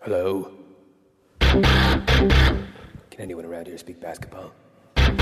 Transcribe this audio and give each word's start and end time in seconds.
Hello? 0.00 0.50
Can 1.38 1.60
anyone 3.20 3.44
around 3.44 3.68
here 3.68 3.78
speak 3.78 4.00
basketball? 4.00 4.50
There 4.96 5.12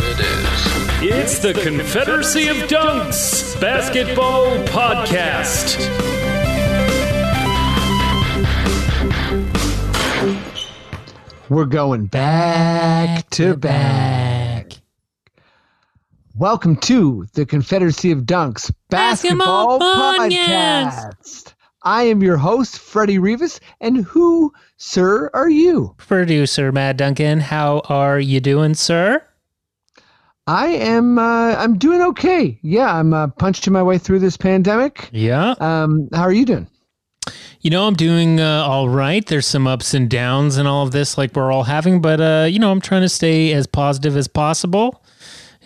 it 0.00 0.18
is. 0.18 0.72
It's 1.02 1.38
the 1.40 1.52
Confederacy 1.52 2.48
of 2.48 2.56
Dunks 2.56 3.60
Basketball 3.60 4.46
Podcast. 4.64 5.76
We're 11.50 11.66
going 11.66 12.06
back 12.06 13.28
to 13.30 13.56
back. 13.56 14.15
Welcome 16.38 16.76
to 16.80 17.24
the 17.32 17.46
Confederacy 17.46 18.12
of 18.12 18.24
Dunks 18.24 18.70
Basketball, 18.90 19.80
Podcast. 19.80 21.54
I 21.82 22.02
am 22.02 22.22
your 22.22 22.36
host, 22.36 22.78
Freddie 22.78 23.18
Rivas, 23.18 23.58
and 23.80 24.04
who, 24.04 24.52
sir, 24.76 25.30
are 25.32 25.48
you? 25.48 25.94
Producer 25.96 26.72
Matt 26.72 26.98
Duncan, 26.98 27.40
how 27.40 27.80
are 27.88 28.20
you 28.20 28.40
doing, 28.40 28.74
sir? 28.74 29.26
I 30.46 30.66
am. 30.66 31.18
Uh, 31.18 31.54
I'm 31.54 31.78
doing 31.78 32.02
okay. 32.02 32.58
Yeah, 32.60 32.94
I'm 32.94 33.14
uh, 33.14 33.28
punching 33.28 33.72
my 33.72 33.82
way 33.82 33.96
through 33.96 34.18
this 34.18 34.36
pandemic. 34.36 35.08
Yeah. 35.12 35.54
Um, 35.58 36.10
how 36.12 36.24
are 36.24 36.34
you 36.34 36.44
doing? 36.44 36.68
You 37.62 37.70
know, 37.70 37.86
I'm 37.86 37.94
doing 37.94 38.40
uh, 38.40 38.62
all 38.62 38.90
right. 38.90 39.24
There's 39.24 39.46
some 39.46 39.66
ups 39.66 39.94
and 39.94 40.10
downs 40.10 40.58
and 40.58 40.68
all 40.68 40.84
of 40.84 40.92
this, 40.92 41.16
like 41.16 41.34
we're 41.34 41.50
all 41.50 41.64
having, 41.64 42.02
but, 42.02 42.20
uh, 42.20 42.46
you 42.46 42.58
know, 42.58 42.70
I'm 42.70 42.82
trying 42.82 43.02
to 43.02 43.08
stay 43.08 43.54
as 43.54 43.66
positive 43.66 44.18
as 44.18 44.28
possible. 44.28 45.02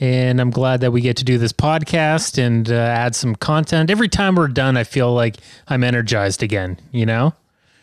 And 0.01 0.41
I'm 0.41 0.51
glad 0.51 0.81
that 0.81 0.93
we 0.93 1.03
get 1.03 1.19
to 1.19 1.25
do 1.25 1.37
this 1.37 1.53
podcast 1.53 2.39
and 2.39 2.71
uh, 2.71 2.75
add 2.75 3.15
some 3.15 3.35
content. 3.37 3.91
Every 3.91 4.09
time 4.09 4.35
we're 4.35 4.49
done, 4.49 4.79
I 4.79 4.85
feel 4.85 5.13
like 5.13 5.37
I'm 5.69 5.85
energized 5.85 6.43
again, 6.43 6.79
you 6.91 7.05
know? 7.05 7.35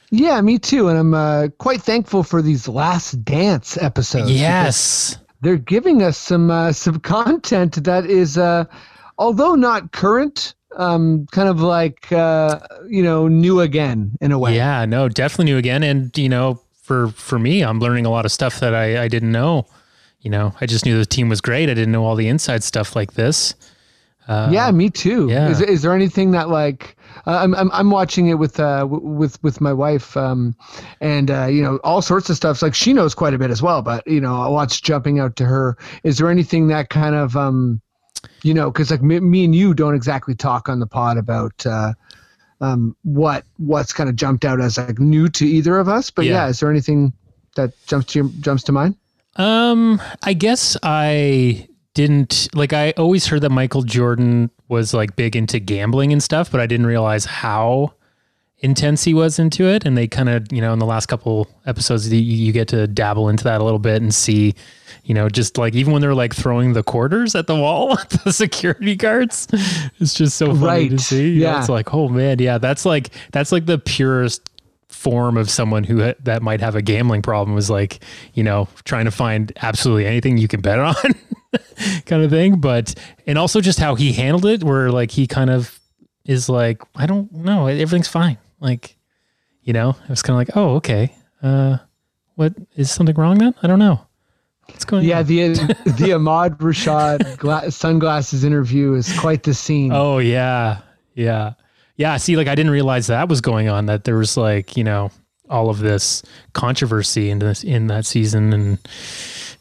Yeah, 0.09 0.41
me 0.41 0.58
too. 0.58 0.88
And 0.89 0.97
I'm 0.97 1.14
uh, 1.14 1.50
quite 1.59 1.81
thankful 1.81 2.23
for 2.23 2.41
these 2.41 2.67
Last 2.67 3.23
Dance 3.23 3.78
episodes. 3.78 4.31
Yes. 4.31 5.17
they're 5.41 5.58
giving 5.58 6.02
us 6.02 6.17
some 6.17 6.50
uh, 6.50 6.72
some 6.72 7.00
content 7.00 7.83
that 7.83 8.06
is, 8.06 8.38
uh, 8.38 8.66
although 9.17 9.56
not 9.56 9.91
current, 9.91 10.56
um, 10.75 11.28
kind 11.31 11.50
of 11.50 11.61
like 11.61 12.11
uh, 12.11 12.59
you 12.88 13.03
know 13.03 13.28
new 13.28 13.59
again 13.59 14.11
in 14.22 14.31
a 14.31 14.39
way. 14.39 14.56
Yeah, 14.56 14.86
no, 14.86 15.09
definitely 15.09 15.45
new 15.45 15.58
again. 15.58 15.84
And, 15.84 16.16
you 16.17 16.30
know, 16.30 16.61
for, 16.81 17.09
for 17.09 17.38
me, 17.38 17.61
I'm 17.61 17.80
learning 17.80 18.06
a 18.06 18.09
lot 18.09 18.25
of 18.25 18.31
stuff 18.31 18.59
that 18.59 18.73
I, 18.73 19.03
I 19.03 19.08
didn't 19.08 19.31
know. 19.31 19.67
You 20.28 20.31
know, 20.31 20.53
I 20.59 20.66
just 20.66 20.86
knew 20.86 20.97
the 20.97 21.06
team 21.06 21.30
was 21.30 21.39
great. 21.39 21.70
I 21.70 21.73
didn't 21.73 21.94
know 21.94 22.03
all 22.03 22.16
the 22.17 22.28
inside 22.28 22.61
stuff 22.61 22.97
like 22.97 23.14
this. 23.14 23.56
Uh, 24.28 24.50
yeah, 24.52 24.69
me 24.72 24.89
too. 24.89 25.30
yeah. 25.30 25.47
Is, 25.47 25.61
is 25.61 25.81
there 25.84 25.94
anything 25.94 26.31
that 26.31 26.50
like 26.50 26.97
uh, 27.25 27.39
I'm, 27.44 27.56
I'm 27.56 27.72
I'm 27.72 27.92
watching 27.92 28.28
it 28.28 28.34
with 28.34 28.59
uh 28.59 28.86
with 28.89 29.42
with 29.42 29.61
my 29.61 29.72
wife 29.72 30.17
um 30.17 30.53
and 31.00 31.31
uh 31.31 31.45
you 31.45 31.61
know 31.61 31.78
all 31.86 32.02
sorts 32.02 32.30
of 32.30 32.36
stuff 32.36 32.61
like 32.61 32.75
she 32.75 32.92
knows 32.92 33.16
quite 33.16 33.34
a 33.34 33.38
bit 33.38 33.52
as 33.52 33.61
well 33.61 33.81
but 33.81 34.06
you 34.06 34.19
know 34.19 34.42
I 34.42 34.50
watch 34.50 34.84
jumping 34.84 35.17
out 35.17 35.38
to 35.38 35.45
her. 35.45 35.78
Is 36.03 36.17
there 36.17 36.30
anything 36.30 36.67
that 36.67 36.89
kind 36.89 37.16
of 37.16 37.38
um 37.38 37.80
you 38.44 38.53
know 38.53 38.69
because 38.69 38.91
like 38.91 39.02
me, 39.02 39.22
me 39.22 39.45
and 39.45 39.56
you 39.56 39.73
don't 39.73 39.95
exactly 39.95 40.36
talk 40.36 40.67
on 40.67 40.81
the 40.81 40.88
pod 40.88 41.16
about 41.16 41.66
uh 41.66 41.94
um 42.59 42.97
what 43.03 43.45
what's 43.56 43.94
kind 43.94 44.09
of 44.09 44.17
jumped 44.17 44.44
out 44.44 44.59
as 44.59 44.78
like 44.78 45.00
new 45.00 45.30
to 45.30 45.47
either 45.47 45.78
of 45.80 45.88
us 45.88 46.12
but 46.12 46.25
yeah, 46.25 46.44
Yeah. 46.44 46.47
is 46.50 46.59
there 46.59 46.69
anything 46.69 47.14
that 47.56 47.72
jumps 47.88 48.08
to 48.12 48.19
your, 48.19 48.30
jumps 48.41 48.64
to 48.64 48.73
mind? 48.73 48.97
Um, 49.38 50.02
I 50.23 50.33
guess 50.33 50.75
I 50.83 51.67
didn't 51.93 52.47
like 52.53 52.73
I 52.73 52.91
always 52.91 53.25
heard 53.27 53.41
that 53.41 53.49
Michael 53.49 53.81
Jordan 53.83 54.49
was 54.67 54.94
like 54.94 55.16
big 55.16 55.35
into 55.35 55.59
gambling 55.59 56.11
and 56.11 56.21
stuff, 56.21 56.52
but 56.52 56.59
I 56.59 56.66
didn't 56.67 56.85
realize 56.85 57.25
how 57.25 57.94
intense 58.59 59.03
he 59.03 59.13
was 59.13 59.38
into 59.39 59.66
it. 59.66 59.85
And 59.85 59.95
they 59.97 60.07
kind 60.07 60.29
of, 60.29 60.51
you 60.51 60.62
know, 60.62 60.73
in 60.73 60.79
the 60.79 60.85
last 60.85 61.06
couple 61.06 61.47
episodes, 61.67 62.12
you, 62.12 62.19
you 62.19 62.51
get 62.51 62.67
to 62.69 62.88
dabble 62.88 63.29
into 63.29 63.44
that 63.44 63.62
a 63.62 63.63
little 63.63 63.79
bit 63.79 64.01
and 64.01 64.13
see, 64.13 64.56
you 65.06 65.13
know, 65.13 65.29
just 65.29 65.57
like 65.59 65.75
even 65.75 65.94
when 65.94 66.01
they're 66.01 66.16
like 66.16 66.33
throwing 66.35 66.73
the 66.73 66.81
quarters 66.83 67.35
at 67.35 67.45
the 67.47 67.56
wall, 67.56 67.97
at 68.00 68.09
the 68.09 68.33
security 68.33 68.95
guards, 68.95 69.47
it's 70.00 70.13
just 70.16 70.38
so 70.38 70.47
funny 70.56 70.89
to 70.89 70.95
Right. 70.95 71.00
see. 71.00 71.29
You 71.33 71.41
know, 71.41 71.51
Yeah. 71.51 71.59
it's 71.59 71.69
like, 71.69 71.94
oh 71.94 72.09
man, 72.09 72.39
yeah, 72.39 72.57
that's 72.57 72.85
like 72.85 73.12
that's 73.31 73.51
like 73.51 73.66
the 73.67 73.78
purest 73.78 74.50
form 74.90 75.38
of 75.38 75.50
someone 75.50 75.84
who 75.84 76.02
ha- 76.03 76.14
that 76.24 76.42
might 76.42 76.62
have 76.62 76.75
a 76.75 76.81
gambling 76.81 77.22
problem 77.22 77.53
was 77.53 77.70
like 77.70 78.00
you 78.34 78.44
know 78.44 78.68
trying 78.86 79.06
to 79.06 79.12
find 79.12 79.52
absolutely 79.62 80.06
anything 80.06 80.38
you 80.38 80.48
can 80.48 80.62
bet 80.62 80.80
on 80.80 80.96
kind 82.06 82.24
of 82.24 82.30
thing. 82.31 82.59
But 82.59 82.96
and 83.25 83.38
also 83.38 83.62
just 83.62 83.80
how 83.80 83.96
he 83.96 84.14
handled 84.14 84.46
it 84.46 84.64
where 84.64 84.92
like 84.92 85.12
he 85.12 85.28
kind 85.28 85.50
of 85.50 85.80
is 86.25 86.50
like 86.50 86.81
i 86.96 87.06
don't 87.06 87.31
know 87.31 87.68
everything's 87.68 88.08
fine. 88.09 88.38
Like 88.59 88.96
you 89.64 89.74
know 89.74 89.96
i 90.03 90.08
was 90.09 90.22
kind 90.22 90.36
of 90.42 90.48
like 90.48 90.58
oh 90.58 90.75
okay 90.75 91.14
uh 91.44 91.78
what 92.36 92.54
is 92.75 92.92
something 92.92 93.16
wrong 93.16 93.38
then? 93.40 93.54
I 93.64 93.68
don't 93.68 93.80
know. 93.80 94.02
What's 94.68 94.86
going 94.86 95.06
Yeah, 95.06 95.19
on? 95.19 95.25
the 95.25 95.54
the 95.98 96.14
Ahmad 96.14 96.58
Rashad 96.59 97.38
gla- 97.38 97.72
sunglasses 97.72 98.44
interview 98.44 98.94
is 98.94 99.18
quite 99.19 99.44
the 99.44 99.54
scene. 99.54 99.92
oh 99.94 100.18
yeah 100.19 100.80
yeah 101.16 101.54
yeah 101.97 102.18
see 102.18 102.35
like 102.35 102.47
i 102.47 102.56
didn't 102.56 102.72
realize 102.72 103.08
that 103.08 103.30
was 103.30 103.41
going 103.41 103.68
on 103.68 103.85
that 103.88 104.06
there 104.06 104.18
was 104.18 104.38
like 104.38 104.78
you 104.78 104.84
know 104.84 105.12
all 105.50 105.69
of 105.69 105.80
this 105.80 106.24
controversy 106.53 107.30
in 107.30 107.40
this 107.40 107.63
in 107.63 107.88
that 107.88 108.06
season 108.06 108.53
and 108.53 108.80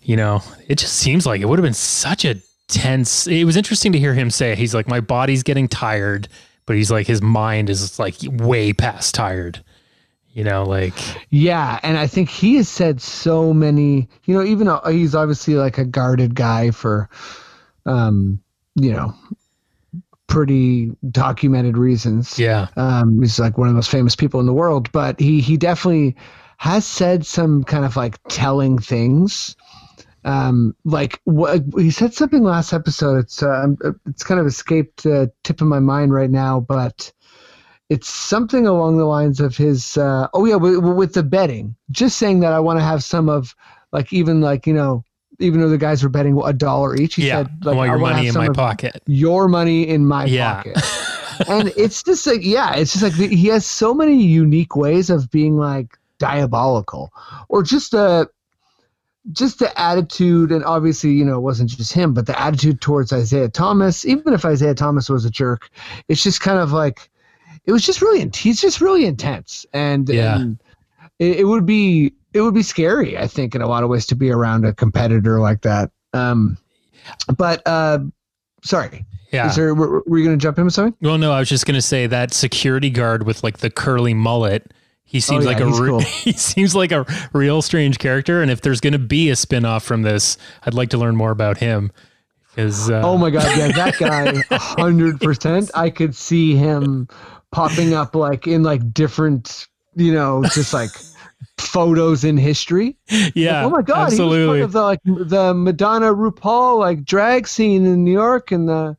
you 0.02 0.16
know 0.16 0.42
it 0.68 0.78
just 0.78 0.94
seems 0.94 1.26
like 1.26 1.40
it 1.40 1.46
would 1.48 1.58
have 1.58 1.64
been 1.64 1.74
such 1.74 2.24
a 2.24 2.36
tense 2.68 3.26
it 3.26 3.44
was 3.44 3.56
interesting 3.56 3.92
to 3.92 3.98
hear 3.98 4.14
him 4.14 4.30
say 4.30 4.54
he's 4.54 4.74
like 4.74 4.88
my 4.88 5.00
body's 5.00 5.42
getting 5.42 5.68
tired 5.68 6.28
but 6.66 6.76
he's 6.76 6.90
like 6.90 7.06
his 7.06 7.22
mind 7.22 7.70
is 7.70 7.98
like 7.98 8.16
way 8.22 8.72
past 8.72 9.14
tired 9.14 9.62
you 10.36 10.44
know 10.44 10.64
like 10.64 10.92
Yeah, 11.30 11.80
and 11.82 11.96
I 11.96 12.06
think 12.06 12.28
he 12.28 12.56
has 12.56 12.68
said 12.68 13.00
so 13.00 13.54
many. 13.54 14.06
You 14.26 14.34
know, 14.34 14.44
even 14.44 14.66
though 14.66 14.82
he's 14.86 15.14
obviously 15.14 15.54
like 15.54 15.78
a 15.78 15.84
guarded 15.86 16.34
guy 16.34 16.72
for, 16.72 17.08
um, 17.86 18.38
you 18.74 18.92
know, 18.92 19.14
pretty 20.26 20.90
documented 21.10 21.76
reasons. 21.76 22.38
yeah 22.38 22.68
Um, 22.76 23.20
he's 23.20 23.38
like 23.38 23.58
one 23.58 23.68
of 23.68 23.72
the 23.72 23.76
most 23.76 23.90
famous 23.90 24.16
people 24.16 24.40
in 24.40 24.46
the 24.46 24.52
world, 24.52 24.90
but 24.92 25.18
he 25.20 25.40
he 25.40 25.56
definitely 25.56 26.16
has 26.58 26.86
said 26.86 27.26
some 27.26 27.64
kind 27.64 27.84
of 27.84 27.96
like 27.96 28.18
telling 28.28 28.78
things. 28.78 29.56
Um, 30.24 30.74
like 30.84 31.20
what 31.24 31.62
he 31.76 31.90
said 31.90 32.12
something 32.12 32.42
last 32.42 32.72
episode. 32.72 33.18
It's 33.18 33.42
uh, 33.42 33.68
it's 34.06 34.24
kind 34.24 34.40
of 34.40 34.46
escaped 34.46 35.04
the 35.04 35.30
tip 35.44 35.60
of 35.60 35.68
my 35.68 35.78
mind 35.78 36.12
right 36.12 36.30
now, 36.30 36.58
but 36.58 37.12
it's 37.88 38.08
something 38.08 38.66
along 38.66 38.96
the 38.96 39.04
lines 39.04 39.38
of 39.38 39.56
his. 39.56 39.96
Uh, 39.96 40.26
oh 40.34 40.44
yeah, 40.44 40.56
with, 40.56 40.78
with 40.78 41.14
the 41.14 41.22
betting. 41.22 41.76
Just 41.92 42.18
saying 42.18 42.40
that 42.40 42.52
I 42.52 42.58
want 42.58 42.78
to 42.80 42.84
have 42.84 43.04
some 43.04 43.28
of 43.28 43.54
like 43.92 44.12
even 44.12 44.40
like 44.40 44.66
you 44.66 44.74
know 44.74 45.04
even 45.38 45.60
though 45.60 45.68
the 45.68 45.78
guys 45.78 46.02
were 46.02 46.08
betting 46.08 46.40
a 46.44 46.52
dollar 46.52 46.96
each. 46.96 47.14
He 47.16 47.26
yeah 47.26 47.38
said 47.44 47.50
i 47.62 47.66
like 47.66 47.76
I 47.78 47.84
your 47.86 47.98
wanna 47.98 48.14
money 48.16 48.28
in 48.28 48.34
my 48.34 48.48
pocket 48.48 49.02
your 49.06 49.48
money 49.48 49.88
in 49.88 50.06
my 50.06 50.24
Yeah. 50.26 50.62
pocket. 50.62 50.76
and 51.48 51.72
it's 51.76 52.02
just 52.02 52.26
like, 52.26 52.40
yeah, 52.42 52.74
it's 52.76 52.92
just 52.92 53.02
like 53.02 53.12
he 53.14 53.46
has 53.48 53.66
so 53.66 53.92
many 53.92 54.22
unique 54.22 54.74
ways 54.76 55.10
of 55.10 55.30
being 55.30 55.56
like 55.56 55.98
diabolical 56.18 57.12
or 57.48 57.62
just 57.62 57.92
a 57.94 58.28
just 59.32 59.58
the 59.58 59.78
attitude 59.80 60.52
and 60.52 60.64
obviously 60.64 61.10
you 61.10 61.24
know 61.24 61.36
it 61.36 61.40
wasn't 61.40 61.68
just 61.68 61.92
him 61.92 62.14
but 62.14 62.26
the 62.26 62.40
attitude 62.40 62.80
towards 62.80 63.12
isiah 63.12 63.48
thomas 63.48 64.04
even 64.06 64.32
if 64.32 64.44
isiah 64.44 64.72
thomas 64.72 65.10
was 65.10 65.24
a 65.24 65.30
jerk 65.30 65.68
it's 66.08 66.22
just 66.22 66.40
kind 66.40 66.58
of 66.60 66.70
like 66.72 67.10
it 67.64 67.72
was 67.72 67.84
just 67.84 68.00
really 68.00 68.30
he's 68.34 68.60
just 68.60 68.80
really 68.80 69.04
intense 69.04 69.66
and, 69.72 70.08
Yeah. 70.08 70.36
and 70.36 70.58
it, 71.18 71.40
it 71.40 71.44
would 71.44 71.66
be 71.66 72.12
it 72.36 72.40
would 72.42 72.54
be 72.54 72.62
scary 72.62 73.16
i 73.18 73.26
think 73.26 73.54
in 73.54 73.62
a 73.62 73.66
lot 73.66 73.82
of 73.82 73.88
ways 73.88 74.06
to 74.06 74.14
be 74.14 74.30
around 74.30 74.64
a 74.64 74.72
competitor 74.72 75.40
like 75.40 75.62
that 75.62 75.90
um 76.12 76.56
but 77.36 77.62
uh 77.66 77.98
sorry 78.62 79.04
yeah 79.32 79.48
is 79.48 79.56
there 79.56 79.74
were, 79.74 80.02
were 80.06 80.18
you 80.18 80.24
going 80.24 80.38
to 80.38 80.42
jump 80.42 80.58
in 80.58 80.64
with 80.64 80.74
something 80.74 80.94
Well, 81.00 81.18
no, 81.18 81.32
I 81.32 81.40
was 81.40 81.48
just 81.48 81.66
gonna 81.66 81.82
say 81.82 82.06
that 82.06 82.32
security 82.32 82.90
guard 82.90 83.26
with 83.26 83.42
like 83.42 83.58
the 83.58 83.70
curly 83.70 84.14
mullet. 84.14 84.72
He 85.04 85.20
seems 85.20 85.44
yeah, 85.44 85.52
like 85.52 85.60
a 85.60 85.66
re- 85.66 85.88
cool. 85.88 86.00
he 86.24 86.32
seems 86.32 86.74
like 86.74 86.90
a 86.90 87.06
real 87.32 87.62
strange 87.62 87.98
character. 87.98 88.42
And 88.42 88.50
if 88.50 88.60
there's 88.60 88.80
gonna 88.80 88.98
be 88.98 89.30
a 89.30 89.36
spin-off 89.36 89.84
from 89.84 90.02
this, 90.02 90.36
I'd 90.64 90.74
like 90.74 90.90
to 90.90 90.98
learn 90.98 91.16
more 91.16 91.30
about 91.30 91.58
him. 91.58 91.92
Because 92.50 92.90
uh, 92.90 93.02
Oh 93.04 93.16
my 93.18 93.30
god, 93.30 93.44
yeah, 93.56 93.68
that 93.72 93.98
guy, 93.98 94.56
hundred 94.56 95.20
percent. 95.20 95.70
I 95.74 95.90
could 95.90 96.14
see 96.14 96.56
him 96.56 97.08
popping 97.52 97.94
up 97.94 98.14
like 98.16 98.46
in 98.46 98.62
like 98.62 98.92
different, 98.92 99.68
you 99.94 100.12
know, 100.12 100.42
just 100.52 100.72
like 100.72 100.90
photos 101.58 102.24
in 102.24 102.36
history. 102.36 102.96
yeah, 103.34 103.64
oh 103.64 103.70
my 103.70 103.82
god, 103.82 104.06
absolutely. 104.12 104.58
he 104.58 104.64
was 104.64 104.72
part 104.74 104.96
of 104.96 105.04
the 105.04 105.16
like 105.18 105.28
the 105.30 105.54
Madonna 105.54 106.12
RuPaul 106.14 106.78
like 106.78 107.04
drag 107.04 107.46
scene 107.48 107.86
in 107.86 108.04
New 108.04 108.12
York 108.12 108.52
in 108.52 108.66
the 108.66 108.96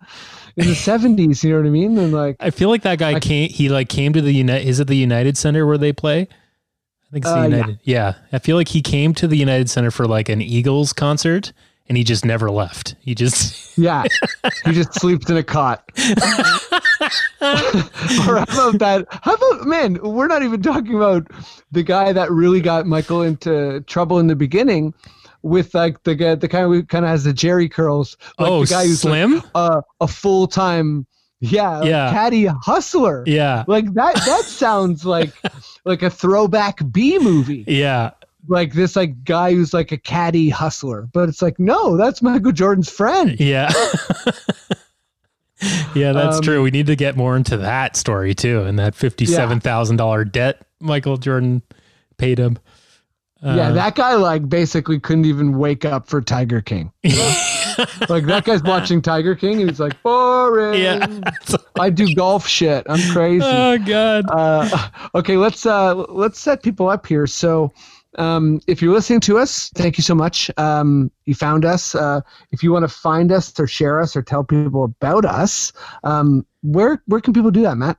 in 0.56 0.68
the 0.68 0.76
seventies. 0.90 1.44
You 1.44 1.52
know 1.52 1.60
what 1.62 1.68
I 1.68 1.72
mean? 1.72 1.98
And 1.98 2.14
like, 2.14 2.36
I 2.40 2.50
feel 2.50 2.70
like 2.70 2.84
that 2.84 3.00
guy 3.00 3.20
came. 3.20 3.50
He 3.50 3.70
like 3.70 3.90
came 3.90 4.14
to 4.14 4.22
the 4.22 4.32
United. 4.34 4.68
Is 4.68 4.80
it 4.80 4.88
the 4.88 4.96
United 4.98 5.38
Center 5.38 5.66
where 5.66 5.78
they 5.78 5.94
play? 5.94 6.22
I 7.10 7.12
think 7.12 7.26
it's 7.26 7.34
the 7.34 7.40
Uh, 7.40 7.42
yeah. 7.44 7.56
United. 7.56 7.80
Yeah. 7.84 8.14
I 8.34 8.40
feel 8.40 8.58
like 8.58 8.68
he 8.68 8.82
came 8.82 9.14
to 9.16 9.28
the 9.28 9.38
United 9.38 9.70
Center 9.70 9.92
for 9.92 10.06
like 10.06 10.28
an 10.30 10.42
Eagles 10.42 10.92
concert, 10.94 11.54
and 11.90 11.98
he 11.98 12.04
just 12.04 12.26
never 12.26 12.50
left. 12.52 12.96
He 13.00 13.16
just 13.16 13.78
Yeah, 13.78 14.04
he 14.66 14.74
just 14.74 14.94
sleeps 15.00 15.30
in 15.30 15.38
a 15.38 15.44
cot. 15.44 15.84
or 17.42 18.38
how 18.38 18.70
about 18.70 18.80
that? 18.80 19.06
How 19.10 19.34
about 19.36 19.68
man? 19.68 20.00
We're 20.02 20.28
not 20.28 20.44
even 20.44 20.62
talking 20.62 20.96
about 20.96 21.28
the 21.72 21.84
guy 21.84 22.12
that 22.14 22.32
really 22.32 22.62
got 22.62 22.86
Michael 22.86 23.22
into 23.22 23.82
trouble 23.82 24.20
in 24.20 24.28
the 24.28 24.36
beginning, 24.36 24.94
with 25.44 25.74
like 25.76 26.02
the 26.04 26.16
guy, 26.16 26.36
the 26.36 26.48
kind 26.48 26.74
of 26.74 26.88
kind 26.88 27.06
of 27.06 27.10
has 27.12 27.24
the 27.24 27.34
Jheri 27.34 27.72
curls. 27.72 28.18
Like 28.40 28.50
oh 28.50 28.66
the 28.66 28.70
guy 28.74 28.86
who's 28.88 29.04
like, 29.06 29.12
slim. 29.12 29.44
uh, 29.56 29.82
a 30.02 30.08
full 30.08 30.48
time, 30.48 31.06
yeah, 31.40 31.84
Yeah. 31.84 32.10
caddy 32.12 32.46
hustler. 32.46 33.24
yeah, 33.28 33.64
Like 33.68 33.94
that. 33.94 34.16
That 34.16 34.44
sounds 34.46 35.06
like 35.06 35.32
like 35.86 36.02
a 36.02 36.10
throwback 36.10 36.80
B 36.92 37.20
movie. 37.20 37.64
yeah, 37.68 38.12
Like 38.48 38.74
this, 38.74 38.96
like 38.96 39.24
guy 39.24 39.54
who's 39.54 39.74
like 39.74 39.92
a 39.92 39.98
caddy 39.98 40.50
hustler. 40.50 41.08
But 41.14 41.30
it's 41.30 41.42
like, 41.42 41.60
no, 41.60 41.98
that's 41.98 42.22
Michael 42.22 42.52
Jordan's 42.52 42.90
friend. 42.90 43.40
yeah. 43.40 43.72
yeah, 45.96 46.14
that's 46.14 46.38
Um, 46.38 46.42
true. 46.44 46.62
We 46.62 46.72
need 46.72 46.88
to 46.88 46.96
get 46.96 47.18
more 47.18 47.36
into 47.36 47.58
that 47.58 47.96
story 47.96 48.36
too, 48.36 48.62
and 48.62 48.78
that 48.80 48.96
fifty-seven 48.96 49.60
thousand 49.60 49.98
dollar 49.98 50.24
debt 50.24 50.62
Michael 50.80 51.18
Jordan 51.18 51.62
paid 52.18 52.38
him. 52.38 52.58
yeah, 53.44 53.70
Uh, 53.70 53.74
that 53.74 53.96
guy 53.96 54.16
like 54.16 54.48
basically 54.48 55.00
couldn't 55.00 55.26
even 55.26 55.58
wake 55.58 55.84
up 55.86 56.08
for 56.08 56.22
Tiger 56.22 56.62
King. 56.62 56.92
like 57.04 58.26
that 58.26 58.44
guy's 58.46 58.62
watching 58.64 59.02
Tiger 59.02 59.36
King 59.36 59.62
and 59.62 59.70
he's 59.70 59.80
like, 59.80 60.02
boring. 60.04 60.80
Yeah. 60.82 61.08
I 61.80 61.90
do 61.90 62.14
golf 62.16 62.48
shit. 62.48 62.86
I'm 62.88 63.12
crazy. 63.12 63.44
oh 63.46 63.78
god. 63.80 64.26
Uh, 64.30 64.90
okay, 65.16 65.38
let's 65.38 65.66
uh, 65.66 65.96
let's 65.96 66.40
set 66.40 66.62
people 66.62 66.88
up 66.90 67.08
here. 67.08 67.26
So, 67.26 67.74
um, 68.18 68.60
if 68.68 68.82
you're 68.82 68.94
listening 68.94 69.20
to 69.22 69.38
us, 69.38 69.70
thank 69.76 69.98
you 69.98 70.04
so 70.04 70.16
much. 70.16 70.50
Um, 70.58 71.12
you 71.26 71.36
found 71.36 71.66
us. 71.66 71.96
Uh, 71.96 72.22
if 72.52 72.64
you 72.64 72.72
want 72.72 72.84
to 72.84 72.90
find 72.90 73.32
us 73.32 73.58
or 73.60 73.68
share 73.68 74.00
us 74.00 74.16
or 74.16 74.22
tell 74.22 74.44
people 74.44 74.84
about 74.84 75.26
us, 75.26 75.72
um, 76.04 76.46
where 76.62 77.02
where 77.06 77.22
can 77.22 77.34
people 77.34 77.52
do 77.52 77.62
that, 77.64 77.76
Matt? 77.76 77.98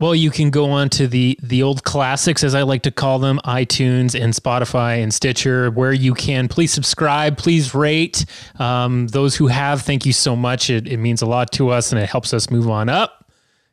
Well, 0.00 0.16
you 0.16 0.32
can 0.32 0.50
go 0.50 0.68
on 0.70 0.88
to 0.90 1.06
the 1.06 1.38
the 1.40 1.62
old 1.62 1.84
classics, 1.84 2.42
as 2.42 2.56
I 2.56 2.62
like 2.62 2.82
to 2.82 2.90
call 2.90 3.20
them, 3.20 3.38
iTunes 3.44 4.20
and 4.20 4.34
Spotify 4.34 5.00
and 5.00 5.14
Stitcher, 5.14 5.70
where 5.70 5.92
you 5.92 6.12
can 6.14 6.48
please 6.48 6.72
subscribe, 6.72 7.38
please 7.38 7.72
rate. 7.72 8.24
Um, 8.58 9.06
those 9.06 9.36
who 9.36 9.46
have, 9.46 9.82
thank 9.82 10.04
you 10.04 10.12
so 10.12 10.34
much. 10.34 10.70
It, 10.70 10.88
it 10.88 10.96
means 10.96 11.22
a 11.22 11.26
lot 11.26 11.52
to 11.52 11.68
us, 11.68 11.92
and 11.92 12.00
it 12.00 12.08
helps 12.08 12.34
us 12.34 12.50
move 12.50 12.68
on 12.68 12.88
up 12.88 13.30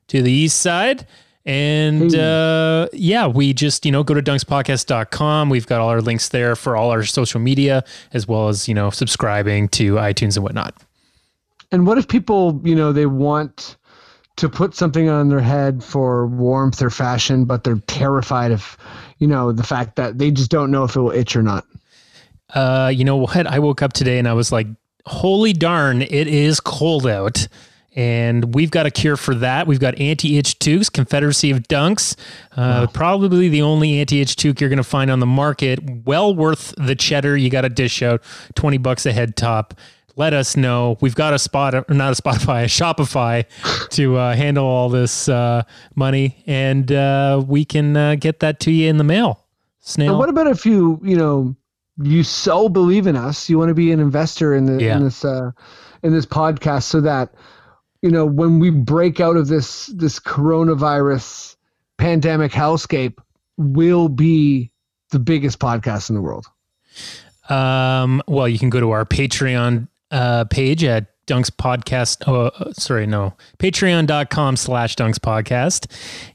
to 0.09 0.21
the 0.21 0.31
east 0.31 0.61
side. 0.61 1.07
And 1.45 2.13
uh, 2.13 2.89
yeah, 2.93 3.27
we 3.27 3.53
just, 3.53 3.85
you 3.85 3.91
know, 3.91 4.03
go 4.03 4.13
to 4.13 4.21
dunkspodcast.com. 4.21 5.49
We've 5.49 5.65
got 5.65 5.81
all 5.81 5.89
our 5.89 6.01
links 6.01 6.29
there 6.29 6.55
for 6.55 6.75
all 6.75 6.91
our 6.91 7.03
social 7.03 7.39
media, 7.39 7.83
as 8.13 8.27
well 8.27 8.49
as, 8.49 8.67
you 8.67 8.73
know, 8.73 8.89
subscribing 8.89 9.69
to 9.69 9.95
iTunes 9.95 10.35
and 10.35 10.43
whatnot. 10.43 10.75
And 11.71 11.87
what 11.87 11.97
if 11.97 12.07
people, 12.07 12.59
you 12.63 12.75
know, 12.75 12.91
they 12.91 13.05
want 13.05 13.77
to 14.37 14.49
put 14.49 14.75
something 14.75 15.09
on 15.09 15.29
their 15.29 15.39
head 15.39 15.83
for 15.83 16.27
warmth 16.27 16.81
or 16.81 16.89
fashion, 16.89 17.45
but 17.45 17.63
they're 17.63 17.81
terrified 17.87 18.51
of, 18.51 18.77
you 19.17 19.27
know, 19.27 19.51
the 19.51 19.63
fact 19.63 19.95
that 19.95 20.17
they 20.17 20.31
just 20.31 20.49
don't 20.49 20.71
know 20.71 20.83
if 20.83 20.95
it 20.95 20.99
will 20.99 21.11
itch 21.11 21.35
or 21.35 21.43
not. 21.43 21.65
Uh, 22.53 22.91
you 22.93 23.03
know 23.03 23.17
what? 23.17 23.47
I 23.47 23.59
woke 23.59 23.81
up 23.81 23.93
today 23.93 24.17
and 24.17 24.27
I 24.27 24.33
was 24.33 24.51
like, 24.51 24.67
holy 25.05 25.53
darn, 25.53 26.01
it 26.01 26.27
is 26.27 26.59
cold 26.59 27.05
out. 27.05 27.47
And 27.95 28.53
we've 28.53 28.71
got 28.71 28.85
a 28.85 28.91
cure 28.91 29.17
for 29.17 29.33
that. 29.35 29.65
We've 29.67 29.79
got 29.79 29.99
anti 29.99 30.37
itch 30.37 30.59
toques, 30.59 30.89
Confederacy 30.91 31.51
of 31.51 31.67
Dunks. 31.67 32.15
Uh, 32.55 32.87
Probably 32.87 33.49
the 33.49 33.61
only 33.63 33.99
anti 33.99 34.21
itch 34.21 34.35
toque 34.35 34.59
you're 34.61 34.69
going 34.69 34.77
to 34.77 34.83
find 34.83 35.09
on 35.09 35.19
the 35.19 35.25
market. 35.25 35.79
Well 36.05 36.33
worth 36.35 36.73
the 36.77 36.95
cheddar. 36.95 37.35
You 37.35 37.49
got 37.49 37.65
a 37.65 37.69
dish 37.69 38.01
out, 38.01 38.21
20 38.55 38.77
bucks 38.77 39.05
a 39.05 39.11
head 39.11 39.35
top. 39.35 39.73
Let 40.15 40.33
us 40.33 40.57
know. 40.57 40.97
We've 41.01 41.15
got 41.15 41.33
a 41.33 41.39
spot, 41.39 41.73
or 41.73 41.85
not 41.89 42.17
a 42.17 42.21
Spotify, 42.21 42.63
a 42.65 42.67
Shopify 42.67 43.89
to 43.91 44.17
uh, 44.17 44.35
handle 44.35 44.65
all 44.65 44.89
this 44.89 45.29
uh, 45.29 45.63
money. 45.95 46.43
And 46.45 46.91
uh, 46.91 47.41
we 47.47 47.63
can 47.65 47.95
uh, 47.95 48.15
get 48.15 48.41
that 48.41 48.59
to 48.61 48.71
you 48.71 48.89
in 48.89 48.97
the 48.97 49.03
mail. 49.03 49.45
Snail. 49.79 50.09
And 50.11 50.19
what 50.19 50.29
about 50.29 50.47
if 50.47 50.65
you, 50.65 50.99
you 51.03 51.15
know, 51.15 51.55
you 52.01 52.23
so 52.23 52.69
believe 52.69 53.07
in 53.07 53.15
us, 53.15 53.49
you 53.49 53.57
want 53.57 53.69
to 53.69 53.73
be 53.73 53.91
an 53.91 53.99
investor 53.99 54.53
in 54.53 54.65
the 54.65 54.83
Yeah. 54.83 54.97
in 54.97 55.03
this 55.05 55.25
uh, 55.25 55.51
in 56.03 56.13
this 56.13 56.25
podcast, 56.25 56.83
so 56.83 57.01
that 57.01 57.33
you 58.01 58.09
know 58.09 58.25
when 58.25 58.59
we 58.59 58.69
break 58.69 59.19
out 59.19 59.37
of 59.37 59.47
this 59.47 59.87
this 59.87 60.19
coronavirus 60.19 61.55
pandemic 61.97 62.51
hellscape, 62.51 63.17
we'll 63.57 64.09
be 64.09 64.71
the 65.11 65.19
biggest 65.19 65.59
podcast 65.59 66.09
in 66.09 66.15
the 66.15 66.21
world. 66.21 66.45
Um, 67.49 68.21
well, 68.27 68.47
you 68.47 68.59
can 68.59 68.69
go 68.69 68.79
to 68.79 68.91
our 68.91 69.05
Patreon 69.05 69.87
uh, 70.11 70.45
page 70.45 70.83
at 70.83 71.07
Dunks 71.29 71.51
Podcast. 71.51 72.27
Oh, 72.27 72.51
sorry, 72.73 73.05
no, 73.05 73.35
patreon.com 73.59 74.55
slash 74.55 74.95
Dunks 74.95 75.19
Podcast. 75.19 75.87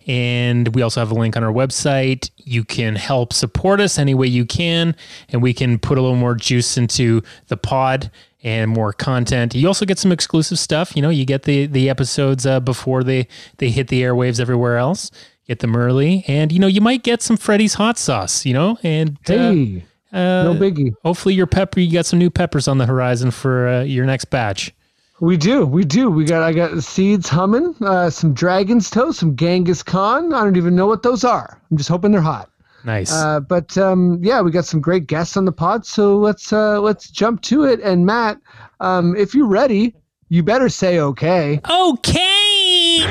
And 0.07 0.75
we 0.75 0.83
also 0.83 1.01
have 1.01 1.11
a 1.11 1.15
link 1.15 1.37
on 1.37 1.43
our 1.43 1.53
website. 1.53 2.31
You 2.37 2.63
can 2.63 2.95
help 2.95 3.33
support 3.33 3.81
us 3.81 3.99
any 3.99 4.15
way 4.15 4.27
you 4.27 4.45
can, 4.45 4.95
and 5.31 5.43
we 5.43 5.53
can 5.53 5.79
put 5.79 5.99
a 5.99 6.01
little 6.01 6.17
more 6.17 6.35
juice 6.35 6.77
into 6.77 7.23
the 7.49 7.57
pod 7.57 8.11
and 8.45 8.71
more 8.71 8.93
content. 8.93 9.55
You 9.55 9.67
also 9.67 9.87
get 9.87 9.99
some 9.99 10.13
exclusive 10.13 10.59
stuff. 10.59 10.95
You 10.95 11.03
know, 11.03 11.09
you 11.09 11.25
get 11.25 11.43
the 11.45 11.67
the 11.67 11.91
episodes 11.91 12.47
uh, 12.47 12.61
before 12.61 13.03
they 13.03 13.27
they 13.57 13.71
hit 13.71 13.89
the 13.89 14.03
airwaves 14.03 14.39
everywhere 14.39 14.77
else. 14.77 15.11
Get 15.49 15.59
them 15.59 15.75
early, 15.75 16.25
and 16.29 16.53
you 16.53 16.59
know 16.59 16.67
you 16.67 16.81
might 16.81 17.03
get 17.03 17.23
some 17.23 17.37
Freddy's 17.37 17.75
hot 17.75 17.99
sauce. 17.99 18.47
You 18.47 18.55
know, 18.55 18.79
and 18.83 19.19
uh, 19.29 19.33
Hey, 19.33 19.85
uh, 20.13 20.45
no 20.45 20.55
biggie. 20.55 20.95
Hopefully, 21.03 21.35
your 21.35 21.47
pepper, 21.47 21.81
you 21.81 21.93
got 21.93 22.07
some 22.07 22.19
new 22.19 22.31
peppers 22.31 22.69
on 22.69 22.79
the 22.79 22.87
horizon 22.87 23.31
for 23.31 23.67
uh, 23.67 23.83
your 23.83 24.07
next 24.07 24.27
batch. 24.27 24.73
We 25.21 25.37
do, 25.37 25.65
we 25.65 25.85
do. 25.85 26.11
We 26.11 26.25
got 26.25 26.43
I 26.43 26.53
got 26.53 26.83
seeds 26.83 27.29
humming, 27.29 27.75
uh, 27.81 28.11
some 28.11 28.35
dragon's 28.35 28.91
toast, 28.91 29.21
some 29.21 29.37
Genghis 29.37 29.83
Khan. 29.83 30.35
I 30.35 30.43
don't 30.43 30.57
even 30.57 30.75
know 30.75 30.87
what 30.87 31.03
those 31.03 31.25
are. 31.25 31.61
I'm 31.71 31.77
just 31.77 31.89
hoping 31.89 32.13
they're 32.13 32.21
hot. 32.21 32.51
Nice. 32.85 33.13
Uh, 33.13 33.41
but 33.41 33.77
um, 33.79 34.19
yeah, 34.23 34.43
we 34.43 34.51
got 34.51 34.67
some 34.67 34.81
great 34.81 35.07
guests 35.07 35.37
on 35.37 35.47
the 35.47 35.53
pod, 35.53 35.87
so 35.87 36.17
let's 36.19 36.53
uh, 36.53 36.81
let's 36.81 37.11
jump 37.11 37.41
to 37.43 37.65
it. 37.65 37.81
And 37.81 38.05
Matt, 38.05 38.39
um, 38.81 39.17
if 39.17 39.35
you're 39.35 39.49
ready, 39.49 39.95
you 40.29 40.43
better 40.43 40.69
say 40.69 40.99
okay. 40.99 41.61
okay. 41.69 43.07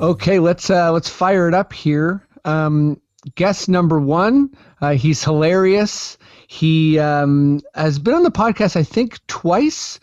Okay, 0.00 0.40
let's 0.40 0.68
uh, 0.68 0.92
let's 0.92 1.08
fire 1.08 1.48
it 1.48 1.54
up 1.54 1.72
here. 1.72 2.26
Um, 2.44 3.00
guest 3.36 3.68
number 3.68 4.00
one, 4.00 4.50
uh, 4.80 4.94
he's 4.94 5.22
hilarious. 5.22 6.18
He 6.48 6.98
um, 6.98 7.60
has 7.74 7.98
been 7.98 8.14
on 8.14 8.24
the 8.24 8.30
podcast, 8.30 8.76
I 8.76 8.82
think, 8.82 9.24
twice. 9.26 10.00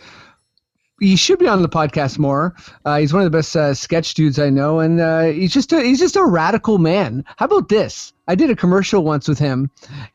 He 1.00 1.16
should 1.16 1.40
be 1.40 1.48
on 1.48 1.62
the 1.62 1.70
podcast 1.70 2.18
more. 2.18 2.56
Uh, 2.86 2.98
he's 2.98 3.14
one 3.14 3.22
of 3.22 3.32
the 3.32 3.38
best 3.38 3.56
uh, 3.56 3.74
sketch 3.74 4.14
dudes 4.14 4.40
I 4.40 4.50
know, 4.50 4.80
and 4.80 5.00
uh, 5.00 5.24
he's 5.24 5.54
just 5.54 5.72
a, 5.74 5.82
he's 5.82 6.00
just 6.00 6.16
a 6.16 6.24
radical 6.24 6.78
man. 6.78 7.24
How 7.38 7.46
about 7.46 7.70
this? 7.70 8.14
I 8.28 8.36
did 8.36 8.50
a 8.50 8.56
commercial 8.56 9.04
once 9.04 9.28
with 9.28 9.40
him, 9.40 9.72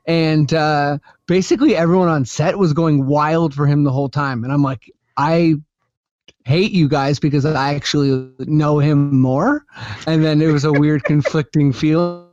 and 0.07 0.53
uh, 0.53 0.99
basically 1.27 1.75
everyone 1.77 2.09
on 2.09 2.25
set 2.25 2.59
was 2.59 2.73
going 2.73 3.07
wild 3.07 3.55
for 3.55 3.67
him 3.67 3.85
the 3.85 3.93
whole 3.93 4.09
time, 4.09 4.45
and 4.45 4.53
I'm 4.53 4.63
like, 4.63 4.91
I 5.17 5.55
hate 6.45 6.73
you 6.73 6.89
guys 6.89 7.19
because 7.19 7.45
I 7.45 7.75
actually 7.75 8.31
know 8.41 8.79
him 8.79 9.19
more, 9.19 9.65
and 10.07 10.25
then 10.25 10.43
it 10.43 10.49
was 10.49 10.65
a 10.65 10.73
weird 10.73 11.05
conflicting 11.05 11.73
feeling. 11.73 12.29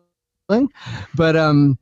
But 1.15 1.35
um, 1.35 1.79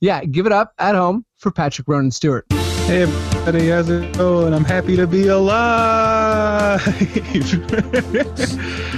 yeah, 0.00 0.24
give 0.24 0.46
it 0.46 0.52
up 0.52 0.74
at 0.78 0.94
home 0.94 1.24
for 1.38 1.50
Patrick 1.50 1.88
Ronan 1.88 2.10
Stewart. 2.10 2.46
Hey 2.90 3.02
everybody, 3.02 3.68
how's 3.68 3.88
it 3.88 4.18
going? 4.18 4.52
I'm 4.52 4.64
happy 4.64 4.96
to 4.96 5.06
be 5.06 5.28
alive. 5.28 6.84
that 6.84 7.04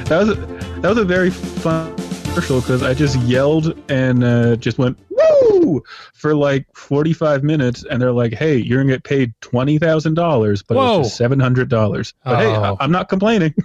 was 0.08 0.30
a, 0.30 0.34
that 0.80 0.88
was 0.88 0.96
a 0.96 1.04
very 1.04 1.28
fun 1.28 1.94
commercial 2.22 2.62
because 2.62 2.82
I 2.82 2.94
just 2.94 3.18
yelled 3.18 3.78
and 3.90 4.25
uh, 4.25 4.56
just 4.56 4.78
went 4.78 4.99
woo 5.11 5.82
for 6.14 6.34
like 6.34 6.66
45 6.75 7.44
minutes, 7.44 7.84
and 7.84 8.00
they're 8.00 8.12
like, 8.12 8.32
"Hey, 8.32 8.56
you're 8.56 8.82
gonna 8.82 8.94
get 8.94 9.04
paid 9.04 9.34
twenty 9.42 9.78
thousand 9.78 10.14
dollars, 10.14 10.62
but 10.62 10.78
Whoa. 10.78 11.00
it's 11.00 11.08
just 11.08 11.18
seven 11.18 11.38
hundred 11.38 11.68
dollars." 11.68 12.14
But 12.25 12.38
hey, 12.38 12.50
I, 12.50 12.70
Oh. 12.70 12.78
I'm 12.80 12.92
not 12.92 13.11
complaining. 13.11 13.54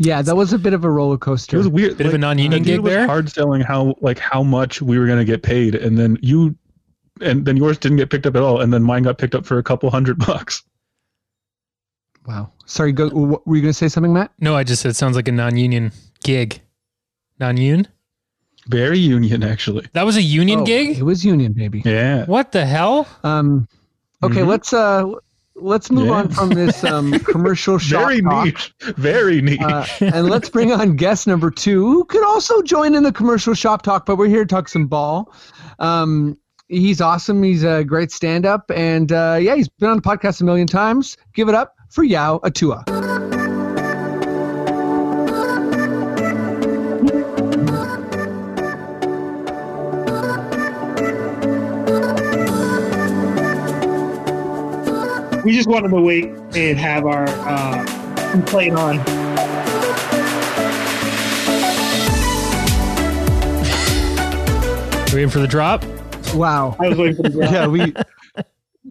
Yeah, 0.00 0.22
that 0.22 0.36
was 0.36 0.52
a 0.52 0.58
bit 0.58 0.74
of 0.74 0.84
a 0.84 0.90
roller 0.90 1.18
coaster. 1.18 1.56
It 1.56 1.58
was 1.58 1.68
weird. 1.68 1.98
Bit 1.98 2.06
of 2.06 2.12
a 2.12 2.14
like, 2.14 2.20
non-union 2.20 2.62
the 2.62 2.68
dude 2.68 2.76
gig 2.76 2.84
was 2.84 2.92
there? 2.92 3.06
Hard 3.06 3.28
selling 3.30 3.62
how 3.62 3.96
like 4.00 4.20
how 4.20 4.44
much 4.44 4.80
we 4.80 4.96
were 4.96 5.08
gonna 5.08 5.24
get 5.24 5.42
paid, 5.42 5.74
and 5.74 5.98
then 5.98 6.16
you. 6.22 6.54
And 7.22 7.44
then 7.44 7.56
yours 7.56 7.78
didn't 7.78 7.98
get 7.98 8.10
picked 8.10 8.26
up 8.26 8.36
at 8.36 8.42
all, 8.42 8.60
and 8.60 8.72
then 8.72 8.82
mine 8.82 9.02
got 9.04 9.18
picked 9.18 9.34
up 9.34 9.44
for 9.46 9.58
a 9.58 9.62
couple 9.62 9.90
hundred 9.90 10.18
bucks. 10.26 10.62
Wow. 12.26 12.52
Sorry, 12.66 12.92
go, 12.92 13.08
what, 13.08 13.46
were 13.46 13.56
you 13.56 13.62
going 13.62 13.70
to 13.70 13.78
say 13.78 13.88
something, 13.88 14.12
Matt? 14.12 14.30
No, 14.38 14.54
I 14.54 14.62
just 14.64 14.82
said 14.82 14.90
it 14.90 14.96
sounds 14.96 15.16
like 15.16 15.28
a 15.28 15.32
non-union 15.32 15.92
gig. 16.22 16.60
Non-union? 17.40 17.88
Very 18.68 18.98
union, 18.98 19.42
actually. 19.42 19.86
That 19.94 20.04
was 20.04 20.16
a 20.16 20.22
union 20.22 20.60
Oh, 20.60 20.64
gig? 20.66 20.98
It 20.98 21.02
was 21.02 21.24
Union, 21.24 21.54
baby. 21.54 21.80
Yeah. 21.86 22.26
What 22.26 22.52
the 22.52 22.66
hell? 22.66 23.08
Um, 23.24 23.66
okay, 24.22 24.40
Mhm. 24.40 24.46
let's 24.46 24.72
uh, 24.74 25.10
let's 25.54 25.90
move 25.90 26.08
Yeah. 26.08 26.12
on 26.12 26.28
from 26.28 26.50
this 26.50 26.84
um, 26.84 27.12
commercial 27.20 27.78
shop 27.78 28.08
Very 28.08 28.20
talk, 28.20 28.44
niche. 28.44 28.74
Very 28.98 29.40
niche. 29.40 29.62
uh, 29.62 29.86
and 30.00 30.28
let's 30.28 30.50
bring 30.50 30.70
on 30.70 30.96
guest 30.96 31.26
number 31.26 31.50
two, 31.50 31.82
who 31.86 32.04
could 32.04 32.22
also 32.22 32.60
join 32.60 32.94
in 32.94 33.04
the 33.04 33.12
commercial 33.12 33.54
shop 33.54 33.80
talk. 33.80 34.04
But 34.04 34.16
we're 34.16 34.28
here 34.28 34.44
to 34.44 34.54
talk 34.54 34.68
some 34.68 34.86
ball. 34.86 35.32
Um, 35.78 36.36
he's 36.68 37.00
awesome. 37.00 37.42
He's 37.42 37.64
a 37.64 37.84
great 37.84 38.12
stand-up, 38.12 38.70
and 38.74 39.10
uh, 39.12 39.38
yeah, 39.40 39.56
he's 39.56 39.68
been 39.68 39.90
on 39.90 39.96
the 39.96 40.02
podcast 40.02 40.40
a 40.40 40.44
million 40.44 40.66
times. 40.66 41.16
Give 41.34 41.48
it 41.48 41.54
up 41.54 41.74
for 41.90 42.04
Yao 42.04 42.40
Atua. 42.44 42.84
We 55.44 55.54
just 55.54 55.68
wanted 55.68 55.88
to 55.88 56.00
wait 56.02 56.26
and 56.54 56.78
have 56.78 57.06
our 57.06 57.24
uh, 57.26 58.42
plate 58.46 58.74
on. 58.74 58.98
Waiting 65.14 65.30
for 65.30 65.38
the 65.38 65.46
drop. 65.48 65.82
Wow. 66.34 66.76
I 66.80 66.88
was 66.88 66.98
waiting 66.98 67.16
for 67.16 67.22
the 67.22 67.30
drop. 67.30 67.50
Yeah, 67.52 67.66
we 67.66 67.94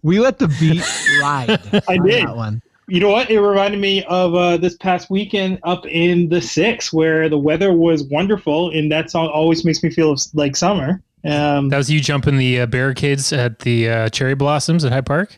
we 0.03 0.19
let 0.19 0.39
the 0.39 0.47
beat 0.59 0.81
ride. 1.21 1.49
I 1.87 1.97
on 1.97 2.05
did. 2.05 2.27
that 2.27 2.35
one. 2.35 2.61
You 2.89 3.01
know 3.01 3.09
what? 3.09 3.29
It 3.29 3.39
reminded 3.41 3.81
me 3.81 4.03
of 4.05 4.33
uh, 4.33 4.55
this 4.57 4.77
past 4.77 5.09
weekend 5.09 5.59
up 5.63 5.85
in 5.85 6.29
the 6.29 6.39
six, 6.41 6.93
where 6.93 7.27
the 7.27 7.37
weather 7.37 7.73
was 7.73 8.03
wonderful, 8.05 8.69
and 8.71 8.89
that 8.91 9.11
song 9.11 9.27
always 9.27 9.65
makes 9.65 9.83
me 9.83 9.89
feel 9.89 10.15
like 10.33 10.55
summer. 10.55 11.01
Um, 11.25 11.67
That 11.67 11.77
was 11.77 11.91
you 11.91 11.99
jumping 11.99 12.37
the 12.37 12.61
uh, 12.61 12.65
barricades 12.67 13.33
at 13.33 13.59
the 13.59 13.89
uh, 13.89 14.09
cherry 14.09 14.35
blossoms 14.35 14.85
at 14.85 14.93
High 14.93 15.01
Park. 15.01 15.37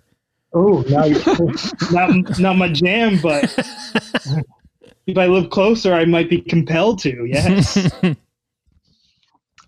oh, 0.54 0.84
now 0.90 1.06
you- 1.06 1.20
not 1.92 2.40
not 2.40 2.56
my 2.58 2.70
jam, 2.72 3.18
but 3.24 3.46
if 5.08 5.18
I 5.18 5.26
live 5.26 5.50
closer, 5.50 5.94
I 5.94 6.06
might 6.06 6.30
be 6.30 6.42
compelled 6.42 7.00
to. 7.00 7.26
Yes. 7.26 7.90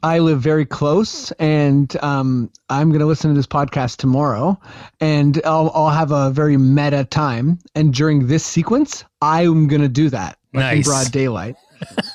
I 0.03 0.19
live 0.19 0.41
very 0.41 0.65
close, 0.65 1.31
and 1.33 1.95
um, 2.03 2.51
I'm 2.69 2.89
going 2.89 3.01
to 3.01 3.05
listen 3.05 3.29
to 3.29 3.35
this 3.35 3.47
podcast 3.47 3.97
tomorrow, 3.97 4.59
and 4.99 5.39
I'll, 5.45 5.71
I'll 5.75 5.89
have 5.89 6.11
a 6.11 6.31
very 6.31 6.57
meta 6.57 7.05
time. 7.05 7.59
And 7.75 7.93
during 7.93 8.27
this 8.27 8.43
sequence, 8.43 9.03
I'm 9.21 9.67
going 9.67 9.81
to 9.81 9.87
do 9.87 10.09
that 10.09 10.37
like 10.53 10.77
in 10.77 10.81
broad 10.83 11.11
daylight. 11.11 11.55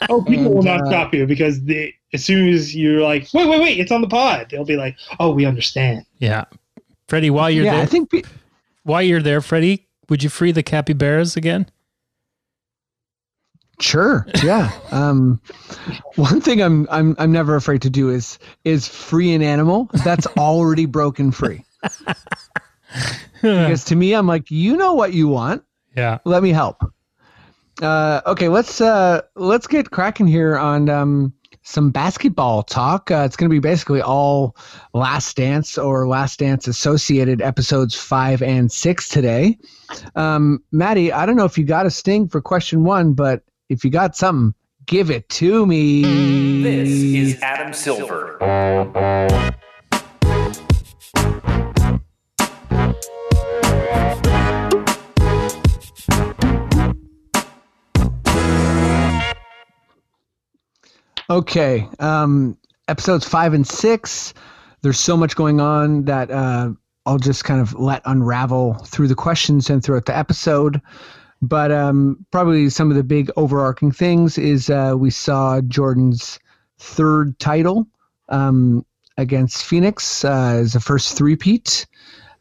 Oh, 0.09 0.23
people 0.23 0.55
will 0.55 0.62
not 0.62 0.83
uh, 0.83 0.87
stop 0.87 1.12
you 1.12 1.26
because 1.26 1.61
they, 1.64 1.93
as 2.12 2.25
soon 2.25 2.49
as 2.55 2.76
you're 2.76 3.00
like, 3.00 3.26
wait, 3.35 3.49
wait, 3.49 3.61
wait, 3.61 3.81
it's 3.81 3.90
on 3.90 4.00
the 4.00 4.07
pod, 4.07 4.47
they'll 4.49 4.64
be 4.64 4.76
like, 4.76 4.97
oh, 5.19 5.33
we 5.33 5.45
understand. 5.45 6.05
Yeah, 6.21 6.45
Freddie. 7.09 7.31
While 7.31 7.50
you're 7.50 7.64
yeah, 7.64 7.75
there, 7.75 7.83
I 7.83 7.87
think 7.87 8.12
pe- 8.12 8.23
while 8.85 9.02
you're 9.02 9.21
there, 9.21 9.40
Freddie, 9.40 9.88
would 10.09 10.23
you 10.23 10.28
free 10.28 10.52
the 10.52 10.62
capybaras 10.62 11.37
again? 11.37 11.69
Sure. 13.80 14.26
Yeah. 14.42 14.71
um, 14.90 15.40
one 16.16 16.40
thing 16.40 16.62
I'm 16.62 16.87
I'm 16.90 17.16
I'm 17.18 17.33
never 17.33 17.56
afraid 17.56 17.83
to 17.83 17.90
do 17.90 18.11
is 18.11 18.38
is 18.64 18.88
free 18.88 19.35
an 19.35 19.42
animal 19.42 19.88
that's 20.04 20.26
already 20.38 20.87
broken 20.87 21.33
free. 21.33 21.64
because 23.42 23.85
to 23.85 23.97
me, 23.97 24.14
I'm 24.14 24.26
like, 24.26 24.50
you 24.50 24.76
know 24.76 24.95
what 24.95 25.12
you 25.12 25.28
want. 25.28 25.62
Yeah. 25.97 26.18
let 26.25 26.42
me 26.42 26.50
help. 26.50 26.83
Uh, 27.83 28.21
okay, 28.26 28.49
let's 28.49 28.80
uh, 28.80 29.23
let's 29.35 29.66
get 29.66 29.90
cracking 29.90 30.26
here 30.26 30.56
on 30.56 30.88
um, 30.88 31.35
some 31.62 31.90
basketball 31.90 32.62
talk. 32.62 33.11
Uh, 33.11 33.25
it's 33.26 33.37
going 33.37 33.50
to 33.50 33.54
be 33.54 33.59
basically 33.59 34.00
all 34.00 34.56
Last 34.95 35.37
Dance 35.37 35.76
or 35.76 36.09
Last 36.09 36.38
Dance 36.38 36.66
associated 36.68 37.42
episodes 37.42 37.95
five 37.95 38.40
and 38.40 38.71
six 38.73 39.09
today. 39.09 39.59
Um, 40.14 40.62
Maddie, 40.73 41.12
I 41.12 41.26
don't 41.26 41.37
know 41.37 41.45
if 41.45 41.59
you 41.59 41.64
got 41.64 41.85
a 41.85 41.90
sting 41.90 42.28
for 42.28 42.40
question 42.40 42.85
one, 42.85 43.12
but 43.12 43.42
if 43.68 43.85
you 43.85 43.90
got 43.90 44.16
something, 44.16 44.54
give 44.87 45.11
it 45.11 45.28
to 45.28 45.66
me. 45.66 46.62
This 46.62 46.88
is 46.88 47.42
Adam 47.42 47.73
Silver. 47.73 48.38
Okay. 61.28 61.88
Um, 61.99 62.56
episodes 62.87 63.26
five 63.26 63.52
and 63.52 63.66
six. 63.66 64.32
There's 64.82 65.00
so 65.00 65.16
much 65.16 65.35
going 65.35 65.61
on 65.61 66.04
that 66.04 66.30
uh, 66.30 66.70
I'll 67.04 67.18
just 67.18 67.44
kind 67.44 67.61
of 67.61 67.75
let 67.75 68.00
unravel 68.04 68.75
through 68.85 69.08
the 69.08 69.16
questions 69.16 69.68
and 69.68 69.82
throughout 69.82 70.04
the 70.06 70.16
episode. 70.16 70.80
But 71.43 71.71
um, 71.71 72.25
probably 72.31 72.71
some 72.71 72.90
of 72.90 72.97
the 72.97 73.05
big 73.05 73.31
overarching 73.37 73.93
things 73.93 74.38
is 74.38 74.71
uh, 74.71 74.95
we 74.97 75.11
saw 75.11 75.61
Jordan's 75.61 76.38
third 76.78 77.38
title 77.38 77.87
um, 78.28 78.85
against 79.19 79.64
Phoenix 79.64 80.25
uh, 80.25 80.59
as 80.61 80.75
a 80.75 80.81
first 80.81 81.16
three-peat. 81.16 81.87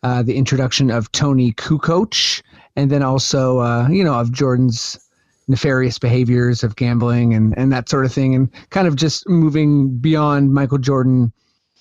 Uh, 0.03 0.21
the 0.21 0.35
introduction 0.35 0.91
of 0.91 1.11
Toni 1.13 1.51
Kukoc, 1.53 2.43
and 2.75 2.91
then 2.91 3.01
also, 3.01 3.59
uh, 3.59 3.87
you 3.89 4.03
know, 4.03 4.13
of 4.13 4.31
Jordan's 4.31 4.99
nefarious 5.47 5.97
behaviors 5.97 6.63
of 6.63 6.75
gambling 6.75 7.33
and, 7.33 7.57
and 7.57 7.71
that 7.71 7.89
sort 7.89 8.05
of 8.05 8.13
thing, 8.13 8.35
and 8.35 8.51
kind 8.69 8.87
of 8.87 8.95
just 8.95 9.27
moving 9.27 9.97
beyond 9.97 10.53
Michael 10.53 10.77
Jordan 10.77 11.33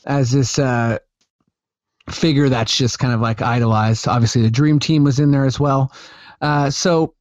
as 0.07 0.31
this 0.31 0.59
uh, 0.59 0.99
figure 2.09 2.49
that's 2.49 2.75
just 2.77 2.99
kind 2.99 3.13
of 3.13 3.21
like 3.21 3.43
idolized. 3.43 4.09
Obviously, 4.09 4.41
the 4.41 4.51
Dream 4.51 4.79
Team 4.79 5.05
was 5.05 5.19
in 5.19 5.31
there 5.31 5.45
as 5.45 5.61
well. 5.61 5.93
Uh, 6.41 6.71
so, 6.71 7.15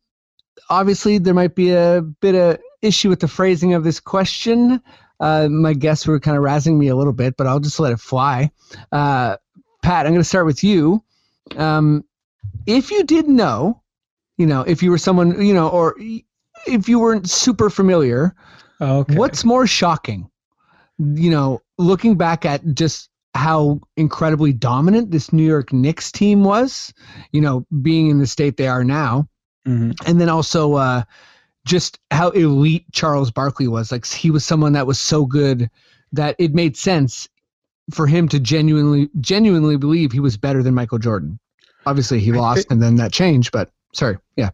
obviously, 0.70 1.18
there 1.18 1.34
might 1.34 1.56
be 1.56 1.72
a 1.72 2.02
bit 2.02 2.36
of 2.36 2.60
issue 2.82 3.10
with 3.10 3.20
the 3.20 3.28
phrasing 3.28 3.74
of 3.74 3.84
this 3.84 4.00
question. 4.00 4.82
Uh, 5.20 5.48
my 5.50 5.74
guests 5.74 6.06
were 6.06 6.20
kind 6.20 6.38
of 6.38 6.44
razzing 6.44 6.78
me 6.78 6.88
a 6.88 6.96
little 6.96 7.14
bit, 7.14 7.38
but 7.38 7.48
I'll 7.48 7.60
just 7.60 7.80
let 7.80 7.94
it 7.94 8.00
fly. 8.00 8.52
Uh, 8.92 9.38
Pat, 9.82 10.06
I'm 10.06 10.12
going 10.12 10.22
to 10.22 10.28
start 10.28 10.46
with 10.46 10.64
you. 10.64 11.04
Um, 11.56 12.04
if 12.66 12.92
you 12.92 13.04
didn't 13.04 13.36
know, 13.36 13.82
you 14.38 14.46
know, 14.46 14.62
if 14.62 14.82
you 14.82 14.92
were 14.92 14.98
someone, 14.98 15.46
you 15.46 15.54
know, 15.54 15.70
or 15.70 15.96
if 16.68 16.90
you 16.90 17.00
weren't 17.00 17.30
super 17.30 17.70
familiar, 17.70 18.36
okay. 18.82 19.16
what's 19.16 19.46
more 19.46 19.68
shocking? 19.68 20.30
You 20.98 21.30
know, 21.30 21.62
looking 21.78 22.18
back 22.18 22.46
at 22.46 22.62
just 22.74 23.10
how 23.36 23.80
incredibly 23.98 24.54
dominant 24.54 25.12
this 25.12 25.34
New 25.34 25.46
York 25.46 25.74
Knicks 25.74 26.12
team 26.12 26.44
was, 26.44 26.94
you 27.32 27.42
know, 27.42 27.66
being 27.82 28.10
in 28.10 28.20
the 28.20 28.28
state 28.28 28.58
they 28.58 28.68
are 28.68 28.84
now, 28.84 29.28
Mhm. 29.68 29.96
and 30.06 30.22
then 30.22 30.30
also 30.30 30.76
uh, 30.76 31.04
just 31.66 32.00
how 32.12 32.30
elite 32.32 32.86
Charles 32.92 33.32
Barkley 33.32 33.68
was. 33.68 33.92
Like 33.92 34.06
he 34.06 34.30
was 34.30 34.46
someone 34.46 34.74
that 34.74 34.86
was 34.88 35.00
so 35.00 35.26
good 35.26 35.70
that 36.12 36.36
it 36.38 36.54
made 36.54 36.78
sense 36.78 37.28
for 37.92 38.06
him 38.08 38.28
to 38.30 38.40
genuinely 38.40 39.10
genuinely 39.20 39.78
believe 39.78 40.12
he 40.12 40.20
was 40.20 40.38
better 40.38 40.62
than 40.62 40.74
Michael 40.74 41.00
Jordan. 41.00 41.40
Obviously, 41.86 42.20
he 42.20 42.32
lost, 42.32 42.68
and 42.70 42.82
then 42.82 42.96
that 42.98 43.12
changed. 43.12 43.52
But 43.52 43.72
sorry, 43.94 44.18
yeah, 44.38 44.52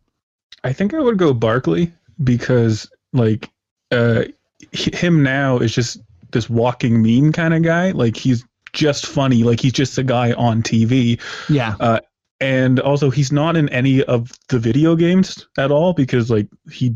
I 0.63 0.73
think 0.73 0.93
I 0.93 0.99
would 0.99 1.17
go 1.17 1.33
Barkley 1.33 1.91
because 2.23 2.89
like 3.13 3.49
uh 3.91 4.23
him 4.71 5.21
now 5.23 5.57
is 5.57 5.73
just 5.73 5.99
this 6.31 6.49
walking 6.49 7.01
meme 7.01 7.31
kind 7.31 7.53
of 7.53 7.61
guy. 7.63 7.91
Like 7.91 8.15
he's 8.15 8.45
just 8.73 9.05
funny. 9.05 9.43
Like 9.43 9.59
he's 9.59 9.73
just 9.73 9.97
a 9.97 10.03
guy 10.03 10.33
on 10.33 10.63
TV. 10.63 11.19
yeah, 11.49 11.75
uh, 11.79 11.99
And 12.39 12.79
also 12.79 13.09
he's 13.09 13.31
not 13.31 13.57
in 13.57 13.69
any 13.69 14.03
of 14.03 14.31
the 14.49 14.59
video 14.59 14.95
games 14.95 15.47
at 15.57 15.71
all 15.71 15.93
because 15.93 16.29
like 16.29 16.47
he 16.71 16.95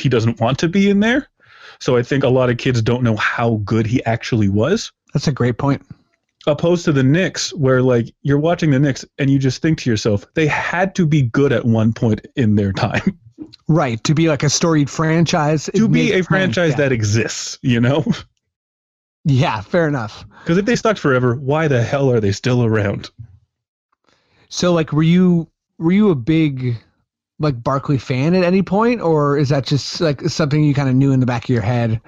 he 0.00 0.08
doesn't 0.08 0.40
want 0.40 0.58
to 0.60 0.68
be 0.68 0.90
in 0.90 1.00
there. 1.00 1.28
So 1.80 1.96
I 1.96 2.02
think 2.02 2.24
a 2.24 2.28
lot 2.28 2.50
of 2.50 2.58
kids 2.58 2.82
don't 2.82 3.02
know 3.02 3.16
how 3.16 3.56
good 3.64 3.86
he 3.86 4.04
actually 4.04 4.48
was. 4.48 4.92
that's 5.14 5.28
a 5.28 5.32
great 5.32 5.58
point. 5.58 5.82
Opposed 6.46 6.84
to 6.86 6.92
the 6.92 7.02
Knicks, 7.02 7.52
where 7.54 7.82
like 7.82 8.12
you're 8.22 8.38
watching 8.38 8.70
the 8.70 8.78
Knicks 8.78 9.04
and 9.18 9.30
you 9.30 9.38
just 9.38 9.60
think 9.60 9.78
to 9.80 9.90
yourself, 9.90 10.24
they 10.34 10.46
had 10.46 10.94
to 10.94 11.06
be 11.06 11.22
good 11.22 11.52
at 11.52 11.64
one 11.64 11.92
point 11.92 12.26
in 12.36 12.54
their 12.54 12.72
time. 12.72 13.18
Right 13.68 14.02
to 14.04 14.14
be 14.14 14.28
like 14.28 14.42
a 14.42 14.50
storied 14.50 14.88
franchise. 14.88 15.68
to 15.74 15.88
be 15.88 16.12
a 16.12 16.22
franchise 16.22 16.70
yeah. 16.70 16.76
that 16.76 16.92
exists, 16.92 17.58
you 17.62 17.80
know? 17.80 18.04
Yeah, 19.30 19.60
fair 19.60 19.86
enough. 19.86 20.24
Because 20.42 20.56
if 20.56 20.64
they 20.64 20.74
stuck 20.74 20.96
forever, 20.96 21.34
why 21.36 21.68
the 21.68 21.82
hell 21.82 22.10
are 22.10 22.18
they 22.18 22.32
still 22.32 22.64
around? 22.64 23.10
So, 24.48 24.72
like, 24.72 24.92
were 24.92 25.02
you 25.02 25.48
were 25.78 25.92
you 25.92 26.10
a 26.10 26.14
big 26.14 26.76
like 27.38 27.62
Barkley 27.62 27.98
fan 27.98 28.34
at 28.34 28.42
any 28.42 28.62
point, 28.62 29.00
or 29.02 29.36
is 29.36 29.50
that 29.50 29.66
just 29.66 30.00
like 30.00 30.22
something 30.22 30.64
you 30.64 30.72
kind 30.74 30.88
of 30.88 30.94
knew 30.94 31.12
in 31.12 31.20
the 31.20 31.26
back 31.26 31.44
of 31.44 31.50
your 31.50 31.62
head? 31.62 32.00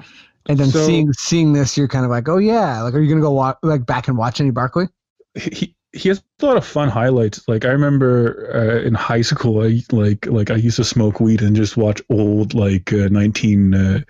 And 0.48 0.58
then 0.58 0.70
So- 0.70 0.86
seeing 0.86 1.12
seeing 1.12 1.52
this, 1.52 1.76
you're 1.76 1.88
kind 1.88 2.04
of 2.06 2.10
like, 2.10 2.28
oh 2.28 2.38
yeah, 2.38 2.80
like, 2.82 2.94
are 2.94 3.00
you 3.00 3.08
gonna 3.10 3.20
go 3.20 3.32
wa- 3.32 3.54
like 3.62 3.84
back 3.84 4.08
and 4.08 4.16
watch 4.16 4.40
any 4.40 4.50
Barkley? 4.50 4.86
He 5.34 5.76
he 5.92 6.08
has 6.08 6.22
a 6.40 6.46
lot 6.46 6.56
of 6.56 6.64
fun 6.64 6.88
highlights. 6.88 7.46
Like 7.46 7.66
I 7.66 7.68
remember 7.68 8.50
uh, 8.54 8.86
in 8.86 8.94
high 8.94 9.20
school, 9.22 9.62
I 9.62 9.82
like 9.92 10.24
like 10.26 10.50
I 10.50 10.56
used 10.56 10.76
to 10.76 10.84
smoke 10.84 11.20
weed 11.20 11.42
and 11.42 11.54
just 11.54 11.76
watch 11.76 12.00
old 12.08 12.54
like 12.54 12.92
uh, 12.94 13.08
nineteen 13.10 13.74
uh, 13.74 14.00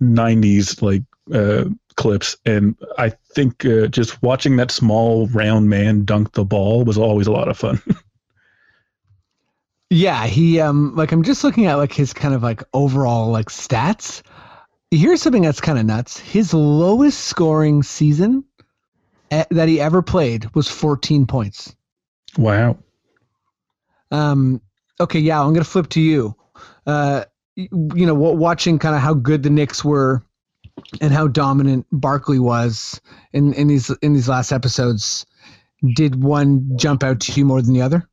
nineties 0.00 0.82
like 0.82 1.02
uh, 1.32 1.64
clips, 1.96 2.36
and 2.44 2.76
I 2.98 3.10
think 3.10 3.64
uh, 3.64 3.86
just 3.86 4.22
watching 4.22 4.56
that 4.56 4.70
small 4.70 5.26
round 5.28 5.68
man 5.68 6.04
dunk 6.04 6.32
the 6.32 6.44
ball 6.44 6.84
was 6.84 6.98
always 6.98 7.26
a 7.26 7.32
lot 7.32 7.48
of 7.48 7.58
fun. 7.58 7.80
Yeah, 9.90 10.26
he 10.26 10.60
um 10.60 10.94
like 10.94 11.10
I'm 11.10 11.24
just 11.24 11.42
looking 11.42 11.66
at 11.66 11.74
like 11.74 11.92
his 11.92 12.12
kind 12.12 12.32
of 12.32 12.44
like 12.44 12.62
overall 12.72 13.28
like 13.28 13.46
stats. 13.46 14.22
Here's 14.92 15.20
something 15.20 15.42
that's 15.42 15.60
kind 15.60 15.78
of 15.78 15.84
nuts. 15.84 16.18
His 16.18 16.54
lowest 16.54 17.20
scoring 17.24 17.82
season 17.82 18.44
eh, 19.32 19.44
that 19.50 19.68
he 19.68 19.80
ever 19.80 20.00
played 20.00 20.52
was 20.54 20.68
14 20.68 21.26
points. 21.26 21.74
Wow. 22.38 22.78
Um 24.12 24.60
okay, 25.00 25.18
yeah, 25.18 25.40
I'm 25.40 25.52
going 25.52 25.64
to 25.64 25.70
flip 25.70 25.88
to 25.90 26.00
you. 26.00 26.36
Uh 26.86 27.24
you 27.56 28.06
know, 28.06 28.14
watching 28.14 28.78
kind 28.78 28.94
of 28.94 29.00
how 29.00 29.12
good 29.12 29.42
the 29.42 29.50
Knicks 29.50 29.84
were 29.84 30.22
and 31.00 31.12
how 31.12 31.28
dominant 31.28 31.86
Barkley 31.92 32.38
was 32.38 33.00
in 33.32 33.52
in 33.54 33.68
these 33.68 33.90
in 34.02 34.14
these 34.14 34.28
last 34.28 34.52
episodes. 34.52 35.26
Did 35.94 36.22
one 36.22 36.76
jump 36.76 37.02
out 37.02 37.20
to 37.20 37.32
you 37.32 37.44
more 37.46 37.62
than 37.62 37.72
the 37.72 37.82
other? 37.82 38.06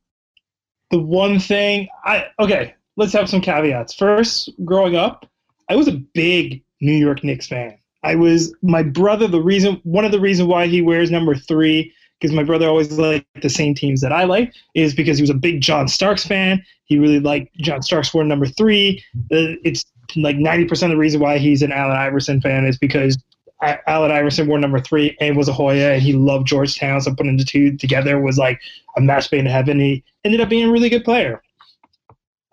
the 0.90 0.98
one 0.98 1.38
thing 1.38 1.88
I 2.04 2.26
okay, 2.38 2.74
let's 2.96 3.12
have 3.12 3.28
some 3.28 3.40
caveats. 3.40 3.94
First, 3.94 4.50
growing 4.64 4.96
up, 4.96 5.26
I 5.68 5.76
was 5.76 5.88
a 5.88 5.92
big 5.92 6.62
New 6.80 6.92
York 6.92 7.24
Knicks 7.24 7.46
fan. 7.46 7.78
I 8.02 8.14
was 8.14 8.54
my 8.62 8.82
brother. 8.82 9.26
The 9.26 9.42
reason, 9.42 9.80
one 9.84 10.04
of 10.04 10.12
the 10.12 10.20
reasons 10.20 10.48
why 10.48 10.66
he 10.66 10.80
wears 10.80 11.10
number 11.10 11.34
three, 11.34 11.92
because 12.20 12.34
my 12.34 12.44
brother 12.44 12.68
always 12.68 12.92
liked 12.92 13.26
the 13.42 13.50
same 13.50 13.74
teams 13.74 14.00
that 14.00 14.12
I 14.12 14.24
like, 14.24 14.54
is 14.74 14.94
because 14.94 15.18
he 15.18 15.22
was 15.22 15.30
a 15.30 15.34
big 15.34 15.60
John 15.60 15.88
Starks 15.88 16.26
fan. 16.26 16.64
He 16.84 16.98
really 16.98 17.20
liked 17.20 17.54
John 17.58 17.82
Starks 17.82 18.14
wore 18.14 18.24
number 18.24 18.46
three. 18.46 19.04
It's 19.30 19.84
like 20.16 20.36
ninety 20.36 20.64
percent 20.64 20.92
of 20.92 20.96
the 20.96 21.00
reason 21.00 21.20
why 21.20 21.38
he's 21.38 21.62
an 21.62 21.72
Allen 21.72 21.96
Iverson 21.96 22.40
fan 22.40 22.64
is 22.66 22.78
because 22.78 23.18
Allen 23.60 24.12
Iverson 24.12 24.46
wore 24.46 24.58
number 24.58 24.78
three 24.78 25.16
and 25.20 25.36
was 25.36 25.48
a 25.48 25.52
Hoya, 25.52 25.92
and 25.94 26.02
he 26.02 26.12
loved 26.12 26.46
Georgetown. 26.46 27.00
So 27.00 27.14
putting 27.14 27.36
the 27.36 27.44
two 27.44 27.76
together 27.76 28.20
was 28.20 28.38
like 28.38 28.60
a 28.96 29.00
match 29.00 29.30
made 29.32 29.40
in 29.40 29.46
heaven. 29.46 29.80
He 29.80 30.04
ended 30.24 30.40
up 30.40 30.48
being 30.48 30.68
a 30.68 30.72
really 30.72 30.88
good 30.88 31.04
player. 31.04 31.42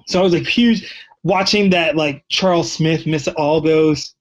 So 0.08 0.20
I 0.20 0.24
was 0.24 0.34
like 0.34 0.48
huge 0.48 0.92
watching 1.24 1.70
that 1.72 1.96
like 1.96 2.24
Charles 2.30 2.72
Smith 2.72 3.06
miss 3.06 3.28
all 3.30 3.62
those 3.62 4.14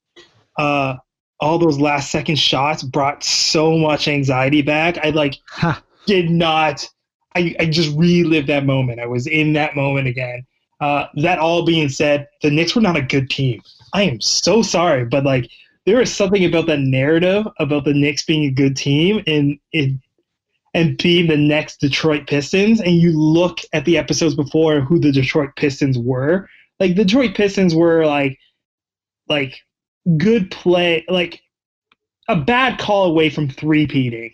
uh 0.58 0.96
all 1.40 1.58
those 1.58 1.78
last 1.78 2.10
second 2.10 2.36
shots 2.36 2.82
brought 2.82 3.22
so 3.22 3.76
much 3.76 4.08
anxiety 4.08 4.62
back. 4.62 4.98
I 4.98 5.10
like 5.10 5.36
Ha. 5.50 5.82
did 6.06 6.30
not 6.30 6.88
I, 7.34 7.54
I 7.58 7.66
just 7.66 7.96
relived 7.98 8.48
that 8.48 8.64
moment. 8.64 9.00
I 9.00 9.06
was 9.06 9.26
in 9.26 9.54
that 9.54 9.74
moment 9.74 10.06
again. 10.06 10.46
Uh, 10.80 11.06
that 11.16 11.38
all 11.38 11.64
being 11.64 11.88
said, 11.88 12.28
the 12.42 12.50
Knicks 12.50 12.74
were 12.74 12.82
not 12.82 12.96
a 12.96 13.02
good 13.02 13.30
team. 13.30 13.62
I 13.92 14.02
am 14.02 14.20
so 14.20 14.60
sorry, 14.62 15.04
but 15.04 15.24
like 15.24 15.50
there 15.86 16.00
is 16.00 16.14
something 16.14 16.44
about 16.44 16.66
that 16.66 16.80
narrative 16.80 17.46
about 17.58 17.84
the 17.84 17.94
Knicks 17.94 18.24
being 18.24 18.44
a 18.44 18.50
good 18.50 18.76
team 18.76 19.22
and 19.26 19.58
it 19.72 19.94
and 20.74 20.98
being 20.98 21.28
the 21.28 21.36
next 21.36 21.80
Detroit 21.80 22.26
Pistons, 22.26 22.80
and 22.80 22.96
you 22.96 23.16
look 23.16 23.60
at 23.72 23.84
the 23.84 23.96
episodes 23.96 24.34
before 24.34 24.80
who 24.80 24.98
the 24.98 25.12
Detroit 25.12 25.50
Pistons 25.54 25.96
were. 25.96 26.48
Like 26.80 26.96
the 26.96 27.04
Detroit 27.04 27.36
Pistons 27.36 27.74
were 27.74 28.04
like 28.04 28.38
like 29.28 29.60
good 30.18 30.50
play, 30.50 31.04
like 31.08 31.42
a 32.28 32.36
bad 32.36 32.78
call 32.78 33.04
away 33.04 33.30
from 33.30 33.48
three 33.48 33.86
peating. 33.86 34.32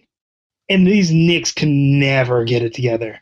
And 0.68 0.87
these 0.87 1.11
Knicks 1.11 1.52
can 1.52 1.99
never 1.99 2.44
get 2.44 2.62
it 2.62 2.73
together. 2.73 3.20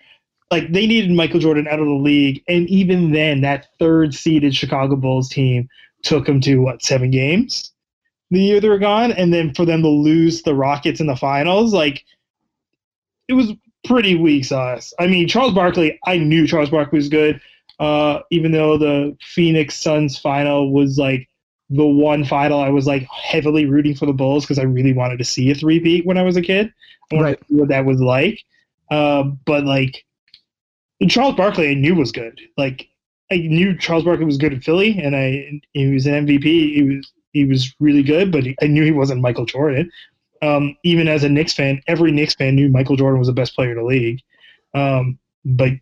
Like 0.51 0.73
they 0.73 0.87
needed 0.87 1.11
Michael 1.11 1.41
Jordan 1.41 1.69
out 1.69 1.79
of 1.79 1.87
the 1.87 1.93
league, 1.93 2.43
and 2.49 2.69
even 2.71 3.13
then, 3.13 3.43
that 3.43 3.69
third 3.79 4.15
seeded 4.15 4.55
Chicago 4.55 4.97
Bulls 4.97 5.29
team 5.29 5.69
took 6.03 6.27
them 6.27 6.41
to 6.43 6.59
what 6.59 6.83
seven 6.83 7.11
games 7.11 7.73
the 8.31 8.41
year 8.41 8.61
they 8.61 8.69
were 8.69 8.79
gone, 8.79 9.13
and 9.13 9.33
then 9.33 9.55
for 9.55 9.65
them 9.65 9.83
to 9.83 9.89
lose 9.89 10.43
the 10.43 10.55
Rockets 10.55 11.01
in 11.01 11.07
the 11.07 11.17
finals, 11.17 11.73
like 11.73 12.05
it 13.29 13.35
was 13.35 13.53
pretty 13.85 14.15
weak 14.15 14.45
sauce. 14.45 14.93
I 14.99 15.07
mean, 15.07 15.29
Charles 15.29 15.55
Barkley, 15.55 15.99
I 16.07 16.19
knew 16.19 16.47
Charles 16.47 16.71
Barkley 16.71 16.99
was 16.99 17.09
good, 17.09 17.41
uh, 17.81 18.21
even 18.31 18.53
though 18.53 18.77
the 18.77 19.17
Phoenix 19.23 19.77
Suns 19.77 20.19
final 20.19 20.73
was 20.73 20.99
like 20.99 21.29
the 21.71 21.87
one 21.87 22.25
final 22.25 22.61
I 22.61 22.71
was 22.71 22.87
like 22.87 23.03
heavily 23.05 23.67
rooting 23.67 23.95
for 23.95 24.07
the 24.07 24.13
Bulls 24.13 24.45
because 24.45 24.59
I 24.59 24.63
really 24.63 24.93
wanted 24.93 25.19
to 25.19 25.25
see 25.25 25.51
a 25.51 25.55
three-peat 25.55 26.07
when 26.07 26.17
I 26.19 26.23
was 26.23 26.37
a 26.37 26.43
kid. 26.43 26.73
I 27.11 27.15
wanted 27.15 27.25
Right. 27.27 27.39
to 27.39 27.45
see 27.47 27.55
what 27.55 27.69
that 27.69 27.85
was 27.85 28.01
like. 28.01 28.43
Uh, 28.91 29.25
but 29.45 29.65
like 29.65 30.05
Charles 31.07 31.37
Barkley, 31.37 31.71
I 31.71 31.75
knew 31.75 31.95
was 31.95 32.13
good. 32.13 32.41
Like 32.57 32.89
I 33.31 33.37
knew 33.37 33.77
Charles 33.77 34.05
Barkley 34.05 34.25
was 34.25 34.39
good 34.39 34.53
in 34.53 34.61
Philly, 34.61 34.99
and 34.99 35.15
I 35.15 35.61
he 35.73 35.93
was 35.93 36.07
an 36.07 36.27
MVP. 36.27 36.45
He 36.45 36.83
was 36.83 37.13
he 37.33 37.45
was 37.45 37.75
really 37.79 38.03
good, 38.03 38.33
but 38.33 38.45
he, 38.45 38.57
I 38.63 38.67
knew 38.67 38.85
he 38.85 38.91
wasn't 38.91 39.21
Michael 39.21 39.47
Jordan. 39.47 39.91
Um, 40.41 40.77
even 40.85 41.09
as 41.09 41.25
a 41.25 41.29
Knicks 41.29 41.53
fan, 41.53 41.81
every 41.87 42.13
Knicks 42.13 42.35
fan 42.35 42.55
knew 42.55 42.69
Michael 42.69 42.97
Jordan 42.97 43.19
was 43.19 43.29
the 43.29 43.35
best 43.35 43.55
player 43.55 43.73
in 43.73 43.79
the 43.79 43.85
league. 43.85 44.21
Um, 44.75 45.19
but 45.45 45.73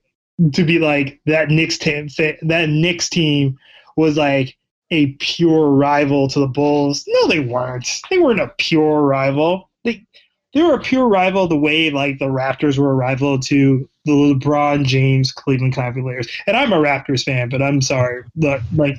to 0.52 0.64
be 0.64 0.78
like 0.78 1.20
that 1.26 1.50
Knicks 1.50 1.78
team, 1.78 2.08
that 2.16 2.68
Knicks 2.68 3.08
team 3.08 3.58
was 3.96 4.16
like 4.16 4.56
a 4.90 5.12
pure 5.14 5.70
rival 5.70 6.28
to 6.28 6.40
the 6.40 6.46
Bulls. 6.46 7.04
No, 7.06 7.28
they 7.28 7.40
weren't. 7.40 7.88
They 8.10 8.18
weren't 8.18 8.40
a 8.40 8.52
pure 8.58 9.02
rival. 9.02 9.70
They 9.84 10.06
they 10.56 10.62
were 10.62 10.72
a 10.72 10.80
pure 10.80 11.06
rival 11.06 11.46
the 11.46 11.56
way 11.56 11.90
like 11.90 12.18
the 12.18 12.24
Raptors 12.24 12.78
were 12.78 12.90
a 12.90 12.94
rival 12.94 13.38
to 13.38 13.86
the 14.06 14.12
LeBron 14.12 14.86
James 14.86 15.30
Cleveland 15.30 15.74
Cavaliers. 15.74 16.26
And 16.46 16.56
I'm 16.56 16.72
a 16.72 16.76
Raptors 16.76 17.22
fan, 17.22 17.50
but 17.50 17.60
I'm 17.60 17.82
sorry. 17.82 18.24
The, 18.36 18.64
like 18.74 18.96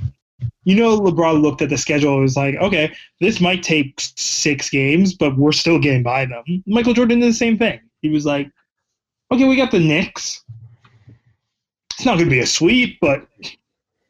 you 0.65 0.75
know 0.75 0.99
LeBron 0.99 1.41
looked 1.41 1.63
at 1.63 1.69
the 1.69 1.77
schedule 1.79 2.13
and 2.13 2.21
was 2.21 2.37
like, 2.37 2.53
okay, 2.57 2.95
this 3.21 3.41
might 3.41 3.63
take 3.63 3.95
six 3.97 4.69
games, 4.69 5.15
but 5.15 5.35
we're 5.35 5.51
still 5.51 5.79
getting 5.79 6.03
by 6.03 6.25
them. 6.25 6.43
Michael 6.67 6.93
Jordan 6.93 7.21
did 7.21 7.29
the 7.29 7.33
same 7.33 7.57
thing. 7.57 7.79
He 8.03 8.09
was 8.09 8.23
like, 8.23 8.51
okay, 9.31 9.47
we 9.47 9.55
got 9.55 9.71
the 9.71 9.79
Knicks. 9.79 10.43
It's 11.95 12.05
not 12.05 12.17
going 12.17 12.25
to 12.25 12.35
be 12.35 12.41
a 12.41 12.45
sweep, 12.45 12.99
but 13.01 13.25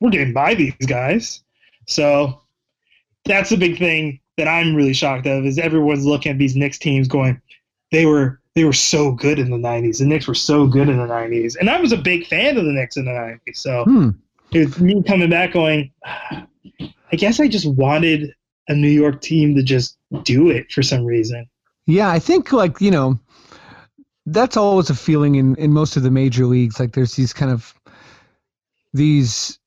we're 0.01 0.09
getting 0.09 0.33
by 0.33 0.53
these 0.53 0.75
guys. 0.85 1.43
So 1.85 2.41
that's 3.23 3.51
the 3.51 3.55
big 3.55 3.77
thing 3.77 4.19
that 4.37 4.47
I'm 4.47 4.75
really 4.75 4.93
shocked 4.93 5.27
of 5.27 5.45
is 5.45 5.57
everyone's 5.57 6.05
looking 6.05 6.31
at 6.31 6.37
these 6.37 6.55
Knicks 6.55 6.77
teams 6.77 7.07
going, 7.07 7.41
they 7.91 8.05
were 8.05 8.39
they 8.55 8.63
were 8.63 8.73
so 8.73 9.11
good 9.11 9.39
in 9.39 9.49
the 9.49 9.57
'90s. 9.57 9.99
The 9.99 10.05
Knicks 10.05 10.27
were 10.27 10.35
so 10.35 10.67
good 10.67 10.89
in 10.89 10.97
the 10.97 11.05
'90s, 11.05 11.57
and 11.59 11.69
I 11.69 11.79
was 11.79 11.91
a 11.91 11.97
big 11.97 12.25
fan 12.27 12.57
of 12.57 12.65
the 12.65 12.71
Knicks 12.71 12.97
in 12.97 13.05
the 13.05 13.11
'90s. 13.11 13.57
So 13.57 13.83
Hmm. 13.83 14.09
it's 14.51 14.79
me 14.79 15.03
coming 15.03 15.29
back 15.29 15.53
going, 15.53 15.91
I 16.05 17.15
guess 17.15 17.39
I 17.39 17.47
just 17.47 17.65
wanted 17.67 18.33
a 18.67 18.75
New 18.75 18.89
York 18.89 19.21
team 19.21 19.55
to 19.55 19.63
just 19.63 19.97
do 20.23 20.49
it 20.49 20.71
for 20.71 20.83
some 20.83 21.05
reason. 21.05 21.47
Yeah, 21.85 22.09
I 22.09 22.19
think 22.19 22.51
like 22.51 22.81
you 22.81 22.91
know, 22.91 23.19
that's 24.25 24.57
always 24.57 24.89
a 24.89 24.95
feeling 24.95 25.35
in 25.35 25.55
in 25.55 25.71
most 25.71 25.97
of 25.97 26.03
the 26.03 26.11
major 26.11 26.45
leagues. 26.45 26.79
Like 26.79 26.93
there's 26.93 27.15
these 27.15 27.33
kind 27.33 27.51
of 27.51 27.73
these 28.93 29.59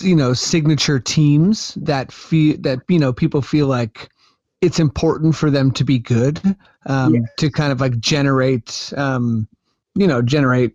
you 0.00 0.16
know 0.16 0.32
signature 0.32 0.98
teams 0.98 1.74
that 1.74 2.10
feel 2.10 2.56
that 2.60 2.80
you 2.88 2.98
know 2.98 3.12
people 3.12 3.40
feel 3.40 3.66
like 3.66 4.10
it's 4.60 4.80
important 4.80 5.34
for 5.34 5.50
them 5.50 5.70
to 5.70 5.84
be 5.84 5.98
good 5.98 6.40
um, 6.86 7.24
to 7.38 7.50
kind 7.50 7.70
of 7.70 7.80
like 7.80 7.98
generate 8.00 8.92
um, 8.96 9.46
you 9.94 10.06
know 10.06 10.20
generate 10.20 10.74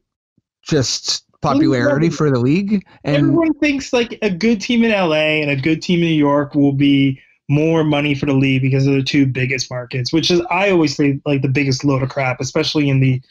just 0.61 1.25
popularity 1.41 2.09
for 2.09 2.29
the 2.29 2.39
league 2.39 2.85
and 3.03 3.17
Everyone 3.17 3.53
thinks 3.55 3.93
like 3.93 4.17
a 4.21 4.29
good 4.29 4.61
team 4.61 4.83
in 4.83 4.91
LA 4.91 5.41
and 5.41 5.49
a 5.49 5.55
good 5.55 5.81
team 5.81 5.99
in 5.99 6.05
New 6.05 6.15
York 6.15 6.53
will 6.55 6.73
be 6.73 7.19
more 7.49 7.83
money 7.83 8.13
for 8.13 8.27
the 8.27 8.33
league 8.33 8.61
because 8.61 8.85
of 8.85 8.93
the 8.93 9.03
two 9.03 9.25
biggest 9.25 9.71
markets, 9.71 10.13
which 10.13 10.29
is 10.29 10.41
I 10.51 10.69
always 10.69 10.95
say 10.95 11.19
like 11.25 11.41
the 11.41 11.47
biggest 11.49 11.83
load 11.83 12.03
of 12.03 12.09
crap, 12.09 12.39
especially 12.39 12.89
in 12.89 12.99
the 12.99 13.21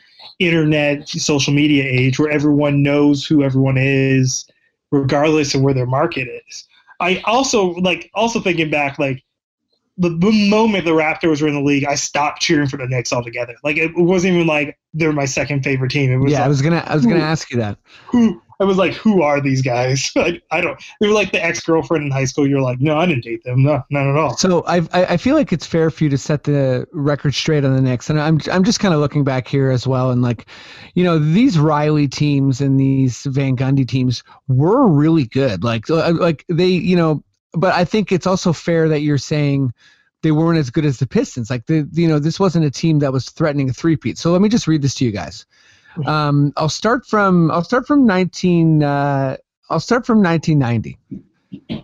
internet 0.41 1.09
social 1.09 1.55
media 1.55 1.85
age 1.85 2.19
where 2.19 2.31
everyone 2.31 2.83
knows 2.83 3.25
who 3.25 3.43
everyone 3.43 3.77
is, 3.79 4.47
regardless 4.91 5.55
of 5.55 5.63
where 5.63 5.75
their 5.75 5.87
market 5.87 6.29
is. 6.49 6.67
I 7.01 7.23
also 7.25 7.75
like 7.75 8.11
also 8.15 8.41
thinking 8.41 8.71
back 8.71 8.99
like 8.99 9.23
the, 9.99 10.11
the 10.11 10.49
moment 10.49 10.85
the 10.85 10.93
Raptors 10.93 11.43
were 11.43 11.49
in 11.49 11.55
the 11.55 11.61
league, 11.61 11.85
I 11.85 11.97
stopped 11.97 12.41
cheering 12.41 12.69
for 12.69 12.77
the 12.77 12.87
Knicks 12.87 13.13
altogether. 13.13 13.55
Like 13.65 13.77
it 13.77 13.91
wasn't 13.97 14.35
even 14.35 14.47
like 14.47 14.79
they're 14.95 15.13
my 15.13 15.25
second 15.25 15.63
favorite 15.63 15.91
team. 15.91 16.11
It 16.11 16.19
was 16.19 16.33
yeah 16.33 16.39
like, 16.39 16.47
i 16.47 16.49
was 16.49 16.63
gonna 16.63 16.85
i 16.87 16.95
was 16.95 17.05
gonna 17.05 17.19
ask 17.21 17.51
you 17.51 17.59
that 17.59 17.79
who 18.07 18.41
I 18.61 18.65
was 18.65 18.77
like, 18.77 18.95
who 18.95 19.23
are 19.23 19.41
these 19.41 19.63
guys? 19.63 20.11
I, 20.17 20.41
I 20.51 20.61
don't. 20.61 20.81
They 21.01 21.07
were 21.07 21.15
like 21.15 21.33
the 21.33 21.45
ex 21.45 21.61
girlfriend 21.61 22.05
in 22.05 22.11
high 22.11 22.25
school. 22.25 22.47
You're 22.47 22.61
like, 22.61 22.81
no, 22.81 22.99
I 22.99 23.07
didn't 23.07 23.25
date 23.25 23.45
them. 23.45 23.63
No, 23.63 23.83
not 23.91 24.07
at 24.07 24.17
all. 24.17 24.37
So 24.37 24.65
I 24.67 24.83
I 24.93 25.17
feel 25.17 25.37
like 25.37 25.53
it's 25.53 25.67
fair 25.67 25.91
for 25.91 26.05
you 26.05 26.11
to 26.11 26.19
set 26.19 26.45
the 26.45 26.87
record 26.93 27.35
straight 27.35 27.65
on 27.65 27.75
the 27.75 27.83
Knicks, 27.83 28.11
and 28.11 28.21
I'm 28.21 28.41
I'm 28.51 28.65
just 28.65 28.81
kind 28.81 28.95
of 28.95 29.01
looking 29.01 29.25
back 29.25 29.47
here 29.47 29.71
as 29.71 29.87
well, 29.87 30.11
and 30.11 30.23
like, 30.23 30.47
you 30.95 31.05
know, 31.05 31.19
these 31.19 31.59
Riley 31.59 32.09
teams 32.09 32.61
and 32.61 32.79
these 32.79 33.25
Van 33.25 33.57
Gundy 33.57 33.87
teams 33.87 34.25
were 34.49 34.87
really 34.87 35.27
good. 35.27 35.63
Like 35.63 35.89
uh, 35.89 36.13
like 36.15 36.45
they 36.49 36.69
you 36.69 36.97
know, 36.97 37.23
but 37.53 37.75
I 37.75 37.85
think 37.85 38.11
it's 38.11 38.27
also 38.27 38.53
fair 38.53 38.89
that 38.89 39.01
you're 39.01 39.19
saying 39.19 39.73
they 40.23 40.33
weren't 40.33 40.59
as 40.59 40.71
good 40.71 40.85
as 40.85 40.99
the 40.99 41.07
Pistons. 41.07 41.51
Like 41.51 41.67
the 41.67 41.89
you 41.93 42.09
know 42.09 42.19
this 42.19 42.41
wasn't 42.41 42.65
a 42.65 42.71
team 42.71 42.99
that 43.01 43.13
was 43.13 43.31
threatening 43.31 43.71
a 43.71 43.73
three-peat. 43.73 44.19
So 44.19 44.33
let 44.33 44.41
me 44.41 44.49
just 44.49 44.67
read 44.67 44.83
this 44.83 44.95
to 44.97 45.05
you 45.05 45.13
guys. 45.13 45.47
Um, 46.07 46.53
I'll 46.57 46.69
start 46.69 47.07
from 47.07 47.51
I'll 47.51 47.65
start 47.65 47.87
from 47.87 48.07
19 48.07 48.83
uh, 48.83 49.37
I'll 49.71 49.81
start 49.81 50.07
from 50.07 50.23
1990 50.23 50.99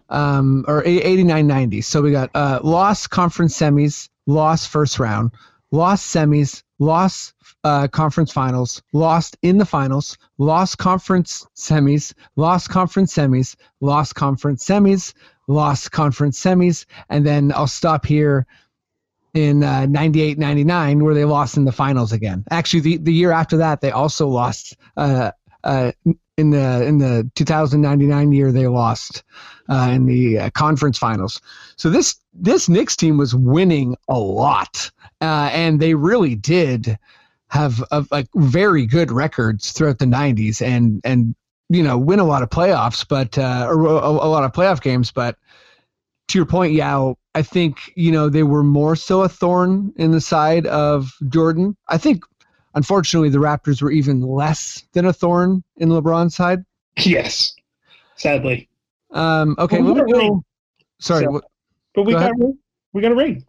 um, 0.09 0.65
or 0.69 0.83
89 0.85 1.47
90. 1.47 1.81
So 1.81 2.03
we 2.03 2.11
got 2.13 2.31
uh, 2.35 2.61
lost 2.63 3.11
conference 3.11 3.59
semis, 3.59 4.09
lost 4.27 4.69
first 4.69 4.99
round, 4.99 5.33
lost 5.71 6.15
semis, 6.15 6.63
lost 6.79 7.35
uh, 7.65 7.89
conference 7.89 8.33
finals, 8.33 8.83
lost 8.93 9.37
in 9.43 9.59
the 9.59 9.65
finals, 9.65 10.19
lost 10.39 10.79
conference 10.79 11.47
semis, 11.57 12.13
lost 12.37 12.69
conference 12.69 13.15
semis, 13.15 13.57
lost 13.81 14.15
conference 14.15 14.65
semis, 14.65 15.15
lost 15.49 15.91
conference 15.91 16.41
semis, 16.43 16.87
and 17.09 17.27
then 17.27 17.53
I'll 17.55 17.67
stop 17.67 18.07
here 18.07 18.47
in 19.35 19.65
uh, 19.65 19.87
98 19.87 20.39
99 20.39 21.05
where 21.05 21.15
they 21.15 21.25
lost 21.25 21.57
in 21.57 21.65
the 21.65 21.73
finals 21.73 22.13
again. 22.13 22.45
Actually 22.51 22.81
the, 22.81 22.97
the 22.99 23.13
year 23.13 23.33
after 23.33 23.57
that 23.57 23.81
they 23.81 23.91
also 23.91 24.29
lost 24.29 24.77
uh, 24.97 25.33
uh, 25.65 25.93
in 26.37 26.51
the 26.51 26.85
in 26.87 26.99
the 26.99 27.31
2099 27.35 28.33
year 28.33 28.53
they 28.53 28.69
lost 28.69 29.25
uh, 29.69 29.91
in 29.93 30.07
the 30.07 30.39
uh, 30.39 30.51
conference 30.51 30.99
finals. 30.99 31.41
So 31.77 31.91
this 31.91 32.17
this 32.33 32.69
Knicks 32.69 32.97
team 32.97 33.19
was 33.19 33.35
winning 33.35 33.97
a 34.09 34.19
lot 34.19 34.91
uh, 35.21 35.51
and 35.53 35.81
they 35.81 35.95
really 35.95 36.37
did 36.37 36.99
have 37.49 37.83
a, 37.91 38.05
like 38.11 38.29
very 38.35 38.87
good 38.87 39.11
records 39.11 39.73
throughout 39.73 39.99
the 39.99 40.07
90s 40.07 40.61
and 40.61 41.01
and 41.05 41.35
you 41.69 41.83
know 41.83 41.99
win 41.99 42.19
a 42.19 42.25
lot 42.25 42.43
of 42.43 42.51
playoffs 42.51 43.07
but 43.07 43.39
uh, 43.39 43.67
or 43.69 43.87
a, 43.87 44.09
a 44.09 44.29
lot 44.29 44.45
of 44.45 44.53
playoff 44.53 44.81
games 44.81 45.11
but 45.11 45.37
to 46.29 46.39
your 46.39 46.47
point 46.47 46.73
Yao 46.73 47.17
I 47.35 47.43
think 47.43 47.93
you 47.97 48.13
know 48.13 48.29
they 48.29 48.45
were 48.45 48.63
more 48.63 48.95
so 48.97 49.23
a 49.23 49.29
thorn 49.29 49.93
in 49.97 50.13
the 50.13 50.21
side 50.21 50.67
of 50.69 51.13
Jordan. 51.29 51.77
I 51.89 51.99
think, 51.99 52.23
unfortunately, 52.77 53.29
the 53.29 53.39
Raptors 53.39 53.83
were 53.83 53.91
even 53.91 54.21
less 54.21 54.85
than 54.93 55.05
a 55.05 55.13
thorn 55.13 55.65
in 55.79 55.89
LeBron's 55.89 56.37
side. 56.37 56.61
Yes, 56.99 57.57
sadly. 58.15 58.69
Um, 59.11 59.57
okay, 59.59 59.81
Well, 59.83 59.95
let 59.95 60.07
me 60.07 60.13
we 60.13 60.13
got 60.13 60.25
a 60.25 60.29
go. 60.29 60.45
Sorry, 61.01 61.25
So- 61.25 61.41
But 61.95 62.03
we 62.05 62.13
Go 62.13 62.21
got 62.21 62.31
ahead. 62.31 62.57
we 62.93 63.03
got 63.03 63.11
a 63.13 63.17
ring. 63.17 63.45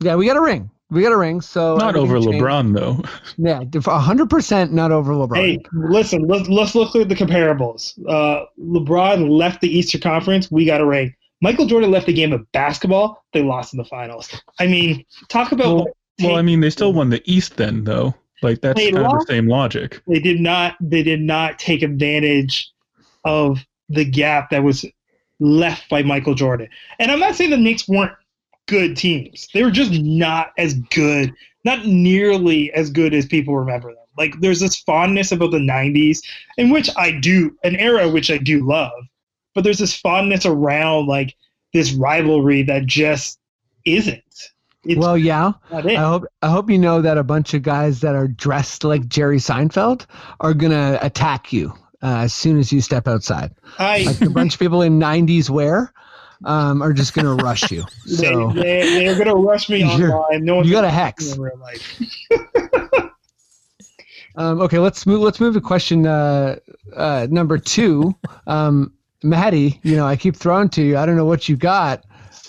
yeah, 0.00 0.16
we 0.16 0.26
got 0.26 0.36
a 0.38 0.40
ring. 0.40 0.70
We 0.90 1.02
got 1.02 1.12
a 1.12 1.16
ring. 1.18 1.42
So 1.42 1.76
Not 1.76 1.94
over 1.96 2.16
everything 2.16 2.32
changed. 2.40 2.44
LeBron 2.46 2.74
though. 2.74 3.02
Yeah, 3.36 3.98
hundred 3.98 4.30
percent 4.30 4.72
not 4.72 4.92
over 4.92 5.12
LeBron. 5.12 5.36
Hey, 5.36 5.58
listen, 5.74 6.26
let's 6.26 6.48
let's 6.48 6.74
look 6.74 6.96
at 6.96 7.10
the 7.10 7.14
comparables. 7.14 7.98
Uh, 8.08 8.46
LeBron 8.58 9.28
left 9.28 9.60
the 9.60 9.68
Eastern 9.68 10.00
Conference. 10.00 10.50
We 10.50 10.64
got 10.64 10.80
a 10.80 10.86
ring. 10.86 11.14
Michael 11.42 11.66
Jordan 11.66 11.90
left 11.90 12.06
the 12.06 12.12
game 12.12 12.32
of 12.32 12.50
basketball. 12.52 13.24
They 13.32 13.42
lost 13.42 13.74
in 13.74 13.78
the 13.78 13.84
finals. 13.84 14.40
I 14.58 14.66
mean, 14.66 15.04
talk 15.28 15.52
about 15.52 15.76
Well, 15.76 15.86
well, 16.20 16.36
I 16.36 16.42
mean, 16.42 16.60
they 16.60 16.70
still 16.70 16.92
won 16.92 17.10
the 17.10 17.22
East 17.30 17.56
then, 17.56 17.84
though. 17.84 18.14
Like 18.42 18.60
that's 18.60 18.80
kind 18.80 18.98
of 18.98 19.12
the 19.12 19.26
same 19.28 19.46
logic. 19.46 20.02
they 20.06 20.18
did 20.18 20.40
not 20.40 20.76
they 20.80 21.02
did 21.02 21.20
not 21.20 21.58
take 21.60 21.82
advantage 21.82 22.72
of 23.24 23.64
the 23.88 24.04
gap 24.04 24.50
that 24.50 24.64
was 24.64 24.84
left 25.38 25.88
by 25.88 26.02
Michael 26.02 26.34
Jordan. 26.34 26.68
And 26.98 27.10
I'm 27.10 27.20
not 27.20 27.36
saying 27.36 27.50
the 27.50 27.56
Knicks 27.56 27.88
weren't 27.88 28.12
good 28.66 28.96
teams. 28.96 29.48
They 29.52 29.62
were 29.62 29.70
just 29.70 29.92
not 29.92 30.52
as 30.58 30.74
good, 30.74 31.32
not 31.64 31.86
nearly 31.86 32.72
as 32.72 32.90
good 32.90 33.14
as 33.14 33.26
people 33.26 33.56
remember 33.56 33.88
them. 33.88 33.98
Like 34.18 34.40
there's 34.40 34.60
this 34.60 34.76
fondness 34.80 35.30
about 35.32 35.52
the 35.52 35.58
90s 35.58 36.18
in 36.58 36.70
which 36.70 36.90
I 36.96 37.12
do 37.12 37.56
an 37.64 37.76
era 37.76 38.08
which 38.08 38.30
I 38.30 38.38
do 38.38 38.66
love, 38.66 38.92
but 39.54 39.64
there's 39.64 39.78
this 39.78 39.94
fondness 39.94 40.46
around 40.46 41.06
like 41.06 41.34
this 41.72 41.92
rivalry 41.92 42.62
that 42.64 42.86
just 42.86 43.38
isn't. 43.84 44.22
It's 44.84 44.98
well, 44.98 45.16
yeah. 45.16 45.52
I 45.70 45.94
hope 45.94 46.24
I 46.42 46.50
hope 46.50 46.68
you 46.68 46.78
know 46.78 47.02
that 47.02 47.16
a 47.16 47.22
bunch 47.22 47.54
of 47.54 47.62
guys 47.62 48.00
that 48.00 48.16
are 48.16 48.26
dressed 48.26 48.82
like 48.82 49.06
Jerry 49.08 49.38
Seinfeld 49.38 50.06
are 50.40 50.54
gonna 50.54 50.98
attack 51.00 51.52
you 51.52 51.72
uh, 52.02 52.22
as 52.22 52.34
soon 52.34 52.58
as 52.58 52.72
you 52.72 52.80
step 52.80 53.06
outside. 53.06 53.54
I 53.78 54.02
Like 54.02 54.20
a 54.22 54.30
bunch 54.30 54.54
of 54.54 54.60
people 54.60 54.82
in 54.82 54.98
'90s 54.98 55.48
wear 55.48 55.92
um, 56.44 56.82
are 56.82 56.92
just 56.92 57.14
gonna 57.14 57.36
rush 57.36 57.70
you. 57.70 57.84
So 58.06 58.50
they, 58.52 58.60
they, 58.62 59.04
they're 59.04 59.18
gonna 59.18 59.36
rush 59.36 59.68
me 59.68 59.84
online. 60.02 60.44
No 60.44 60.62
you 60.62 60.72
got 60.72 60.84
a 60.84 60.90
hex. 60.90 61.26
see 61.26 61.30
me 61.30 61.36
in 61.36 61.42
real 61.42 61.58
life. 61.58 63.12
Um, 64.34 64.60
okay, 64.62 64.78
let's 64.78 65.06
move. 65.06 65.20
Let's 65.20 65.40
move 65.40 65.54
to 65.54 65.60
question 65.60 66.06
uh, 66.06 66.56
uh, 66.96 67.26
number 67.30 67.58
two. 67.58 68.14
Um, 68.46 68.94
Maddie, 69.22 69.80
you 69.82 69.96
know 69.96 70.06
I 70.06 70.16
keep 70.16 70.36
throwing 70.36 70.68
to 70.70 70.82
you. 70.82 70.96
I 70.98 71.06
don't 71.06 71.16
know 71.16 71.24
what 71.24 71.48
you 71.48 71.56
got, 71.56 72.04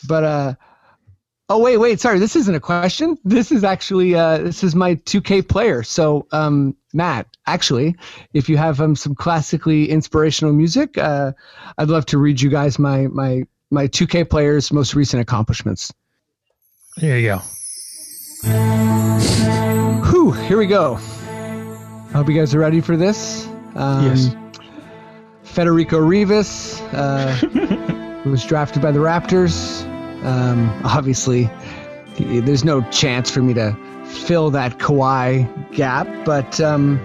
but 0.07 0.23
uh, 0.23 0.53
oh 1.49 1.59
wait, 1.59 1.77
wait, 1.77 1.99
sorry, 1.99 2.19
this 2.19 2.35
isn't 2.35 2.55
a 2.55 2.59
question. 2.59 3.17
This 3.23 3.51
is 3.51 3.63
actually 3.63 4.15
uh, 4.15 4.39
this 4.39 4.63
is 4.63 4.75
my 4.75 4.95
2K 4.95 5.47
player. 5.47 5.83
So 5.83 6.27
um, 6.31 6.75
Matt, 6.93 7.27
actually, 7.47 7.95
if 8.33 8.49
you 8.49 8.57
have 8.57 8.81
um, 8.81 8.95
some 8.95 9.15
classically 9.15 9.89
inspirational 9.89 10.53
music, 10.53 10.97
uh, 10.97 11.33
I'd 11.77 11.89
love 11.89 12.05
to 12.07 12.17
read 12.17 12.41
you 12.41 12.49
guys 12.49 12.79
my 12.79 13.07
my 13.07 13.43
my 13.71 13.87
2K 13.87 14.29
player's 14.29 14.71
most 14.71 14.95
recent 14.95 15.21
accomplishments. 15.21 15.93
Here 16.97 17.17
you 17.17 17.27
go. 17.27 17.41
Whew, 20.09 20.31
here 20.31 20.57
we 20.57 20.67
go. 20.67 20.95
I 20.95 22.17
hope 22.17 22.29
you 22.29 22.35
guys 22.35 22.53
are 22.53 22.59
ready 22.59 22.81
for 22.81 22.95
this. 22.95 23.47
Um, 23.75 24.05
Yes. 24.05 24.35
Federico 25.53 25.99
Rivas 25.99 26.81
uh, 26.93 28.21
was 28.25 28.43
drafted 28.43 28.81
by 28.81 28.91
the 28.91 28.99
Raptors. 28.99 29.85
Um, 30.23 30.69
obviously, 30.83 31.47
there's 32.17 32.63
no 32.63 32.81
chance 32.89 33.29
for 33.29 33.41
me 33.41 33.53
to 33.53 33.77
fill 34.05 34.49
that 34.49 34.79
Kawhi 34.79 35.71
gap, 35.71 36.07
but 36.25 36.59
um, 36.59 36.99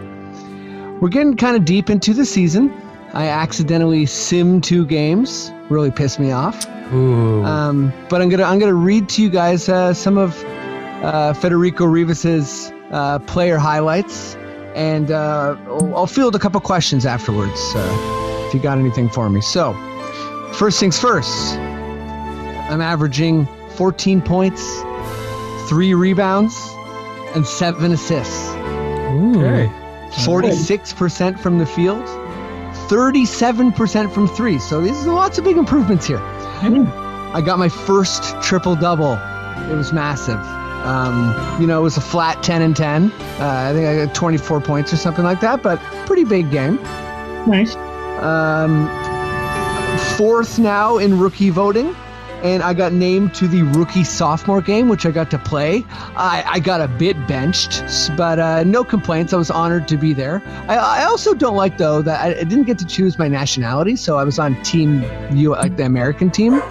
we're 1.01 1.11
getting 1.11 1.37
kind 1.37 1.57
of 1.57 1.67
deep 1.67 1.91
into 1.91 2.15
the 2.15 2.25
season. 2.25 2.73
I 3.13 3.29
accidentally 3.29 4.07
sim 4.07 4.63
two 4.63 4.87
games, 4.87 5.53
really 5.69 5.91
pissed 5.91 6.19
me 6.19 6.33
off. 6.33 6.67
Ooh. 6.93 7.45
Um, 7.45 7.93
but 8.09 8.23
I'm 8.23 8.31
gonna 8.31 8.45
I'm 8.45 8.59
gonna 8.59 8.73
read 8.73 9.11
to 9.11 9.23
you 9.23 9.29
guys 9.29 9.69
uh, 9.69 9.93
some 9.93 10.17
of 10.17 10.43
uh, 11.03 11.35
Federico 11.35 11.85
Rivas's 11.85 12.73
uh, 12.91 13.19
player 13.21 13.59
highlights, 13.59 14.37
and 14.75 15.11
uh, 15.11 15.57
I'll, 15.67 15.97
I'll 15.97 16.07
field 16.07 16.35
a 16.35 16.39
couple 16.39 16.61
questions 16.63 17.05
afterwards 17.05 17.61
uh, 17.75 18.28
if 18.49 18.55
you 18.55 18.61
got 18.61 18.79
anything 18.79 19.09
for 19.09 19.29
me. 19.29 19.41
So, 19.41 19.75
first 20.55 20.81
things 20.81 20.99
first, 20.99 21.57
I'm 21.59 22.81
averaging 22.81 23.47
14 23.77 24.21
points, 24.23 24.83
three 25.69 25.95
rebounds, 25.95 26.57
and 27.35 27.47
seven 27.47 27.93
assists. 27.93 28.49
Ooh. 29.13 29.45
Okay. 29.45 29.73
46% 30.11 31.39
from 31.39 31.59
the 31.59 31.67
field, 31.67 32.03
37% 32.89 34.13
from 34.13 34.27
three. 34.27 34.59
So 34.59 34.81
these 34.81 35.07
are 35.07 35.13
lots 35.13 35.39
of 35.39 35.45
big 35.45 35.59
improvements 35.59 36.07
here. 36.07 36.21
I 36.21 37.43
got 37.45 37.59
my 37.59 37.69
first 37.69 38.41
triple 38.43 38.75
double. 38.75 39.13
It 39.71 39.77
was 39.77 39.93
massive. 39.93 40.41
Um, 40.87 41.61
you 41.61 41.67
know, 41.67 41.81
it 41.81 41.83
was 41.83 41.99
a 41.99 42.01
flat 42.01 42.43
10 42.43 42.63
and 42.63 42.75
10. 42.75 43.13
Uh, 43.13 43.13
I 43.41 43.73
think 43.75 43.87
I 43.87 44.07
got 44.07 44.15
24 44.15 44.61
points 44.63 44.93
or 44.93 44.97
something 44.97 45.25
like 45.25 45.41
that, 45.41 45.63
but 45.63 45.79
pretty 46.07 46.25
big 46.25 46.51
game. 46.51 46.77
Nice. 47.47 47.77
Um, 48.21 48.89
fourth 50.17 50.59
now 50.59 50.99
in 50.99 51.19
rookie 51.19 51.51
voting, 51.51 51.95
and 52.43 52.63
I 52.63 52.75
got 52.75 52.93
named 52.93 53.35
to 53.37 53.49
the 53.49 53.63
rookie 53.63 54.05
sophomore 54.05 54.61
game, 54.61 54.89
which 54.89 55.07
I 55.07 55.11
got 55.11 55.31
to 55.33 55.39
play. 55.39 55.85
I, 56.17 56.45
I 56.47 56.61
got 56.61 56.81
a 56.81 56.89
bit 56.89 57.17
benched, 57.27 57.83
but 58.17 58.39
uh, 58.39 58.65
no 58.65 58.85
complaints. 58.85 59.33
I 59.33 59.37
was 59.37 59.51
honored 59.51 59.89
to 59.89 59.97
be 59.97 60.13
there. 60.13 60.43
I, 60.69 60.77
I 60.77 61.05
also 61.05 61.35
don't 61.35 61.57
like 61.57 61.79
though 61.79 62.03
that 62.03 62.21
I, 62.21 62.41
I 62.41 62.45
didn't 62.45 62.65
get 62.65 62.79
to 62.79 62.87
choose 62.87 63.19
my 63.19 63.29
nationality, 63.29 63.97
so 63.97 64.19
I 64.19 64.25
was 64.25 64.39
on 64.39 64.61
team 64.63 65.05
U, 65.37 65.51
like 65.51 65.77
the 65.77 65.85
American 65.85 66.31
team, 66.31 66.63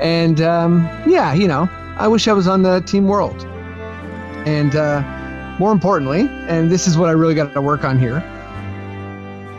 and 0.00 0.40
um, 0.40 0.88
yeah, 1.06 1.34
you 1.34 1.48
know, 1.48 1.68
I 1.96 2.08
wish 2.08 2.28
I 2.28 2.32
was 2.32 2.48
on 2.48 2.62
the 2.62 2.80
team 2.80 3.06
world. 3.06 3.44
And 4.46 4.74
uh, 4.74 5.02
more 5.58 5.72
importantly, 5.72 6.26
and 6.48 6.70
this 6.70 6.88
is 6.88 6.96
what 6.96 7.10
I 7.10 7.12
really 7.12 7.34
got 7.34 7.52
to 7.52 7.60
work 7.60 7.84
on 7.84 7.98
here. 7.98 8.24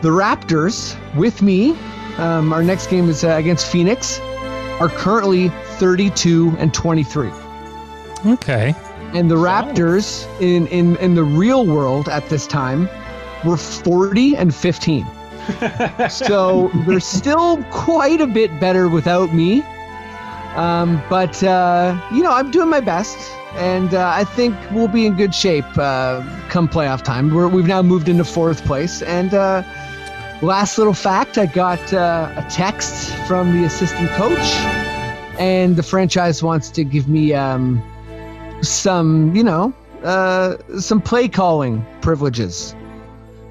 The 0.02 0.08
Raptors, 0.08 0.96
with 1.14 1.42
me, 1.42 1.76
um, 2.18 2.52
our 2.52 2.64
next 2.64 2.88
game 2.88 3.08
is 3.08 3.22
uh, 3.22 3.36
against 3.36 3.70
Phoenix, 3.70 4.18
are 4.80 4.88
currently 4.88 5.50
32 5.78 6.56
and 6.58 6.74
23. 6.74 7.30
Okay. 8.26 8.74
And 9.14 9.30
the 9.30 9.36
Raptors 9.36 10.26
in, 10.40 10.66
in, 10.66 10.96
in 10.96 11.14
the 11.14 11.22
real 11.22 11.64
world 11.64 12.08
at 12.08 12.28
this 12.28 12.48
time 12.48 12.88
were 13.44 13.56
40 13.56 14.34
and 14.36 14.52
15. 14.52 15.06
so 16.10 16.68
they're 16.84 16.98
still 16.98 17.62
quite 17.70 18.20
a 18.20 18.26
bit 18.26 18.58
better 18.58 18.88
without 18.88 19.32
me. 19.32 19.62
Um, 20.56 21.00
but, 21.08 21.40
uh, 21.44 21.96
you 22.12 22.24
know, 22.24 22.32
I'm 22.32 22.50
doing 22.50 22.68
my 22.68 22.80
best. 22.80 23.16
And 23.54 23.94
uh, 23.94 24.10
I 24.12 24.24
think 24.24 24.56
we'll 24.72 24.88
be 24.88 25.06
in 25.06 25.14
good 25.14 25.34
shape 25.34 25.66
uh, 25.76 26.22
come 26.48 26.68
playoff 26.68 27.02
time. 27.02 27.32
We're, 27.32 27.48
we've 27.48 27.66
now 27.66 27.82
moved 27.82 28.08
into 28.08 28.24
fourth 28.24 28.64
place. 28.64 29.02
And 29.02 29.34
uh, 29.34 29.62
last 30.42 30.76
little 30.76 30.92
fact 30.92 31.38
I 31.38 31.46
got 31.46 31.92
uh, 31.92 32.32
a 32.36 32.42
text 32.50 33.14
from 33.26 33.52
the 33.52 33.64
assistant 33.64 34.10
coach, 34.10 34.56
and 35.38 35.76
the 35.76 35.82
franchise 35.82 36.42
wants 36.42 36.70
to 36.70 36.84
give 36.84 37.08
me 37.08 37.32
um, 37.32 37.82
some, 38.60 39.34
you 39.34 39.44
know, 39.44 39.72
uh, 40.02 40.56
some 40.78 41.00
play 41.00 41.28
calling 41.28 41.84
privileges. 42.00 42.74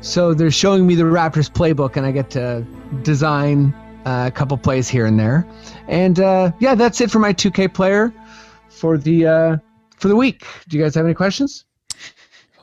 So 0.01 0.33
they're 0.33 0.51
showing 0.51 0.85
me 0.85 0.95
the 0.95 1.03
Raptors 1.03 1.49
playbook, 1.49 1.95
and 1.95 2.05
I 2.05 2.11
get 2.11 2.29
to 2.31 2.65
design 3.03 3.73
uh, 4.05 4.25
a 4.27 4.31
couple 4.31 4.57
plays 4.57 4.89
here 4.89 5.05
and 5.05 5.19
there. 5.19 5.47
And 5.87 6.19
uh, 6.19 6.51
yeah, 6.59 6.75
that's 6.75 6.99
it 7.01 7.09
for 7.11 7.19
my 7.19 7.33
2K 7.33 7.73
player 7.73 8.13
for 8.69 8.97
the 8.97 9.27
uh, 9.27 9.57
for 9.95 10.07
the 10.07 10.15
week. 10.15 10.45
Do 10.67 10.77
you 10.77 10.83
guys 10.83 10.95
have 10.95 11.05
any 11.05 11.13
questions? 11.13 11.65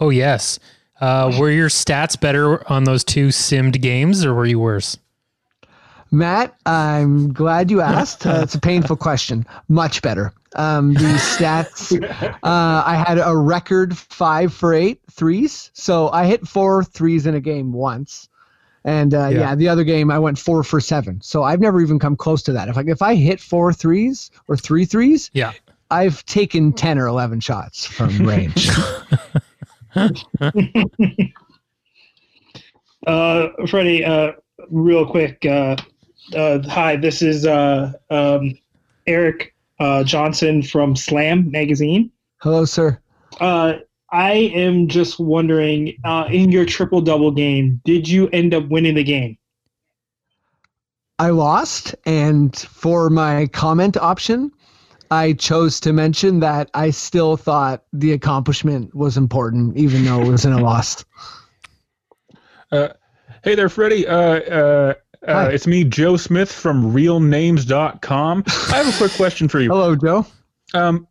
Oh 0.01 0.11
yes. 0.11 0.59
Uh, 1.01 1.37
were 1.39 1.51
your 1.51 1.69
stats 1.69 2.19
better 2.21 2.69
on 2.71 2.85
those 2.85 3.05
two 3.05 3.29
simmed 3.29 3.81
games, 3.81 4.25
or 4.25 4.35
were 4.35 4.47
you 4.47 4.59
worse? 4.59 4.97
Matt, 6.11 6.55
I'm 6.65 7.33
glad 7.33 7.71
you 7.71 7.81
asked. 7.83 8.27
Uh, 8.27 8.41
it's 8.43 8.55
a 8.55 8.61
painful 8.61 8.97
question. 8.97 9.47
Much 9.69 10.01
better. 10.03 10.33
Um, 10.57 10.95
the 10.95 11.01
stats, 11.01 11.93
uh, 12.43 12.83
I 12.87 12.97
had 13.07 13.19
a 13.19 13.37
record 13.37 13.97
five 13.97 14.53
for 14.53 14.73
eight 14.73 15.01
threes. 15.11 15.71
So 15.75 16.09
I 16.11 16.25
hit 16.27 16.49
four 16.49 16.83
threes 16.83 17.27
in 17.27 17.35
a 17.35 17.41
game 17.41 17.73
once. 17.73 18.29
And 18.85 19.13
uh, 19.13 19.29
yeah. 19.29 19.39
Yeah. 19.41 19.55
the 19.55 19.69
other 19.69 19.85
game 19.85 20.11
I 20.11 20.19
went 20.19 20.39
four 20.39 20.63
for 20.65 20.81
seven. 20.81 21.21
So 21.21 21.43
I've 21.43 21.61
never 21.61 21.81
even 21.83 21.99
come 21.99 22.17
close 22.17 22.43
to 22.45 22.53
that. 22.55 22.69
If 22.69 22.79
I, 22.79 22.85
if 22.87 23.03
I 23.03 23.15
hit 23.15 23.39
four 23.39 23.73
threes 23.75 24.31
or 24.49 24.57
three 24.57 24.87
threes, 24.87 25.31
Yeah. 25.35 25.53
I've 25.91 26.25
taken 26.27 26.73
10 26.73 26.99
or 26.99 27.07
11 27.07 27.41
shots 27.41 27.85
from 27.87 28.27
range. 28.27 28.69
Uh, 33.07 33.49
Freddie, 33.69 34.05
uh, 34.05 34.33
real 34.71 35.07
quick. 35.07 35.39
Uh, 35.47 35.77
uh, 36.37 36.59
hi, 36.69 36.97
this 36.97 37.23
is 37.23 37.47
uh, 37.47 37.93
um, 38.11 38.53
Eric 39.07 39.55
uh, 39.81 40.05
Johnson 40.05 40.63
from 40.63 40.97
Slam 40.97 41.51
Magazine. 41.51 42.11
Hello, 42.39 42.65
sir. 42.65 43.01
Uh, 43.41 43.75
I 44.11 44.33
am 44.33 44.89
just 44.89 45.19
wondering, 45.21 45.97
uh, 46.05 46.29
in 46.31 46.51
your 46.51 46.65
triple 46.65 47.01
double 47.01 47.31
game, 47.31 47.81
did 47.85 48.09
you 48.09 48.29
end 48.29 48.53
up 48.53 48.69
winning 48.69 48.95
the 48.95 49.05
game? 49.05 49.39
I 51.19 51.31
lost, 51.31 51.95
and 52.05 52.55
for 52.57 53.11
my 53.11 53.47
comment 53.49 53.97
option, 53.97 54.53
I 55.11 55.33
chose 55.35 55.81
to 55.81 55.93
mention 55.93 56.41
that 56.41 56.71
I 56.75 56.91
still 56.91 57.37
thought 57.37 57.85
the 57.93 58.13
accomplishment 58.13 58.95
was 58.95 59.17
important, 59.17 59.77
even 59.77 60.05
though 60.05 60.21
it 60.21 60.29
was 60.29 60.45
in 60.45 60.53
a 60.53 60.61
loss. 60.61 61.05
Uh, 62.71 62.89
hey 63.45 63.55
there, 63.55 63.71
Freddie. 63.71 64.07
Uh, 64.07 64.15
uh, 64.15 64.95
uh, 65.27 65.51
it's 65.51 65.67
me, 65.67 65.85
Joe 65.85 66.19
Smith 66.19 66.53
from 66.53 66.93
RealNames.com. 66.93 68.45
I 68.47 68.77
have 68.77 68.95
a 68.95 68.97
quick 68.99 69.13
question 69.13 69.49
for 69.49 69.59
you. 69.59 69.71
Hello, 69.71 69.97
Joe. 69.97 70.27
Um, 70.75 71.09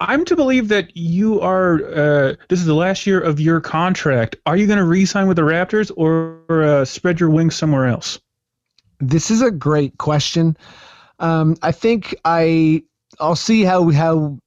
I'm 0.00 0.24
to 0.24 0.36
believe 0.36 0.68
that 0.68 0.96
you 0.96 1.40
are. 1.40 1.76
Uh, 1.76 2.34
this 2.48 2.58
is 2.58 2.66
the 2.66 2.74
last 2.74 3.06
year 3.06 3.20
of 3.20 3.38
your 3.38 3.60
contract. 3.60 4.36
Are 4.46 4.56
you 4.56 4.66
going 4.66 4.78
to 4.78 4.84
re-sign 4.84 5.28
with 5.28 5.36
the 5.36 5.42
Raptors 5.42 5.92
or 5.96 6.42
uh, 6.62 6.84
spread 6.84 7.20
your 7.20 7.30
wings 7.30 7.54
somewhere 7.54 7.86
else? 7.86 8.18
This 8.98 9.30
is 9.30 9.42
a 9.42 9.50
great 9.50 9.96
question. 9.98 10.56
Um, 11.20 11.56
I 11.62 11.70
think 11.72 12.14
I 12.24 12.82
I'll 13.20 13.36
see 13.36 13.62
how 13.62 13.90
how 13.90 14.38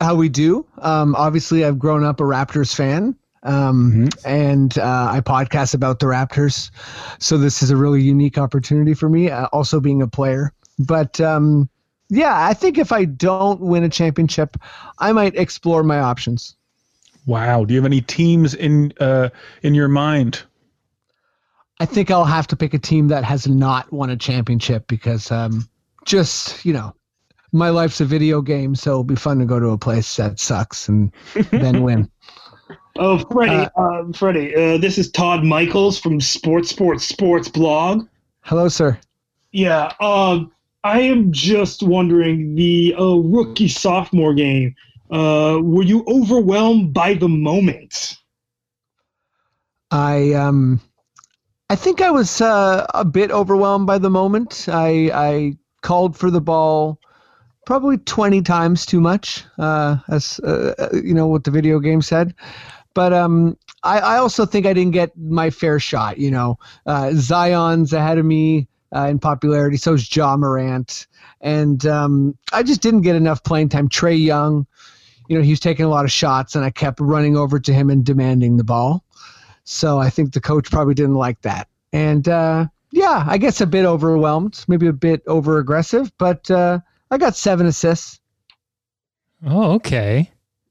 how 0.00 0.14
we 0.14 0.28
do. 0.28 0.66
Um, 0.78 1.14
obviously, 1.16 1.64
I've 1.64 1.78
grown 1.78 2.04
up 2.04 2.20
a 2.20 2.24
Raptors 2.24 2.74
fan, 2.74 3.16
um, 3.42 4.08
and 4.24 4.76
uh, 4.78 5.08
I 5.12 5.20
podcast 5.20 5.74
about 5.74 6.00
the 6.00 6.06
Raptors, 6.06 6.70
so 7.18 7.38
this 7.38 7.62
is 7.62 7.70
a 7.70 7.76
really 7.76 8.02
unique 8.02 8.38
opportunity 8.38 8.94
for 8.94 9.08
me. 9.08 9.30
Uh, 9.30 9.46
also, 9.46 9.80
being 9.80 10.02
a 10.02 10.08
player, 10.08 10.52
but 10.78 11.20
um, 11.20 11.68
yeah, 12.08 12.46
I 12.46 12.52
think 12.52 12.76
if 12.76 12.92
I 12.92 13.06
don't 13.06 13.60
win 13.60 13.84
a 13.84 13.88
championship, 13.88 14.58
I 14.98 15.12
might 15.12 15.34
explore 15.34 15.82
my 15.82 15.98
options. 15.98 16.56
Wow. 17.24 17.64
Do 17.64 17.72
you 17.72 17.80
have 17.80 17.86
any 17.86 18.00
teams 18.00 18.54
in 18.54 18.92
uh, 19.00 19.30
in 19.62 19.74
your 19.74 19.88
mind? 19.88 20.42
I 21.80 21.86
think 21.86 22.10
I'll 22.10 22.24
have 22.24 22.46
to 22.48 22.56
pick 22.56 22.74
a 22.74 22.78
team 22.78 23.08
that 23.08 23.24
has 23.24 23.48
not 23.48 23.90
won 23.92 24.10
a 24.10 24.16
championship 24.16 24.86
because 24.86 25.30
um, 25.30 25.68
just 26.04 26.64
you 26.64 26.72
know, 26.72 26.94
my 27.52 27.68
life's 27.68 28.00
a 28.00 28.04
video 28.04 28.40
game, 28.40 28.74
so 28.74 28.90
it'll 28.90 29.04
be 29.04 29.14
fun 29.14 29.38
to 29.38 29.44
go 29.44 29.60
to 29.60 29.68
a 29.70 29.78
place 29.78 30.16
that 30.16 30.40
sucks 30.40 30.88
and 30.88 31.12
then 31.50 31.82
win. 31.82 32.10
Oh, 32.98 33.18
Freddie, 33.18 33.70
uh, 33.74 34.04
Freddie, 34.14 34.54
uh, 34.54 34.76
this 34.76 34.98
is 34.98 35.10
Todd 35.10 35.44
Michaels 35.44 35.98
from 35.98 36.20
Sports 36.20 36.68
Sports 36.68 37.06
Sports 37.06 37.48
Blog. 37.48 38.06
Hello, 38.42 38.68
sir. 38.68 38.98
Yeah, 39.50 39.92
um, 39.98 40.52
I 40.84 41.00
am 41.00 41.32
just 41.32 41.82
wondering 41.82 42.54
the 42.54 42.94
uh, 42.98 43.14
rookie 43.14 43.68
sophomore 43.68 44.34
game. 44.34 44.74
Uh, 45.10 45.58
were 45.62 45.84
you 45.84 46.04
overwhelmed 46.06 46.92
by 46.92 47.14
the 47.14 47.28
moment? 47.28 48.18
I 49.90 50.34
um, 50.34 50.78
I 51.70 51.76
think 51.76 52.02
I 52.02 52.10
was 52.10 52.42
uh, 52.42 52.86
a 52.92 53.06
bit 53.06 53.30
overwhelmed 53.30 53.86
by 53.86 53.96
the 53.96 54.10
moment. 54.10 54.66
I 54.68 55.10
I 55.14 55.56
called 55.80 56.14
for 56.16 56.30
the 56.30 56.42
ball 56.42 56.98
probably 57.64 57.98
twenty 57.98 58.42
times 58.42 58.86
too 58.86 59.00
much, 59.00 59.44
uh, 59.58 59.96
as 60.08 60.40
uh, 60.40 60.74
uh, 60.78 60.88
you 60.92 61.14
know 61.14 61.26
what 61.26 61.44
the 61.44 61.50
video 61.50 61.78
game 61.78 62.02
said. 62.02 62.34
But 62.94 63.12
um, 63.12 63.56
I, 63.82 63.98
I 64.00 64.16
also 64.18 64.44
think 64.44 64.66
I 64.66 64.72
didn't 64.72 64.92
get 64.92 65.16
my 65.16 65.50
fair 65.50 65.80
shot. 65.80 66.18
You 66.18 66.30
know, 66.30 66.58
uh, 66.86 67.12
Zion's 67.14 67.92
ahead 67.92 68.18
of 68.18 68.24
me 68.24 68.68
uh, 68.94 69.06
in 69.08 69.18
popularity. 69.18 69.76
So 69.76 69.94
is 69.94 70.14
Ja 70.14 70.36
Morant, 70.36 71.06
and 71.40 71.86
um, 71.86 72.36
I 72.52 72.62
just 72.62 72.82
didn't 72.82 73.02
get 73.02 73.16
enough 73.16 73.42
playing 73.42 73.70
time. 73.70 73.88
Trae 73.88 74.22
Young, 74.22 74.66
you 75.28 75.36
know, 75.38 75.42
he 75.42 75.50
was 75.50 75.60
taking 75.60 75.86
a 75.86 75.88
lot 75.88 76.04
of 76.04 76.12
shots, 76.12 76.54
and 76.54 76.64
I 76.64 76.70
kept 76.70 77.00
running 77.00 77.36
over 77.36 77.58
to 77.58 77.72
him 77.72 77.90
and 77.90 78.04
demanding 78.04 78.56
the 78.56 78.64
ball. 78.64 79.04
So 79.64 79.98
I 79.98 80.10
think 80.10 80.32
the 80.32 80.40
coach 80.40 80.70
probably 80.70 80.94
didn't 80.94 81.14
like 81.14 81.40
that. 81.42 81.68
And 81.92 82.28
uh, 82.28 82.66
yeah, 82.90 83.24
I 83.26 83.38
guess 83.38 83.60
a 83.60 83.66
bit 83.66 83.84
overwhelmed, 83.84 84.64
maybe 84.68 84.88
a 84.88 84.92
bit 84.92 85.22
over 85.26 85.58
aggressive, 85.58 86.12
but 86.18 86.50
I 87.12 87.18
got 87.18 87.36
seven 87.36 87.66
assists, 87.66 88.20
Oh, 89.46 89.72
okay. 89.72 90.30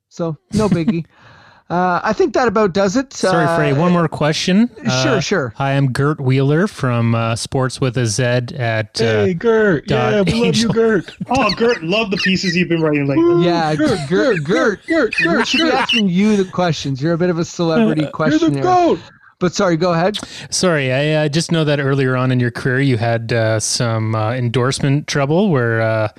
so 0.10 0.38
no 0.54 0.68
biggie. 0.68 1.06
uh, 1.70 2.00
I 2.04 2.14
think 2.14 2.34
that 2.34 2.48
about 2.48 2.74
does 2.74 2.96
it. 2.96 3.14
Sorry, 3.14 3.46
uh, 3.46 3.56
Freddie. 3.56 3.78
One 3.78 3.92
more 3.92 4.08
question. 4.08 4.70
Sure, 5.04 5.18
Uh, 5.18 5.20
sure. 5.20 5.54
Hi, 5.58 5.74
I'm 5.74 5.92
Gert 5.92 6.20
Wheeler 6.20 6.66
from 6.68 7.14
uh, 7.14 7.36
Sports 7.36 7.80
with 7.80 7.96
a 7.96 8.08
Z 8.08 8.24
at. 8.56 9.00
Uh, 9.00 9.26
hey, 9.26 9.34
Gert. 9.36 9.86
dot 9.86 10.14
Yeah, 10.14 10.22
we 10.34 10.46
love 10.46 10.56
you, 10.56 10.70
Gert. 10.70 11.16
Oh, 11.30 11.54
Gert, 11.54 11.84
love 11.84 12.10
the 12.10 12.18
pieces 12.18 12.56
you've 12.56 12.70
been 12.70 12.82
writing 12.82 13.06
lately. 13.06 13.46
Yeah, 13.46 13.76
Gert, 13.76 14.10
Gert, 14.10 14.44
Gert, 14.44 14.86
Gert, 14.88 15.16
We 15.20 15.26
Gert, 15.26 15.48
should 15.48 15.62
be 15.62 15.70
asking 15.72 16.10
you 16.10 16.38
the 16.38 16.50
questions. 16.50 17.04
You're 17.04 17.14
a 17.14 17.18
bit 17.20 17.30
of 17.30 17.38
a 17.38 17.46
celebrity 17.46 18.02
You're 18.02 18.08
the 18.08 18.14
questioner. 18.14 18.64
goat. 18.64 19.00
But 19.42 19.56
sorry, 19.56 19.76
go 19.76 19.92
ahead. 19.92 20.18
Sorry, 20.54 20.94
I 20.94 21.26
uh, 21.26 21.28
just 21.28 21.52
know 21.52 21.64
that 21.64 21.80
earlier 21.80 22.16
on 22.16 22.32
in 22.32 22.40
your 22.40 22.52
career 22.52 22.80
you 22.80 22.98
had 22.98 23.34
uh, 23.34 23.60
some 23.60 24.14
uh, 24.14 24.34
endorsement 24.34 25.08
trouble 25.08 25.50
where 25.50 25.82
uh, 25.82 26.10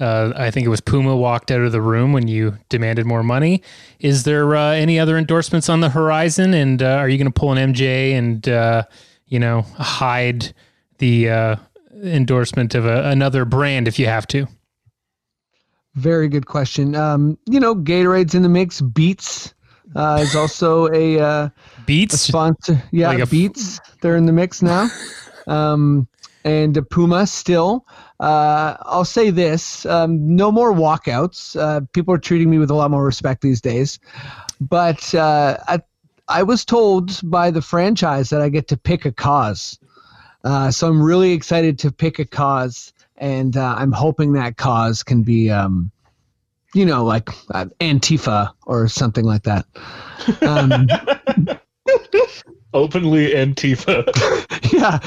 uh, 0.00 0.32
I 0.34 0.50
think 0.50 0.64
it 0.64 0.70
was 0.70 0.80
Puma 0.80 1.14
walked 1.14 1.50
out 1.50 1.60
of 1.60 1.72
the 1.72 1.82
room 1.82 2.14
when 2.14 2.26
you 2.26 2.56
demanded 2.70 3.04
more 3.04 3.22
money. 3.22 3.62
Is 3.98 4.24
there 4.24 4.56
uh, 4.56 4.72
any 4.72 4.98
other 4.98 5.18
endorsements 5.18 5.68
on 5.68 5.80
the 5.80 5.90
horizon? 5.90 6.54
And 6.54 6.82
uh, 6.82 6.96
are 6.96 7.08
you 7.08 7.18
going 7.18 7.30
to 7.30 7.38
pull 7.38 7.52
an 7.52 7.74
MJ 7.74 8.12
and 8.12 8.48
uh, 8.48 8.84
you 9.26 9.38
know 9.38 9.60
hide 9.76 10.54
the 10.98 11.28
uh, 11.28 11.56
endorsement 12.02 12.74
of 12.74 12.86
a, 12.86 13.10
another 13.10 13.44
brand 13.44 13.88
if 13.88 13.98
you 13.98 14.06
have 14.06 14.26
to? 14.28 14.48
Very 15.96 16.28
good 16.28 16.46
question. 16.46 16.94
Um, 16.94 17.36
you 17.46 17.60
know, 17.60 17.74
Gatorade's 17.74 18.34
in 18.34 18.42
the 18.42 18.48
mix. 18.48 18.80
Beats 18.80 19.52
uh, 19.94 20.18
is 20.20 20.34
also 20.36 20.92
a, 20.92 21.18
uh, 21.18 21.26
a 21.48 21.52
Beats. 21.86 22.20
sponsor. 22.20 22.82
Yeah, 22.92 23.08
Like 23.08 23.18
a 23.18 23.22
f- 23.22 23.30
Beats. 23.30 23.80
They're 24.00 24.16
in 24.16 24.26
the 24.26 24.32
mix 24.32 24.62
now. 24.62 24.88
Um, 25.46 26.06
and 26.44 26.78
Puma 26.90 27.26
still. 27.26 27.86
Uh, 28.18 28.76
I'll 28.82 29.04
say 29.04 29.30
this: 29.30 29.84
um, 29.86 30.36
no 30.36 30.50
more 30.50 30.72
walkouts. 30.72 31.58
Uh, 31.58 31.80
people 31.92 32.14
are 32.14 32.18
treating 32.18 32.50
me 32.50 32.58
with 32.58 32.70
a 32.70 32.74
lot 32.74 32.90
more 32.90 33.04
respect 33.04 33.42
these 33.42 33.60
days. 33.60 33.98
But 34.60 35.14
uh, 35.14 35.58
I, 35.68 35.80
I 36.28 36.42
was 36.42 36.64
told 36.64 37.18
by 37.30 37.50
the 37.50 37.62
franchise 37.62 38.30
that 38.30 38.40
I 38.40 38.48
get 38.48 38.68
to 38.68 38.76
pick 38.76 39.04
a 39.04 39.12
cause. 39.12 39.78
Uh, 40.44 40.70
so 40.70 40.88
I'm 40.88 41.02
really 41.02 41.32
excited 41.32 41.78
to 41.80 41.92
pick 41.92 42.18
a 42.18 42.24
cause, 42.24 42.92
and 43.18 43.56
uh, 43.56 43.74
I'm 43.76 43.92
hoping 43.92 44.32
that 44.32 44.56
cause 44.56 45.02
can 45.02 45.22
be, 45.22 45.50
um, 45.50 45.90
you 46.74 46.84
know, 46.86 47.04
like 47.04 47.28
uh, 47.54 47.66
Antifa 47.80 48.52
or 48.66 48.88
something 48.88 49.24
like 49.24 49.42
that. 49.44 49.66
Um, 50.42 50.86
Openly 52.72 53.30
Antifa. 53.32 54.06
yeah, 54.72 55.00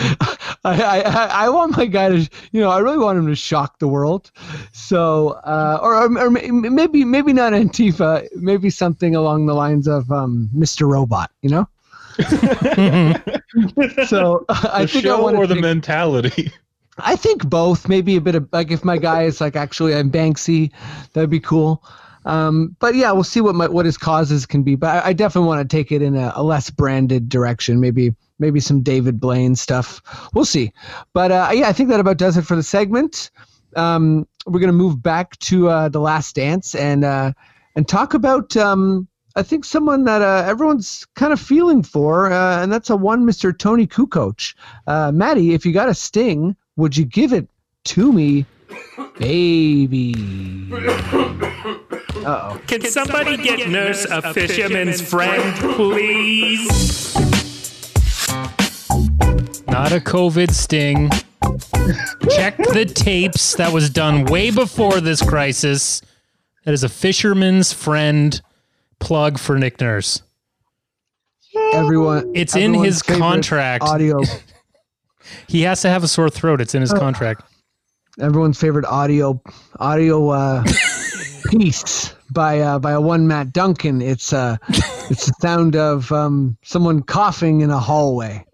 I, 0.66 0.82
I 0.84 1.00
I 1.02 1.26
I 1.46 1.50
want 1.50 1.78
my 1.78 1.86
guy 1.86 2.10
to, 2.10 2.30
you 2.52 2.60
know, 2.60 2.70
I 2.70 2.80
really 2.80 2.98
want 2.98 3.18
him 3.18 3.28
to 3.28 3.36
shock 3.36 3.80
the 3.80 3.88
world. 3.88 4.32
So, 4.74 5.30
uh, 5.46 5.80
or 5.82 5.96
or 6.20 6.30
may- 6.30 6.52
maybe 6.52 7.06
maybe 7.06 7.32
not 7.32 7.54
Antifa, 7.54 8.28
maybe 8.36 8.70
something 8.70 9.16
along 9.16 9.46
the 9.46 9.54
lines 9.54 9.88
of 9.88 10.12
um, 10.12 10.50
Mr. 10.54 10.90
Robot, 10.90 11.32
you 11.42 11.50
know. 11.50 11.68
So 14.08 14.46
I 14.50 14.82
the 14.84 14.88
think 14.88 15.06
I 15.06 15.20
want 15.20 15.38
or 15.38 15.48
the 15.48 15.56
pick- 15.56 15.62
mentality? 15.62 16.52
I 16.98 17.16
think 17.16 17.48
both. 17.50 17.88
Maybe 17.88 18.16
a 18.16 18.22
bit 18.22 18.36
of 18.36 18.48
like 18.52 18.72
if 18.72 18.84
my 18.84 18.98
guy 18.98 19.24
is 19.24 19.42
like 19.42 19.56
actually 19.56 19.96
I'm 19.96 20.12
Banksy, 20.12 20.72
that'd 21.14 21.30
be 21.30 21.40
cool. 21.40 21.84
Um, 22.26 22.76
but 22.80 22.96
yeah, 22.96 23.12
we'll 23.12 23.24
see 23.24 23.42
what 23.42 23.56
my 23.56 23.68
what 23.68 23.86
his 23.86 23.98
causes 23.98 24.46
can 24.46 24.64
be. 24.64 24.76
But 24.76 25.04
I, 25.04 25.10
I 25.10 25.14
definitely 25.14 25.48
want 25.48 25.70
to 25.70 25.76
take 25.76 25.92
it 25.92 26.02
in 26.02 26.16
a, 26.16 26.32
a 26.36 26.44
less 26.44 26.70
branded 26.70 27.30
direction. 27.30 27.80
Maybe 27.80 28.14
maybe 28.40 28.60
some 28.60 28.82
David 28.82 29.20
Blaine 29.20 29.56
stuff. 29.56 30.02
We'll 30.34 30.46
see. 30.46 30.72
But 31.14 31.32
uh, 31.32 31.50
yeah, 31.54 31.68
I 31.68 31.74
think 31.74 31.90
that 31.90 32.00
about 32.00 32.18
does 32.18 32.38
it 32.38 32.44
for 32.44 32.56
the 32.56 32.64
segment. 32.64 33.32
Um, 33.76 34.28
we're 34.46 34.60
gonna 34.60 34.74
move 34.74 35.02
back 35.02 35.38
to 35.40 35.70
uh, 35.70 35.90
the 35.90 36.00
Last 36.00 36.36
Dance, 36.36 36.76
and 36.76 37.04
uh, 37.04 37.34
and 37.76 37.88
talk 37.88 38.14
about 38.14 38.56
um, 38.56 39.08
I 39.36 39.44
think 39.44 39.66
someone 39.66 40.06
that 40.06 40.22
uh, 40.22 40.44
everyone's 40.48 41.06
kind 41.16 41.34
of 41.34 41.42
feeling 41.42 41.82
for, 41.82 42.32
uh, 42.32 42.62
and 42.62 42.72
that's 42.72 42.90
a 42.90 42.96
one 42.96 43.26
Mr. 43.26 43.58
Toni 43.58 43.88
Kukoc. 43.88 44.54
Uh, 44.86 45.12
Maddie, 45.12 45.54
if 45.54 45.66
you 45.66 45.74
got 45.74 45.90
a 45.90 45.94
sting, 45.94 46.56
would 46.76 46.98
you 46.98 47.06
give 47.06 47.34
it 47.34 47.48
to 47.86 48.12
me, 48.12 48.46
baby? 49.18 50.14
Uh 52.26 52.26
oh. 52.26 52.62
Can, 52.68 52.82
somebody, 52.84 53.38
get, 53.38 53.68
Nurse 53.70 54.06
a 54.06 54.34
fisherman's 54.34 55.02
friend, 55.02 55.56
please? 55.76 57.16
Not 59.68 59.92
a 59.92 60.00
COVID 60.00 60.52
sting. 60.52 61.10
Check 62.30 62.58
the 62.58 62.86
tapes. 62.86 63.56
That 63.56 63.74
was 63.74 63.90
done 63.90 64.26
way 64.26 64.52
before 64.52 65.02
this 65.02 65.22
crisis. 65.22 66.02
That 66.64 66.74
is 66.74 66.84
a 66.84 66.90
fisherman's 66.90 67.74
friend 67.74 68.40
plug 69.00 69.38
for 69.38 69.58
Nick 69.58 69.82
Nurse. 69.82 70.22
Everyone, 71.74 72.32
It's 72.34 72.56
in 72.56 72.74
his 72.74 73.02
contract. 73.02 73.84
Audio. 73.84 74.22
He 75.48 75.62
has 75.62 75.82
to 75.82 75.90
have 75.90 76.04
a 76.04 76.08
sore 76.08 76.30
throat. 76.30 76.62
It's 76.62 76.76
in 76.76 76.82
his 76.82 76.94
contract. 76.94 77.44
everyone's 78.20 78.60
favorite 78.60 78.86
audio 78.86 79.42
audio 79.80 80.30
uh, 80.30 80.64
piece 81.50 82.14
by 82.32 82.60
uh, 82.60 82.80
by 82.80 82.92
a 82.92 83.02
one 83.02 83.28
Matt 83.28 83.54
Duncan. 83.54 84.02
It's 84.02 84.34
uh, 84.34 84.58
it's 85.10 85.28
the 85.28 85.34
sound 85.42 85.76
of 85.76 86.12
um, 86.12 86.58
someone 86.64 87.02
coughing 87.04 87.62
in 87.62 87.70
a 87.70 87.80
hallway. 87.80 88.46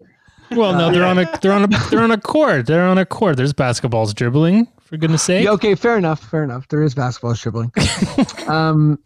Well, 0.52 0.72
no, 0.72 0.90
they're 0.90 1.04
on 1.04 1.18
a 1.18 1.38
they're 1.40 1.52
on 1.52 1.64
a 1.64 1.90
they're 1.90 2.02
on 2.02 2.10
a 2.10 2.20
court. 2.20 2.66
They're 2.66 2.86
on 2.86 2.98
a 2.98 3.06
court. 3.06 3.36
There's 3.36 3.52
basketballs 3.52 4.14
dribbling. 4.14 4.66
For 4.82 4.96
goodness 4.96 5.22
sake. 5.22 5.44
Yeah, 5.44 5.52
okay, 5.52 5.76
fair 5.76 5.96
enough, 5.96 6.20
fair 6.20 6.42
enough. 6.42 6.66
There 6.66 6.82
is 6.82 6.96
basketball 6.96 7.34
dribbling. 7.34 7.72
um, 8.48 8.98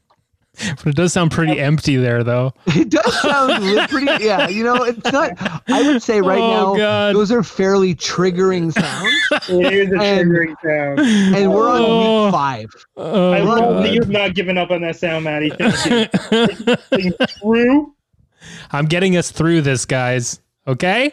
But 0.77 0.87
it 0.87 0.95
does 0.97 1.13
sound 1.13 1.33
pretty 1.33 1.59
empty 1.61 1.97
there, 1.97 2.23
though. 2.23 2.53
it 2.67 2.89
does 2.91 3.21
sound 3.23 3.65
li- 3.65 3.87
pretty. 3.89 4.25
Yeah, 4.25 4.49
you 4.49 4.63
know, 4.63 4.85
it's 4.85 5.13
not. 5.13 5.33
I 5.69 5.83
would 5.83 6.03
say 6.03 6.21
right 6.21 6.39
Oh, 6.39 6.75
now 6.75 6.77
God. 6.77 7.15
those 7.17 7.33
are 7.33 7.43
fairly 7.43 7.95
triggering 7.95 8.73
sounds, 8.73 9.49
It 9.49 9.73
is 9.73 9.93
a 9.93 10.01
And- 10.01 10.31
triggering 10.31 10.55
sound. 10.63 11.01
and 11.37 11.53
we're 11.53 11.69
on 11.69 11.81
Oh. 11.83 12.25
week 12.27 12.33
five. 12.33 12.71
Oh, 12.97 13.33
I 13.33 13.41
Oh, 13.41 13.45
love 13.45 13.83
that 13.83 13.93
you've 13.93 14.09
not 14.09 14.35
given 14.35 14.57
up 14.57 14.71
on 14.71 14.81
that 14.83 14.97
sound, 14.97 15.25
Maddie. 15.25 15.51
Thank 15.51 16.61
you. 16.93 17.13
Through. 17.41 17.93
I'm 18.71 18.87
getting 18.87 19.17
us 19.17 19.31
through 19.33 19.63
this, 19.63 19.85
guys. 19.85 20.41
Okay. 20.69 21.13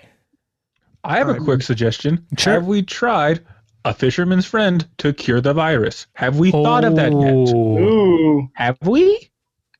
I 1.03 1.17
have 1.17 1.29
a 1.29 1.35
quick 1.35 1.63
suggestion. 1.63 2.25
Sure. 2.37 2.53
Have 2.53 2.67
we 2.67 2.83
tried 2.83 3.39
a 3.85 3.93
fisherman's 3.93 4.45
friend 4.45 4.87
to 4.99 5.11
cure 5.13 5.41
the 5.41 5.53
virus? 5.53 6.05
Have 6.13 6.37
we 6.37 6.51
thought 6.51 6.83
of 6.85 6.95
that 6.95 7.11
yet? 7.11 7.33
Oh. 7.55 7.79
Ooh. 7.79 8.49
Have 8.53 8.77
we? 8.83 9.29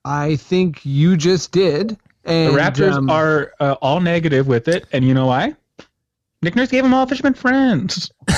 I 0.06 0.36
think 0.36 0.82
you 0.86 1.16
just 1.18 1.52
did. 1.52 1.98
The 2.24 2.32
And 2.32 2.56
Raptors 2.56 2.94
um, 2.94 3.10
are 3.10 3.52
uh, 3.60 3.76
all 3.82 4.00
negative 4.00 4.48
with 4.48 4.68
it, 4.68 4.86
and 4.92 5.06
you 5.06 5.14
know 5.14 5.28
why? 5.28 5.56
Nick 6.44 6.56
Nurse 6.56 6.70
gave 6.70 6.84
them 6.84 6.94
all 6.94 7.06
fisherman 7.06 7.36
friends. 7.36 8.12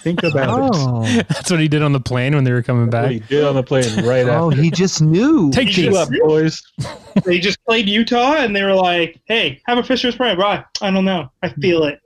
Think 0.00 0.22
about 0.22 0.74
it. 0.74 0.80
Oh, 0.80 1.02
That's 1.28 1.50
what 1.50 1.60
he 1.60 1.68
did 1.68 1.82
on 1.82 1.92
the 1.92 2.00
plane 2.00 2.34
when 2.34 2.44
they 2.44 2.52
were 2.52 2.62
coming 2.62 2.88
What 2.90 3.10
he 3.10 3.20
did 3.20 3.44
on 3.44 3.54
the 3.56 3.62
plane 3.62 3.84
right 4.06 4.20
after. 4.26 4.30
oh, 4.30 4.50
after. 4.50 4.62
he 4.62 4.70
just 4.70 5.02
knew. 5.02 5.50
Take 5.50 5.68
He 5.68 5.74
Chill 5.82 5.90
these. 5.92 5.98
up, 5.98 6.08
boys. 6.26 6.62
They 7.24 7.40
just 7.40 7.58
played 7.64 7.88
Utah 7.88 8.36
and 8.36 8.54
they 8.54 8.62
were 8.62 8.74
like, 8.76 9.20
hey, 9.24 9.60
have 9.66 9.76
a 9.76 9.82
Fisher's 9.82 10.14
friend. 10.14 10.38
Right. 10.38 10.64
I 10.80 10.90
don't 10.92 11.04
know. 11.04 11.32
I 11.42 11.48
feel 11.48 11.82
it. 11.82 12.00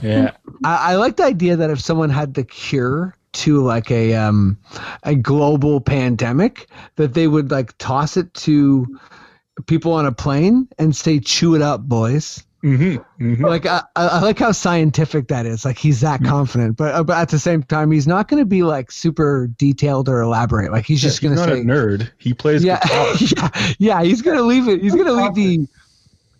Yeah. 0.00 0.30
I, 0.64 0.92
I 0.92 0.94
like 0.94 1.16
the 1.16 1.24
idea 1.24 1.56
that 1.56 1.70
if 1.70 1.80
someone 1.80 2.08
had 2.08 2.34
the 2.34 2.44
cure 2.44 3.16
to 3.34 3.62
like 3.62 3.90
a 3.90 4.14
um 4.14 4.58
a 5.02 5.14
global 5.14 5.80
pandemic, 5.80 6.68
that 6.96 7.14
they 7.14 7.28
would 7.28 7.50
like 7.50 7.76
toss 7.78 8.16
it 8.16 8.32
to 8.34 8.86
people 9.66 9.92
on 9.92 10.06
a 10.06 10.12
plane 10.12 10.68
and 10.78 10.94
say, 10.94 11.20
"Chew 11.20 11.54
it 11.54 11.62
up, 11.62 11.82
boys." 11.82 12.44
hmm 12.64 12.96
hmm 13.18 13.44
Like 13.44 13.66
I, 13.66 13.82
I 13.94 14.20
like 14.20 14.38
how 14.38 14.52
scientific 14.52 15.28
that 15.28 15.44
is. 15.44 15.66
Like 15.66 15.76
he's 15.76 16.00
that 16.00 16.24
confident, 16.24 16.78
but 16.78 16.94
uh, 16.94 17.04
but 17.04 17.18
at 17.18 17.28
the 17.28 17.38
same 17.38 17.62
time, 17.62 17.90
he's 17.90 18.06
not 18.06 18.26
going 18.28 18.40
to 18.40 18.46
be 18.46 18.62
like 18.62 18.90
super 18.90 19.48
detailed 19.58 20.08
or 20.08 20.22
elaborate. 20.22 20.72
Like 20.72 20.86
he's 20.86 21.02
just 21.02 21.20
going 21.20 21.34
to 21.34 21.40
not 21.40 21.50
say, 21.50 21.60
a 21.60 21.64
nerd. 21.64 22.10
He 22.16 22.32
plays 22.32 22.64
yeah, 22.64 22.80
guitar. 22.80 23.14
yeah, 23.20 23.74
yeah. 23.78 24.02
He's 24.02 24.22
gonna 24.22 24.42
leave 24.42 24.68
it. 24.68 24.80
He's 24.80 24.94
gonna 24.94 25.12
leave 25.12 25.34
the, 25.34 25.68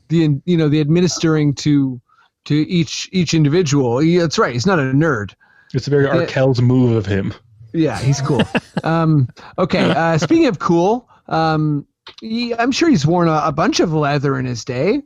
the 0.09 0.41
you 0.47 0.57
know 0.57 0.71
the 0.71 0.81
administering 0.81 1.55
to 1.57 2.01
to 2.47 2.55
each 2.55 3.11
each 3.13 3.35
individual. 3.35 3.99
He, 3.99 4.17
that's 4.17 4.39
right. 4.39 4.55
He's 4.55 4.67
not 4.67 4.79
a 4.79 4.83
nerd. 4.83 5.35
It's 5.75 5.87
a 5.87 5.91
very 5.91 6.05
Yeah. 6.05 6.27
Arkell's 6.27 6.61
move 6.61 6.97
of 6.97 7.07
him. 7.07 7.35
Yeah, 7.73 7.99
he's 7.99 8.21
cool. 8.21 8.43
um, 8.85 9.29
okay. 9.59 9.91
Uh, 9.91 10.17
speaking 10.19 10.47
of 10.47 10.59
cool, 10.61 11.09
um, 11.29 11.87
he, 12.21 12.55
I'm 12.55 12.71
sure 12.71 12.89
he's 12.89 13.07
worn 13.07 13.29
a, 13.29 13.43
a 13.45 13.53
bunch 13.53 13.81
of 13.81 13.93
leather 13.93 14.39
in 14.39 14.47
his 14.47 14.65
day. 14.65 15.03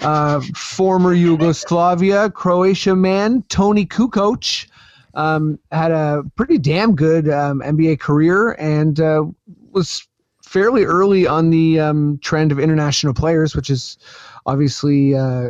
Uh, 0.00 0.40
former 0.54 1.12
Yugoslavia, 1.12 2.30
Croatia 2.30 2.94
man 2.94 3.42
Toni 3.48 3.86
Kukoc 3.86 4.66
um, 5.14 5.58
had 5.72 5.90
a 5.90 6.22
pretty 6.36 6.58
damn 6.58 6.94
good 6.94 7.28
um, 7.28 7.60
NBA 7.60 8.00
career 8.00 8.52
and 8.52 9.00
uh, 9.00 9.24
was 9.72 10.06
fairly 10.42 10.84
early 10.84 11.26
on 11.26 11.50
the 11.50 11.80
um, 11.80 12.18
trend 12.22 12.52
of 12.52 12.60
international 12.60 13.14
players, 13.14 13.56
which 13.56 13.70
is 13.70 13.98
obviously 14.46 15.16
uh, 15.16 15.48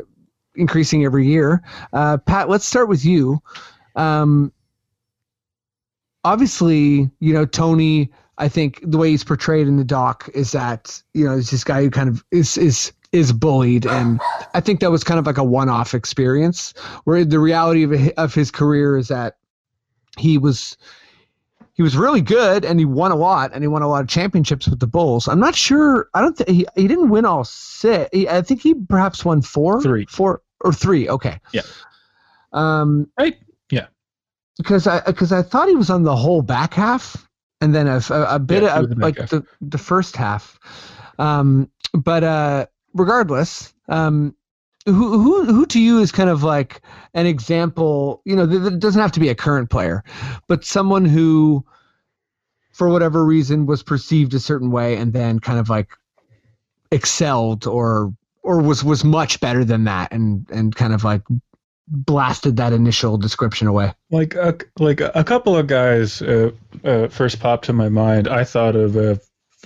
increasing 0.54 1.04
every 1.04 1.26
year. 1.26 1.62
Uh, 1.92 2.16
Pat, 2.16 2.48
let's 2.48 2.64
start 2.64 2.88
with 2.88 3.04
you. 3.04 3.42
Um, 3.96 4.52
obviously, 6.24 7.10
you 7.20 7.32
know, 7.32 7.44
Toni, 7.44 8.10
I 8.38 8.48
think 8.48 8.80
the 8.82 8.98
way 8.98 9.10
he's 9.10 9.24
portrayed 9.24 9.68
in 9.68 9.76
the 9.76 9.84
doc 9.84 10.28
is 10.34 10.52
that, 10.52 11.00
you 11.12 11.24
know, 11.24 11.36
he's 11.36 11.50
this 11.50 11.64
guy 11.64 11.82
who 11.82 11.90
kind 11.90 12.08
of 12.08 12.24
is 12.30 12.56
is 12.58 12.92
is 13.12 13.32
bullied 13.32 13.86
and 13.86 14.20
I 14.54 14.60
think 14.60 14.80
that 14.80 14.90
was 14.90 15.04
kind 15.04 15.20
of 15.20 15.26
like 15.26 15.38
a 15.38 15.44
one-off 15.44 15.94
experience 15.94 16.74
where 17.04 17.24
the 17.24 17.38
reality 17.38 17.84
of 17.84 17.92
of 18.16 18.34
his 18.34 18.50
career 18.50 18.96
is 18.96 19.06
that 19.06 19.36
he 20.18 20.36
was 20.36 20.76
he 21.74 21.82
was 21.82 21.96
really 21.96 22.20
good 22.20 22.64
and 22.64 22.78
he 22.80 22.84
won 22.84 23.12
a 23.12 23.16
lot 23.16 23.52
and 23.52 23.62
he 23.62 23.68
won 23.68 23.82
a 23.82 23.88
lot 23.88 24.00
of 24.02 24.08
championships 24.08 24.66
with 24.66 24.80
the 24.80 24.86
Bulls. 24.86 25.28
I'm 25.28 25.40
not 25.40 25.54
sure. 25.54 26.08
I 26.14 26.20
don't 26.20 26.36
think 26.36 26.48
he, 26.48 26.66
he 26.76 26.88
didn't 26.88 27.10
win 27.10 27.24
all 27.24 27.44
six. 27.44 28.08
He, 28.12 28.28
I 28.28 28.42
think 28.42 28.62
he 28.62 28.74
perhaps 28.74 29.24
won 29.24 29.42
four, 29.42 29.80
Three. 29.82 30.06
four 30.06 30.42
or 30.60 30.72
three. 30.72 31.08
Okay. 31.08 31.40
Yeah. 31.52 31.62
Um, 32.52 33.08
Right? 33.18 33.36
Because 34.58 34.86
I 34.86 35.00
because 35.00 35.32
I 35.32 35.42
thought 35.42 35.68
he 35.68 35.74
was 35.74 35.90
on 35.90 36.04
the 36.04 36.14
whole 36.16 36.42
back 36.42 36.74
half 36.74 37.28
and 37.60 37.74
then 37.74 37.86
a, 37.88 38.00
a, 38.10 38.36
a 38.36 38.38
bit 38.38 38.62
Yeah, 38.62 38.78
of 38.78 38.88
the 38.88 38.96
like 39.00 39.16
half. 39.16 39.30
the 39.30 39.44
the 39.60 39.78
first 39.78 40.16
half. 40.16 40.58
Um, 41.18 41.70
but 41.92 42.24
uh, 42.24 42.66
regardless, 42.94 43.72
um, 43.88 44.34
who 44.86 45.18
who 45.22 45.44
who 45.46 45.66
to 45.66 45.80
you 45.80 45.98
is 46.00 46.12
kind 46.12 46.30
of 46.30 46.42
like 46.42 46.82
an 47.14 47.26
example? 47.26 48.22
You 48.24 48.36
know, 48.36 48.44
it 48.44 48.78
doesn't 48.78 49.00
have 49.00 49.12
to 49.12 49.20
be 49.20 49.28
a 49.28 49.34
current 49.34 49.70
player, 49.70 50.04
but 50.46 50.64
someone 50.64 51.04
who, 51.04 51.64
for 52.72 52.88
whatever 52.88 53.24
reason, 53.24 53.66
was 53.66 53.82
perceived 53.82 54.34
a 54.34 54.40
certain 54.40 54.70
way 54.70 54.96
and 54.96 55.12
then 55.12 55.38
kind 55.40 55.58
of 55.58 55.68
like 55.68 55.88
excelled 56.90 57.66
or 57.66 58.14
or 58.42 58.62
was 58.62 58.84
was 58.84 59.04
much 59.04 59.40
better 59.40 59.64
than 59.64 59.84
that 59.84 60.12
and 60.12 60.46
and 60.50 60.74
kind 60.76 60.92
of 60.92 61.04
like 61.04 61.22
blasted 61.88 62.56
that 62.56 62.72
initial 62.72 63.18
description 63.18 63.66
away. 63.68 63.92
Like 64.10 64.34
a, 64.34 64.56
like 64.78 65.00
a 65.00 65.24
couple 65.24 65.56
of 65.56 65.66
guys 65.66 66.22
uh, 66.22 66.50
uh, 66.84 67.08
first 67.08 67.40
popped 67.40 67.66
to 67.66 67.72
my 67.72 67.88
mind. 67.88 68.28
I 68.28 68.44
thought 68.44 68.74
of 68.76 68.96
uh, 68.96 69.16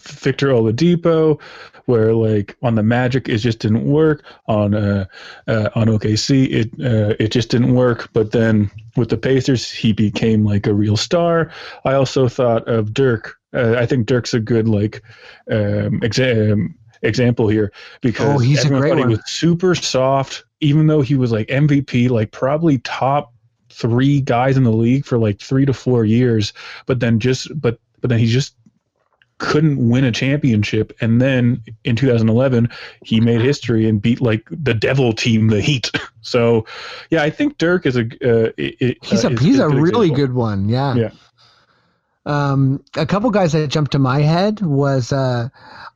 Victor 0.01 0.49
Oladipo, 0.49 1.41
where 1.87 2.13
like 2.15 2.57
on 2.63 2.75
the 2.75 2.83
Magic 2.83 3.29
it 3.29 3.39
just 3.39 3.61
didn't 3.61 3.85
work. 3.85 4.25
On 4.47 4.75
uh, 4.75 5.05
uh, 5.47 5.69
on 5.75 5.87
OKC 5.89 6.51
it 6.51 6.71
uh, 6.81 7.15
it 7.21 7.29
just 7.33 7.51
didn't 7.51 7.75
work. 7.75 8.09
But 8.13 8.33
then 8.33 8.71
with 8.97 9.11
the 9.11 9.17
Pacers 9.19 9.71
he 9.71 9.93
became 9.93 10.45
like 10.45 10.67
a 10.67 10.75
real 10.75 10.97
star. 10.97 11.51
I 11.85 11.95
also 11.95 12.29
thought 12.29 12.67
of 12.69 12.93
Dirk. 12.93 13.37
Uh, 13.55 13.77
I 13.79 13.87
think 13.87 14.07
Dirk's 14.07 14.35
a 14.35 14.41
good 14.41 14.69
like 14.69 15.03
um, 15.51 16.01
exa- 16.01 16.53
um, 16.53 16.75
example 17.03 17.49
here 17.49 17.73
because 18.03 18.37
Oh, 18.37 18.39
he's 18.39 18.65
a 18.65 18.69
great 18.69 18.91
one. 18.97 19.09
he 19.09 19.15
was 19.17 19.23
super 19.27 19.75
soft, 19.75 20.45
even 20.61 20.87
though 20.87 21.01
he 21.03 21.15
was 21.17 21.33
like 21.33 21.49
MVP, 21.49 22.11
like 22.11 22.31
probably 22.33 22.79
top 22.79 23.33
three 23.71 24.21
guys 24.21 24.57
in 24.57 24.65
the 24.65 24.73
league 24.73 25.05
for 25.05 25.19
like 25.19 25.41
three 25.41 25.65
to 25.67 25.73
four 25.73 26.05
years, 26.05 26.53
but 26.87 27.01
then 27.01 27.21
just 27.21 27.49
but 27.61 27.79
but 28.01 28.11
then 28.11 28.19
he 28.19 28.27
just 28.27 28.55
couldn't 29.39 29.89
win 29.89 30.03
a 30.03 30.11
championship. 30.11 30.93
And 31.01 31.21
then 31.21 31.63
in 31.85 31.95
2011, 31.95 32.69
he 33.05 33.21
made 33.21 33.41
history 33.41 33.89
and 33.89 34.03
beat 34.03 34.21
like 34.21 34.43
the 34.51 34.75
devil 34.75 35.13
team, 35.13 35.49
the 35.49 35.61
Heat. 35.61 35.91
So, 36.21 36.67
yeah, 37.11 37.23
I 37.23 37.31
think 37.31 37.57
Dirk 37.57 37.87
is 37.87 37.97
a 37.97 38.01
uh, 38.23 38.51
i- 38.59 38.77
i- 38.83 38.97
He's 39.03 39.25
uh, 39.25 39.29
a 39.29 39.33
is 39.33 39.41
he's 39.41 39.59
a 39.61 39.69
really 39.69 40.09
example. 40.09 40.17
good 40.17 40.33
one. 40.35 40.69
Yeah. 40.69 40.95
Yeah. 40.95 41.11
Um, 42.27 42.85
a 42.97 43.07
couple 43.07 43.31
guys 43.31 43.53
that 43.53 43.69
jumped 43.69 43.93
to 43.93 43.99
my 43.99 44.21
head 44.21 44.61
was 44.61 45.13
uh, 45.13 45.49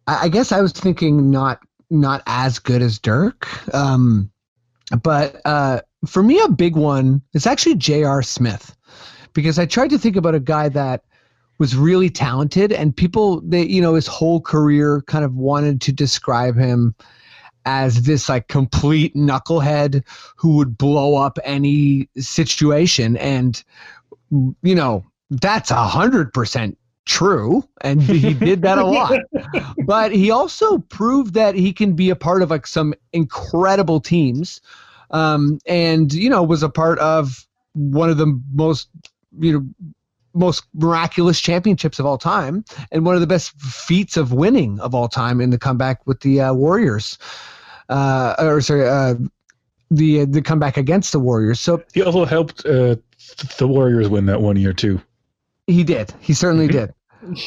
I, 0.07 0.18
I 0.22 0.28
guess 0.28 0.51
I 0.53 0.62
was 0.62 0.72
thinking 0.72 1.30
not 1.30 1.59
not 1.91 2.22
as 2.26 2.59
good 2.61 2.80
as 2.80 2.99
Dirk. 2.99 3.47
Um, 3.74 4.30
but 5.03 5.41
uh, 5.45 5.80
for 6.07 6.22
me, 6.22 6.41
a 6.41 6.49
big 6.49 6.76
one 6.76 7.22
is 7.33 7.47
actually 7.47 7.76
J.R. 7.76 8.22
Smith 8.22 8.76
because 9.33 9.59
I 9.59 9.66
tried 9.66 9.91
to 9.91 9.99
think 9.99 10.16
about 10.16 10.35
a 10.35 10.41
guy 10.41 10.68
that 10.70 11.05
was 11.59 11.76
really 11.76 12.11
talented, 12.11 12.72
and 12.72 12.97
people 12.97 13.41
they 13.43 13.62
you 13.64 13.80
know 13.80 13.95
his 13.95 14.07
whole 14.07 14.41
career 14.41 15.03
kind 15.07 15.24
of 15.24 15.35
wanted 15.35 15.80
to 15.83 15.93
describe 15.93 16.57
him 16.57 16.95
as 17.64 18.03
this 18.03 18.28
like 18.28 18.49
complete 18.49 19.14
knucklehead 19.14 20.03
who 20.37 20.57
would 20.57 20.76
blow 20.76 21.16
up 21.16 21.39
any 21.45 22.09
situation, 22.18 23.16
and 23.18 23.62
you 24.30 24.74
know 24.74 25.05
that's 25.30 25.70
a 25.70 25.87
hundred 25.87 26.33
percent 26.33 26.76
true 27.05 27.66
and 27.80 28.03
he 28.03 28.34
did 28.34 28.62
that 28.62 28.78
a 28.78 28.84
lot. 28.84 29.20
But 29.86 30.12
he 30.12 30.30
also 30.30 30.78
proved 30.78 31.34
that 31.34 31.55
he 31.55 31.72
can 31.72 31.94
be 31.94 32.11
a 32.11 32.16
part 32.16 32.42
of 32.42 32.50
like 32.50 32.66
some 32.66 32.94
incredible 33.12 34.00
teams 34.00 34.61
um, 35.11 35.59
and 35.66 36.12
you 36.12 36.30
know 36.30 36.42
was 36.42 36.62
a 36.62 36.68
part 36.68 36.98
of 37.00 37.46
one 37.74 38.11
of 38.11 38.18
the 38.18 38.40
most 38.53 38.88
you 39.38 39.53
know 39.53 39.88
most 40.34 40.64
miraculous 40.74 41.40
championships 41.40 41.98
of 41.98 42.07
all 42.07 42.16
time 42.16 42.64
and 42.90 43.05
one 43.05 43.14
of 43.14 43.20
the 43.20 43.26
best 43.26 43.50
feats 43.61 44.16
of 44.16 44.32
winning 44.32 44.80
of 44.80 44.94
all 44.94 45.09
time 45.09 45.40
in 45.40 45.50
the 45.50 45.59
comeback 45.59 46.07
with 46.07 46.20
the 46.20 46.40
uh, 46.40 46.55
warriors 46.55 47.18
uh, 47.88 48.34
or 48.38 48.61
sorry 48.61 48.88
uh, 48.88 49.14
the 49.90 50.24
the 50.24 50.42
comeback 50.42 50.76
against 50.76 51.12
the 51.12 51.18
warriors. 51.18 51.61
So 51.61 51.82
he 51.92 52.03
also 52.03 52.24
helped 52.24 52.64
uh, 52.64 52.96
the 53.59 53.68
warriors 53.68 54.09
win 54.09 54.26
that 54.26 54.40
one 54.40 54.57
year 54.57 54.72
too 54.72 55.00
he 55.66 55.84
did. 55.84 56.12
He 56.20 56.34
certainly 56.34 56.68
mm-hmm. 56.68 56.78
did. 56.78 56.94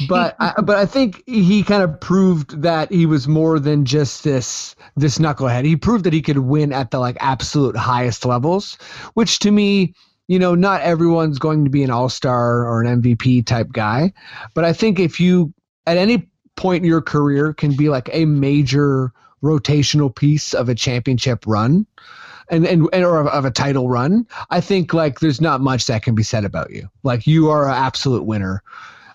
But 0.07 0.37
I, 0.39 0.53
but 0.61 0.77
I 0.77 0.85
think 0.85 1.21
he 1.25 1.61
kind 1.61 1.83
of 1.83 1.99
proved 1.99 2.61
that 2.61 2.91
he 2.91 3.05
was 3.05 3.27
more 3.27 3.59
than 3.59 3.83
just 3.83 4.23
this 4.23 4.73
this 4.95 5.17
knucklehead. 5.17 5.65
He 5.65 5.75
proved 5.75 6.05
that 6.05 6.13
he 6.13 6.21
could 6.21 6.37
win 6.37 6.71
at 6.71 6.91
the 6.91 6.99
like 6.99 7.17
absolute 7.19 7.75
highest 7.75 8.25
levels, 8.25 8.77
which 9.15 9.39
to 9.39 9.51
me, 9.51 9.93
you 10.27 10.39
know, 10.39 10.55
not 10.55 10.81
everyone's 10.81 11.39
going 11.39 11.65
to 11.65 11.69
be 11.69 11.83
an 11.83 11.91
all-star 11.91 12.65
or 12.65 12.81
an 12.81 13.01
MVP 13.01 13.45
type 13.45 13.73
guy, 13.73 14.13
but 14.53 14.63
I 14.63 14.71
think 14.71 14.97
if 14.97 15.19
you 15.19 15.53
at 15.85 15.97
any 15.97 16.29
point 16.55 16.83
in 16.83 16.89
your 16.89 17.01
career 17.01 17.53
can 17.53 17.75
be 17.75 17.89
like 17.89 18.09
a 18.13 18.25
major 18.25 19.11
rotational 19.43 20.13
piece 20.13 20.53
of 20.53 20.69
a 20.69 20.75
championship 20.75 21.43
run, 21.45 21.85
and 22.49 22.65
and, 22.65 22.89
and 22.93 23.05
or 23.05 23.19
of, 23.19 23.27
of, 23.27 23.45
a 23.45 23.51
title 23.51 23.89
run, 23.89 24.27
I 24.49 24.61
think 24.61 24.93
like 24.93 25.19
there's 25.19 25.41
not 25.41 25.61
much 25.61 25.87
that 25.87 26.03
can 26.03 26.15
be 26.15 26.23
said 26.23 26.45
about 26.45 26.71
you. 26.71 26.89
Like 27.03 27.25
you 27.27 27.49
are 27.49 27.65
an 27.65 27.75
absolute 27.75 28.23
winner. 28.23 28.63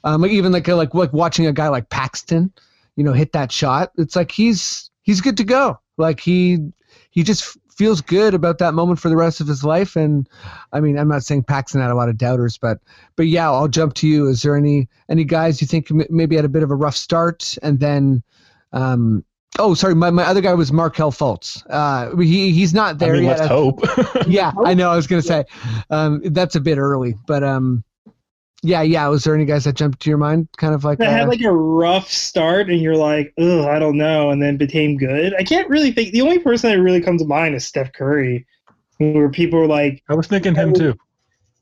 Um, 0.05 0.25
even 0.27 0.53
like 0.53 0.69
like 0.69 0.95
like 0.95 1.13
watching 1.13 1.47
a 1.47 1.53
guy 1.53 1.69
like 1.69 1.89
Paxton, 1.91 2.53
you 2.97 3.05
know, 3.05 3.13
hit 3.13 3.33
that 3.33 3.53
shot. 3.53 3.93
It's 3.99 4.17
like 4.17 4.31
he's 4.31 4.91
he's 5.03 5.21
good 5.21 5.37
to 5.37 5.45
go. 5.45 5.79
Like 5.97 6.21
he 6.21 6.59
he 7.11 7.23
just 7.23 7.57
feels 7.81 8.03
good 8.03 8.35
about 8.35 8.59
that 8.59 8.75
moment 8.75 9.01
for 9.01 9.09
the 9.09 9.17
rest 9.17 9.41
of 9.41 9.47
his 9.47 9.65
life. 9.65 9.97
And 9.97 10.29
I 10.73 10.81
mean, 10.81 10.99
I'm 10.99 11.09
not 11.09 11.25
saying 11.25 11.45
Paxton 11.45 11.81
had 11.81 11.91
a 11.91 11.95
lot 11.95 12.11
of 12.11 12.19
doubters, 12.19 12.59
but 12.59 12.79
but 13.17 13.27
yeah, 13.27 13.51
I'll 13.51 13.69
jump 13.69 13.95
to 13.95 14.09
you. 14.09 14.27
Is 14.29 14.43
there 14.43 14.57
any 14.57 14.89
any 15.09 15.25
guys 15.25 15.61
you 15.61 15.67
think 15.67 15.91
maybe 16.11 16.37
had 16.37 16.45
a 16.45 16.49
bit 16.49 16.63
of 16.63 16.71
a 16.71 16.75
rough 16.75 16.97
start 16.97 17.57
and 17.63 17.81
then 17.81 18.23
um, 18.73 19.25
Oh, 19.59 19.75
sorry. 19.75 19.95
My, 19.95 20.11
my 20.11 20.25
other 20.25 20.41
guy 20.41 20.55
was 20.55 20.73
Markelle 20.73 21.13
Fultz. 21.13 21.63
Uh, 21.69 22.17
he 22.17 22.53
he's 22.53 22.73
not 22.73 22.99
there 22.99 23.15
I 23.15 23.17
mean, 23.17 23.25
yet. 23.25 23.39
Let's 23.41 23.49
hope. 23.49 23.81
yeah, 24.27 24.53
I 24.65 24.75
know. 24.75 24.91
I 24.91 24.97
was 24.97 25.07
gonna 25.07 25.23
say 25.23 25.45
um, 25.91 26.21
that's 26.25 26.55
a 26.55 26.61
bit 26.61 26.79
early, 26.79 27.17
but 27.27 27.43
um, 27.43 27.85
yeah, 28.63 28.83
yeah. 28.83 29.07
Was 29.09 29.25
there 29.25 29.35
any 29.35 29.45
guys 29.45 29.65
that 29.65 29.75
jumped 29.75 30.01
to 30.01 30.11
your 30.11 30.19
mind? 30.19 30.49
Kind 30.57 30.75
of 30.75 30.85
like 30.85 30.99
that 30.99 31.09
uh, 31.09 31.13
had 31.13 31.29
like 31.29 31.43
a 31.43 31.53
rough 31.53 32.11
start, 32.11 32.71
and 32.71 32.81
you're 32.81 32.97
like, 32.97 33.33
oh, 33.39 33.67
I 33.67 33.79
don't 33.79 33.97
know, 33.97 34.31
and 34.31 34.43
then 34.43 34.57
became 34.57 34.97
good. 34.97 35.35
I 35.35 35.43
can't 35.43 35.69
really 35.69 35.93
think. 35.93 36.13
The 36.13 36.23
only 36.23 36.39
person 36.39 36.71
that 36.71 36.81
really 36.81 37.01
comes 37.01 37.23
to 37.23 37.29
mind 37.29 37.55
is 37.55 37.67
Steph 37.67 37.93
Curry, 37.93 38.47
where 38.99 39.31
people 39.31 39.59
were 39.59 39.67
like, 39.67 40.03
I 40.09 40.15
was 40.15 40.27
thinking 40.27 40.55
him 40.55 40.73
too. 40.73 40.97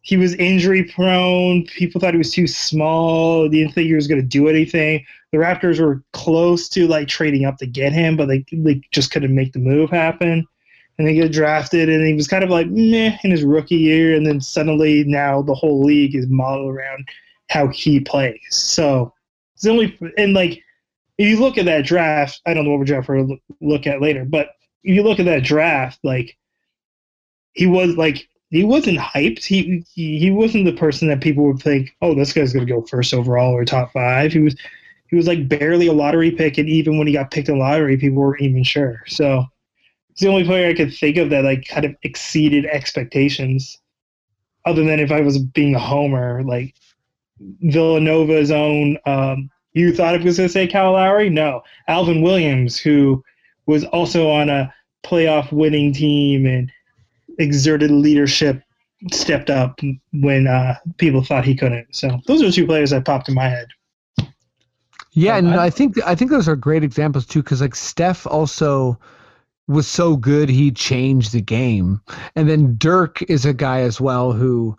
He 0.00 0.16
was 0.16 0.34
injury 0.34 0.84
prone. 0.84 1.64
People 1.66 2.00
thought 2.00 2.14
he 2.14 2.18
was 2.18 2.32
too 2.32 2.46
small. 2.46 3.42
They 3.42 3.58
didn't 3.58 3.74
think 3.74 3.86
he 3.86 3.94
was 3.94 4.06
going 4.06 4.20
to 4.20 4.26
do 4.26 4.48
anything 4.48 5.04
the 5.32 5.38
Raptors 5.38 5.80
were 5.80 6.02
close 6.12 6.68
to 6.70 6.86
like 6.86 7.08
trading 7.08 7.44
up 7.44 7.58
to 7.58 7.66
get 7.66 7.92
him, 7.92 8.16
but 8.16 8.26
they 8.26 8.44
they 8.52 8.80
just 8.92 9.10
couldn't 9.10 9.34
make 9.34 9.52
the 9.52 9.58
move 9.58 9.90
happen. 9.90 10.46
And 10.96 11.06
they 11.06 11.14
get 11.14 11.32
drafted, 11.32 11.88
and 11.88 12.04
he 12.04 12.14
was 12.14 12.26
kind 12.26 12.42
of 12.42 12.50
like 12.50 12.66
meh 12.68 13.16
in 13.22 13.30
his 13.30 13.44
rookie 13.44 13.76
year, 13.76 14.16
and 14.16 14.26
then 14.26 14.40
suddenly 14.40 15.04
now 15.04 15.42
the 15.42 15.54
whole 15.54 15.84
league 15.84 16.16
is 16.16 16.26
modeled 16.28 16.74
around 16.74 17.08
how 17.50 17.68
he 17.68 18.00
plays. 18.00 18.40
So 18.50 19.12
it's 19.54 19.66
only 19.66 19.96
and 20.16 20.32
like 20.32 20.62
if 21.18 21.28
you 21.28 21.38
look 21.38 21.58
at 21.58 21.66
that 21.66 21.84
draft, 21.84 22.40
I 22.46 22.54
don't 22.54 22.64
know 22.64 22.70
what 22.70 22.80
we're 22.80 22.84
draft 22.86 23.08
we'll 23.08 23.38
look 23.60 23.86
at 23.86 24.00
later, 24.00 24.24
but 24.24 24.50
if 24.82 24.94
you 24.94 25.02
look 25.02 25.20
at 25.20 25.26
that 25.26 25.44
draft, 25.44 25.98
like 26.02 26.36
he 27.52 27.66
was 27.66 27.96
like 27.96 28.28
he 28.50 28.64
wasn't 28.64 28.98
hyped. 28.98 29.44
He, 29.44 29.84
he 29.94 30.18
he 30.18 30.30
wasn't 30.30 30.64
the 30.64 30.72
person 30.72 31.08
that 31.08 31.20
people 31.20 31.44
would 31.44 31.62
think, 31.62 31.94
oh, 32.02 32.14
this 32.14 32.32
guy's 32.32 32.52
gonna 32.52 32.66
go 32.66 32.82
first 32.82 33.12
overall 33.12 33.52
or 33.52 33.64
top 33.64 33.92
five. 33.92 34.32
He 34.32 34.38
was 34.38 34.56
he 35.08 35.16
was 35.16 35.26
like 35.26 35.48
barely 35.48 35.86
a 35.86 35.92
lottery 35.92 36.30
pick, 36.30 36.58
and 36.58 36.68
even 36.68 36.98
when 36.98 37.06
he 37.06 37.12
got 37.12 37.30
picked 37.30 37.48
in 37.48 37.58
lottery, 37.58 37.96
people 37.96 38.18
weren't 38.18 38.42
even 38.42 38.64
sure. 38.64 39.02
So 39.06 39.44
it's 40.10 40.20
the 40.20 40.28
only 40.28 40.44
player 40.44 40.68
I 40.68 40.74
could 40.74 40.94
think 40.94 41.16
of 41.16 41.30
that 41.30 41.44
like 41.44 41.66
kind 41.66 41.84
of 41.84 41.94
exceeded 42.02 42.66
expectations. 42.66 43.78
Other 44.64 44.84
than 44.84 45.00
if 45.00 45.10
I 45.10 45.20
was 45.20 45.38
being 45.38 45.74
a 45.74 45.78
homer, 45.78 46.42
like 46.42 46.74
Villanova's 47.62 48.50
own. 48.50 48.98
Um, 49.06 49.50
you 49.72 49.94
thought 49.94 50.14
it 50.14 50.24
was 50.24 50.38
going 50.38 50.48
to 50.48 50.52
say 50.52 50.66
Kyle 50.66 50.92
Lowry? 50.92 51.30
No, 51.30 51.62
Alvin 51.86 52.22
Williams, 52.22 52.78
who 52.78 53.22
was 53.66 53.84
also 53.84 54.28
on 54.28 54.48
a 54.48 54.72
playoff 55.04 55.52
winning 55.52 55.92
team 55.92 56.46
and 56.46 56.72
exerted 57.38 57.90
leadership, 57.90 58.62
stepped 59.12 59.50
up 59.50 59.80
when 60.12 60.46
uh, 60.46 60.74
people 60.96 61.22
thought 61.22 61.44
he 61.44 61.54
couldn't. 61.54 61.94
So 61.94 62.20
those 62.26 62.42
are 62.42 62.50
two 62.50 62.66
players 62.66 62.90
that 62.90 63.04
popped 63.04 63.28
in 63.28 63.34
my 63.34 63.48
head. 63.48 63.68
Yeah, 65.12 65.36
and 65.36 65.54
I, 65.54 65.66
I 65.66 65.70
think 65.70 65.96
I 66.06 66.14
think 66.14 66.30
those 66.30 66.48
are 66.48 66.56
great 66.56 66.84
examples 66.84 67.26
too, 67.26 67.42
because 67.42 67.60
like 67.60 67.74
Steph 67.74 68.26
also 68.26 68.98
was 69.66 69.86
so 69.86 70.16
good 70.16 70.48
he 70.48 70.70
changed 70.70 71.32
the 71.32 71.40
game, 71.40 72.00
and 72.36 72.48
then 72.48 72.76
Dirk 72.78 73.22
is 73.22 73.44
a 73.44 73.52
guy 73.52 73.80
as 73.80 74.00
well 74.00 74.32
who 74.32 74.78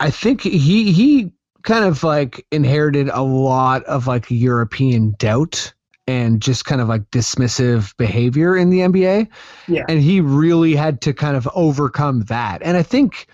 I 0.00 0.10
think 0.10 0.42
he 0.42 0.92
he 0.92 1.32
kind 1.62 1.84
of 1.84 2.02
like 2.02 2.44
inherited 2.50 3.08
a 3.08 3.22
lot 3.22 3.84
of 3.84 4.06
like 4.06 4.30
European 4.30 5.14
doubt 5.18 5.72
and 6.06 6.42
just 6.42 6.64
kind 6.64 6.80
of 6.80 6.88
like 6.88 7.08
dismissive 7.10 7.96
behavior 7.96 8.56
in 8.56 8.70
the 8.70 8.80
NBA. 8.80 9.28
Yeah. 9.68 9.84
And 9.88 10.00
he 10.00 10.20
really 10.20 10.74
had 10.74 11.00
to 11.02 11.12
kind 11.12 11.36
of 11.36 11.48
overcome 11.54 12.22
that. 12.24 12.62
And 12.62 12.76
I 12.76 12.82
think 12.82 13.28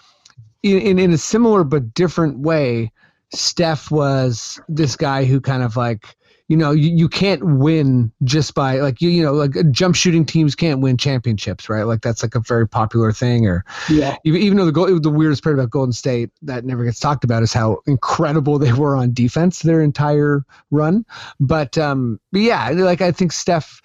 in, 0.62 0.78
in, 0.78 0.98
in 0.98 1.12
a 1.12 1.18
similar 1.18 1.64
but 1.64 1.94
different 1.94 2.38
way, 2.38 2.92
Steph 3.32 3.90
was 3.90 4.60
this 4.68 4.96
guy 4.96 5.24
who 5.24 5.40
kind 5.40 5.62
of 5.62 5.76
like 5.76 6.16
you 6.48 6.56
know 6.56 6.72
you, 6.72 6.90
you 6.90 7.08
can't 7.08 7.44
win 7.44 8.10
just 8.24 8.54
by 8.54 8.80
like 8.80 9.00
you 9.00 9.10
you 9.10 9.22
know 9.22 9.32
like 9.32 9.52
jump 9.70 9.94
shooting 9.94 10.24
teams 10.24 10.54
can't 10.54 10.80
win 10.80 10.96
championships 10.96 11.68
right? 11.68 11.84
Like 11.84 12.00
that's 12.00 12.22
like 12.22 12.34
a 12.34 12.40
very 12.40 12.66
popular 12.66 13.12
thing 13.12 13.46
or 13.46 13.64
yeah. 13.88 14.16
even, 14.24 14.40
even 14.40 14.58
though 14.58 14.64
the 14.64 14.72
goal 14.72 14.98
the 14.98 15.10
weirdest 15.10 15.44
part 15.44 15.54
about 15.54 15.70
Golden 15.70 15.92
State 15.92 16.30
that 16.42 16.64
never 16.64 16.84
gets 16.84 16.98
talked 16.98 17.22
about 17.22 17.42
is 17.42 17.52
how 17.52 17.78
incredible 17.86 18.58
they 18.58 18.72
were 18.72 18.96
on 18.96 19.12
defense 19.12 19.60
their 19.60 19.82
entire 19.82 20.44
run. 20.70 21.04
But 21.38 21.76
um 21.78 22.18
but 22.32 22.40
yeah 22.40 22.70
like 22.70 23.02
I 23.02 23.12
think 23.12 23.32
Steph 23.32 23.82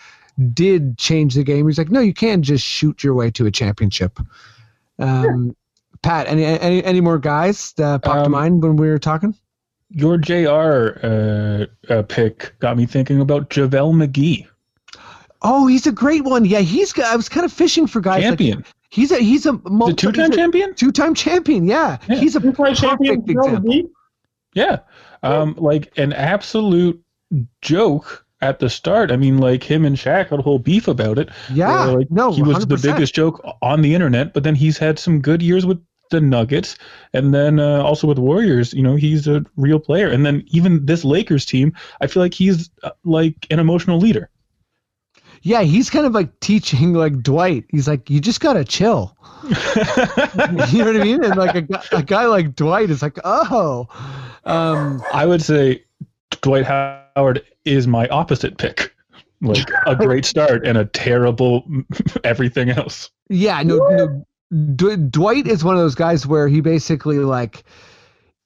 did 0.53 0.97
change 0.97 1.35
the 1.35 1.43
game. 1.43 1.67
He's 1.67 1.77
like 1.77 1.91
no 1.91 1.99
you 1.99 2.13
can't 2.13 2.43
just 2.43 2.65
shoot 2.65 3.03
your 3.03 3.13
way 3.13 3.29
to 3.31 3.45
a 3.45 3.51
championship. 3.51 4.19
Um 4.99 5.55
Pat, 6.01 6.27
any 6.27 6.43
any 6.43 6.83
any 6.83 7.01
more 7.01 7.17
guys 7.17 7.73
that 7.73 8.03
popped 8.03 8.19
um, 8.19 8.23
to 8.25 8.29
mind 8.29 8.61
when 8.61 8.75
we 8.75 8.89
were 8.89 8.99
talking? 8.99 9.35
Your 9.95 10.17
JR 10.17 10.97
uh, 11.03 11.65
uh, 11.87 12.01
pick 12.03 12.57
got 12.59 12.77
me 12.77 12.85
thinking 12.85 13.21
about 13.21 13.49
JaVale 13.49 13.93
McGee. 13.93 14.47
Oh, 15.43 15.67
he's 15.67 15.85
a 15.85 15.91
great 15.91 16.23
one. 16.23 16.45
Yeah, 16.45 16.59
he's. 16.59 16.97
I 16.97 17.15
was 17.15 17.29
kind 17.29 17.45
of 17.45 17.51
fishing 17.51 17.85
for 17.85 18.01
guys. 18.01 18.23
Champion. 18.23 18.57
Like, 18.57 18.67
he's 18.89 19.11
a 19.11 19.19
he's 19.19 19.45
a 19.45 19.53
multi, 19.69 19.93
two-time 19.93 20.31
a 20.31 20.35
champion. 20.35 20.73
Two-time 20.73 21.13
champion. 21.13 21.65
Yeah, 21.65 21.97
yeah. 22.07 22.15
he's 22.15 22.35
a 22.35 22.41
perfect 22.41 22.79
champion 22.79 23.29
example. 23.29 23.81
Yeah, 24.53 24.79
um, 25.21 25.55
like 25.57 25.95
an 25.97 26.13
absolute 26.13 27.03
joke 27.61 28.25
at 28.41 28.59
the 28.59 28.69
start. 28.69 29.11
I 29.11 29.17
mean, 29.17 29.37
like 29.37 29.63
him 29.63 29.85
and 29.85 29.97
Shaq 29.97 30.29
had 30.29 30.39
a 30.39 30.41
whole 30.41 30.59
beef 30.59 30.87
about 30.87 31.19
it. 31.19 31.29
Yeah, 31.51 31.85
like, 31.85 32.09
no, 32.09 32.31
he 32.31 32.41
was 32.41 32.65
100%. 32.65 32.69
the 32.69 32.91
biggest 32.93 33.13
joke 33.13 33.43
on 33.61 33.81
the 33.81 33.93
internet. 33.93 34.33
But 34.33 34.43
then 34.43 34.55
he's 34.55 34.77
had 34.77 34.97
some 34.97 35.21
good 35.21 35.41
years 35.41 35.65
with 35.65 35.83
the 36.13 36.21
Nuggets, 36.21 36.77
and 37.13 37.33
then 37.33 37.59
uh, 37.59 37.81
also 37.81 38.07
with 38.07 38.19
Warriors. 38.19 38.73
You 38.73 38.83
know, 38.83 38.95
he's 38.95 39.27
a 39.27 39.43
real 39.57 39.79
player. 39.79 40.07
And 40.07 40.25
then 40.25 40.43
even 40.47 40.85
this 40.85 41.03
Lakers 41.03 41.45
team, 41.45 41.73
I 41.99 42.07
feel 42.07 42.23
like 42.23 42.33
he's 42.33 42.69
uh, 42.83 42.91
like 43.03 43.47
an 43.51 43.59
emotional 43.59 43.97
leader. 43.97 44.29
Yeah, 45.41 45.63
he's 45.63 45.89
kind 45.89 46.05
of 46.05 46.13
like 46.13 46.39
teaching 46.39 46.93
like 46.93 47.21
Dwight. 47.21 47.65
He's 47.67 47.87
like, 47.87 48.09
you 48.09 48.21
just 48.21 48.39
gotta 48.39 48.63
chill. 48.63 49.17
you 49.43 49.49
know 50.79 50.85
what 50.85 50.95
I 50.95 51.03
mean? 51.03 51.23
And 51.23 51.35
like 51.35 51.55
a, 51.55 51.97
a 51.97 52.03
guy 52.03 52.27
like 52.27 52.55
Dwight 52.55 52.89
is 52.89 53.01
like, 53.01 53.17
oh. 53.25 53.87
Um, 54.45 55.03
I 55.11 55.25
would 55.25 55.41
say 55.41 55.83
Dwight 56.41 56.65
Howard 56.65 57.43
is 57.65 57.87
my 57.87 58.07
opposite 58.07 58.57
pick. 58.57 58.95
Like 59.41 59.69
a 59.85 59.97
great 59.97 60.23
start 60.23 60.65
and 60.65 60.77
a 60.77 60.85
terrible 60.85 61.67
everything 62.23 62.69
else. 62.69 63.11
Yeah, 63.27 63.61
no, 63.63 63.75
no 63.89 64.25
D- 64.51 64.95
Dwight 64.95 65.47
is 65.47 65.63
one 65.63 65.75
of 65.75 65.81
those 65.81 65.95
guys 65.95 66.27
where 66.27 66.47
he 66.47 66.61
basically 66.61 67.19
like 67.19 67.63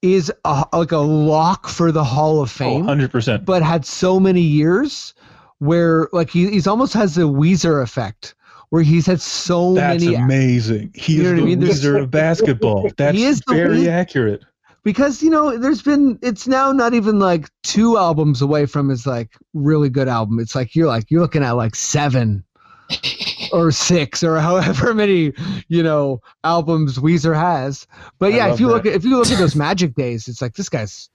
is 0.01 0.31
a, 0.45 0.65
like 0.73 0.91
a 0.91 0.97
lock 0.97 1.67
for 1.67 1.91
the 1.91 2.03
Hall 2.03 2.41
of 2.41 2.49
Oh, 2.49 2.53
Fame, 2.53 2.85
100%. 2.85 3.45
but 3.45 3.61
had 3.63 3.85
so 3.85 4.19
many 4.19 4.41
years 4.41 5.13
where 5.59 6.07
like 6.13 6.29
he 6.29 6.49
he's 6.51 6.67
almost 6.67 6.93
has 6.93 7.17
a 7.17 7.21
Weezer 7.21 7.81
effect 7.81 8.35
where 8.69 8.83
he's 8.83 9.05
had 9.05 9.19
so 9.21 9.73
That's 9.73 10.03
many 10.03 10.15
amazing. 10.15 10.91
He 10.93 11.17
is 11.19 11.23
what 11.23 11.33
I 11.33 11.35
the 11.39 11.41
mean? 11.45 11.59
There's- 11.59 11.75
wizard 11.77 12.01
of 12.01 12.11
basketball. 12.11 12.89
That's 12.97 13.17
is 13.17 13.41
very 13.49 13.69
wiz- 13.79 13.87
accurate. 13.87 14.43
because 14.83 15.21
you 15.23 15.29
know 15.29 15.57
there's 15.57 15.81
been 15.81 16.19
it's 16.21 16.47
now 16.47 16.71
not 16.71 16.93
even 16.93 17.17
like 17.19 17.49
two 17.63 17.97
albums 17.97 18.41
away 18.41 18.65
from 18.65 18.87
his 18.89 19.05
like 19.07 19.35
really 19.53 19.89
good 19.89 20.07
album 20.07 20.39
it's 20.39 20.53
like 20.55 20.75
you're 20.75 20.87
like 20.87 21.09
you're 21.09 21.21
looking 21.21 21.43
at 21.43 21.51
like 21.53 21.75
seven 21.75 22.43
or 23.51 23.71
six 23.71 24.23
or 24.23 24.39
however 24.39 24.93
many 24.93 25.33
you 25.67 25.83
know 25.83 26.21
albums 26.43 26.97
Weezer 26.97 27.35
has 27.35 27.87
but 28.19 28.33
yeah 28.33 28.45
if 28.45 28.51
love 28.51 28.59
you 28.59 28.67
look 28.67 28.85
at 28.85 28.93
if 28.93 29.03
you 29.03 29.17
look 29.17 29.31
at 29.31 29.37
those 29.37 29.55
magic 29.55 29.95
days 29.95 30.27
it's 30.27 30.41
like 30.41 30.55
this 30.55 30.69
guy's 30.69 31.09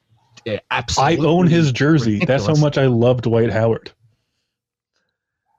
eh, 0.47 0.59
I 0.71 1.17
own 1.17 1.47
his 1.47 1.73
jersey. 1.73 2.25
That's 2.25 2.47
how 2.47 2.55
much 2.55 2.79
I 2.79 2.87
love 2.87 3.23
Dwight 3.23 3.51
Howard. 3.51 3.93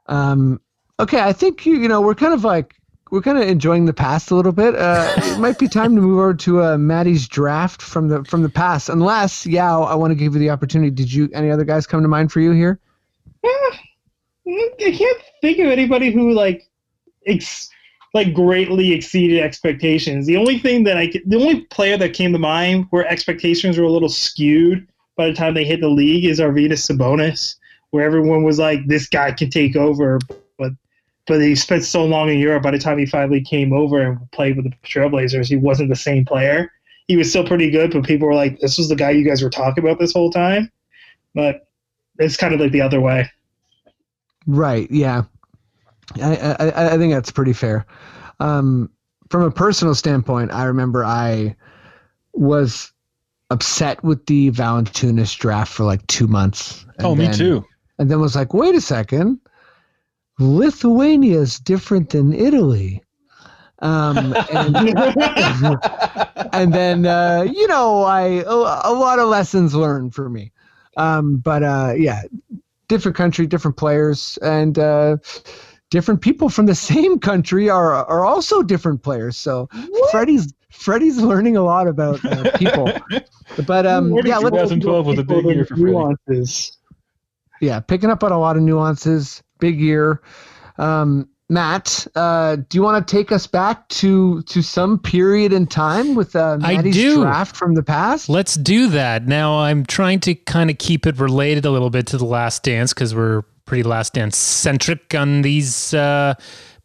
um 0.08 0.60
okay 1.00 1.22
i 1.22 1.32
think 1.34 1.66
you 1.66 1.76
you 1.76 1.88
know 1.88 2.02
we're 2.02 2.16
kind 2.16 2.34
of 2.34 2.44
like 2.44 2.76
we're 3.14 3.22
kind 3.22 3.38
of 3.38 3.48
enjoying 3.48 3.86
the 3.86 3.94
past 3.94 4.32
a 4.32 4.36
little 4.36 4.52
bit. 4.52 4.74
Uh, 4.76 5.14
it 5.18 5.40
might 5.40 5.60
be 5.60 5.68
time 5.68 5.96
to 5.96 6.02
move 6.02 6.18
over 6.18 6.34
to 6.34 6.64
uh, 6.64 6.78
Maddie's 6.80 7.28
draft 7.28 7.80
from 7.80 8.08
the 8.08 8.24
from 8.24 8.42
the 8.42 8.50
past. 8.50 8.90
Unless, 8.90 9.46
yeah, 9.46 9.78
I 9.78 9.94
want 9.94 10.10
to 10.10 10.16
give 10.16 10.34
you 10.34 10.40
the 10.40 10.50
opportunity. 10.50 10.90
Did 10.90 11.14
you 11.14 11.30
any 11.32 11.52
other 11.52 11.64
guys 11.64 11.86
come 11.86 12.02
to 12.02 12.08
mind 12.08 12.32
for 12.32 12.40
you 12.40 12.54
here? 12.54 12.80
I 14.48 14.70
can't 14.78 15.22
think 15.42 15.60
of 15.60 15.68
anybody 15.68 16.12
who 16.12 16.32
like 16.32 16.68
ex- 17.26 17.70
like 18.14 18.34
greatly 18.34 18.94
exceeded 18.94 19.40
expectations. 19.40 20.26
The 20.26 20.38
only 20.38 20.60
thing 20.60 20.84
that 20.84 20.98
I 20.98 21.12
the 21.26 21.38
only 21.38 21.62
player 21.66 21.98
that 21.98 22.14
came 22.14 22.32
to 22.34 22.40
mind 22.40 22.88
where 22.90 23.08
expectations 23.08 23.78
were 23.78 23.86
a 23.86 23.92
little 23.92 24.10
skewed 24.10 24.88
by 25.16 25.28
the 25.28 25.34
time 25.34 25.54
they 25.54 25.66
hit 25.66 25.82
the 25.82 25.90
league 25.90 26.26
is 26.26 26.40
Arvydas 26.40 26.90
Sabonis, 26.90 27.56
where 27.92 28.06
everyone 28.06 28.44
was 28.44 28.60
like, 28.60 28.86
"This 28.88 29.08
guy 29.08 29.32
can 29.32 29.50
take 29.50 29.76
over," 29.76 30.20
but 30.58 30.74
but 31.26 31.42
he 31.42 31.56
spent 31.56 31.84
so 31.84 32.06
long 32.06 32.30
in 32.30 32.38
Europe. 32.38 32.64
By 32.64 32.72
the 32.72 32.80
time 32.80 32.98
he 32.98 33.06
finally 33.06 33.42
came 33.42 33.74
over 33.74 34.02
and 34.02 34.20
played 34.32 34.58
with 34.58 34.66
the 34.66 34.76
Trailblazers, 34.86 35.48
he 35.48 35.56
wasn't 35.56 35.90
the 35.90 35.96
same 35.96 36.26
player. 36.26 36.72
He 37.08 37.18
was 37.18 37.30
still 37.30 37.46
pretty 37.46 37.70
good, 37.70 37.92
but 37.92 38.04
people 38.04 38.28
were 38.28 38.36
like, 38.36 38.60
"This 38.60 38.78
was 38.78 38.90
the 38.90 38.96
guy 38.96 39.12
you 39.12 39.26
guys 39.26 39.42
were 39.42 39.50
talking 39.50 39.84
about 39.84 40.00
this 40.00 40.14
whole 40.14 40.32
time." 40.32 40.72
But 41.34 41.68
it's 42.20 42.38
kind 42.38 42.54
of 42.54 42.60
like 42.60 42.72
the 42.72 42.82
other 42.82 43.02
way. 43.02 43.30
Right. 44.48 44.90
Yeah. 44.92 45.24
I, 46.22 46.56
I, 46.60 46.94
I 46.94 46.98
think 46.98 47.14
that's 47.14 47.32
pretty 47.32 47.54
fair. 47.54 47.86
Um, 48.40 48.90
from 49.30 49.44
a 49.44 49.52
personal 49.52 49.96
standpoint, 49.96 50.52
I 50.52 50.66
remember 50.66 51.04
I 51.04 51.56
was 52.34 52.92
upset 53.50 54.04
with 54.04 54.26
the 54.26 54.52
Valanciunas 54.52 55.38
draft 55.38 55.72
for 55.72 55.84
like 55.84 56.06
two 56.08 56.28
months. 56.28 56.86
and 56.98 57.08
oh, 57.08 57.16
me 57.16 57.32
too. 57.32 57.66
And 58.00 58.10
then 58.10 58.20
was 58.20 58.36
like, 58.36 58.54
wait 58.54 58.76
a 58.76 58.82
second, 58.82 59.40
Lithuania 60.40 61.40
is 61.40 61.60
different 61.60 62.10
than 62.10 62.34
Italy. 62.34 63.04
Um, 63.80 64.36
and, 64.52 64.76
and 66.54 66.74
then 66.74 67.06
uh, 67.06 67.46
you 67.52 67.68
know, 67.68 68.04
I 68.04 68.44
a, 68.46 68.54
a 68.54 68.94
lot 68.94 69.20
of 69.20 69.28
lessons 69.28 69.76
learned 69.76 70.16
for 70.16 70.30
me. 70.30 70.52
Um, 70.96 71.38
but 71.38 71.64
uh, 71.64 71.94
yeah, 71.98 72.22
different 72.88 73.16
country, 73.18 73.48
different 73.48 73.78
players, 73.78 74.38
and 74.42 74.78
uh, 74.80 75.18
different 75.90 76.22
people 76.22 76.50
from 76.50 76.66
the 76.66 76.76
same 76.92 77.20
country 77.20 77.70
are 77.70 77.94
are 77.94 78.26
also 78.26 78.62
different 78.64 79.04
players. 79.04 79.38
So 79.38 79.70
Freddie's 80.12 80.54
Freddie's 80.72 81.20
learning 81.20 81.58
a 81.58 81.64
lot 81.64 81.88
about 81.88 82.24
uh, 82.26 82.52
people. 82.58 82.92
But 83.66 83.86
um, 83.86 84.12
yeah, 84.24 84.40
you 84.40 84.44
let, 84.44 84.54
go 84.54 84.64
2012 84.64 85.06
was 85.06 85.20
a 85.20 85.24
big 85.24 85.46
year 85.46 85.58
the 85.60 85.66
for 85.66 85.76
Freddie. 85.76 85.92
nuances? 85.92 86.78
yeah, 87.62 87.80
picking 87.80 88.10
up 88.10 88.24
on 88.24 88.32
a 88.32 88.40
lot 88.40 88.58
of 88.58 88.64
nuances. 88.64 89.42
Big 89.60 89.80
year. 89.80 90.22
Um, 90.78 91.30
Matt, 91.50 92.08
uh, 92.16 92.56
do 92.56 92.78
you 92.78 92.82
want 92.82 93.06
to 93.06 93.16
take 93.16 93.32
us 93.32 93.48
back 93.48 93.88
to 93.90 94.42
to 94.44 94.62
some 94.62 94.98
period 94.98 95.52
in 95.52 95.68
time 95.68 96.16
with 96.16 96.36
uh, 96.36 96.58
I 96.62 96.76
Maddie's 96.78 96.96
do. 96.96 97.22
draft 97.22 97.56
from 97.56 97.76
the 97.76 97.84
past? 97.84 98.30
Let's 98.30 98.56
do 98.56 98.88
that. 98.90 99.28
Now, 99.28 99.60
I'm 99.60 99.86
trying 99.86 100.20
to 100.22 100.36
kind 100.36 100.70
of 100.70 100.78
keep 100.78 101.06
it 101.06 101.20
related 101.20 101.66
a 101.66 101.72
little 101.72 101.90
bit 101.90 102.08
to 102.08 102.18
The 102.18 102.26
Last 102.26 102.64
Dance 102.64 102.94
because 102.94 103.14
we're 103.14 103.44
pretty 103.66 103.84
Last 103.84 104.14
Dance 104.14 104.38
centric 104.38 105.14
on 105.14 105.42
these 105.42 105.94
uh, 105.94 106.36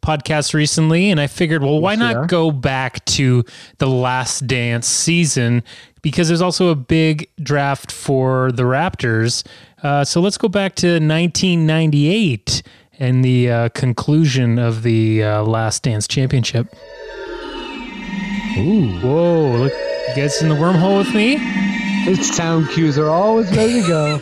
podcasts 0.03 0.53
recently. 0.53 1.09
And 1.09 1.19
I 1.19 1.27
figured, 1.27 1.63
well, 1.63 1.79
why 1.79 1.95
not 1.95 2.27
go 2.27 2.51
back 2.51 3.03
to 3.05 3.43
The 3.77 3.87
Last 3.87 4.45
Dance 4.45 4.87
season? 4.87 5.63
Because 6.01 6.27
there's 6.27 6.41
also 6.41 6.69
a 6.69 6.75
big 6.75 7.29
draft 7.41 7.91
for 7.91 8.51
the 8.51 8.63
Raptors. 8.63 9.45
Uh, 9.83 10.03
so 10.03 10.21
let's 10.21 10.37
go 10.37 10.47
back 10.47 10.75
to 10.75 10.87
1998 10.87 12.61
and 12.99 13.23
the 13.23 13.49
uh, 13.49 13.69
conclusion 13.69 14.59
of 14.59 14.83
the 14.83 15.23
uh, 15.23 15.43
Last 15.43 15.83
Dance 15.83 16.07
championship. 16.07 16.67
Ooh, 18.57 18.99
whoa! 18.99 19.55
Look, 19.57 19.73
you 20.09 20.15
guys 20.15 20.41
in 20.41 20.49
the 20.49 20.55
wormhole 20.55 20.97
with 20.99 21.13
me? 21.15 21.37
Its 22.07 22.35
sound 22.35 22.69
cues 22.69 22.97
are 22.97 23.09
always 23.09 23.49
ready 23.55 23.81
to 23.81 23.87
go. 23.87 24.19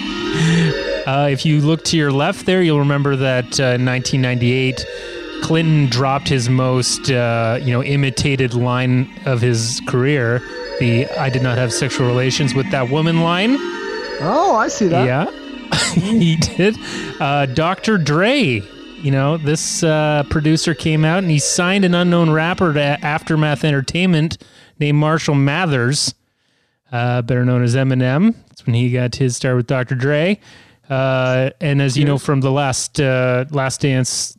Uh, 1.06 1.28
if 1.30 1.46
you 1.46 1.60
look 1.60 1.84
to 1.84 1.96
your 1.96 2.10
left 2.10 2.46
there, 2.46 2.60
you'll 2.62 2.80
remember 2.80 3.14
that 3.14 3.60
uh, 3.60 3.78
in 3.78 3.84
1998, 3.86 4.84
Clinton 5.42 5.86
dropped 5.86 6.28
his 6.28 6.48
most, 6.48 7.10
uh, 7.12 7.58
you 7.62 7.70
know, 7.72 7.82
imitated 7.82 8.54
line 8.54 9.08
of 9.24 9.40
his 9.40 9.80
career, 9.86 10.40
the 10.80 11.06
"I 11.16 11.30
did 11.30 11.42
not 11.42 11.58
have 11.58 11.72
sexual 11.72 12.08
relations 12.08 12.54
with 12.54 12.68
that 12.72 12.90
woman" 12.90 13.20
line. 13.20 13.56
oh, 14.20 14.56
I 14.58 14.66
see 14.66 14.88
that. 14.88 15.06
Yeah, 15.06 15.30
he 15.94 16.36
did. 16.36 16.76
Uh, 17.20 17.46
Dr. 17.46 17.98
Dre, 17.98 18.62
you 19.02 19.10
know, 19.10 19.36
this 19.36 19.82
uh, 19.82 20.24
producer 20.30 20.74
came 20.74 21.04
out 21.04 21.18
and 21.18 21.30
he 21.30 21.38
signed 21.38 21.84
an 21.84 21.94
unknown 21.94 22.30
rapper 22.30 22.72
to 22.72 22.80
Aftermath 22.80 23.64
Entertainment 23.64 24.38
named 24.78 24.98
Marshall 24.98 25.34
Mathers, 25.34 26.14
uh, 26.92 27.22
better 27.22 27.44
known 27.44 27.62
as 27.62 27.74
Eminem. 27.74 28.34
That's 28.48 28.66
when 28.66 28.74
he 28.74 28.90
got 28.90 29.14
his 29.14 29.36
start 29.36 29.56
with 29.56 29.66
Dr. 29.66 29.94
Dre. 29.94 30.40
Uh, 30.88 31.50
and 31.60 31.82
as 31.82 31.96
you 31.96 32.04
know 32.04 32.18
from 32.18 32.40
the 32.40 32.52
last 32.52 33.00
uh, 33.00 33.44
Last 33.50 33.80
Dance, 33.80 34.36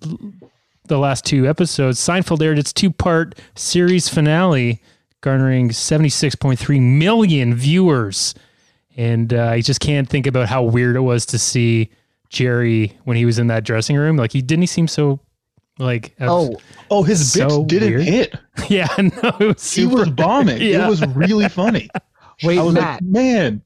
the 0.85 0.97
last 0.97 1.25
two 1.25 1.47
episodes, 1.47 1.99
Seinfeld 1.99 2.41
aired 2.41 2.57
its 2.57 2.71
two-part 2.71 3.35
series 3.55 4.07
finale, 4.07 4.81
garnering 5.19 5.69
76.3 5.69 6.81
million 6.81 7.53
viewers 7.53 8.33
and 8.97 9.33
uh, 9.33 9.45
I 9.45 9.61
just 9.61 9.79
can't 9.79 10.09
think 10.09 10.27
about 10.27 10.49
how 10.49 10.63
weird 10.63 10.95
it 10.95 11.01
was 11.01 11.25
to 11.27 11.39
see 11.39 11.89
Jerry 12.29 12.97
when 13.05 13.15
he 13.15 13.25
was 13.25 13.39
in 13.39 13.47
that 13.47 13.63
dressing 13.63 13.95
room. 13.95 14.17
Like 14.17 14.31
he 14.33 14.41
didn't 14.41 14.63
he 14.63 14.67
seem 14.67 14.87
so 14.87 15.19
like 15.79 16.15
Oh, 16.19 16.55
Oh, 16.89 17.03
his 17.03 17.19
bits 17.35 17.53
So 17.53 17.65
didn't 17.65 17.89
weird. 17.89 18.01
hit. 18.01 18.35
yeah 18.69 18.87
no 18.97 19.37
it 19.39 19.55
was 19.55 19.73
He 19.73 19.83
super 19.83 19.97
was 19.97 20.09
bombing. 20.09 20.61
Yeah. 20.61 20.85
It 20.87 20.89
was 20.89 21.05
really 21.07 21.47
funny. 21.61 21.89
wait, 22.43 22.57
I 22.57 22.63
was 22.63 22.73
Matt. 22.73 23.01
like, 23.01 23.03
man, 23.03 23.61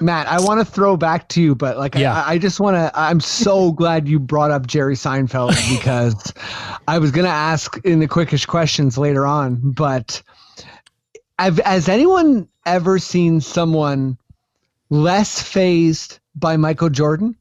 Matt, 0.00 0.26
I 0.26 0.38
want 0.40 0.58
to 0.60 0.70
throw 0.70 0.98
back 0.98 1.28
to 1.30 1.40
you, 1.40 1.54
but 1.54 1.78
like, 1.78 1.94
Yeah. 1.94 2.12
I, 2.24 2.32
I 2.32 2.38
just 2.38 2.60
want 2.60 2.74
to. 2.74 2.90
I'm 2.94 3.20
so 3.20 3.72
glad 3.80 4.06
you 4.08 4.18
brought 4.18 4.50
up 4.50 4.66
Jerry 4.66 4.96
Seinfeld 4.96 5.54
because 5.78 6.34
I 6.88 6.98
was 6.98 7.10
gonna 7.12 7.28
ask 7.28 7.78
in 7.84 8.00
the 8.00 8.08
quickish 8.08 8.46
questions 8.46 8.98
later 8.98 9.24
on. 9.26 9.54
But 9.72 10.20
have, 11.38 11.58
has 11.58 11.88
anyone 11.88 12.48
ever 12.66 12.98
seen 12.98 13.40
someone 13.40 14.18
less 14.92 15.40
phased 15.40 16.20
by 16.36 16.56
Michael 16.56 16.90
Jordan? 16.90 17.34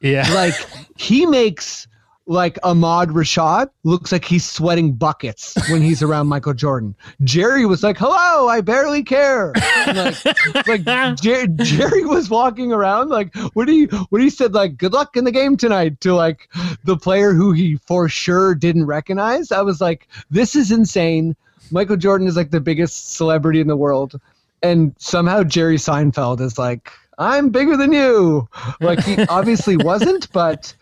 yeah 0.00 0.30
Like 0.34 0.54
he 0.96 1.26
makes 1.26 1.88
like 2.26 2.58
Ahmad 2.62 3.08
Rashad 3.08 3.70
looks 3.84 4.12
like 4.12 4.24
he's 4.24 4.44
sweating 4.48 4.92
buckets 4.92 5.56
when 5.70 5.80
he's 5.80 6.02
around 6.02 6.26
Michael 6.26 6.52
Jordan. 6.52 6.94
Jerry 7.24 7.64
was 7.64 7.82
like, 7.82 7.96
"Hello, 7.96 8.48
I 8.48 8.60
barely 8.60 9.02
care." 9.02 9.54
Like, 9.86 10.66
like 10.66 10.84
Jer- 11.22 11.46
Jerry 11.46 12.04
was 12.04 12.28
walking 12.28 12.70
around 12.70 13.08
like, 13.08 13.34
"What 13.54 13.66
do 13.66 13.72
you?" 13.72 13.88
What 14.10 14.20
he 14.20 14.28
said 14.28 14.52
like, 14.52 14.76
"Good 14.76 14.92
luck 14.92 15.16
in 15.16 15.24
the 15.24 15.32
game 15.32 15.56
tonight" 15.56 16.02
to 16.02 16.14
like 16.14 16.50
the 16.84 16.98
player 16.98 17.32
who 17.32 17.52
he 17.52 17.76
for 17.86 18.10
sure 18.10 18.54
didn't 18.54 18.84
recognize. 18.84 19.50
I 19.50 19.62
was 19.62 19.80
like, 19.80 20.06
"This 20.30 20.54
is 20.54 20.70
insane." 20.70 21.34
Michael 21.70 21.96
Jordan 21.96 22.26
is 22.26 22.36
like 22.36 22.50
the 22.50 22.60
biggest 22.60 23.14
celebrity 23.14 23.60
in 23.60 23.68
the 23.68 23.76
world, 23.76 24.20
and 24.62 24.94
somehow 24.98 25.42
Jerry 25.42 25.76
Seinfeld 25.76 26.40
is 26.40 26.58
like, 26.58 26.92
"I'm 27.18 27.50
bigger 27.50 27.76
than 27.76 27.92
you." 27.92 28.48
Like 28.80 29.04
he 29.04 29.22
obviously 29.28 29.76
wasn't, 29.76 30.30
but. 30.32 30.74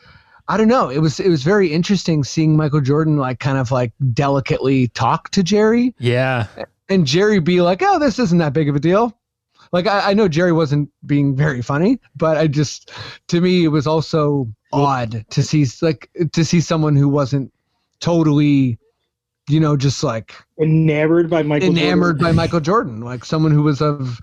I 0.49 0.57
don't 0.57 0.69
know. 0.69 0.91
It 0.91 0.99
was 0.99 1.19
it 1.19 1.29
was 1.29 1.43
very 1.43 1.73
interesting 1.73 2.23
seeing 2.23 2.57
Michael 2.57 2.81
Jordan 2.81 3.17
like 3.17 3.41
kind 3.41 3.59
of 3.59 3.73
like 3.73 3.93
delicately 4.13 4.87
talk 4.87 5.29
to 5.31 5.43
Jerry 5.43 5.93
yeah 5.99 6.47
and 6.89 7.07
Jerry 7.07 7.41
be 7.41 7.61
like, 7.61 7.83
"Oh, 7.83 7.99
this 7.99 8.19
isn't 8.19 8.39
that 8.39 8.53
big 8.53 8.69
of 8.69 8.77
a 8.77 8.81
deal." 8.81 9.19
Like 9.73 9.87
I, 9.87 10.11
I 10.11 10.15
know 10.15 10.29
Jerry 10.29 10.53
wasn't 10.53 10.91
being 11.05 11.35
very 11.35 11.63
funny, 11.63 12.01
but 12.15 12.37
I 12.37 12.47
just 12.47 12.93
to 13.29 13.41
me 13.41 13.65
it 13.65 13.69
was 13.69 13.87
also 13.87 14.49
odd 14.73 15.25
to 15.31 15.43
see 15.43 15.67
like 15.83 16.11
to 16.33 16.45
see 16.45 16.61
someone 16.61 16.97
who 16.97 17.09
wasn't 17.09 17.53
totally 18.01 18.79
you 19.49 19.61
know, 19.61 19.77
just 19.77 20.03
like 20.03 20.35
Enamored 20.61 21.31
by 21.31 21.43
Michael. 21.43 21.69
enamored 21.69 22.19
Jordan. 22.19 22.25
by 22.25 22.33
Michael 22.33 22.61
Jordan, 22.61 23.01
like 23.01 23.25
someone 23.25 23.53
who 23.53 23.63
was 23.63 23.81
of, 23.81 24.21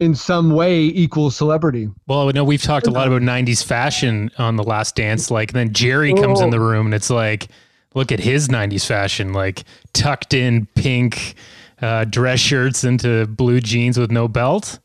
in 0.00 0.14
some 0.14 0.50
way, 0.50 0.80
equal 0.82 1.30
celebrity. 1.30 1.88
Well, 2.06 2.28
I 2.28 2.32
know 2.32 2.44
we've 2.44 2.62
talked 2.62 2.86
a 2.86 2.90
lot 2.90 3.06
about 3.06 3.22
'90s 3.22 3.64
fashion 3.64 4.30
on 4.38 4.56
the 4.56 4.64
Last 4.64 4.94
Dance. 4.96 5.30
Like, 5.30 5.52
then 5.52 5.72
Jerry 5.72 6.12
comes 6.14 6.40
in 6.40 6.50
the 6.50 6.60
room, 6.60 6.86
and 6.86 6.94
it's 6.94 7.10
like, 7.10 7.48
look 7.94 8.12
at 8.12 8.20
his 8.20 8.48
'90s 8.48 8.86
fashion, 8.86 9.32
like 9.32 9.64
tucked 9.92 10.34
in 10.34 10.66
pink 10.74 11.34
uh, 11.80 12.04
dress 12.04 12.40
shirts 12.40 12.84
into 12.84 13.26
blue 13.26 13.60
jeans 13.60 13.98
with 13.98 14.10
no 14.10 14.28
belt. 14.28 14.78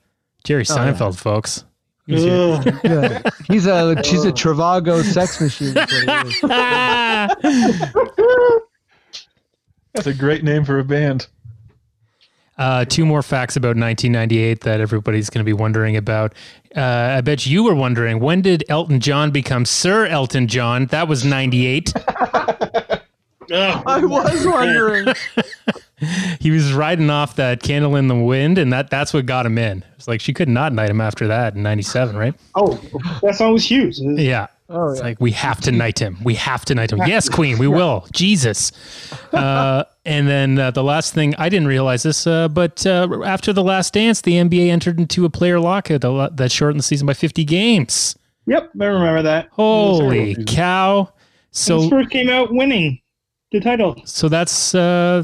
Jerry 0.43 0.63
Seinfeld, 0.63 1.17
folks. 1.17 1.63
He 2.05 2.13
was 2.13 2.23
here. 2.23 2.34
Ugh. 2.34 2.79
Yeah. 2.84 3.21
he's 3.47 3.65
a 3.65 4.03
she's 4.03 4.25
a 4.25 4.31
Travago 4.34 5.01
sex 5.03 5.39
machine. 5.39 5.69
is 5.77 6.43
what 7.93 8.13
he 8.17 8.23
is. 8.23 8.61
That's 9.93 10.07
a 10.07 10.13
great 10.13 10.43
name 10.43 10.65
for 10.65 10.79
a 10.79 10.83
band. 10.83 11.27
Uh, 12.57 12.85
two 12.85 13.05
more 13.05 13.23
facts 13.23 13.55
about 13.55 13.75
1998 13.75 14.61
that 14.61 14.79
everybody's 14.79 15.29
going 15.29 15.43
to 15.43 15.45
be 15.45 15.53
wondering 15.53 15.97
about. 15.97 16.33
Uh, 16.75 16.81
I 17.17 17.21
bet 17.21 17.45
you 17.45 17.63
were 17.63 17.73
wondering 17.73 18.19
when 18.19 18.41
did 18.41 18.63
Elton 18.69 18.99
John 18.99 19.31
become 19.31 19.65
Sir 19.65 20.05
Elton 20.05 20.47
John? 20.47 20.85
That 20.87 21.07
was 21.07 21.25
98. 21.25 21.93
Ugh. 21.95 22.99
I 23.51 24.05
was 24.05 24.45
wondering. 24.45 25.13
he 26.39 26.51
was 26.51 26.73
riding 26.73 27.09
off 27.09 27.35
that 27.35 27.61
candle 27.61 27.95
in 27.95 28.07
the 28.07 28.15
wind, 28.15 28.57
and 28.57 28.71
that 28.71 28.89
that's 28.89 29.13
what 29.13 29.25
got 29.25 29.45
him 29.45 29.57
in. 29.57 29.83
It's 29.95 30.07
like 30.07 30.21
she 30.21 30.33
could 30.33 30.49
not 30.49 30.73
knight 30.73 30.89
him 30.89 31.01
after 31.01 31.27
that 31.27 31.55
in 31.55 31.63
'97, 31.63 32.15
right? 32.15 32.33
Oh, 32.55 32.79
that 33.21 33.35
song 33.35 33.53
was 33.53 33.69
huge. 33.69 33.99
Yeah. 33.99 34.47
Oh, 34.70 34.89
It's 34.91 34.99
yeah. 34.99 35.05
like 35.07 35.20
we 35.22 35.32
have 35.32 35.59
to 35.61 35.72
knight 35.72 35.99
him. 35.99 36.18
We 36.24 36.36
have 36.36 36.64
to 36.66 36.76
knight 36.76 36.91
him. 36.91 36.99
Yes, 37.05 37.28
Queen, 37.30 37.57
we 37.57 37.68
will. 37.68 38.07
Jesus. 38.14 38.72
Uh, 39.32 39.84
and 40.05 40.28
then 40.28 40.57
uh, 40.57 40.72
the 40.72 40.84
last 40.84 41.14
thing 41.14 41.36
I 41.38 41.49
didn't 41.49 41.68
realize 41.68 42.03
this, 42.03 42.26
uh, 42.26 42.47
but 42.47 42.86
uh, 42.88 43.07
after 43.26 43.51
the 43.53 43.64
last 43.64 43.93
dance, 43.93 44.22
the 44.22 44.34
NBA 44.34 44.70
entered 44.70 44.99
into 44.99 45.26
a 45.26 45.30
player 45.30 45.59
lockout 45.59 46.01
that 46.38 46.51
shortened 46.51 46.80
the 46.80 46.84
season 46.84 47.05
by 47.07 47.14
50 47.14 47.43
games. 47.45 48.18
Yep, 48.47 48.72
I 48.80 48.86
remember 48.86 49.22
that. 49.22 49.49
Holy 49.51 50.36
cow! 50.45 51.11
So 51.51 51.82
So 51.82 51.88
Spurs 51.88 52.07
came 52.07 52.30
out 52.30 52.51
winning 52.53 52.99
the 53.51 53.59
title. 53.61 53.95
so 54.05 54.28
that's 54.28 54.74
uh, 54.76 55.24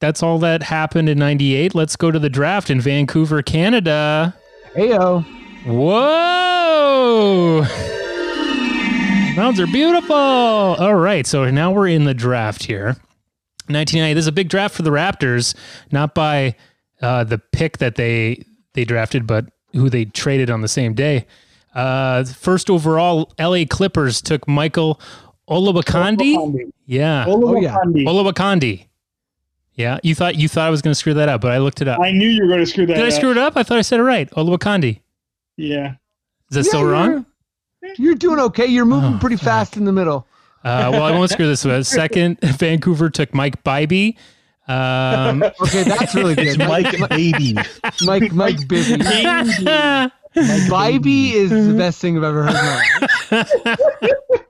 that's 0.00 0.22
all 0.22 0.38
that 0.40 0.62
happened 0.62 1.08
in 1.08 1.18
'98. 1.18 1.74
Let's 1.74 1.96
go 1.96 2.10
to 2.10 2.18
the 2.18 2.28
draft 2.28 2.68
in 2.70 2.80
Vancouver, 2.80 3.42
Canada. 3.42 4.34
Heyo. 4.74 5.24
Whoa! 5.66 7.64
Mounds 9.38 9.60
are 9.60 9.68
beautiful. 9.68 10.16
All 10.16 10.96
right, 10.96 11.24
so 11.24 11.48
now 11.48 11.70
we're 11.70 11.86
in 11.86 12.02
the 12.02 12.12
draft 12.12 12.64
here. 12.64 12.96
1990. 13.68 14.14
This 14.14 14.24
is 14.24 14.26
a 14.26 14.32
big 14.32 14.48
draft 14.48 14.74
for 14.74 14.82
the 14.82 14.90
Raptors, 14.90 15.54
not 15.92 16.12
by 16.12 16.56
uh, 17.00 17.22
the 17.22 17.38
pick 17.38 17.78
that 17.78 17.94
they 17.94 18.44
they 18.72 18.84
drafted, 18.84 19.28
but 19.28 19.46
who 19.74 19.88
they 19.90 20.06
traded 20.06 20.50
on 20.50 20.62
the 20.62 20.66
same 20.66 20.92
day. 20.92 21.24
Uh, 21.72 22.24
first 22.24 22.68
overall, 22.68 23.32
LA 23.38 23.64
Clippers 23.64 24.20
took 24.20 24.48
Michael 24.48 25.00
Olowokandi. 25.48 26.34
Olowokandi. 26.34 26.72
Yeah, 26.86 27.24
Olowokandi. 27.28 28.04
Olowokandi. 28.08 28.86
Yeah, 29.74 30.00
you 30.02 30.16
thought 30.16 30.34
you 30.34 30.48
thought 30.48 30.66
I 30.66 30.70
was 30.70 30.82
going 30.82 30.90
to 30.90 30.98
screw 30.98 31.14
that 31.14 31.28
up, 31.28 31.42
but 31.42 31.52
I 31.52 31.58
looked 31.58 31.80
it 31.80 31.86
up. 31.86 32.00
I 32.00 32.10
knew 32.10 32.28
you 32.28 32.42
were 32.42 32.48
going 32.48 32.58
to 32.58 32.66
screw 32.66 32.86
that 32.86 32.94
up. 32.94 32.98
Did 32.98 33.06
I 33.06 33.10
screw 33.10 33.30
it 33.30 33.38
up? 33.38 33.56
I 33.56 33.62
thought 33.62 33.78
I 33.78 33.82
said 33.82 34.00
it 34.00 34.02
right. 34.02 34.28
Olowokandi. 34.32 35.00
Yeah. 35.56 35.94
Is 36.50 36.56
that 36.56 36.56
Yeah, 36.56 36.62
still 36.62 36.84
wrong? 36.84 37.24
You're, 37.82 37.94
you're 37.98 38.14
doing 38.14 38.40
okay. 38.40 38.66
You're 38.66 38.84
moving 38.84 39.14
Oh, 39.14 39.18
pretty 39.18 39.36
fast 39.36 39.76
in 39.76 39.84
the 39.84 39.92
middle. 39.92 40.26
Uh, 40.64 40.88
well, 40.92 41.02
I 41.04 41.12
won't 41.12 41.30
screw 41.30 41.46
this 41.46 41.64
up. 41.64 41.84
Second, 41.86 42.40
Vancouver 42.40 43.10
took 43.10 43.32
Mike 43.34 43.62
Bybee. 43.64 44.16
Um, 44.66 45.42
Okay, 45.62 45.82
that's 45.84 46.14
really 46.14 46.34
good. 46.34 46.58
Mike 46.58 46.98
Baby. 47.08 47.56
Mike 48.04 48.32
Mike 48.32 48.68
Bibby. 48.68 49.02
Bybee 50.34 51.32
is 51.32 51.50
the 51.50 51.74
best 51.76 52.00
thing 52.00 52.16
I've 52.18 52.24
ever 52.24 52.44
heard. 52.50 53.46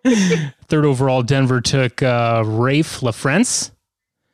in 0.05 0.53
third 0.69 0.85
overall, 0.85 1.23
Denver 1.23 1.61
took 1.61 2.03
uh, 2.03 2.43
Rafe 2.45 3.01
LaFrance. 3.01 3.71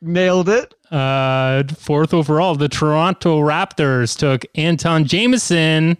Nailed 0.01 0.49
it. 0.49 0.73
Uh, 0.91 1.63
fourth 1.77 2.13
overall, 2.13 2.55
the 2.55 2.69
Toronto 2.69 3.39
Raptors 3.41 4.17
took 4.17 4.45
Anton 4.55 5.05
Jamison, 5.05 5.97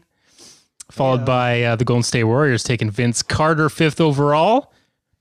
followed 0.95 1.25
by 1.25 1.61
uh, 1.63 1.75
the 1.75 1.85
Golden 1.85 2.03
State 2.03 2.23
Warriors 2.23 2.63
taking 2.63 2.89
Vince 2.89 3.21
Carter 3.21 3.69
fifth 3.69 4.01
overall. 4.01 4.73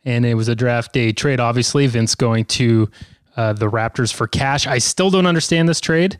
And 0.05 0.25
it 0.25 0.35
was 0.35 0.49
a 0.49 0.55
draft 0.55 0.93
day 0.93 1.12
trade, 1.12 1.41
obviously. 1.41 1.87
Vince 1.87 2.14
going 2.14 2.45
to 2.47 2.91
uh, 3.37 3.53
the 3.55 3.70
Raptors 3.70 4.12
for 4.12 4.27
cash. 4.27 4.66
I 4.66 4.79
still 4.79 5.11
don't 5.11 5.27
understand 5.27 5.68
this 5.68 5.81
trade. 5.81 6.18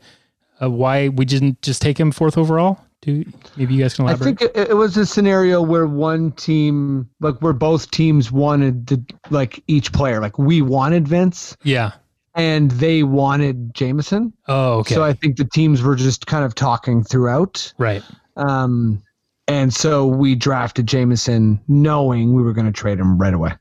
Uh, 0.61 0.71
why 0.71 1.09
we 1.09 1.25
didn't 1.25 1.61
just 1.63 1.83
take 1.83 1.99
him 1.99 2.11
fourth 2.11 2.39
overall? 2.39 2.79
Do 3.03 3.25
maybe 3.57 3.75
you 3.75 3.83
guys 3.83 3.95
can 3.95 4.07
I 4.07 4.15
think 4.15 4.41
it, 4.41 4.57
it 4.57 4.77
was 4.77 4.97
a 4.97 5.05
scenario 5.05 5.61
where 5.61 5.87
one 5.87 6.33
team, 6.33 7.11
like 7.21 7.37
where 7.43 7.53
both 7.53 7.91
teams 7.91 8.33
wanted 8.33 8.87
the, 8.87 9.05
like 9.29 9.63
each 9.67 9.93
player, 9.93 10.21
like 10.21 10.39
we 10.39 10.63
wanted 10.63 11.07
Vince 11.07 11.55
yeah. 11.65 11.93
and 12.35 12.71
they 12.71 13.03
wanted 13.03 13.75
Jamison. 13.75 14.33
Oh, 14.49 14.79
okay. 14.79 14.95
So 14.95 15.05
I 15.05 15.13
think 15.13 15.37
the 15.37 15.45
teams 15.45 15.83
were 15.83 15.97
just 15.97 16.27
kind 16.27 16.47
of 16.47 16.55
talking 16.55 17.05
throughout. 17.05 17.75
right. 17.77 18.03
Um, 18.37 19.03
and 19.49 19.73
so 19.73 20.07
we 20.07 20.35
drafted 20.35 20.87
Jamison 20.87 21.61
knowing 21.69 22.35
we 22.35 22.43
were 22.43 22.53
going 22.53 22.67
to 22.67 22.73
trade 22.73 22.99
him 22.99 23.19
right 23.19 23.35
away. 23.35 23.53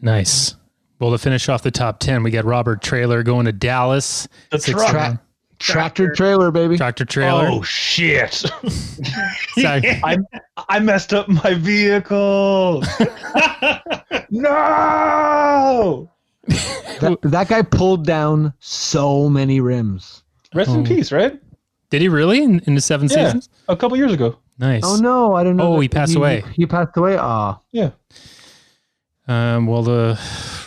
Nice. 0.00 0.56
Well, 0.98 1.10
to 1.10 1.18
finish 1.18 1.48
off 1.48 1.62
the 1.62 1.70
top 1.70 1.98
10, 2.00 2.22
we 2.22 2.30
got 2.30 2.44
Robert 2.44 2.80
Traylor 2.82 3.22
going 3.22 3.46
to 3.46 3.52
Dallas. 3.52 4.28
The 4.50 4.58
Six- 4.58 4.78
truck. 4.80 4.90
Tra- 4.92 5.20
tractor 5.58 6.12
trailer, 6.12 6.50
baby. 6.50 6.76
Tractor 6.76 7.04
Trailer. 7.04 7.46
Oh 7.48 7.62
shit! 7.62 8.42
I 9.56 10.18
I 10.68 10.78
messed 10.80 11.12
up 11.14 11.28
my 11.28 11.54
vehicle. 11.54 12.82
no. 14.30 16.10
That, 17.00 17.18
that 17.22 17.48
guy 17.48 17.62
pulled 17.62 18.04
down 18.06 18.52
so 18.58 19.28
many 19.28 19.60
rims. 19.60 20.24
Rest 20.54 20.70
in 20.70 20.80
Oh. 20.80 20.84
peace, 20.84 21.12
right? 21.12 21.40
Did 21.90 22.02
he 22.02 22.08
really 22.08 22.42
in, 22.42 22.60
in 22.60 22.74
the 22.74 22.80
seven 22.80 23.08
Yeah. 23.08 23.26
seasons? 23.26 23.48
A 23.68 23.76
couple 23.76 23.96
years 23.96 24.12
ago. 24.12 24.36
Nice. 24.58 24.82
Oh 24.84 24.96
no, 24.96 25.34
I 25.34 25.42
don't 25.44 25.56
know. 25.56 25.72
Oh, 25.72 25.76
that- 25.76 25.82
he 25.82 25.88
passed 25.88 26.14
away. 26.14 26.42
He 26.54 26.66
passed 26.66 26.96
away. 26.96 27.16
Ah, 27.18 27.58
Yeah. 27.72 27.90
Um, 29.28 29.66
well, 29.66 29.84
to 29.84 30.18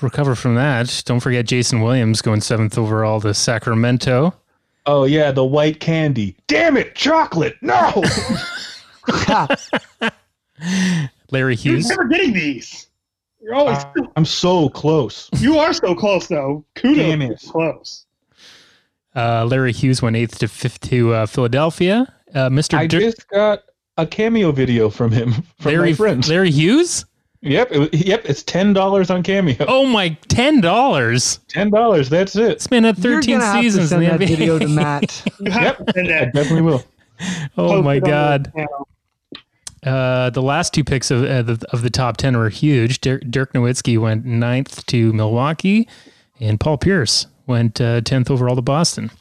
recover 0.02 0.34
from 0.34 0.56
that, 0.56 1.04
don't 1.06 1.20
forget 1.20 1.46
Jason 1.46 1.82
Williams 1.82 2.22
going 2.22 2.40
seventh 2.42 2.78
overall 2.78 3.20
to 3.22 3.34
Sacramento. 3.34 4.34
Oh 4.86 5.04
yeah, 5.04 5.32
the 5.32 5.44
white 5.44 5.80
candy. 5.80 6.36
Damn 6.48 6.78
it, 6.78 6.96
chocolate. 6.96 7.56
No. 7.62 8.04
Larry 11.32 11.56
You're 11.56 11.74
Hughes. 11.76 11.90
never 11.90 12.06
getting 12.06 12.34
these. 12.34 12.88
You're 13.42 13.56
always. 13.56 13.78
I'm 14.16 14.26
so 14.26 14.70
close. 14.70 15.30
you 15.38 15.58
are 15.60 15.74
so 15.74 15.94
close, 15.94 16.28
though. 16.28 16.64
Kudos. 16.76 16.98
Damn 16.98 17.22
it. 17.22 17.28
You're 17.44 17.52
Close. 17.52 18.06
Uh, 19.16 19.46
Larry 19.46 19.72
Hughes 19.74 20.02
went 20.02 20.16
eighth 20.16 20.40
to 20.40 20.48
fifth 20.48 20.80
to 20.90 21.14
uh, 21.14 21.26
Philadelphia. 21.26 22.12
Uh, 22.34 22.50
Mr. 22.50 22.78
I 22.78 22.88
Dir- 22.88 23.00
just 23.02 23.28
got 23.30 23.64
a 23.98 24.06
cameo 24.06 24.52
video 24.52 24.90
from 24.90 25.12
him 25.12 25.32
from 25.60 25.72
Larry, 25.72 25.90
my 25.92 25.96
friends. 25.96 26.30
Larry 26.30 26.52
Hughes? 26.52 27.06
Yep, 27.42 27.68
it, 27.72 27.94
yep. 27.94 28.22
It's 28.26 28.42
ten 28.42 28.74
dollars 28.74 29.12
on 29.12 29.22
Cameo. 29.22 29.56
Oh 29.68 29.86
my, 29.86 30.10
ten 30.30 30.62
dollars! 30.62 31.40
Ten 31.48 31.70
dollars. 31.70 32.10
That's 32.10 32.36
it. 32.36 32.58
This 32.58 32.72
man 32.72 32.84
had 32.86 32.98
you're 32.98 33.14
thirteen 33.22 33.36
gonna 33.40 33.46
have 33.46 33.56
to 33.58 33.62
seasons 33.62 33.92
in 33.92 34.00
send 34.00 34.02
the 34.02 34.08
that 34.18 34.20
NBA. 34.20 34.28
video 34.38 34.60
to 34.60 34.68
Matt. 34.70 35.24
You 35.40 35.52
have 35.52 35.78
to 35.86 35.94
send 35.94 36.12
I 36.12 36.26
definitely 36.26 36.62
will. 36.64 36.84
oh 37.58 37.84
post 37.84 37.84
my 37.86 37.96
it 37.96 38.04
on 38.04 38.04
the 38.04 38.10
god! 38.10 38.52
Uh, 39.84 40.32
the 40.32 40.42
last 40.42 40.74
two 40.74 40.84
picks 40.84 41.12
of 41.12 41.24
uh, 41.24 41.44
the, 41.44 41.64
of 41.72 41.84
the 41.84 41.92
top 41.92 42.18
ten 42.18 42.36
were 42.36 42.50
huge. 42.50 43.00
Dirk, 43.02 43.22
Dirk 43.30 43.54
Nowitzki 43.54 44.00
went 44.00 44.26
ninth 44.26 44.84
to 44.88 45.14
Milwaukee, 45.14 45.88
and 46.40 46.60
Paul 46.60 46.80
Pierce 46.80 47.28
went 47.46 47.80
uh, 47.80 48.02
tenth 48.02 48.32
overall 48.32 48.56
to 48.56 48.64
Boston. 48.64 49.12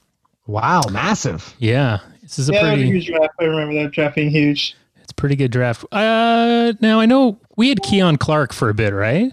wow, 0.46 0.80
massive. 0.90 1.54
Yeah, 1.58 1.98
this 2.24 2.38
is 2.40 2.48
a 2.50 2.52
Yeah, 2.52 2.62
that 2.64 2.72
a 2.72 2.74
pretty 2.76 2.90
huge 2.90 3.06
draft. 3.06 3.34
I 3.40 3.44
remember 3.44 3.74
that 3.82 3.92
draft 3.92 4.16
being 4.16 4.30
huge. 4.30 4.74
it's 5.00 5.12
a 5.12 5.14
pretty 5.14 5.36
good 5.36 5.50
draft. 5.52 5.84
Uh, 5.92 6.72
now 6.80 6.98
I 7.00 7.06
know 7.06 7.38
we 7.56 7.68
had 7.68 7.82
Keon 7.82 8.16
Clark 8.16 8.52
for 8.52 8.68
a 8.70 8.74
bit, 8.74 8.92
right? 8.92 9.32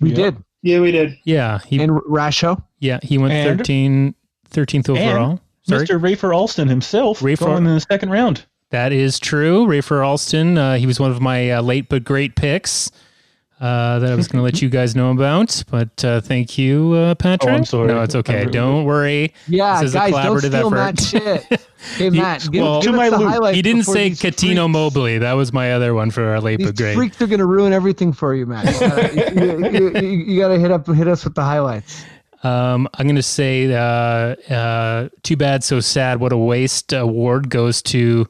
We 0.00 0.10
Yeah. 0.10 0.14
did. 0.16 0.36
Yeah, 0.62 0.80
we 0.80 0.92
did. 0.92 1.16
Yeah, 1.24 1.58
he 1.66 1.80
And 1.82 1.92
Rasho. 1.92 2.62
yeah 2.78 2.98
he 3.02 3.18
went 3.18 3.32
And- 3.34 3.58
13, 3.58 4.14
13th 4.50 4.88
overall. 4.88 5.40
Sorry, 5.68 5.86
Mr. 5.86 6.00
Rafer 6.00 6.34
Alston 6.34 6.68
himself 6.68 7.20
Rafer- 7.20 7.40
going 7.46 7.66
in 7.66 7.74
the 7.74 7.80
second 7.80 8.10
round. 8.10 8.44
that 8.70 8.92
is 8.92 9.18
true. 9.20 9.66
Rafer 9.66 10.04
Alston, 10.04 10.56
uh, 10.58 10.76
he 10.76 10.86
was 10.86 10.98
one 10.98 11.10
of 11.10 11.20
my 11.20 11.50
uh, 11.52 11.62
late 11.62 11.88
but 11.88 12.04
great 12.04 12.34
picks. 12.36 12.90
Uh, 13.62 14.00
that 14.00 14.10
I 14.10 14.16
was 14.16 14.26
going 14.26 14.40
to 14.40 14.42
let 14.42 14.60
you 14.60 14.68
guys 14.68 14.96
know 14.96 15.12
about, 15.12 15.62
but 15.70 16.04
uh, 16.04 16.20
thank 16.20 16.58
you, 16.58 16.94
uh, 16.94 17.14
Patrick. 17.14 17.52
Oh, 17.52 17.54
I'm 17.54 17.64
sorry. 17.64 17.86
No, 17.86 18.02
it's 18.02 18.16
okay. 18.16 18.40
Really- 18.40 18.50
Don't 18.50 18.84
worry. 18.84 19.32
Yeah, 19.46 19.80
This 19.80 19.90
is 19.90 19.94
a 19.94 19.98
guys, 19.98 20.10
don't 20.10 20.36
collaborative 20.36 20.48
steal 20.48 20.54
effort. 20.66 20.70
Matt's 20.74 21.08
shit. 21.08 21.46
Hey, 21.96 22.10
He- 22.10 22.20
Matt, 22.20 22.48
give, 22.50 22.62
well, 22.62 22.82
give 22.82 22.90
to 22.92 22.96
us 22.96 22.96
my 22.96 23.10
the 23.10 23.18
loop. 23.18 23.28
highlights. 23.30 23.54
He 23.56 23.62
didn't 23.62 23.84
say 23.84 24.10
Cuttino 24.10 24.54
freaks- 24.56 24.68
Mobley. 24.72 25.18
That 25.18 25.32
was 25.34 25.52
my 25.52 25.72
other 25.74 25.94
one 25.94 26.10
for 26.10 26.24
our 26.24 26.40
late 26.40 26.58
These 26.58 26.68
but 26.68 26.76
great. 26.76 26.94
freaks 26.96 27.20
are 27.22 27.26
gonna 27.28 27.46
ruin 27.46 27.72
everything 27.72 28.12
for 28.12 28.34
you, 28.34 28.46
Matt. 28.46 28.64
You 28.72 28.80
gotta, 28.80 29.14
you, 29.14 29.68
you- 29.68 30.00
you- 30.00 30.24
you 30.24 30.40
gotta 30.40 30.58
hit 30.58 30.70
up 30.72 30.86
hit 30.88 31.06
us 31.06 31.22
with 31.24 31.34
the 31.36 31.42
highlights. 31.42 32.04
Um, 32.44 32.88
I'm 32.94 33.06
going 33.06 33.14
to 33.14 33.22
say 33.22 33.72
uh, 33.72 33.78
uh, 34.52 35.08
Too 35.22 35.36
Bad, 35.36 35.62
So 35.62 35.78
Sad, 35.78 36.18
What 36.18 36.32
a 36.32 36.36
Waste 36.36 36.92
award 36.92 37.48
goes 37.48 37.80
to 37.82 38.26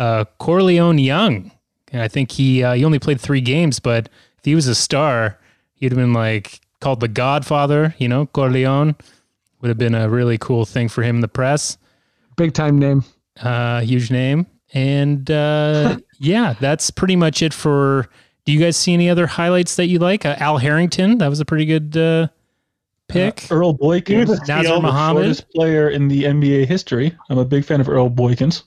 uh, 0.00 0.24
Korleone 0.40 1.00
Young. 1.04 1.52
And 1.92 2.02
I 2.02 2.08
think 2.08 2.32
he 2.32 2.64
uh, 2.64 2.72
he 2.74 2.84
only 2.84 2.98
played 2.98 3.20
three 3.20 3.40
games, 3.40 3.78
but 3.78 4.08
if 4.42 4.44
he 4.44 4.54
was 4.54 4.66
a 4.66 4.74
star, 4.74 5.38
he'd 5.74 5.92
have 5.92 5.98
been 5.98 6.12
like 6.12 6.60
called 6.80 7.00
the 7.00 7.08
Godfather. 7.08 7.94
You 7.98 8.08
know, 8.08 8.26
Corleone 8.26 8.96
would 9.60 9.68
have 9.68 9.78
been 9.78 9.94
a 9.94 10.08
really 10.08 10.36
cool 10.38 10.64
thing 10.64 10.88
for 10.88 11.02
him 11.02 11.16
in 11.16 11.20
the 11.20 11.28
press. 11.28 11.78
Big 12.36 12.52
time 12.52 12.78
name. 12.78 13.04
Uh, 13.40 13.80
huge 13.80 14.10
name, 14.10 14.46
and 14.74 15.30
uh, 15.30 15.96
yeah, 16.18 16.54
that's 16.60 16.90
pretty 16.90 17.16
much 17.16 17.42
it 17.42 17.54
for. 17.54 18.08
Do 18.44 18.52
you 18.52 18.58
guys 18.58 18.76
see 18.76 18.92
any 18.92 19.08
other 19.08 19.26
highlights 19.28 19.76
that 19.76 19.86
you 19.86 20.00
like? 20.00 20.26
Uh, 20.26 20.34
Al 20.38 20.58
Harrington, 20.58 21.18
that 21.18 21.28
was 21.28 21.38
a 21.38 21.44
pretty 21.44 21.64
good 21.64 21.96
uh, 21.96 22.26
pick. 23.08 23.46
Earl 23.50 23.78
Boykins, 23.78 24.26
Nazr 24.40 24.62
Steal 24.62 24.74
the 24.76 24.80
Mohammed. 24.82 25.22
shortest 25.22 25.50
player 25.54 25.88
in 25.90 26.08
the 26.08 26.24
NBA 26.24 26.66
history. 26.66 27.16
I'm 27.30 27.38
a 27.38 27.44
big 27.44 27.64
fan 27.64 27.80
of 27.80 27.88
Earl 27.88 28.10
Boykins. 28.10 28.64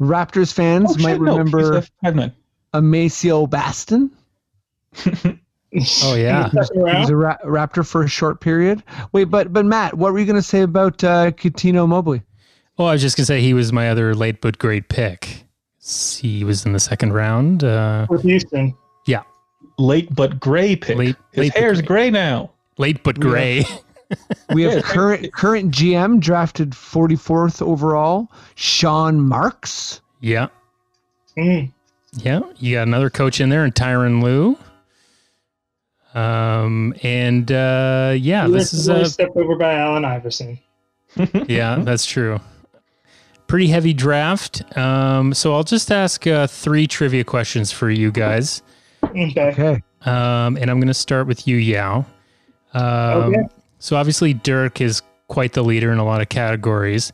Raptors 0.00 0.52
fans 0.52 0.90
Oh, 0.90 0.94
shit, 0.94 1.02
might 1.02 1.20
no, 1.20 1.36
remember 1.36 1.80
he's 1.80 1.88
a 2.04 2.10
5'9". 2.12 2.32
Amacio 2.72 3.48
Baston. 3.48 4.10
Oh 6.04 6.14
yeah, 6.14 6.50
He 6.50 6.56
was 6.78 7.10
a 7.10 7.16
ra- 7.16 7.36
Raptor 7.44 7.84
for 7.84 8.04
a 8.04 8.08
short 8.08 8.40
period. 8.40 8.80
Wait, 9.10 9.24
but 9.24 9.52
but 9.52 9.64
Matt, 9.66 9.94
what 9.98 10.12
were 10.12 10.20
you 10.20 10.24
going 10.24 10.36
to 10.36 10.42
say 10.42 10.60
about 10.60 11.02
uh, 11.02 11.32
Cuttino 11.32 11.88
Mobley? 11.88 12.22
Oh, 12.78 12.84
I 12.84 12.92
was 12.92 13.02
just 13.02 13.16
gonna 13.16 13.26
say 13.26 13.40
he 13.40 13.54
was 13.54 13.72
my 13.72 13.90
other 13.90 14.14
late 14.14 14.40
but 14.40 14.58
great 14.58 14.88
pick. 14.88 15.44
He 15.84 16.44
was 16.44 16.64
in 16.64 16.74
the 16.74 16.78
second 16.78 17.12
round. 17.12 17.64
Uh, 17.64 18.06
with 18.08 18.22
Houston. 18.22 18.72
Yeah, 19.06 19.22
late 19.76 20.14
but 20.14 20.38
gray 20.38 20.76
pick. 20.76 20.96
Late- 20.96 21.16
His 21.32 21.38
late 21.38 21.52
but 21.54 21.60
hair's 21.60 21.78
gray. 21.80 21.86
gray 21.86 22.10
now. 22.10 22.52
late 22.78 23.02
but 23.02 23.18
gray. 23.18 23.64
We 24.54 24.62
have 24.62 24.84
current 24.84 25.32
current 25.32 25.72
GM 25.74 26.20
drafted 26.20 26.70
44th 26.70 27.60
overall, 27.62 28.30
Sean 28.54 29.20
Marks. 29.20 30.02
yeah, 30.20 30.48
Mm. 31.36 31.72
yeah. 32.18 32.40
You 32.58 32.76
got 32.76 32.86
another 32.86 33.10
coach 33.10 33.40
in 33.40 33.48
there, 33.48 33.64
and 33.64 33.74
Tyronn 33.74 34.22
Lue. 34.22 34.56
Um, 36.14 36.94
and 37.02 37.50
uh, 37.50 38.14
yeah, 38.16 38.46
He 38.46 38.52
this 38.52 38.72
is 38.72 38.88
really 38.88 39.02
a 39.02 39.06
stepped 39.06 39.36
over 39.36 39.56
by 39.56 39.74
Allen 39.74 40.04
Iverson. 40.04 40.58
yeah, 41.48 41.76
that's 41.80 42.06
true. 42.06 42.40
Pretty 43.46 43.66
heavy 43.68 43.92
draft. 43.92 44.62
Um, 44.76 45.34
so 45.34 45.54
I'll 45.54 45.64
just 45.64 45.90
ask 45.92 46.26
uh, 46.26 46.46
three 46.46 46.86
trivia 46.86 47.24
questions 47.24 47.70
for 47.72 47.90
you 47.90 48.10
guys. 48.10 48.62
Okay. 49.02 49.34
Okay. 49.38 49.82
Um, 50.02 50.56
and 50.56 50.70
I'm 50.70 50.78
going 50.78 50.88
to 50.88 50.94
start 50.94 51.26
with 51.26 51.46
you, 51.46 51.56
Yao. 51.56 52.06
Um, 52.72 53.34
Okay. 53.34 53.42
So 53.78 53.96
obviously, 53.96 54.32
Dirk 54.32 54.80
is 54.80 55.02
quite 55.28 55.52
the 55.52 55.62
leader 55.62 55.92
in 55.92 55.98
a 55.98 56.04
lot 56.04 56.22
of 56.22 56.30
categories. 56.30 57.12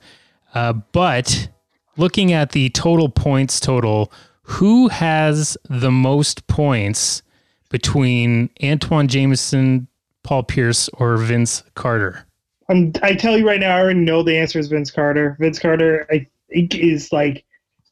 Uh, 0.55 0.75
but 0.93 1.49
looking 1.97 2.33
at 2.33 2.53
the 2.53 2.71
total 2.71 3.09
points 3.09 3.59
total, 3.59 4.13
who 4.43 4.89
has 4.89 5.57
the 5.69 5.91
most 5.91 6.47
points 6.47 7.23
between 7.71 8.51
Antoine 8.63 9.09
Jamison, 9.09 9.87
Paul 10.23 10.43
Pierce, 10.43 10.91
or 10.95 11.17
Vince 11.17 11.63
Carter? 11.75 12.27
I'm, 12.69 12.93
I 13.03 13.15
tell 13.15 13.37
you 13.39 13.47
right 13.47 13.59
now, 13.59 13.75
I 13.77 13.81
already 13.81 14.01
know 14.01 14.23
the 14.23 14.37
answer 14.37 14.59
is 14.59 14.69
Vince 14.69 14.91
Carter. 14.91 15.37
Vince 15.41 15.59
Carter, 15.59 16.07
I 16.11 16.27
think, 16.53 16.75
is 16.77 17.11
like, 17.13 17.45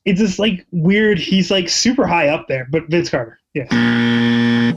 it's 0.05 0.20
just 0.20 0.39
like 0.39 0.64
weird. 0.70 1.18
He's 1.18 1.51
like 1.51 1.68
super 1.68 2.07
high 2.07 2.29
up 2.29 2.47
there, 2.49 2.66
but 2.70 2.89
Vince 2.89 3.11
Carter, 3.11 3.39
yeah. 3.55 3.66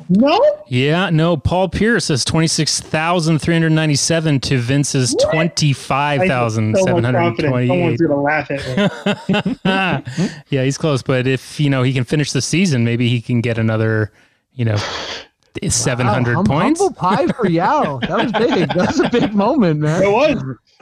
No, 0.10 0.64
Yeah, 0.68 1.10
no, 1.10 1.38
Paul 1.38 1.70
Pierce 1.70 2.08
has 2.10 2.26
26,397 2.26 4.40
to 4.42 4.58
Vince's 4.58 5.14
What? 5.14 5.32
twenty 5.32 5.74
five 5.74 6.22
I 6.22 6.26
feel 6.26 6.30
thousand 6.36 6.76
so 6.78 6.84
seven 6.86 7.02
much 7.04 7.06
hundred 7.06 7.20
confident. 7.20 7.52
twenty 7.52 7.68
Someone's 7.68 8.02
gonna 8.02 8.22
laugh 8.22 8.50
at 8.52 9.46
me. 9.46 9.58
yeah, 10.50 10.64
he's 10.64 10.78
close, 10.78 11.02
but 11.04 11.28
if 11.28 11.60
you 11.60 11.70
know 11.70 11.84
he 11.84 11.94
can 11.94 12.04
finish 12.04 12.32
the 12.32 12.42
season, 12.42 12.84
maybe 12.84 13.08
he 13.10 13.22
can 13.22 13.42
get 13.42 13.58
another, 13.58 14.12
you 14.54 14.66
know, 14.66 14.78
seven 15.70 16.06
hundred 16.08 16.32
Wow, 16.36 16.38
hum- 16.38 16.46
points. 16.46 16.80
Humble 16.80 16.96
pie 17.00 17.28
for 17.28 17.48
Yao. 17.50 18.00
That 18.00 18.24
was 18.24 18.32
big. 18.32 18.70
That 18.70 18.88
was 18.88 19.00
a 19.00 19.10
big 19.10 19.34
moment, 19.34 19.80
man. 19.80 20.04
it 20.04 20.12
was. 20.12 20.42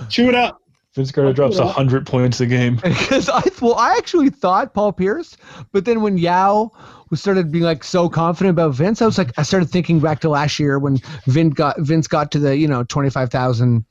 Chew 0.10 0.30
it 0.30 0.36
up. 0.36 0.58
Vince 0.96 1.12
Carter 1.12 1.32
drops 1.34 1.58
Yeah. 1.58 1.66
100 1.66 2.08
points 2.08 2.42
a 2.42 2.48
game. 2.48 2.76
Because 2.84 3.30
I 3.30 3.44
well, 3.62 3.76
I 3.76 3.96
actually 3.98 4.30
thought 4.32 4.74
Paul 4.74 4.92
Pierce, 4.92 5.38
but 5.72 5.86
then 5.86 6.02
when 6.02 6.18
Yao 6.18 6.72
was 7.12 7.22
started 7.22 7.52
being 7.52 7.64
like 7.64 7.84
so 7.84 8.10
confident 8.10 8.52
about 8.52 8.74
Vince, 8.74 9.02
I 9.02 9.06
was 9.06 9.18
like, 9.18 9.32
I 9.38 9.44
started 9.44 9.70
thinking 9.70 10.00
back 10.00 10.20
to 10.22 10.30
last 10.30 10.60
year 10.60 10.80
when 10.80 10.98
Vince 11.28 11.54
got 11.54 11.80
Vince 11.80 12.08
got 12.08 12.32
to 12.32 12.40
the 12.40 12.58
you 12.58 12.68
know 12.68 12.84
twenty 12.84 13.10
five 13.12 13.30
thousand 13.30 13.86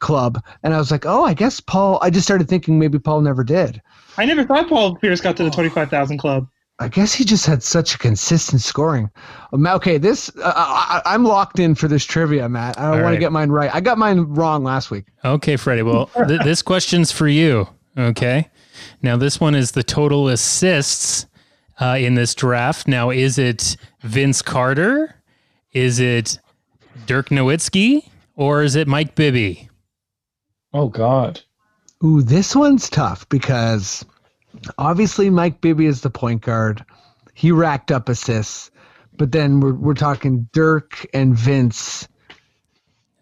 club, 0.00 0.42
and 0.64 0.74
I 0.74 0.78
was 0.78 0.90
like, 0.90 1.06
oh, 1.06 1.24
I 1.24 1.32
guess 1.32 1.60
Paul. 1.60 2.00
I 2.02 2.10
just 2.10 2.26
started 2.26 2.48
thinking 2.48 2.76
maybe 2.78 2.98
Paul 2.98 3.20
never 3.20 3.44
did. 3.44 3.80
I 4.18 4.24
never 4.24 4.42
thought 4.44 4.68
Paul 4.68 4.96
Pierce 4.96 5.20
got 5.20 5.36
to 5.38 5.44
the 5.44 5.50
25,000 5.50 6.18
club. 6.18 6.46
I 6.82 6.88
guess 6.88 7.12
he 7.14 7.24
just 7.24 7.46
had 7.46 7.62
such 7.62 7.94
a 7.94 7.98
consistent 7.98 8.60
scoring. 8.60 9.08
Um, 9.52 9.66
Okay, 9.66 9.98
this 9.98 10.30
uh, 10.38 10.52
I, 10.54 11.00
I- 11.04 11.14
I'm 11.14 11.24
locked 11.24 11.58
in 11.58 11.74
for 11.74 11.88
this 11.88 12.04
trivia, 12.04 12.48
Matt. 12.48 12.78
I 12.78 12.84
All 12.86 12.90
want 12.92 13.02
right. 13.04 13.12
to 13.14 13.18
get 13.18 13.32
mine 13.32 13.50
right. 13.50 13.74
I 13.74 13.80
got 13.80 13.98
mine 13.98 14.20
wrong 14.20 14.64
last 14.64 14.90
week. 14.90 15.04
Okay, 15.24 15.56
Freddie. 15.56 15.82
Well, 15.82 16.06
th- 16.28 16.40
this 16.44 16.62
question's 16.62 17.10
for 17.12 17.28
you. 17.28 17.68
Okay. 17.96 18.50
Now, 19.02 19.16
this 19.16 19.40
one 19.40 19.54
is 19.54 19.72
the 19.72 19.82
total 19.82 20.28
assists 20.28 21.26
uh, 21.80 21.96
in 21.98 22.14
this 22.14 22.34
draft. 22.34 22.88
Now, 22.88 23.10
is 23.10 23.38
it 23.38 23.76
Vince 24.02 24.42
Carter? 24.42 25.14
Is 25.72 26.00
it 26.00 26.38
Dirk 27.06 27.28
Nowitzki? 27.28 28.08
Or 28.34 28.62
is 28.62 28.76
it 28.76 28.88
Mike 28.88 29.14
Bibby? 29.14 29.68
Oh, 30.72 30.88
God. 30.88 31.40
Ooh, 32.02 32.22
this 32.22 32.56
one's 32.56 32.88
tough 32.88 33.28
because 33.28 34.04
obviously 34.78 35.30
Mike 35.30 35.60
Bibby 35.60 35.86
is 35.86 36.00
the 36.02 36.10
point 36.10 36.42
guard. 36.42 36.84
He 37.34 37.50
racked 37.52 37.90
up 37.90 38.08
assists, 38.08 38.70
but 39.16 39.32
then 39.32 39.60
we're 39.60 39.74
we're 39.74 39.94
talking 39.94 40.48
Dirk 40.52 41.06
and 41.14 41.34
Vince. 41.36 42.06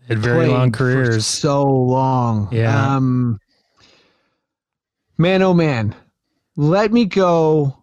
Had 0.08 0.18
very 0.18 0.46
played 0.46 0.56
long 0.56 0.72
for 0.72 0.78
careers. 0.78 1.26
so 1.26 1.62
long. 1.64 2.48
Yeah. 2.50 2.96
Um, 2.96 3.38
man, 5.18 5.42
oh 5.42 5.54
man, 5.54 5.94
let 6.56 6.92
me 6.92 7.04
go. 7.04 7.76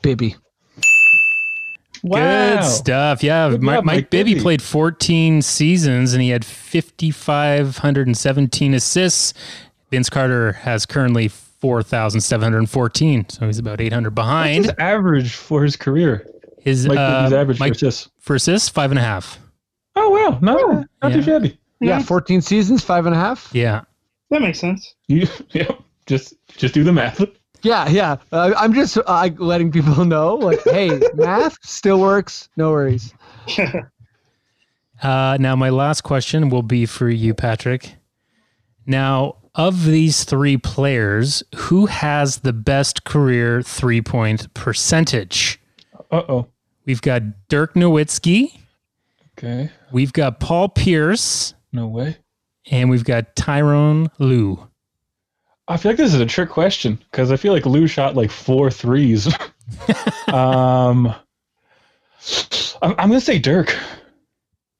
Bibby. 0.00 0.36
Good 2.08 2.62
stuff. 2.64 3.22
Yeah, 3.24 3.50
Good 3.50 3.60
Mi- 3.62 3.72
job, 3.74 3.84
Mike, 3.84 3.96
Mike 3.96 4.08
Bibby, 4.10 4.34
Bibby. 4.34 4.42
played 4.42 4.62
14 4.62 5.42
seasons 5.42 6.12
and 6.14 6.22
he 6.22 6.28
had 6.30 6.44
5,517 6.44 8.74
assists. 8.74 9.34
Vince 9.90 10.08
Carter 10.08 10.52
has 10.52 10.86
currently 10.86 11.28
4,714, 11.58 13.28
so 13.28 13.46
he's 13.46 13.58
about 13.58 13.80
800 13.80 14.10
What's 14.10 14.14
behind. 14.14 14.64
his 14.66 14.74
average 14.78 15.34
for 15.34 15.62
his 15.62 15.76
career? 15.76 16.26
His 16.60 16.86
Mike 16.86 16.98
uh, 16.98 17.22
Bibby's 17.24 17.32
average 17.38 17.60
Mike, 17.60 17.72
for 17.72 17.76
assists. 17.86 18.08
for 18.18 18.34
assists, 18.36 18.68
five 18.68 18.90
and 18.90 18.98
a 18.98 19.02
half. 19.02 19.38
Oh, 19.96 20.10
wow. 20.10 20.38
Not, 20.40 20.86
not 21.02 21.10
Yeah. 21.10 21.16
too 21.16 21.22
shabby. 21.22 21.58
Yeah, 21.80 22.00
14 22.02 22.40
seasons, 22.40 22.82
five 22.82 23.06
and 23.06 23.14
a 23.14 23.18
half. 23.18 23.50
Yeah. 23.52 23.82
That 24.30 24.42
makes 24.42 24.58
sense. 24.58 24.94
You, 25.06 25.26
yeah, 25.50 25.70
just 26.06 26.34
just 26.56 26.74
do 26.74 26.84
the 26.84 26.92
math. 26.92 27.24
Yeah, 27.62 27.88
yeah. 27.88 28.16
Uh, 28.32 28.52
I'm 28.56 28.72
just 28.74 28.98
uh, 29.06 29.28
letting 29.38 29.72
people 29.72 30.04
know, 30.04 30.34
like, 30.36 30.60
hey, 30.64 31.00
math 31.14 31.56
still 31.62 32.00
works. 32.00 32.48
No 32.56 32.70
worries. 32.70 33.14
Uh, 35.00 35.36
now, 35.38 35.54
my 35.54 35.70
last 35.70 36.00
question 36.00 36.48
will 36.48 36.64
be 36.64 36.84
for 36.84 37.08
you, 37.08 37.32
Patrick. 37.32 37.94
Now, 38.84 39.36
of 39.58 39.84
these 39.84 40.24
three 40.24 40.56
players, 40.56 41.42
who 41.56 41.84
has 41.86 42.38
the 42.38 42.52
best 42.54 43.04
career 43.04 43.60
three 43.60 44.00
point 44.00 44.52
percentage? 44.54 45.60
Uh 46.10 46.22
oh. 46.28 46.46
We've 46.86 47.02
got 47.02 47.22
Dirk 47.48 47.74
Nowitzki, 47.74 48.58
Okay. 49.36 49.70
we've 49.92 50.12
got 50.14 50.40
Paul 50.40 50.70
Pierce, 50.70 51.52
No 51.72 51.86
way. 51.86 52.16
and 52.70 52.88
we've 52.88 53.04
got 53.04 53.36
Tyronn 53.36 54.08
Lue. 54.18 54.66
I 55.68 55.76
feel 55.76 55.90
like 55.92 55.98
this 55.98 56.14
is 56.14 56.20
a 56.20 56.24
trick 56.26 56.48
question 56.48 56.98
because 57.10 57.30
I 57.30 57.36
feel 57.36 57.52
like 57.52 57.66
Lue 57.66 57.86
shot 57.86 58.14
like 58.16 58.30
four 58.30 58.70
threes. 58.70 59.26
um, 60.28 61.14
I'm, 62.80 62.92
I'm 62.98 63.08
gonna 63.10 63.20
say 63.20 63.38
Dirk. 63.38 63.76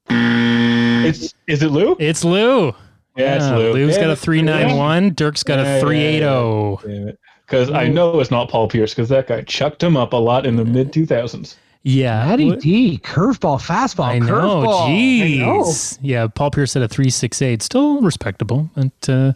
It's 0.08 1.34
is 1.46 1.62
it 1.62 1.70
Lue? 1.70 1.94
It's 1.98 2.24
Lue. 2.24 2.74
Yeah, 3.18 3.36
it's 3.36 3.46
Lue. 3.46 3.72
Lue's 3.72 3.94
Damn 3.96 4.04
got 4.04 4.10
a 4.10 4.12
it. 4.12 4.18
391. 4.18 5.14
Dirk's 5.14 5.42
got 5.42 5.58
Yeah, 5.58 5.64
a 5.64 5.74
yeah, 5.76 5.80
380. 5.80 6.88
Damn 6.98 7.08
it. 7.08 7.18
Because 7.46 7.70
I 7.70 7.88
know 7.88 8.20
it's 8.20 8.30
not 8.30 8.48
Paul 8.50 8.68
Pierce 8.68 8.92
because 8.94 9.08
that 9.08 9.26
guy 9.26 9.40
chucked 9.42 9.82
him 9.82 9.96
up 9.96 10.12
a 10.12 10.16
lot 10.16 10.44
in 10.46 10.56
the 10.56 10.64
mid 10.64 10.92
2000s. 10.92 11.56
Yeah. 11.82 12.26
Matty 12.26 12.50
What- 12.50 12.60
D, 12.60 12.98
curveball, 13.02 13.58
fastball, 13.60 14.04
I 14.04 14.18
know. 14.18 14.26
curveball. 14.26 14.88
Jeez. 14.88 15.98
Yeah. 16.02 16.26
Paul 16.26 16.50
Pierce 16.50 16.76
at 16.76 16.82
a 16.82 16.88
368. 16.88 17.62
Still 17.62 18.02
respectable. 18.02 18.68
But, 18.74 19.08
uh, 19.08 19.32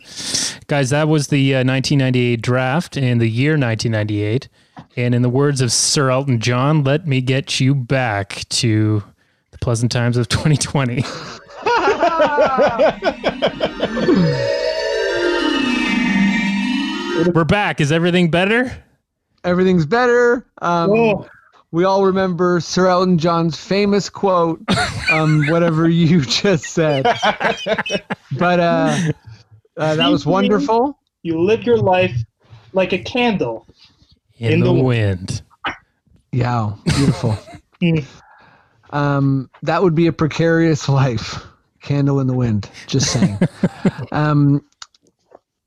guys, 0.67 0.91
that 0.91 1.09
was 1.09 1.29
the 1.29 1.55
uh, 1.55 1.59
1998 1.65 2.43
draft 2.43 2.97
and 2.99 3.21
the 3.21 3.29
year 3.29 3.53
1998. 3.53 4.49
And 4.97 5.15
in 5.15 5.23
the 5.23 5.31
words 5.31 5.61
of 5.63 5.73
Sir 5.73 6.11
Elton 6.11 6.39
John, 6.41 6.85
let 6.85 7.07
me 7.07 7.21
get 7.23 7.61
you 7.61 7.75
back 7.75 8.45
to 8.51 9.03
the 9.53 9.59
pleasant 9.59 9.91
times 9.91 10.17
of 10.19 10.29
2020. 10.29 11.05
We're 17.35 17.45
back. 17.45 17.81
Is 17.81 17.93
everything 17.93 18.31
better? 18.31 18.73
Everything's 19.45 19.87
better. 19.87 20.47
Um, 20.61 20.91
Oh, 20.91 21.27
we 21.71 21.85
all 21.85 22.05
remember 22.05 22.61
Sir 22.61 22.87
Elton 22.89 23.17
John's 23.19 23.57
famous 23.57 24.11
quote, 24.11 24.61
um, 25.11 25.47
whatever 25.49 25.89
you 25.89 26.21
just 26.23 26.65
said. 26.65 27.05
But 27.05 28.61
uh, 28.61 28.97
uh, 29.77 29.95
that 29.97 30.09
was 30.11 30.27
wonderful. 30.27 30.99
you 31.23 31.41
live 31.41 31.63
your 31.65 31.79
life 31.79 32.15
like 32.73 32.93
a 32.93 32.99
candle. 32.99 33.67
In, 34.39 34.55
In 34.55 34.61
the, 34.61 34.67
the 34.73 34.83
wind. 34.83 35.43
Yeah, 36.33 36.73
beautiful. 36.85 37.37
Mm. 37.83 38.05
um, 38.91 39.51
that 39.65 39.83
would 39.83 39.97
be 39.97 40.07
a 40.07 40.13
precarious 40.13 40.89
life. 40.89 41.45
Candle 41.83 42.21
in 42.21 42.27
the 42.27 42.35
wind. 42.35 42.71
Just 42.87 43.13
saying. 43.13 43.39
um, 44.13 44.65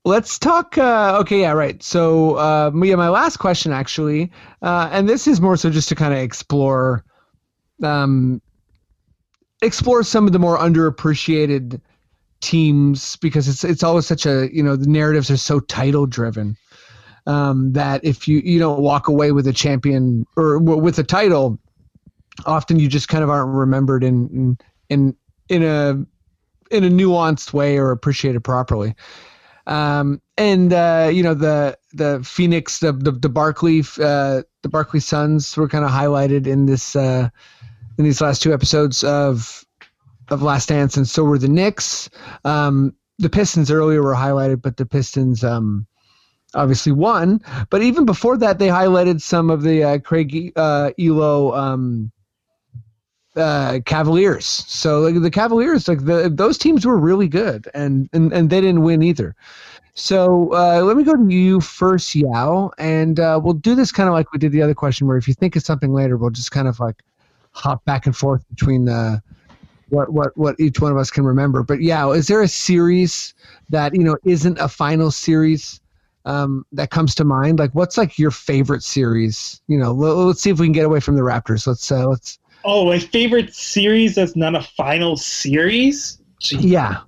let's 0.04 0.38
talk. 0.38 0.76
Uh, 0.78 1.18
okay, 1.20 1.40
yeah, 1.42 1.52
right. 1.52 1.82
So, 1.82 2.34
uh, 2.36 2.70
yeah, 2.82 2.96
my 2.96 3.08
last 3.08 3.36
question 3.38 3.72
actually, 3.72 4.30
uh, 4.62 4.88
and 4.92 5.08
this 5.08 5.26
is 5.26 5.40
more 5.40 5.56
so 5.56 5.70
just 5.70 5.88
to 5.90 5.94
kind 5.94 6.12
of 6.12 6.20
explore, 6.20 7.04
um, 7.82 8.40
explore 9.62 10.02
some 10.02 10.26
of 10.26 10.32
the 10.32 10.38
more 10.38 10.58
underappreciated 10.58 11.80
teams 12.40 13.16
because 13.16 13.48
it's 13.48 13.64
it's 13.64 13.82
always 13.82 14.06
such 14.06 14.26
a 14.26 14.48
you 14.52 14.62
know 14.62 14.76
the 14.76 14.86
narratives 14.86 15.30
are 15.30 15.38
so 15.38 15.58
title 15.58 16.04
driven 16.04 16.54
um, 17.26 17.72
that 17.72 18.04
if 18.04 18.28
you 18.28 18.38
you 18.38 18.58
don't 18.58 18.80
walk 18.80 19.08
away 19.08 19.32
with 19.32 19.46
a 19.46 19.52
champion 19.52 20.26
or 20.36 20.58
with 20.58 20.98
a 20.98 21.04
title, 21.04 21.58
often 22.44 22.78
you 22.78 22.88
just 22.88 23.08
kind 23.08 23.24
of 23.24 23.30
aren't 23.30 23.52
remembered 23.52 24.04
in 24.04 24.28
in 24.28 24.58
in, 24.88 25.16
in 25.48 25.62
a 25.62 26.04
in 26.70 26.84
a 26.84 26.88
nuanced 26.88 27.52
way 27.52 27.78
or 27.78 27.90
appreciated 27.90 28.42
properly. 28.42 28.94
Um, 29.66 30.20
and 30.38 30.72
uh, 30.72 31.10
you 31.12 31.22
know 31.22 31.34
the 31.34 31.76
the 31.92 32.20
Phoenix 32.24 32.78
the 32.78 32.92
the, 32.92 33.12
the 33.12 33.28
Barkley 33.28 33.80
uh, 34.00 34.42
the 34.62 34.68
Barkley 34.68 35.00
Suns 35.00 35.56
were 35.56 35.68
kind 35.68 35.84
of 35.84 35.90
highlighted 35.90 36.46
in 36.46 36.66
this 36.66 36.94
uh, 36.94 37.28
in 37.98 38.04
these 38.04 38.20
last 38.20 38.42
two 38.42 38.52
episodes 38.52 39.02
of 39.02 39.64
of 40.28 40.42
Last 40.42 40.68
Dance, 40.68 40.96
and 40.96 41.08
so 41.08 41.24
were 41.24 41.38
the 41.38 41.48
Knicks. 41.48 42.08
Um, 42.44 42.94
the 43.18 43.30
Pistons 43.30 43.70
earlier 43.70 44.02
were 44.02 44.14
highlighted, 44.14 44.60
but 44.60 44.76
the 44.76 44.86
Pistons 44.86 45.42
um, 45.42 45.86
obviously 46.54 46.92
won. 46.92 47.40
But 47.70 47.82
even 47.82 48.04
before 48.04 48.36
that, 48.38 48.58
they 48.58 48.68
highlighted 48.68 49.20
some 49.20 49.50
of 49.50 49.62
the 49.62 49.82
uh, 49.82 49.98
Craig 49.98 50.52
uh, 50.56 50.90
Ehlo 50.98 51.56
um, 51.56 52.12
uh, 53.36 53.80
Cavaliers. 53.84 54.46
So 54.46 55.00
like, 55.00 55.20
the 55.20 55.30
Cavaliers, 55.30 55.88
like 55.88 56.04
the, 56.04 56.30
those 56.32 56.58
teams 56.58 56.86
were 56.86 56.96
really 56.96 57.28
good, 57.28 57.68
and 57.74 58.08
and, 58.12 58.32
and 58.32 58.50
they 58.50 58.60
didn't 58.60 58.82
win 58.82 59.02
either. 59.02 59.34
So 59.94 60.52
uh, 60.54 60.82
let 60.82 60.96
me 60.96 61.04
go 61.04 61.16
to 61.16 61.32
you 61.32 61.60
first, 61.60 62.14
Yao, 62.14 62.70
and 62.78 63.18
uh, 63.18 63.40
we'll 63.42 63.54
do 63.54 63.74
this 63.74 63.90
kind 63.90 64.08
of 64.08 64.12
like 64.12 64.30
we 64.32 64.38
did 64.38 64.52
the 64.52 64.60
other 64.60 64.74
question, 64.74 65.06
where 65.06 65.16
if 65.16 65.26
you 65.26 65.32
think 65.34 65.56
of 65.56 65.62
something 65.62 65.92
later, 65.92 66.18
we'll 66.18 66.30
just 66.30 66.50
kind 66.50 66.68
of 66.68 66.78
like 66.78 67.02
hop 67.52 67.82
back 67.86 68.04
and 68.04 68.14
forth 68.14 68.46
between 68.50 68.88
uh, 68.88 69.18
what 69.88 70.12
what 70.12 70.36
what 70.36 70.54
each 70.60 70.80
one 70.80 70.92
of 70.92 70.98
us 70.98 71.10
can 71.10 71.24
remember. 71.24 71.62
But 71.62 71.80
yeah, 71.80 72.10
is 72.10 72.26
there 72.26 72.42
a 72.42 72.48
series 72.48 73.34
that 73.70 73.94
you 73.94 74.04
know 74.04 74.16
isn't 74.24 74.58
a 74.58 74.68
final 74.68 75.10
series 75.10 75.80
um, 76.26 76.66
that 76.72 76.90
comes 76.90 77.14
to 77.14 77.24
mind? 77.24 77.58
Like, 77.58 77.74
what's 77.74 77.96
like 77.96 78.18
your 78.18 78.30
favorite 78.30 78.82
series? 78.82 79.62
You 79.66 79.78
know, 79.78 79.92
let, 79.92 80.10
let's 80.12 80.42
see 80.42 80.50
if 80.50 80.60
we 80.60 80.66
can 80.66 80.72
get 80.72 80.84
away 80.84 81.00
from 81.00 81.16
the 81.16 81.22
Raptors. 81.22 81.66
Let's 81.66 81.90
uh, 81.90 82.06
let's 82.06 82.38
Oh, 82.64 82.86
my 82.86 82.98
favorite 82.98 83.54
series 83.54 84.16
that's 84.16 84.36
not 84.36 84.54
a 84.54 84.62
final 84.62 85.16
series? 85.16 86.20
Gee. 86.40 86.56
yeah. 86.58 87.00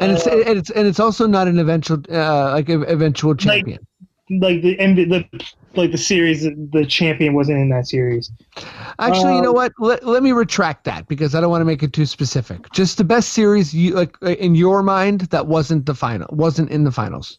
And 0.00 0.12
it's 0.12 0.26
Uh, 0.26 0.30
and 0.46 0.58
it's 0.58 0.70
and 0.70 0.86
it's 0.86 1.00
also 1.00 1.26
not 1.26 1.48
an 1.48 1.58
eventual 1.58 1.98
uh, 2.10 2.52
like 2.52 2.68
an 2.68 2.84
eventual 2.86 3.34
champion. 3.34 3.86
Like 4.30 4.62
the, 4.62 4.76
MV 4.76 5.08
the 5.08 5.44
like 5.74 5.90
the 5.90 5.98
series, 5.98 6.42
the 6.42 6.86
champion 6.86 7.34
wasn't 7.34 7.58
in 7.58 7.68
that 7.70 7.88
series. 7.88 8.30
Actually, 8.98 9.36
you 9.36 9.42
know 9.42 9.50
um, 9.50 9.54
what? 9.54 9.72
Let, 9.78 10.04
let 10.04 10.22
me 10.22 10.32
retract 10.32 10.84
that 10.84 11.08
because 11.08 11.34
I 11.34 11.40
don't 11.40 11.50
want 11.50 11.62
to 11.62 11.64
make 11.64 11.82
it 11.82 11.92
too 11.92 12.06
specific. 12.06 12.70
Just 12.72 12.98
the 12.98 13.04
best 13.04 13.30
series 13.30 13.74
you 13.74 13.94
like 13.94 14.16
uh, 14.22 14.30
in 14.30 14.54
your 14.54 14.82
mind 14.82 15.22
that 15.22 15.46
wasn't 15.46 15.86
the 15.86 15.94
final, 15.94 16.28
wasn't 16.30 16.70
in 16.70 16.84
the 16.84 16.92
finals. 16.92 17.38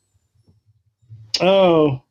Oh, 1.42 2.02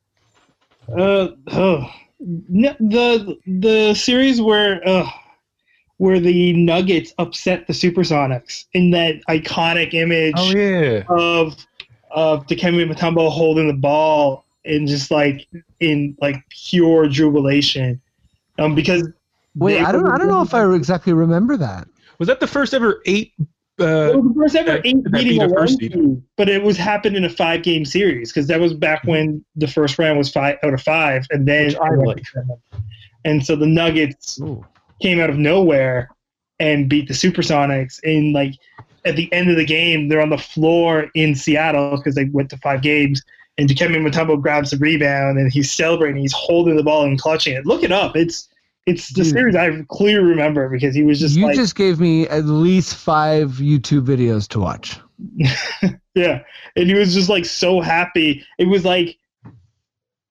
uh, 0.97 1.29
oh, 1.49 1.91
the 2.21 3.39
the 3.47 3.95
series 3.95 4.41
where 4.41 4.87
uh, 4.87 5.09
where 5.99 6.21
the 6.21 6.53
Nuggets 6.55 7.12
upset 7.19 7.66
the 7.66 7.73
Supersonics 7.73 8.64
in 8.73 8.91
that 8.91 9.16
iconic 9.29 9.95
image 9.95 10.35
Oh 10.37 10.51
yeah. 10.51 11.05
of 11.09 11.57
of 12.11 12.47
Dikembe 12.47 12.91
Mutombo 12.91 13.31
holding 13.31 13.69
the 13.69 13.75
ball 13.75 14.45
and 14.64 14.89
just 14.89 15.11
like 15.11 15.47
in 15.81 16.16
like 16.21 16.43
pure 16.51 17.09
jubilation, 17.09 18.01
um, 18.59 18.75
because 18.75 19.09
Wait, 19.57 19.81
I 19.81 19.93
don't 19.93 20.09
I 20.09 20.19
don't 20.19 20.29
know 20.29 20.43
if 20.43 20.55
I 20.55 20.64
exactly 20.75 21.12
remember 21.12 21.57
that. 21.57 21.89
Was 22.19 22.29
that 22.29 22.41
the 22.41 22.47
first 22.47 22.75
ever 22.75 23.01
eight? 23.07 23.33
It 23.79 23.85
Uh, 23.85 24.18
was 24.18 24.29
the 24.29 24.35
first 24.35 24.57
ever 24.57 24.72
that- 24.72 24.87
eight 24.87 25.05
beating 25.12 25.39
beat 25.39 25.43
a 25.43 25.47
one 25.49 25.55
first 25.55 25.79
seed. 25.79 26.22
but 26.37 26.49
it 26.49 26.62
was 26.62 26.76
happened 26.76 27.16
in 27.16 27.24
a 27.24 27.29
five 27.29 27.62
game 27.62 27.85
series 27.85 28.33
because 28.33 28.47
that 28.49 28.61
was 28.61 28.74
back 28.74 29.05
when 29.05 29.45
the 29.57 29.68
first 29.68 29.99
round 29.99 30.18
was 30.18 30.31
five 30.33 30.57
out 30.64 30.74
of 30.74 30.83
five, 30.83 31.26
and 31.31 31.47
then 31.47 31.74
I 31.81 31.91
like. 31.91 32.22
and 33.24 33.45
so 33.45 33.55
the 33.57 33.66
Nuggets 33.66 34.41
came 35.01 35.20
out 35.20 35.31
of 35.31 35.39
nowhere 35.39 36.09
and 36.61 36.89
beat 36.89 37.07
the 37.07 37.14
Supersonics. 37.14 38.01
And 38.03 38.33
like 38.33 38.55
at 39.05 39.14
the 39.16 39.33
end 39.33 39.49
of 39.51 39.57
the 39.57 39.64
game, 39.64 40.09
they're 40.09 40.20
on 40.20 40.31
the 40.31 40.39
floor 40.39 41.09
in 41.14 41.35
Seattle 41.37 41.97
because 41.97 42.14
they 42.16 42.24
went 42.24 42.51
to 42.51 42.57
five 42.59 42.83
games. 42.83 43.22
And 43.59 43.68
Dikembe 43.68 43.97
Mutombo 43.97 44.41
grabs 44.41 44.70
the 44.70 44.76
rebound 44.76 45.39
and 45.39 45.53
he's 45.53 45.70
celebrating. 45.70 46.20
He's 46.20 46.33
holding 46.33 46.76
the 46.76 46.83
ball 46.83 47.05
and 47.05 47.18
clutching 47.18 47.55
it. 47.57 47.64
Look 47.66 47.83
it 47.85 47.93
up. 47.93 48.16
It's 48.16 48.49
it's 48.89 49.12
the 49.12 49.22
Dude. 49.22 49.32
series 49.32 49.57
I 49.57 49.82
clearly 49.89 50.30
remember 50.30 50.68
because 50.68 50.95
he 50.95 51.03
was 51.03 51.20
just 51.20 51.36
you 51.36 51.47
like 51.47 51.57
just 51.57 51.74
gave 51.74 52.01
me 52.01 52.26
at 52.28 52.45
least 52.45 52.95
five 52.95 53.53
YouTube 53.53 54.07
videos 54.07 54.49
to 54.49 54.61
watch. 54.61 54.99
Yeah, 56.14 56.43
and 56.74 56.89
he 56.89 56.95
was 56.95 57.14
just 57.14 57.28
like 57.28 57.45
so 57.45 57.80
happy. 57.80 58.45
It 58.59 58.66
was 58.66 58.84
like 58.84 59.16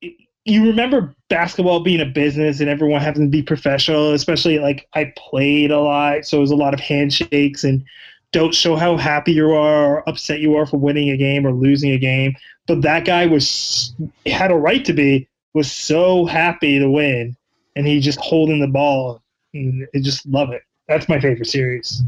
you 0.02 0.66
remember 0.66 1.16
basketball 1.30 1.80
being 1.80 2.02
a 2.02 2.06
business 2.06 2.60
and 2.60 2.70
everyone 2.70 3.00
having 3.00 3.24
to 3.24 3.30
be 3.30 3.42
professional. 3.42 4.12
Especially 4.12 4.60
like 4.60 4.86
I 4.96 5.14
played 5.16 5.72
a 5.72 5.80
lot, 5.80 6.26
so 6.26 6.38
it 6.38 6.42
was 6.42 6.52
a 6.52 6.58
lot 6.58 6.74
of 6.74 6.82
handshakes 6.82 7.64
and 7.64 7.86
don't 8.34 8.54
show 8.54 8.76
how 8.76 8.98
happy 8.98 9.32
you 9.32 9.52
are 9.52 9.86
or 9.86 10.10
upset 10.10 10.42
you 10.42 10.58
are 10.58 10.66
for 10.66 10.78
winning 10.78 11.10
a 11.10 11.16
game 11.16 11.48
or 11.48 11.54
losing 11.54 11.92
a 11.92 11.98
game. 11.98 12.36
But 12.68 12.82
that 12.82 13.06
guy 13.06 13.26
was 13.26 13.96
had 14.26 14.52
a 14.52 14.56
right 14.56 14.84
to 14.84 14.94
be 14.94 15.30
was 15.54 15.72
so 15.72 16.26
happy 16.26 16.80
to 16.80 16.90
win, 16.90 17.38
and 17.78 17.86
he 17.86 18.00
just 18.00 18.20
holding 18.20 18.60
the 18.60 18.68
ball. 18.68 19.22
And 19.54 19.88
I 19.96 20.00
just 20.00 20.26
love 20.26 20.52
it. 20.52 20.64
That's 20.88 21.08
my 21.08 21.20
favorite 21.20 21.46
series. 21.46 22.02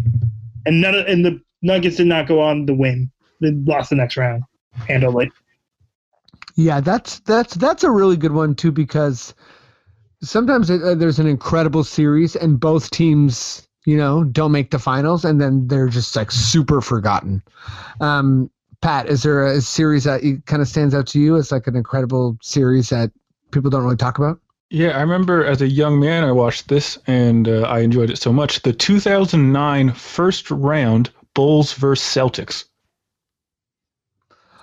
And 0.66 0.82
none 0.82 0.96
of, 0.96 1.06
and 1.06 1.24
the 1.24 1.40
Nuggets 1.62 1.98
did 1.98 2.08
not 2.08 2.28
go 2.28 2.42
on 2.42 2.66
the 2.66 2.74
win. 2.74 3.12
They 3.40 3.52
lost 3.52 3.92
the 3.92 3.96
next 3.96 4.18
round 4.18 4.44
handily. 4.88 5.32
Yeah, 6.56 6.82
that's 6.82 7.20
that's 7.20 7.54
that's 7.54 7.84
a 7.84 7.92
really 7.92 8.18
good 8.18 8.34
one 8.34 8.56
too 8.56 8.72
because 8.72 9.34
sometimes 10.22 10.70
uh, 10.70 10.96
there's 10.98 11.20
an 11.20 11.28
incredible 11.28 11.84
series 11.84 12.36
and 12.36 12.60
both 12.60 12.90
teams, 12.92 13.68
you 13.86 13.96
know, 13.96 14.24
don't 14.24 14.52
make 14.52 14.72
the 14.72 14.80
finals 14.80 15.24
and 15.24 15.40
then 15.40 15.68
they're 15.68 15.88
just 15.88 16.16
like 16.16 16.32
super 16.32 16.82
forgotten. 16.82 17.44
Um, 18.02 18.50
Pat, 18.82 19.08
is 19.08 19.24
there 19.24 19.46
a 19.46 19.62
series 19.62 20.06
that 20.06 20.22
kind 20.48 20.62
of 20.62 20.68
stands 20.68 20.96
out 20.96 21.08
to 21.08 21.20
you 21.20 21.38
as 21.38 21.52
like 21.52 21.68
an 21.68 21.76
incredible 21.76 22.38
series 22.42 22.90
that 22.90 23.12
people 23.52 23.70
don't 23.70 23.84
really 23.84 23.96
talk 23.98 24.18
about? 24.18 24.40
Yeah, 24.70 24.90
I 24.98 25.02
remember 25.02 25.46
as 25.46 25.62
a 25.62 25.68
young 25.68 26.00
man 26.00 26.24
I 26.24 26.32
watched 26.32 26.68
this 26.68 26.98
and 27.08 27.48
uh, 27.48 27.62
I 27.64 27.80
enjoyed 27.80 28.10
it 28.10 28.18
so 28.18 28.32
much. 28.32 28.62
The 28.62 28.74
2009 28.74 29.92
first 29.94 30.50
round 30.52 31.10
Bulls 31.34 31.74
versus 31.74 32.06
Celtics. 32.06 32.66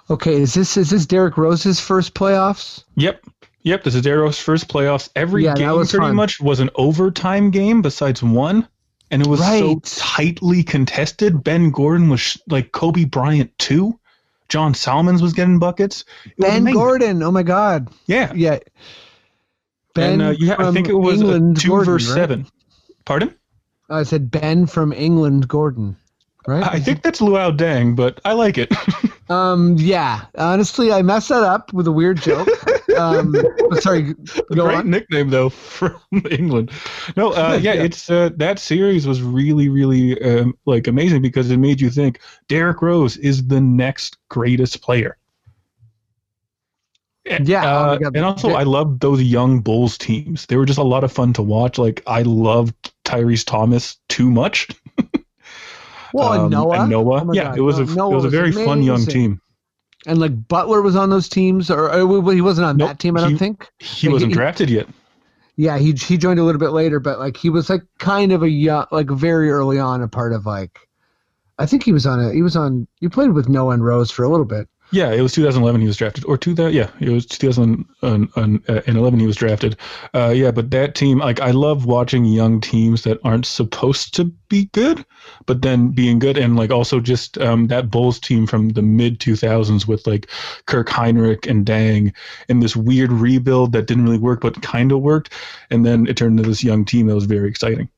Okay, 0.08 0.34
is 0.40 0.54
this 0.54 0.76
is 0.76 0.90
this 0.90 1.06
Derrick 1.06 1.36
Rose's 1.36 1.80
first 1.80 2.14
playoffs? 2.14 2.84
Yep. 2.94 3.24
Yep, 3.62 3.82
this 3.82 3.96
is 3.96 4.02
Derrick 4.02 4.22
Rose's 4.22 4.42
first 4.42 4.68
playoffs. 4.68 5.08
Every 5.16 5.44
Yeah, 5.44 5.54
game 5.54 5.74
pretty 5.74 5.96
fun. 5.96 6.14
much 6.14 6.40
was 6.40 6.60
an 6.60 6.70
overtime 6.76 7.50
game 7.50 7.82
besides 7.82 8.22
one. 8.22 8.68
And 9.10 9.22
it 9.22 9.28
was 9.28 9.40
so 9.40 9.80
tightly 9.84 10.62
contested. 10.62 11.42
Ben 11.44 11.70
Gordon 11.70 12.08
was 12.08 12.20
sh- 12.20 12.38
like 12.48 12.72
Kobe 12.72 13.04
Bryant 13.04 13.56
too. 13.58 13.98
John 14.48 14.74
Salmons 14.74 15.22
was 15.22 15.32
getting 15.32 15.58
buckets. 15.58 16.04
It 16.24 16.34
Ben. 16.38 16.64
Gordon. 16.72 17.22
Oh 17.22 17.30
my 17.32 17.42
God. 17.42 17.88
Yeah. 18.06 18.32
Yeah. 18.34 18.58
And 19.98 20.22
uh, 20.22 20.34
yeah, 20.38 20.56
I 20.58 20.70
think 20.72 20.88
it 20.88 20.94
was 20.94 21.20
England, 21.20 21.60
two 21.60 21.68
Gordon, 21.68 21.92
versus 21.92 22.08
right? 22.10 22.14
seven. 22.16 22.46
Pardon? 23.04 23.34
I 23.88 24.02
said 24.02 24.30
Ben 24.30 24.66
from 24.66 24.92
England, 24.92 25.48
Gordon. 25.48 25.96
Right. 26.46 26.62
I 26.64 26.78
think 26.78 27.02
that's 27.02 27.20
Luol 27.20 27.56
Deng, 27.56 27.96
but 27.96 28.20
I 28.24 28.32
like 28.32 28.58
it. 28.58 28.72
Um, 29.28 29.74
yeah. 29.80 30.26
Honestly, 30.38 30.92
I 30.92 31.02
messed 31.02 31.30
that 31.30 31.42
up 31.42 31.72
with 31.72 31.88
a 31.88 31.90
weird 31.90 32.22
joke. 32.22 32.46
um, 32.96 33.34
sorry. 33.80 34.14
Go 34.54 34.66
Great 34.66 34.76
on. 34.76 34.88
nickname 34.90 35.30
though 35.30 35.48
from 35.78 35.98
England. 36.30 36.70
No, 37.16 37.32
uh, 37.32 37.58
yeah, 37.60 37.72
Yeah. 37.72 37.82
it's 37.82 38.08
uh, 38.08 38.30
that 38.36 38.60
series 38.60 39.04
was 39.04 39.22
really, 39.22 39.68
really 39.68 40.22
um, 40.22 40.56
like 40.64 40.86
amazing 40.86 41.22
because 41.22 41.50
it 41.50 41.56
made 41.56 41.80
you 41.80 41.90
think 41.90 42.20
Derrick 42.46 42.80
Rose 42.82 43.16
is 43.16 43.48
the 43.48 43.60
next 43.60 44.16
greatest 44.28 44.80
player. 44.80 45.16
Yeah, 47.42 47.64
oh 47.64 47.68
uh, 47.68 47.96
God. 47.98 48.16
and 48.16 48.24
also 48.24 48.50
I 48.50 48.62
loved 48.62 49.00
those 49.00 49.22
young 49.22 49.60
Bulls 49.60 49.98
teams. 49.98 50.46
They 50.46 50.56
were 50.56 50.64
just 50.66 50.78
a 50.78 50.84
lot 50.84 51.02
of 51.04 51.10
fun 51.12 51.32
to 51.34 51.42
watch. 51.42 51.76
Like 51.76 52.02
I 52.06 52.22
loved 52.22 52.92
Tyrus 53.04 53.42
Thomas 53.44 53.96
too 54.08 54.30
much. 54.30 54.68
Well, 56.12 56.32
and 56.32 56.42
Um, 56.44 56.50
Noah. 56.50 56.80
and 56.82 56.90
Noah. 56.90 57.24
Oh 57.28 57.32
yeah, 57.34 57.44
God, 57.44 57.58
it 57.58 57.60
was 57.60 57.78
a 57.78 57.84
Noah 57.84 58.12
it 58.12 58.14
was 58.14 58.24
a 58.24 58.30
very 58.30 58.52
fun 58.52 58.82
young 58.82 59.04
team. 59.04 59.40
And 60.06 60.18
like 60.18 60.48
Butler 60.48 60.80
was 60.80 60.96
on 60.96 61.10
those 61.10 61.28
teams, 61.28 61.70
or, 61.70 61.92
or 61.92 62.32
he 62.32 62.40
wasn't 62.40 62.66
on 62.66 62.76
Nope, 62.76 62.88
that 62.90 62.98
team. 63.00 63.16
I 63.16 63.20
don't 63.22 63.32
he- 63.32 63.36
think. 63.36 63.68
He 63.80 64.06
Like, 64.06 64.12
wasn't 64.14 64.32
he- 64.32 64.36
drafted 64.36 64.70
yet. 64.70 64.86
Yeah, 65.56 65.78
he 65.78 65.92
he 65.92 66.16
joined 66.16 66.38
a 66.38 66.44
little 66.44 66.60
bit 66.60 66.70
later, 66.70 67.00
but 67.00 67.18
like 67.18 67.36
he 67.36 67.50
was 67.50 67.68
like 67.68 67.82
kind 67.98 68.30
of 68.32 68.42
a 68.42 68.48
young, 68.48 68.86
like 68.92 69.10
very 69.10 69.50
early 69.50 69.78
on, 69.78 70.00
a 70.02 70.08
part 70.08 70.32
of 70.32 70.46
like. 70.46 70.78
I 71.58 71.66
think 71.66 71.82
he 71.82 71.92
was 71.92 72.06
on 72.06 72.20
a. 72.20 72.32
He 72.32 72.40
was 72.42 72.56
on. 72.56 72.86
He 73.00 73.08
played 73.08 73.32
with 73.32 73.48
Noah 73.48 73.72
and 73.74 73.84
Rose 73.84 74.10
for 74.10 74.22
a 74.22 74.28
little 74.28 74.46
bit. 74.46 74.68
Yeah, 74.92 75.12
it 75.12 75.20
was 75.20 75.32
2011 75.32 75.80
he 75.80 75.86
was 75.86 75.96
drafted, 75.96 76.24
or 76.26 76.38
2000. 76.38 76.72
Yeah, 76.72 76.90
it 77.00 77.10
was 77.10 77.26
2011 77.26 79.20
he 79.20 79.26
was 79.26 79.36
drafted. 79.36 79.76
Uh, 80.14 80.32
yeah, 80.34 80.52
but 80.52 80.70
that 80.70 80.94
team, 80.94 81.18
like, 81.18 81.40
I 81.40 81.50
love 81.50 81.86
watching 81.86 82.24
young 82.24 82.60
teams 82.60 83.02
that 83.02 83.18
aren't 83.24 83.46
supposed 83.46 84.14
to 84.14 84.24
be 84.48 84.66
good, 84.66 85.04
but 85.46 85.62
then 85.62 85.88
being 85.88 86.20
good, 86.20 86.38
and 86.38 86.56
like 86.56 86.70
also 86.70 87.00
just 87.00 87.36
um, 87.38 87.66
that 87.66 87.90
Bulls 87.90 88.20
team 88.20 88.46
from 88.46 88.70
the 88.70 88.82
mid 88.82 89.18
2000s 89.18 89.88
with 89.88 90.06
like 90.06 90.30
Kirk 90.66 90.88
Hinrich 90.88 91.50
and 91.50 91.66
Deng, 91.66 92.14
and 92.48 92.62
this 92.62 92.76
weird 92.76 93.10
rebuild 93.10 93.72
that 93.72 93.86
didn't 93.86 94.04
really 94.04 94.18
work, 94.18 94.40
but 94.40 94.62
kind 94.62 94.92
of 94.92 95.00
worked, 95.00 95.32
and 95.70 95.84
then 95.84 96.06
it 96.06 96.16
turned 96.16 96.38
into 96.38 96.48
this 96.48 96.62
young 96.62 96.84
team 96.84 97.08
that 97.08 97.14
was 97.14 97.26
very 97.26 97.48
exciting. 97.48 97.88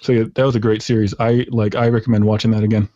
So 0.00 0.12
yeah, 0.12 0.24
that 0.34 0.44
was 0.44 0.56
a 0.56 0.60
great 0.60 0.80
series. 0.80 1.12
I 1.18 1.46
like. 1.50 1.74
I 1.74 1.88
recommend 1.88 2.24
watching 2.24 2.52
that 2.52 2.62
again. 2.62 2.88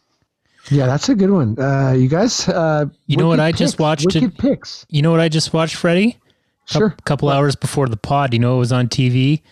Yeah, 0.71 0.87
that's 0.87 1.09
a 1.09 1.15
good 1.15 1.31
one. 1.31 1.59
Uh, 1.59 1.93
you 1.93 2.09
guys. 2.09 2.49
Uh, 2.49 2.87
You 3.07 3.17
know 3.17 3.27
what 3.29 3.41
I 3.41 3.53
just 3.53 3.79
watched 3.79 4.11
to- 4.11 4.31
picks. 4.31 4.87
You 4.89 5.03
know 5.03 5.11
what 5.11 5.21
I 5.21 5.29
just 5.29 5.53
watched, 5.53 5.75
Freddie? 5.77 6.19
Sure. 6.67 6.95
couple 7.05 7.29
hours 7.29 7.57
before 7.57 7.89
the 7.89 7.97
pod. 7.97 8.33
You 8.33 8.39
know 8.39 8.57
it 8.57 8.59
was 8.61 8.73
on 8.73 8.89
TV. 8.89 9.43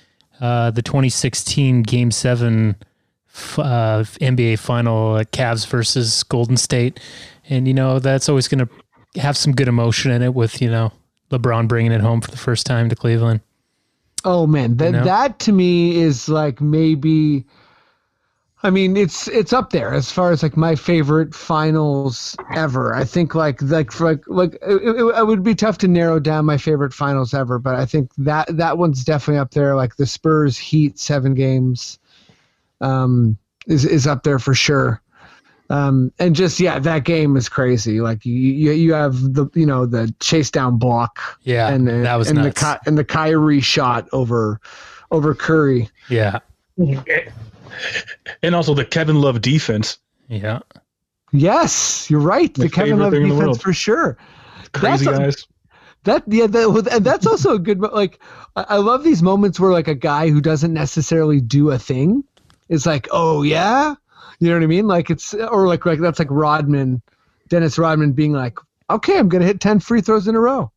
Uh, 0.41 0.71
the 0.71 0.81
2016 0.83 1.83
Game 1.83 2.11
Seven 2.13 2.77
f- 3.35 3.59
uh, 3.59 4.05
NBA 4.21 4.59
Final, 4.61 5.17
uh, 5.17 5.25
Cavs 5.25 5.67
versus 5.67 6.23
Golden 6.23 6.57
State, 6.57 7.01
and 7.49 7.67
you 7.67 7.75
know 7.75 7.99
that's 7.99 8.29
always 8.29 8.47
going 8.49 8.67
to 8.67 9.21
have 9.21 9.37
some 9.37 9.53
good 9.53 9.67
emotion 9.69 10.13
in 10.13 10.23
it. 10.23 10.33
With 10.35 10.63
you 10.63 10.71
know 10.71 10.93
LeBron 11.33 11.67
bringing 11.69 11.91
it 11.93 12.01
home 12.01 12.21
for 12.21 12.31
the 12.31 12.37
first 12.39 12.65
time 12.65 12.89
to 12.89 12.95
Cleveland. 12.97 13.41
Oh 14.25 14.47
man, 14.47 14.77
that 14.77 14.91
know? 14.93 15.05
that 15.05 15.41
to 15.41 15.53
me 15.53 15.97
is 16.01 16.29
like 16.29 16.61
maybe. 16.61 17.45
I 18.63 18.69
mean, 18.69 18.95
it's 18.97 19.27
it's 19.29 19.55
up 19.55 19.71
there 19.71 19.95
as 19.95 20.13
far 20.13 20.33
as 20.33 20.43
like 20.43 20.55
my 20.57 20.75
favorite 20.75 21.35
finals 21.35 22.37
ever. 22.55 22.95
I 22.95 23.05
think 23.05 23.35
like 23.35 23.63
like 23.63 23.91
for 23.91 24.05
like 24.05 24.23
like 24.27 24.53
it, 24.61 24.83
it, 24.83 24.97
it 25.19 25.27
would 25.27 25.43
be 25.43 25.55
tough 25.55 25.79
to 25.79 25.89
narrow 25.89 26.21
down 26.21 26.45
my 26.45 26.59
favorite 26.59 26.93
finals 26.93 27.33
ever, 27.33 27.59
but 27.59 27.75
I 27.75 27.87
think 27.87 28.11
that 28.19 28.55
that 28.59 28.77
one's 28.77 29.03
definitely 29.03 29.39
up 29.39 29.53
there. 29.53 29.77
Like 29.77 29.97
the 29.97 30.05
Spurs 30.05 30.59
Heat 30.59 30.99
seven 30.99 31.33
games, 31.35 31.99
um, 32.83 33.39
is 33.67 33.87
is 33.87 34.07
up 34.07 34.25
there 34.25 34.39
for 34.39 34.53
sure. 34.55 35.01
Um, 35.71 36.13
and 36.19 36.35
just 36.37 36.61
yeah, 36.61 36.79
that 36.81 37.05
game 37.05 37.37
is 37.39 37.49
crazy. 37.49 38.01
Like 38.03 38.27
you 38.27 38.35
you, 38.35 38.73
you 38.73 38.93
have 38.93 39.33
the 39.35 39.47
you 39.55 39.65
know 39.65 39.87
the 39.87 40.15
chase 40.21 40.51
down 40.51 40.77
block 40.77 41.19
Yeah, 41.45 41.69
and 41.69 41.89
uh, 41.89 42.03
that 42.03 42.17
was 42.17 42.29
and 42.29 42.39
nuts. 42.39 42.61
the 42.61 42.67
Ky- 42.75 42.81
and 42.87 42.99
the 42.99 43.05
Kyrie 43.05 43.61
shot 43.63 44.07
over 44.13 44.61
over 45.13 45.35
Curry. 45.35 45.89
yeah, 46.11 46.41
And 48.43 48.55
also 48.55 48.75
the 48.75 48.85
Kevin 48.85 49.21
Love 49.21 49.41
defense. 49.41 49.99
yeah. 50.29 50.61
Yes, 51.33 52.11
you're 52.11 52.21
right. 52.21 52.57
My 52.59 52.65
the 52.65 52.71
Kevin 52.71 52.99
Love 52.99 53.13
thing 53.13 53.23
in 53.23 53.29
the 53.29 53.37
defense 53.37 53.63
for 53.63 53.73
sure. 53.73 54.19
Crazy 54.73 55.05
That's 55.05 55.17
a- 55.19 55.23
guys. 55.23 55.47
That 56.05 56.25
yeah, 56.27 56.47
that, 56.47 56.89
and 56.91 57.05
that's 57.05 57.27
also 57.27 57.55
a 57.55 57.59
good 57.59 57.79
mo- 57.79 57.91
like. 57.93 58.19
I 58.57 58.65
I 58.71 58.77
love 58.79 59.05
these 59.05 59.23
moments 59.23 59.61
where 59.61 59.71
like 59.71 59.87
a 59.87 59.95
guy 59.95 60.31
who 60.31 60.41
doesn't 60.41 60.73
necessarily 60.73 61.41
do 61.43 61.71
a 61.71 61.79
thing 61.79 62.25
is 62.71 62.87
like, 62.87 63.07
oh 63.13 63.43
yeah, 63.43 63.95
you 64.39 64.49
know 64.49 64.55
what 64.55 64.63
I 64.63 64.67
mean? 64.67 64.89
Like 64.89 65.11
it's 65.11 65.35
or 65.35 65.67
like 65.69 65.85
like 65.85 66.01
that's 66.01 66.19
like 66.19 66.31
Rodman, 66.31 67.03
Dennis 67.49 67.79
Rodman 67.79 68.13
being 68.13 68.33
like, 68.33 68.59
okay, 68.89 69.19
I'm 69.19 69.29
gonna 69.29 69.45
hit 69.45 69.61
ten 69.61 69.79
free 69.79 70.01
throws 70.01 70.27
in 70.27 70.35
a 70.35 70.41
row 70.41 70.73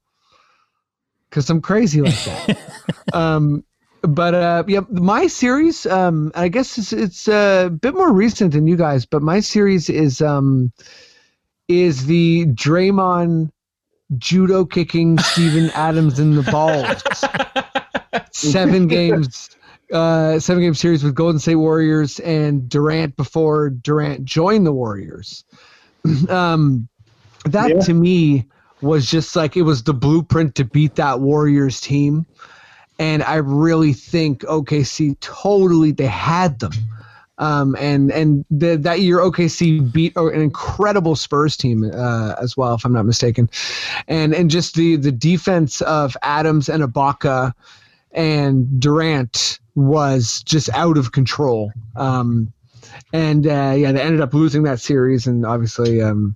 because 1.30 1.50
I'm 1.50 1.62
crazy 1.62 2.02
like 2.02 2.22
that. 2.26 2.58
um, 3.14 3.64
but 4.04 4.36
uh, 4.36 4.64
yeah, 4.68 4.82
my 4.92 5.28
series, 5.28 5.86
um, 5.86 6.32
I 6.36 6.50
guess 6.50 6.78
it's, 6.78 6.94
it's 6.94 7.28
a 7.28 7.70
bit 7.82 7.94
more 7.94 8.12
recent 8.12 8.54
than 8.54 8.68
you 8.68 8.76
guys, 8.76 9.06
but 9.06 9.22
my 9.22 9.40
series 9.40 9.90
is 9.90 10.22
um, 10.22 10.72
is 11.68 12.06
the 12.06 12.46
Draymond 12.48 13.50
judo 14.18 14.66
kicking 14.66 15.18
Steven 15.20 15.70
Adams 15.74 16.20
in 16.20 16.36
the 16.36 16.44
balls. 16.44 17.02
seven 18.32 18.88
games, 18.90 19.50
uh, 19.92 20.40
seven 20.40 20.64
game 20.64 20.74
series 20.74 21.04
with 21.04 21.16
Golden 21.16 21.40
State 21.40 21.56
Warriors 21.56 22.20
and 22.20 22.68
Durant 22.68 23.16
before 23.16 23.70
Durant 23.70 24.26
joined 24.26 24.66
the 24.66 24.74
Warriors. 24.74 25.46
um, 26.30 26.90
that 27.46 27.70
Yeah. 27.70 27.80
to 27.82 27.94
me 27.94 28.48
was 28.82 29.10
just 29.10 29.36
like 29.36 29.56
it 29.56 29.62
was 29.62 29.84
the 29.84 29.94
blueprint 29.94 30.56
to 30.56 30.66
beat 30.66 30.96
that 30.96 31.22
Warriors 31.22 31.80
team. 31.80 32.26
And 33.00 33.24
I 33.24 33.36
really 33.36 33.94
think 33.94 34.42
OKC 34.42 35.20
totally 35.20 35.92
they 35.92 36.06
had 36.06 36.60
them. 36.60 36.74
Um, 37.40 37.76
and 37.80 38.12
and 38.12 38.46
the, 38.52 38.78
that 38.78 39.02
year 39.02 39.18
OKC 39.18 39.92
beat 39.92 40.16
an 40.16 40.40
incredible 40.40 41.16
Spurs 41.16 41.58
team 41.58 41.84
uh, 41.84 42.36
as 42.40 42.56
well, 42.56 42.76
if 42.76 42.86
I'm 42.86 42.94
not 42.94 43.08
mistaken, 43.08 43.50
and 44.08 44.36
and 44.36 44.52
just 44.52 44.76
the 44.76 44.98
the 44.98 45.12
defense 45.12 45.82
of 45.82 46.16
Adams 46.22 46.70
and 46.70 46.84
Ibaka 46.84 47.54
and 48.12 48.80
Durant 48.80 49.60
was 49.74 50.44
just 50.44 50.70
out 50.70 50.98
of 50.98 51.12
control. 51.12 51.72
Um, 51.96 52.54
and 53.12 53.48
uh, 53.48 53.74
yeah, 53.78 53.92
they 53.92 54.02
ended 54.02 54.22
up 54.22 54.36
losing 54.36 54.64
that 54.64 54.80
series, 54.80 55.26
and 55.26 55.44
obviously 55.44 56.04
um, 56.04 56.36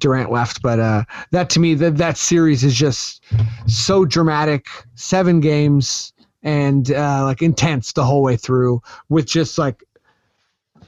Durant 0.00 0.30
left. 0.30 0.62
But 0.62 0.80
uh, 0.80 1.04
that 1.30 1.50
to 1.50 1.60
me, 1.60 1.74
that 1.74 1.96
that 1.98 2.16
series 2.16 2.64
is 2.64 2.74
just 2.74 3.24
so 3.66 4.04
dramatic. 4.04 4.66
Seven 4.94 5.40
games 5.40 6.12
and 6.42 6.90
uh, 6.90 7.24
like 7.24 7.42
intense 7.42 7.92
the 7.92 8.04
whole 8.04 8.22
way 8.22 8.36
through, 8.36 8.82
with 9.08 9.26
just 9.26 9.58
like 9.58 9.84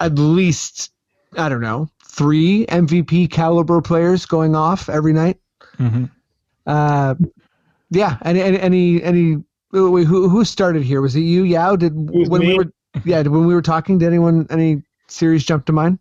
at 0.01 0.15
least 0.19 0.93
I 1.37 1.49
don't 1.49 1.61
know 1.61 1.89
three 2.05 2.67
MVP 2.67 3.31
caliber 3.31 3.81
players 3.81 4.27
going 4.27 4.55
off 4.55 4.89
every 4.89 5.13
night. 5.13 5.39
Mhm. 5.79 6.11
Uh, 6.67 7.15
yeah. 7.91 8.19
Any 8.23 8.43
any 8.43 8.61
any, 8.61 9.03
any 9.03 9.37
wait, 9.73 10.07
who 10.07 10.29
who 10.29 10.45
started 10.45 10.83
here? 10.83 11.01
Was 11.01 11.17
it 11.17 11.21
you? 11.21 11.45
Yeah. 11.45 11.75
Did 11.77 11.95
was 12.11 12.29
when 12.29 12.47
we 12.47 12.57
were 12.57 12.73
yeah 13.05 13.23
when 13.23 13.47
we 13.47 13.55
were 13.55 13.63
talking? 13.63 13.99
Did 13.99 14.09
anyone 14.09 14.47
any 14.51 14.83
series 15.09 15.45
jump 15.45 15.67
to 15.67 15.73
mind? 15.73 15.99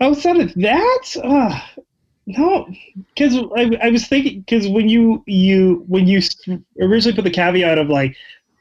Outside 0.00 0.38
of 0.38 0.54
that, 0.54 1.16
uh, 1.22 1.60
no, 2.38 2.68
because 3.14 3.36
I, 3.56 3.76
I 3.82 3.90
was 3.90 4.06
thinking 4.06 4.40
because 4.40 4.68
when 4.68 4.88
you 4.88 5.22
you 5.26 5.84
when 5.88 6.06
you 6.06 6.20
originally 6.80 7.14
put 7.14 7.24
the 7.24 7.30
caveat 7.30 7.78
of 7.78 7.88
like 7.88 8.16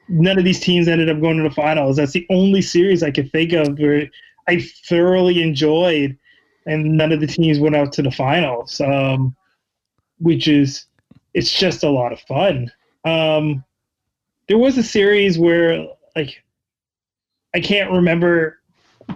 none 0.08 0.38
of 0.38 0.44
these 0.44 0.60
teams 0.60 0.88
ended 0.88 1.10
up 1.10 1.22
going 1.22 1.38
to 1.38 1.44
the 1.44 1.54
finals, 1.54 1.98
that's 1.98 2.14
the 2.14 2.26
only 2.30 2.62
series 2.62 3.04
I 3.04 3.12
could 3.12 3.32
think 3.32 3.54
of 3.54 3.78
where 3.78 4.10
I 4.48 4.60
thoroughly 4.88 5.42
enjoyed, 5.42 6.18
and 6.66 6.98
none 6.98 7.12
of 7.12 7.20
the 7.20 7.28
teams 7.28 7.60
went 7.60 7.76
out 7.76 7.94
to 7.94 8.02
the 8.02 8.12
finals. 8.12 8.82
Um, 8.82 9.36
which 10.20 10.48
is 10.48 10.86
it's 11.34 11.52
just 11.52 11.84
a 11.84 11.90
lot 11.90 12.14
of 12.14 12.20
fun. 12.22 12.72
Um, 13.06 13.64
there 14.48 14.58
was 14.58 14.78
a 14.78 14.84
series 14.84 15.38
where 15.38 15.88
like 16.16 16.44
I 17.54 17.60
can't 17.60 17.92
remember 17.92 18.60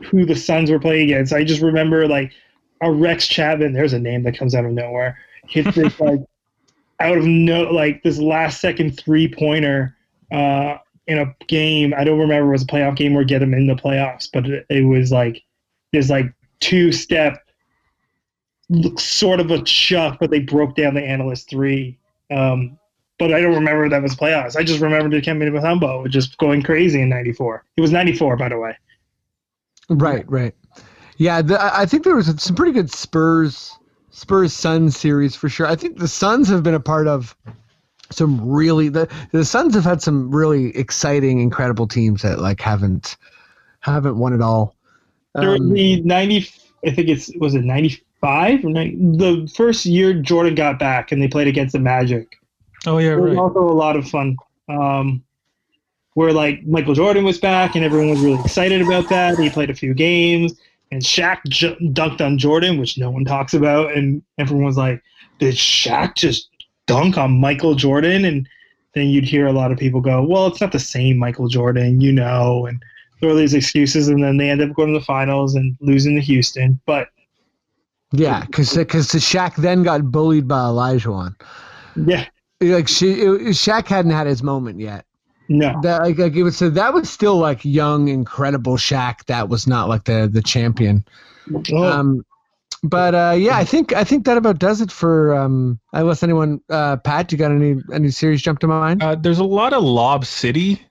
who 0.06 0.26
the 0.26 0.36
Suns 0.36 0.72
were 0.72 0.80
playing 0.80 1.12
against. 1.12 1.34
I 1.34 1.44
just 1.44 1.62
remember 1.62 2.08
like 2.08 2.32
a 2.86 2.92
Rex 2.92 3.28
Chapman. 3.28 3.74
There's 3.74 3.94
a 3.94 4.00
name 4.00 4.24
that 4.24 4.38
comes 4.38 4.56
out 4.56 4.66
of 4.66 4.72
nowhere. 4.72 5.18
Hit 5.48 5.74
this 5.76 6.00
like 6.00 6.22
out 7.00 7.18
of 7.18 7.26
no 7.26 7.64
like 7.64 8.04
this 8.04 8.20
last 8.20 8.62
second 8.62 8.98
three 8.98 9.28
pointer 9.28 9.96
uh, 10.32 10.78
in 11.08 11.20
a 11.20 11.36
game. 11.48 11.94
I 11.96 12.04
don't 12.04 12.20
remember 12.20 12.50
it 12.50 12.54
was 12.54 12.64
a 12.64 12.68
playoff 12.68 12.96
game 12.96 13.16
or 13.16 13.24
get 13.24 13.42
him 13.42 13.54
in 13.54 13.68
the 13.68 13.76
playoffs, 13.76 14.30
but 14.32 14.48
it, 14.48 14.66
it 14.70 14.84
was 14.84 15.12
like 15.12 15.44
this 15.92 16.10
like 16.10 16.34
two 16.60 16.92
step 16.92 17.40
sort 18.98 19.40
of 19.40 19.52
a 19.52 19.62
chuck, 19.64 20.18
but 20.20 20.30
they 20.32 20.40
broke 20.40 20.76
down 20.76 20.94
the 20.94 21.04
analyst 21.04 21.50
three. 21.50 21.98
Um, 22.32 22.80
but 23.20 23.34
I 23.34 23.42
don't 23.42 23.54
remember 23.54 23.88
that 23.90 24.02
was 24.02 24.16
playoffs. 24.16 24.56
I 24.56 24.64
just 24.64 24.82
remember 24.82 25.16
Dikembe 25.16 25.50
Mutombo 25.50 26.10
just 26.10 26.38
going 26.38 26.64
crazy 26.64 27.02
in 27.02 27.10
'94. 27.10 27.64
It 27.78 27.82
was 27.82 27.92
'94, 27.92 28.38
by 28.38 28.50
the 28.50 28.58
way. 28.58 28.76
Right, 29.90 30.30
right. 30.30 30.56
Yeah, 31.18 31.42
the, 31.42 31.62
I 31.62 31.82
I 31.82 31.86
think 31.86 32.04
there 32.04 32.16
was 32.16 32.34
some 32.42 32.56
pretty 32.56 32.72
good 32.72 32.92
Spurs 32.92 33.72
Spurs 34.10 34.54
Suns 34.54 34.98
series 34.98 35.36
for 35.36 35.50
sure. 35.50 35.68
I 35.68 35.76
think 35.76 35.98
the 35.98 36.08
Suns 36.08 36.48
have 36.50 36.64
been 36.64 36.74
a 36.74 36.80
part 36.80 37.08
of 37.08 37.36
some 38.12 38.50
really 38.50 38.90
the 38.90 39.10
the 39.32 39.46
Suns 39.46 39.76
have 39.76 39.84
had 39.84 40.02
some 40.02 40.34
really 40.34 40.76
exciting, 40.78 41.40
incredible 41.40 41.88
teams 41.88 42.22
that 42.22 42.40
like 42.40 42.62
haven't 42.62 43.18
haven't 43.80 44.18
won 44.18 44.34
it 44.34 44.42
all. 44.42 44.76
There 45.36 45.56
Um, 45.56 45.74
the 45.74 46.02
ninety, 46.02 46.48
I 46.86 46.92
think 46.92 47.10
it's 47.10 47.32
was 47.40 47.56
it 47.56 47.64
ninety 47.64 48.02
five 48.22 48.64
or 48.64 48.70
90, 48.70 49.18
the 49.18 49.52
first 49.54 49.86
year 49.86 50.14
Jordan 50.14 50.56
got 50.56 50.80
back 50.80 51.12
and 51.12 51.22
they 51.22 51.28
played 51.28 51.48
against 51.48 51.74
the 51.74 51.80
Magic. 51.80 52.38
Oh 52.86 52.98
yeah, 52.98 53.14
It 53.14 53.20
was 53.20 53.32
right. 53.32 53.38
also 53.38 53.60
a 53.60 53.74
lot 53.74 53.96
of 53.98 54.08
fun. 54.08 54.38
Um, 54.70 55.24
where 56.14 56.32
like 56.32 56.66
Michael 56.66 56.94
Jordan 56.94 57.26
was 57.26 57.40
back 57.40 57.76
and 57.76 57.84
everyone 57.84 58.12
was 58.12 58.20
really 58.22 58.40
excited 58.40 58.82
about 58.82 59.10
that. 59.10 59.38
He 59.40 59.50
played 59.50 59.72
a 59.72 59.76
few 59.76 59.94
games 59.94 60.54
and 60.94 61.02
Shaq 61.02 61.40
j- 61.50 61.76
dunked 61.92 62.22
on 62.22 62.38
Jordan, 62.38 62.80
which 62.80 62.98
no 63.00 63.10
one 63.10 63.26
talks 63.26 63.54
about, 63.54 63.96
and 63.96 64.22
everyone 64.38 64.66
was 64.66 64.78
like, 64.78 65.02
"Did 65.40 65.56
Shaq 65.56 66.16
just 66.16 66.50
dunk 66.86 67.18
on 67.18 67.40
Michael 67.40 67.74
Jordan?" 67.76 68.26
And 68.26 68.48
then 68.94 69.08
you'd 69.08 69.24
hear 69.24 69.48
a 69.48 69.54
lot 69.54 69.72
of 69.72 69.80
people 69.80 70.02
go, 70.02 70.24
"Well, 70.24 70.46
it's 70.48 70.62
not 70.62 70.72
the 70.72 70.80
same 70.80 71.18
Michael 71.18 71.48
Jordan, 71.48 72.00
you 72.00 72.12
know," 72.12 72.68
and 72.68 72.82
throw 73.20 73.36
these 73.36 73.54
excuses, 73.56 74.08
and 74.08 74.24
then 74.24 74.38
they 74.38 74.50
end 74.50 74.62
up 74.62 74.74
going 74.76 74.94
to 74.94 75.00
the 75.00 75.06
finals 75.06 75.56
and 75.56 75.76
losing 75.82 76.14
to 76.16 76.22
Houston. 76.22 76.80
But 76.86 77.10
yeah, 78.12 78.42
because 78.46 78.76
because 78.78 79.08
Shaq 79.08 79.56
then 79.56 79.82
got 79.82 80.12
bullied 80.12 80.48
by 80.48 80.66
Elijah. 80.66 81.12
one. 81.12 81.36
yeah, 81.96 82.26
Like 82.62 82.88
she, 82.88 83.14
it, 83.14 83.56
Shaq 83.56 83.88
hadn't 83.88 84.12
had 84.12 84.28
his 84.28 84.44
moment 84.44 84.80
yet. 84.80 85.06
No, 85.50 85.80
That 85.84 86.02
like, 86.04 86.18
like 86.18 86.34
it 86.36 86.44
was 86.44 86.58
so 86.58 86.70
that 86.70 86.94
was 86.94 87.10
still 87.10 87.38
like 87.38 87.64
young, 87.66 88.08
incredible 88.08 88.78
Shaq. 88.78 89.26
That 89.26 89.50
was 89.50 89.68
not 89.68 89.90
like 89.90 90.06
the 90.06 90.30
the 90.32 90.42
champion. 90.42 91.06
Oh, 91.72 91.84
Um, 91.84 92.26
but 92.84 93.16
uh, 93.16 93.36
yeah, 93.38 93.58
I 93.58 93.64
think 93.64 93.94
I 93.94 94.04
think 94.04 94.26
that 94.26 94.38
about 94.38 94.60
does 94.60 94.82
it 94.82 94.92
for 94.92 95.36
um. 95.36 95.80
Unless 95.94 96.24
anyone, 96.24 96.60
uh, 96.70 96.98
Pat, 96.98 97.32
you 97.32 97.38
got 97.38 97.52
any 97.52 97.76
any 97.94 98.10
series 98.10 98.42
jump 98.42 98.60
to 98.60 98.68
mind? 98.68 99.02
Uh, 99.04 99.16
there's 99.16 99.40
a 99.40 99.44
lot 99.44 99.74
of 99.74 99.84
Lob 99.84 100.26
City. 100.26 100.82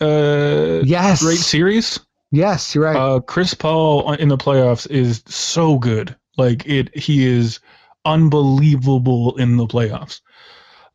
Uh, 0.00 0.82
yes, 0.84 1.22
great 1.22 1.38
series. 1.38 1.98
yes, 2.30 2.74
you're 2.74 2.84
right. 2.84 2.96
Uh, 2.96 3.20
Chris 3.20 3.54
Paul 3.54 4.12
in 4.14 4.28
the 4.28 4.36
playoffs 4.36 4.90
is 4.90 5.22
so 5.26 5.78
good. 5.78 6.14
Like 6.36 6.66
it, 6.66 6.96
he 6.96 7.24
is 7.26 7.60
unbelievable 8.04 9.36
in 9.36 9.56
the 9.56 9.66
playoffs. 9.66 10.20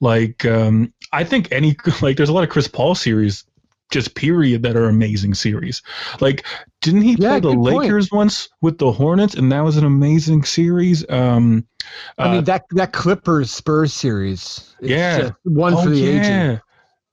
Like 0.02 0.46
um, 0.46 0.94
I 1.14 1.24
think 1.24 1.48
any 1.52 1.76
like 2.02 2.18
there's 2.18 2.30
a 2.30 2.34
lot 2.34 2.44
of 2.44 2.50
Chris 2.50 2.68
Paul 2.68 2.96
series, 2.96 3.46
just 3.92 4.16
period, 4.16 4.64
that 4.64 4.76
are 4.76 4.86
amazing 4.90 5.36
series. 5.36 5.82
Like 6.20 6.46
didn't 6.82 7.04
he 7.04 7.12
Yeah, 7.12 7.40
play 7.40 7.40
the 7.40 7.56
good 7.56 7.58
point. 7.58 7.84
Lakers 7.84 8.12
once 8.12 8.50
with 8.62 8.80
the 8.80 8.92
Hornets, 8.92 9.36
and 9.36 9.52
that 9.52 9.62
was 9.62 9.78
an 9.78 9.86
amazing 9.86 10.44
series. 10.44 11.10
Um, 11.10 11.66
I 12.18 12.26
uh, 12.26 12.32
mean 12.34 12.44
that 12.46 12.66
that 12.72 12.92
Clippers 12.94 13.52
Spurs 13.52 13.94
series. 13.94 14.76
Yeah. 14.82 15.32
one 15.44 15.76
oh, 15.76 15.84
for 15.84 15.90
the 15.90 15.98
yeah. 15.98 16.52
ages. 16.52 16.62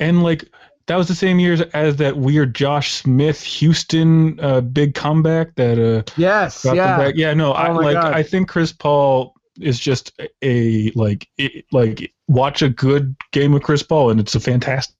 And 0.00 0.22
like 0.22 0.44
that 0.86 0.96
was 0.96 1.08
the 1.08 1.14
same 1.14 1.38
years 1.38 1.60
as 1.60 1.96
that 1.96 2.16
weird 2.16 2.54
Josh 2.54 2.92
Smith 2.92 3.42
Houston 3.42 4.40
uh, 4.40 4.62
big 4.62 4.94
comeback 4.94 5.54
that 5.56 5.78
uh 5.78 6.10
Yes, 6.16 6.64
yeah. 6.64 7.10
Yeah, 7.14 7.34
no, 7.34 7.52
I 7.52 7.68
Oh 7.68 7.74
my 7.74 7.82
like 7.82 7.94
God. 7.94 8.14
I 8.14 8.22
think 8.22 8.48
Chris 8.48 8.72
Paul 8.72 9.34
is 9.60 9.78
just 9.78 10.12
a, 10.20 10.28
a 10.42 10.90
like 10.94 11.28
it, 11.38 11.64
like 11.72 12.12
watch 12.28 12.62
a 12.62 12.68
good 12.68 13.16
game 13.32 13.54
of 13.54 13.62
Chris 13.62 13.82
Paul 13.82 14.10
and 14.10 14.20
it's 14.20 14.34
a 14.34 14.40
fantastic 14.40 14.94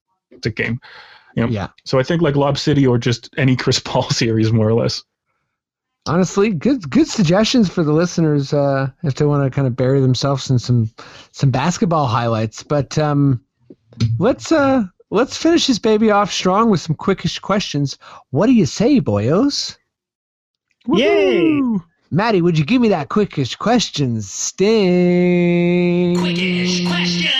game. 0.54 0.80
You 1.34 1.44
know? 1.44 1.48
Yeah. 1.48 1.68
So 1.84 1.98
I 1.98 2.02
think 2.02 2.22
like 2.22 2.36
Lob 2.36 2.59
City 2.59 2.86
or 2.86 2.98
just 2.98 3.30
any 3.36 3.56
Chris 3.56 3.78
Paul 3.84 4.09
series 4.11 4.52
more 4.52 4.68
or 4.68 4.74
less. 4.74 5.02
Honestly, 6.06 6.50
good 6.50 6.88
good 6.88 7.06
suggestions 7.06 7.68
for 7.68 7.82
the 7.84 7.92
listeners 7.92 8.52
uh, 8.54 8.88
if 9.02 9.16
they 9.16 9.26
want 9.26 9.44
to 9.44 9.54
kind 9.54 9.66
of 9.66 9.76
bury 9.76 10.00
themselves 10.00 10.48
in 10.50 10.59
some 10.59 10.90
some 11.32 11.50
basketball 11.50 12.06
highlights. 12.06 12.62
But 12.62 12.96
um, 12.96 13.44
let's 14.18 14.50
uh, 14.50 14.84
let's 15.11 15.36
finish 15.36 15.66
this 15.66 15.78
baby 15.78 16.11
off 16.11 16.32
strong 16.32 16.70
with 16.70 16.80
some 16.80 16.96
quickish 16.96 17.40
questions. 17.42 17.98
What 18.30 18.46
do 18.46 18.52
you 18.52 18.64
say, 18.64 19.00
boyos? 19.00 19.76
Yay! 20.86 21.61
Woo! 22.11 22.16
Maddie, 22.16 22.42
would 22.42 22.59
you 22.59 22.64
give 22.64 22.80
me 22.80 22.88
that 22.88 23.09
quickish 23.09 23.59
questions 23.59 24.30
sting? 24.30 26.16
Quickish 26.16 26.86
question. 26.86 27.30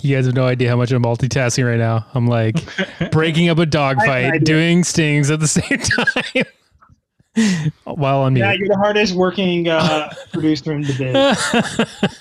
You 0.00 0.14
guys 0.14 0.26
have 0.26 0.34
no 0.34 0.44
idea 0.46 0.68
how 0.68 0.76
much 0.76 0.92
I'm 0.92 1.02
multitasking 1.02 1.66
right 1.66 1.78
now. 1.78 2.04
I'm 2.12 2.26
like 2.26 2.56
breaking 3.10 3.48
up 3.48 3.56
a 3.58 3.62
I 3.62 3.64
dogfight, 3.64 4.32
do. 4.40 4.44
doing 4.44 4.84
stings 4.84 5.30
at 5.30 5.40
the 5.40 5.48
same 5.48 5.78
time 5.78 6.44
while 7.84 8.20
on 8.20 8.36
yeah, 8.36 8.52
you're 8.52 8.68
the 8.68 8.76
hardest 8.76 9.14
working 9.14 9.68
uh, 9.68 10.12
producer 10.32 10.72
in 10.72 10.82
the 10.82 10.92
biz. 10.92 12.18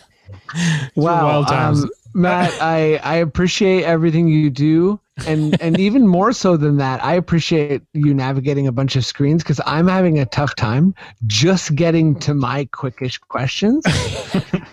Wow. 0.96 1.44
Um, 1.46 1.90
Matt, 2.14 2.54
I, 2.62 2.98
I 2.98 3.16
appreciate 3.16 3.84
everything 3.84 4.28
you 4.28 4.50
do, 4.50 5.00
and 5.26 5.60
and 5.62 5.80
even 5.80 6.08
more 6.08 6.32
so 6.32 6.58
than 6.58 6.78
that, 6.78 7.04
I 7.04 7.16
appreciate 7.16 7.82
you 7.94 8.14
navigating 8.14 8.68
a 8.68 8.72
bunch 8.72 8.96
of 8.96 9.06
screens 9.06 9.44
because 9.44 9.60
I'm 9.66 9.88
having 9.88 10.20
a 10.20 10.26
tough 10.26 10.56
time 10.56 10.94
just 11.26 11.76
getting 11.76 12.20
to 12.20 12.34
my 12.34 12.66
quickish 12.66 13.20
questions, 13.20 13.84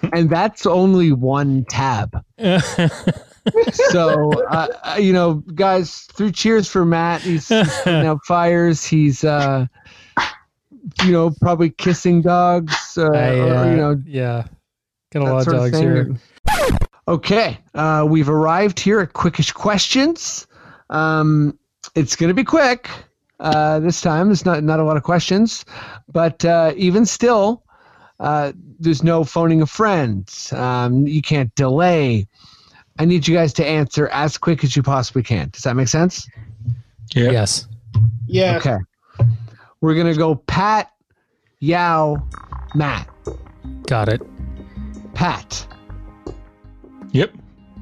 and 0.12 0.28
that's 0.28 0.66
only 0.66 1.12
one 1.12 1.64
tab. 1.70 2.22
So 3.84 4.32
uh, 4.50 4.68
uh, 4.84 4.96
you 4.98 5.12
know, 5.12 5.34
guys, 5.54 6.02
through 6.12 6.32
cheers 6.32 6.68
for 6.68 6.84
Matt. 6.84 7.22
He's, 7.22 7.48
he's 7.48 7.74
putting 7.78 8.06
out 8.06 8.24
fires. 8.26 8.84
He's 8.84 9.24
uh, 9.24 9.66
you 11.04 11.12
know, 11.12 11.30
probably 11.40 11.70
kissing 11.70 12.22
dogs. 12.22 12.96
Uh, 12.96 13.11
I, 13.11 13.38
or, 13.38 13.54
uh, 13.54 13.70
you 13.70 13.76
know, 13.76 14.02
yeah, 14.06 14.46
got 15.11 15.22
a 15.22 15.24
lot 15.24 15.38
of 15.38 15.44
sort 15.44 15.56
of 15.56 15.72
dogs 15.72 15.78
here. 15.78 16.16
Okay, 17.08 17.58
uh, 17.74 18.06
we've 18.08 18.28
arrived 18.28 18.78
here 18.78 19.00
at 19.00 19.12
Quickish 19.14 19.52
Questions. 19.52 20.46
Um, 20.90 21.58
it's 21.94 22.14
going 22.14 22.28
to 22.28 22.34
be 22.34 22.44
quick 22.44 22.88
uh, 23.40 23.80
this 23.80 24.00
time. 24.00 24.28
There's 24.28 24.44
not 24.44 24.62
not 24.62 24.78
a 24.80 24.84
lot 24.84 24.96
of 24.96 25.02
questions, 25.02 25.64
but 26.12 26.44
uh, 26.44 26.72
even 26.76 27.04
still, 27.06 27.64
uh, 28.20 28.52
there's 28.78 29.02
no 29.02 29.24
phoning 29.24 29.62
a 29.62 29.66
friend. 29.66 30.30
Um, 30.52 31.06
you 31.06 31.22
can't 31.22 31.52
delay. 31.54 32.28
I 32.98 33.06
need 33.06 33.26
you 33.26 33.34
guys 33.34 33.52
to 33.54 33.66
answer 33.66 34.08
as 34.08 34.36
quick 34.38 34.62
as 34.62 34.76
you 34.76 34.82
possibly 34.82 35.22
can. 35.22 35.48
Does 35.50 35.62
that 35.62 35.74
make 35.74 35.88
sense? 35.88 36.28
Yeah. 37.14 37.30
Yes. 37.30 37.66
Yeah. 38.26 38.56
Okay. 38.58 38.76
We're 39.80 39.94
gonna 39.94 40.14
go 40.14 40.34
Pat, 40.34 40.92
Yao, 41.61 42.22
Matt. 42.74 43.08
Got 43.86 44.11
it. 44.11 44.22
Pat. 45.21 45.66
Yep. 47.12 47.35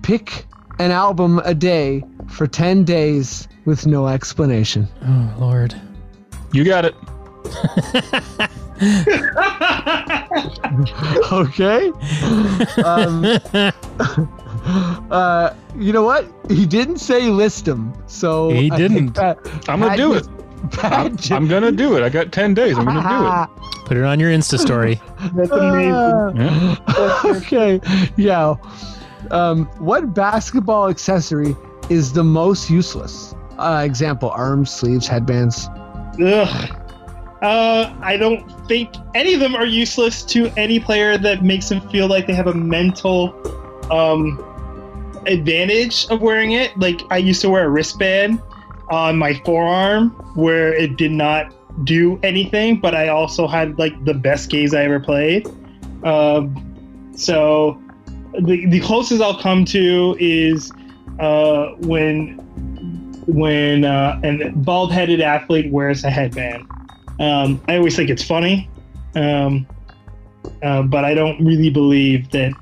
Pick 0.03 0.45
an 0.81 0.91
album 0.91 1.39
a 1.45 1.55
day 1.55 2.03
for 2.27 2.49
10 2.49 2.83
days 2.83 3.47
with 3.65 3.87
no 3.87 4.09
explanation. 4.09 4.89
Oh 5.07 5.37
Lord. 5.39 5.81
You 6.53 6.65
got 6.65 6.85
it. 6.85 6.97
Okay. 11.33 11.91
um, 12.85 13.25
uh, 15.11 15.55
you 15.77 15.93
know 15.93 16.03
what? 16.03 16.27
He 16.49 16.67
didn't 16.67 16.99
say 16.99 17.29
list 17.29 17.65
them. 17.65 17.93
So 18.07 18.51
He 18.51 18.71
I 18.71 18.77
didn't. 18.77 19.13
Pat, 19.13 19.39
I'm 19.69 19.81
gonna 19.81 19.91
Pat 19.91 19.97
do 19.97 20.15
it. 20.15 20.29
Just- 20.61 20.73
Pat 20.73 21.31
I'm, 21.31 21.37
I'm 21.45 21.49
gonna 21.49 21.73
do 21.73 21.97
it. 21.97 22.03
I 22.03 22.09
got 22.09 22.33
ten 22.33 22.55
days. 22.55 22.77
I'm 22.79 22.85
gonna 22.85 23.03
do 23.03 23.63
it. 23.63 23.65
Put 23.87 23.97
it 23.97 24.05
on 24.05 24.21
your 24.21 24.31
Insta 24.31 24.59
story. 24.59 25.01
That's 25.35 25.51
amazing. 25.51 26.43
it. 26.43 26.79
Yeah. 26.89 27.23
okay. 27.37 27.81
Yeah. 28.17 28.55
Um, 29.31 29.65
what 29.79 30.15
basketball 30.15 30.89
accessory 30.89 31.57
is 31.89 32.13
the 32.13 32.23
most 32.25 32.69
useless? 32.71 33.35
Uh, 33.59 33.83
example: 33.85 34.31
arms, 34.31 34.71
sleeves, 34.71 35.07
headbands. 35.07 35.69
Ugh. 36.23 36.75
Uh, 37.41 37.95
I 38.01 38.17
don't 38.17 38.43
think 38.67 38.91
any 39.15 39.33
of 39.35 39.41
them 39.41 39.55
are 39.55 39.65
useless 39.67 40.23
to 40.25 40.49
any 40.57 40.81
player 40.81 41.17
that 41.19 41.43
makes 41.45 41.69
them 41.69 41.81
feel 41.89 42.09
like 42.09 42.27
they 42.27 42.35
have 42.35 42.49
a 42.49 42.55
mental 42.55 43.33
um, 43.93 44.45
advantage 45.27 46.07
of 46.11 46.21
wearing 46.21 46.53
it. 46.53 46.77
Like 46.79 47.01
I 47.11 47.19
used 47.19 47.41
to 47.43 47.51
wear 47.51 47.65
a 47.65 47.69
wristband 47.69 48.43
on 48.91 49.17
my 49.17 49.35
forearm 49.45 50.11
where 50.35 50.73
it 50.73 50.97
did 50.97 51.13
not 51.13 51.55
do 51.85 52.19
anything, 52.23 52.81
but 52.81 52.95
I 52.95 53.09
also 53.09 53.47
had 53.47 53.79
like 53.79 54.05
the 54.05 54.15
best 54.15 54.51
games 54.51 54.75
I 54.75 54.85
ever 54.85 55.01
played. 55.01 55.47
Um, 56.05 57.13
so 57.17 57.81
the 58.41 58.67
the 58.67 58.81
closest 58.81 59.23
I'll 59.23 59.39
come 59.39 59.65
to 59.67 60.17
is 60.19 60.73
uh, 61.19 61.75
when 61.79 62.39
when 63.27 63.85
uh, 63.85 64.21
a 64.25 64.51
bald 64.51 64.93
headed 64.93 65.21
athlete 65.21 65.71
wears 65.71 66.05
a 66.05 66.11
headband. 66.11 66.67
Um, 67.21 67.61
I 67.69 67.77
always 67.77 67.97
think 67.97 68.11
it's 68.11 68.23
funny, 68.23 68.71
um, 69.17 69.67
uh, 70.63 70.83
but 70.83 71.05
I 71.05 71.15
don't 71.15 71.45
really 71.45 71.71
believe 71.71 72.31
that 72.31 72.53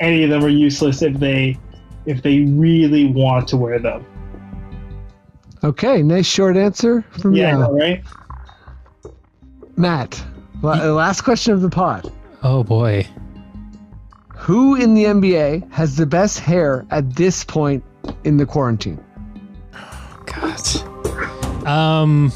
any 0.00 0.22
of 0.22 0.30
them 0.30 0.44
are 0.44 0.48
useless 0.48 1.02
if 1.02 1.18
they 1.18 1.58
if 2.06 2.22
they 2.22 2.40
really 2.40 3.06
want 3.06 3.48
to 3.48 3.56
wear 3.56 3.78
them. 3.78 4.04
Okay, 5.64 6.02
nice 6.02 6.26
short 6.26 6.56
answer 6.56 7.02
from 7.18 7.34
Yeah, 7.34 7.52
you, 7.52 7.58
know, 7.58 7.72
right? 7.72 8.04
Matt. 9.76 10.22
la- 10.62 10.74
last 10.92 11.22
question 11.22 11.52
of 11.54 11.62
the 11.62 11.70
pod. 11.70 12.12
Oh 12.42 12.62
boy. 12.62 13.06
Who 14.36 14.74
in 14.74 14.94
the 14.94 15.04
NBA 15.04 15.72
has 15.72 15.96
the 15.96 16.04
best 16.06 16.38
hair 16.38 16.84
at 16.90 17.14
this 17.16 17.44
point 17.44 17.82
in 18.24 18.36
the 18.36 18.44
quarantine? 18.46 19.02
God. 20.26 21.66
Um. 21.66 22.30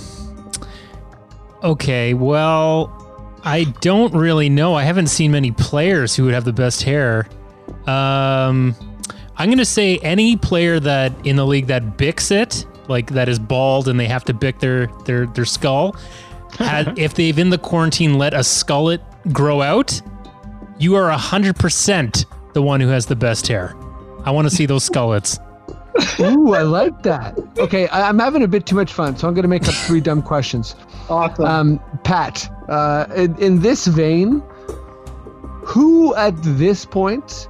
Okay. 1.63 2.15
Well, 2.15 2.91
I 3.45 3.65
don't 3.83 4.15
really 4.15 4.49
know. 4.49 4.75
I 4.75 4.85
haven't 4.85 5.09
seen 5.09 5.33
many 5.33 5.51
players 5.51 6.17
who 6.17 6.25
would 6.25 6.35
have 6.35 6.45
the 6.47 6.53
best 6.55 6.83
hair. 6.83 7.29
Um, 7.87 8.75
I'm 9.37 9.51
gonna 9.51 9.65
say 9.67 9.99
any 9.99 10.37
player 10.37 10.81
that 10.81 11.13
in 11.27 11.37
the 11.37 11.45
league 11.47 11.67
that 11.67 11.99
bicks 11.99 12.31
it, 12.31 12.65
like 12.89 13.11
that 13.11 13.29
is 13.29 13.39
bald 13.39 13.89
and 13.89 13.99
they 13.99 14.07
have 14.07 14.25
to 14.25 14.35
bick 14.35 14.59
their 14.59 14.87
their 15.05 15.27
their 15.27 15.45
skull. 15.45 15.97
Had, 16.59 16.99
if 16.99 17.15
they've 17.15 17.39
in 17.39 17.51
the 17.51 17.59
quarantine 17.59 18.19
let 18.19 18.35
a 18.35 18.39
skullet 18.39 19.01
grow 19.33 19.63
out, 19.63 20.01
you 20.79 20.95
are 20.97 21.11
hundred 21.11 21.57
percent 21.57 22.27
the 22.55 22.63
one 22.63 22.81
who 22.81 22.89
has 22.89 23.07
the 23.07 23.17
best 23.17 23.47
hair. 23.47 23.75
I 24.25 24.31
want 24.31 24.49
to 24.49 24.55
see 24.55 24.67
those 24.67 24.89
skullets. 24.89 25.39
Ooh, 26.21 26.55
I 26.55 26.63
like 26.63 27.03
that. 27.03 27.39
Okay, 27.59 27.89
I, 27.89 28.09
I'm 28.09 28.19
having 28.19 28.43
a 28.43 28.49
bit 28.49 28.67
too 28.67 28.77
much 28.77 28.93
fun, 28.93 29.17
so 29.17 29.27
I'm 29.27 29.35
going 29.35 29.43
to 29.43 29.49
make 29.49 29.67
up 29.67 29.75
three 29.75 30.01
dumb 30.01 30.23
questions. 30.23 30.77
Awesome. 31.09 31.45
Um, 31.45 31.81
Pat, 32.05 32.49
uh, 32.69 33.07
in, 33.17 33.37
in 33.39 33.61
this 33.61 33.87
vein, 33.87 34.43
who 35.63 36.15
at 36.15 36.35
this 36.43 36.85
point 36.85 37.49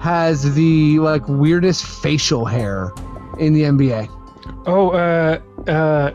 has 0.00 0.54
the 0.54 0.98
like 0.98 1.26
weirdest 1.28 1.84
facial 1.84 2.44
hair 2.44 2.92
in 3.38 3.54
the 3.54 3.62
NBA? 3.62 4.08
Oh, 4.66 4.90
uh, 4.90 5.40
uh, 5.66 6.10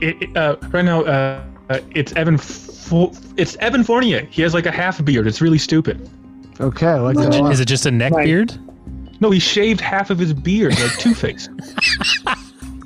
it, 0.00 0.22
it, 0.22 0.36
uh, 0.36 0.56
right 0.70 0.84
now, 0.84 1.02
uh, 1.02 1.44
uh, 1.70 1.80
it's 1.94 2.12
Evan. 2.14 2.38
Fo- 2.38 3.12
it's 3.36 3.56
Evan 3.56 3.84
Fournier. 3.84 4.26
He 4.30 4.42
has 4.42 4.54
like 4.54 4.66
a 4.66 4.70
half 4.70 5.02
beard. 5.04 5.26
It's 5.26 5.40
really 5.40 5.58
stupid. 5.58 6.08
Okay, 6.60 6.86
I 6.86 6.98
like 7.00 7.16
that. 7.16 7.28
Is 7.30 7.34
a 7.36 7.38
it- 7.38 7.42
lot. 7.42 7.52
is 7.52 7.60
it 7.60 7.64
just 7.68 7.86
a 7.86 7.90
neck 7.90 8.12
Right. 8.12 8.26
beard? 8.26 8.52
No, 9.20 9.30
he 9.30 9.38
shaved 9.38 9.80
half 9.80 10.10
of 10.10 10.18
his 10.18 10.32
beard 10.34 10.78
like 10.78 10.98
Two 10.98 11.14
Face. 11.14 11.48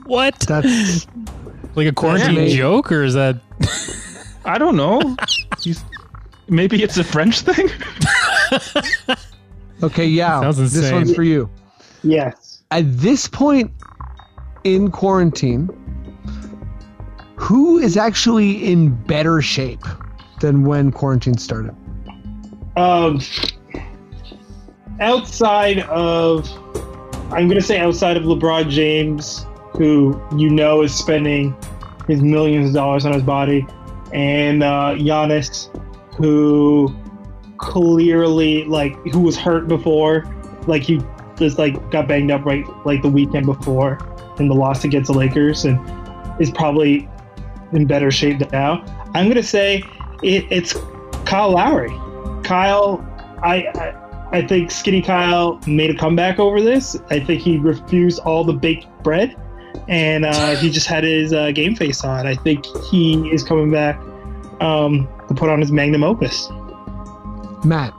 What? 0.05 0.39
That's 0.49 1.07
Like 1.75 1.87
a 1.87 1.93
quarantine 1.93 2.31
amazing. 2.31 2.57
joke, 2.57 2.91
or 2.91 3.03
is 3.03 3.13
that? 3.13 3.37
I 4.47 4.57
don't 4.57 4.75
know. 4.75 5.17
He's 5.63 5.85
maybe 6.49 6.83
it's 6.83 6.97
a 6.97 7.05
French 7.05 7.41
thing. 7.43 7.69
okay. 9.83 10.07
Yeah, 10.07 10.41
Sounds 10.41 10.57
this 10.57 10.75
insane. 10.77 10.95
one's 10.95 11.15
for 11.15 11.23
you. 11.25 11.51
yes. 12.03 12.63
At 12.71 12.85
this 12.99 13.29
point 13.29 13.71
in 14.65 14.91
quarantine, 14.91 15.69
who 17.37 17.79
is 17.79 17.97
actually 17.97 18.71
in 18.71 18.91
better 19.05 19.41
shape 19.41 19.85
than 20.41 20.65
when 20.65 20.91
quarantine 20.91 21.39
started? 21.39 21.75
Um, 22.77 23.21
outside 25.01 25.81
of, 25.81 26.51
I'm 27.33 27.49
gonna 27.49 27.61
say 27.61 27.79
outside 27.79 28.17
of 28.17 28.25
LeBron 28.25 28.71
James, 28.71 29.47
who 29.73 30.21
you 30.37 30.51
know 30.51 30.83
is 30.83 30.95
spending 30.95 31.57
his 32.07 32.23
millions 32.23 32.69
of 32.69 32.75
dollars 32.75 33.07
on 33.07 33.13
his 33.13 33.23
body, 33.23 33.67
and 34.13 34.63
uh, 34.63 34.95
Giannis, 34.97 35.69
who 36.17 36.95
clearly 37.59 38.65
like 38.65 38.95
who 39.13 39.21
was 39.21 39.37
hurt 39.37 39.69
before, 39.69 40.25
like 40.67 40.83
he 40.83 41.01
just 41.37 41.59
like 41.59 41.91
got 41.91 42.09
banged 42.09 42.31
up 42.31 42.45
right 42.45 42.65
like 42.85 43.01
the 43.03 43.09
weekend 43.09 43.47
before 43.47 43.99
in 44.41 44.49
the 44.49 44.55
loss 44.55 44.85
against 44.85 45.11
the 45.13 45.19
Lakers, 45.19 45.65
and 45.65 45.79
is 46.41 46.51
probably 46.51 47.09
in 47.73 47.87
better 47.87 48.11
shape 48.11 48.41
now. 48.53 48.85
I'm 49.15 49.29
gonna 49.29 49.43
say 49.43 49.83
it, 50.23 50.47
it's 50.51 50.75
Kyle 51.25 51.51
Lowry. 51.51 51.91
Kyle, 52.45 53.05
I, 53.43 53.67
I 53.75 53.95
I 54.31 54.47
think 54.47 54.71
Skinny 54.71 55.01
Kyle 55.03 55.59
made 55.67 55.91
a 55.91 55.95
comeback 55.95 56.39
over 56.39 56.61
this. 56.61 56.97
I 57.11 57.21
think 57.21 57.41
he 57.41 57.59
refused 57.59 58.21
all 58.21 58.45
the 58.45 58.53
baked 58.53 58.87
bread, 59.03 59.35
and 59.89 60.25
uh, 60.25 60.55
he 60.57 60.71
just 60.71 60.87
had 60.87 61.05
his 61.05 61.33
uh, 61.33 61.51
game 61.53 61.75
face 61.75 62.05
on. 62.05 62.27
I 62.27 62.35
think 62.35 62.65
he 62.91 63.29
is 63.31 63.43
coming 63.43 63.71
back 63.71 63.99
um, 64.61 65.09
to 65.29 65.35
put 65.35 65.49
on 65.49 65.61
his 65.61 65.73
magnum 65.73 66.05
opus. 66.05 66.49
Matt. 67.65 67.95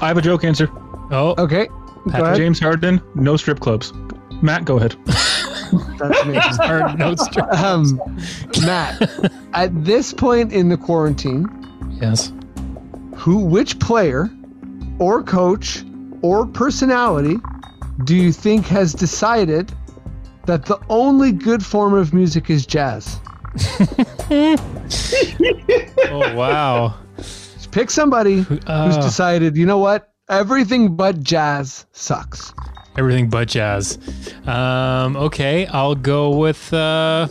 I 0.00 0.08
have 0.08 0.18
a 0.18 0.22
joke 0.22 0.44
answer. 0.44 0.68
Oh, 1.10 1.34
Okay. 1.38 1.68
Go. 2.10 2.34
James 2.34 2.58
Harden, 2.58 3.00
no 3.14 3.36
strip 3.36 3.60
clubs. 3.60 3.92
Matt, 4.42 4.64
go 4.64 4.76
ahead. 4.76 4.96
That's 5.98 6.20
amazing. 6.22 6.42
hard 6.60 6.98
notes. 6.98 7.26
um, 7.56 8.00
Matt, 8.64 9.00
at 9.54 9.84
this 9.84 10.12
point 10.12 10.52
in 10.52 10.68
the 10.68 10.76
quarantine, 10.76 11.46
Yes. 12.00 12.32
who, 13.16 13.38
which 13.38 13.78
player, 13.78 14.30
or 14.98 15.22
coach, 15.22 15.82
or 16.22 16.46
personality, 16.46 17.36
do 18.04 18.14
you 18.16 18.32
think 18.32 18.66
has 18.66 18.92
decided 18.92 19.72
that 20.46 20.64
the 20.66 20.78
only 20.88 21.30
good 21.32 21.64
form 21.64 21.94
of 21.94 22.12
music 22.12 22.50
is 22.50 22.66
jazz? 22.66 23.18
Oh 26.10 26.34
wow. 26.34 26.94
Just 27.16 27.70
pick 27.70 27.90
somebody 27.90 28.40
who's 28.40 28.60
Uh, 28.66 29.00
decided, 29.00 29.56
you 29.56 29.66
know 29.66 29.78
what, 29.78 30.12
everything 30.28 30.96
but 30.96 31.22
jazz 31.22 31.86
sucks. 31.92 32.52
Everything 32.96 33.28
but 33.28 33.48
jazz. 33.48 33.98
Um, 34.46 35.16
okay, 35.16 35.66
I'll 35.66 35.94
go 35.94 36.36
with. 36.36 36.72
Uh, 36.72 37.28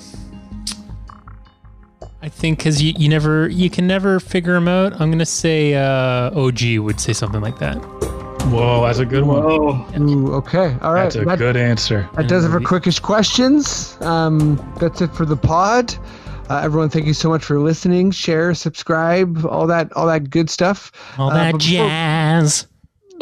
I 2.23 2.29
think 2.29 2.59
because 2.59 2.81
you, 2.81 2.93
you 2.97 3.09
never 3.09 3.47
you 3.49 3.69
can 3.69 3.87
never 3.87 4.19
figure 4.19 4.53
them 4.53 4.67
out. 4.67 4.93
I'm 5.01 5.09
gonna 5.11 5.25
say 5.25 5.73
uh, 5.73 6.31
OG 6.39 6.77
would 6.77 6.99
say 6.99 7.13
something 7.13 7.41
like 7.41 7.57
that. 7.59 7.75
Whoa, 8.45 8.83
that's 8.85 8.99
a 8.99 9.05
good 9.05 9.23
one. 9.23 9.43
Oh, 9.43 9.87
Ooh, 9.99 10.33
okay, 10.35 10.75
all 10.81 10.93
right. 10.93 11.03
That's 11.03 11.15
a 11.15 11.25
that, 11.25 11.37
good 11.39 11.55
answer. 11.57 12.07
that 12.15 12.27
does 12.27 12.43
it 12.45 12.49
for 12.49 12.59
quickish 12.59 13.01
questions. 13.01 13.97
Um, 14.01 14.55
that's 14.79 15.01
it 15.01 15.13
for 15.15 15.25
the 15.25 15.37
pod. 15.37 15.93
Uh, 16.49 16.57
everyone, 16.63 16.89
thank 16.89 17.05
you 17.05 17.13
so 17.13 17.29
much 17.29 17.43
for 17.45 17.59
listening. 17.59 18.11
Share, 18.11 18.53
subscribe, 18.53 19.45
all 19.45 19.65
that, 19.67 19.93
all 19.93 20.05
that 20.07 20.29
good 20.29 20.49
stuff. 20.49 20.91
All 21.17 21.29
Uh, 21.31 21.35
that 21.35 21.51
but 21.53 21.57
before- 21.59 21.87
jazz. 21.87 22.67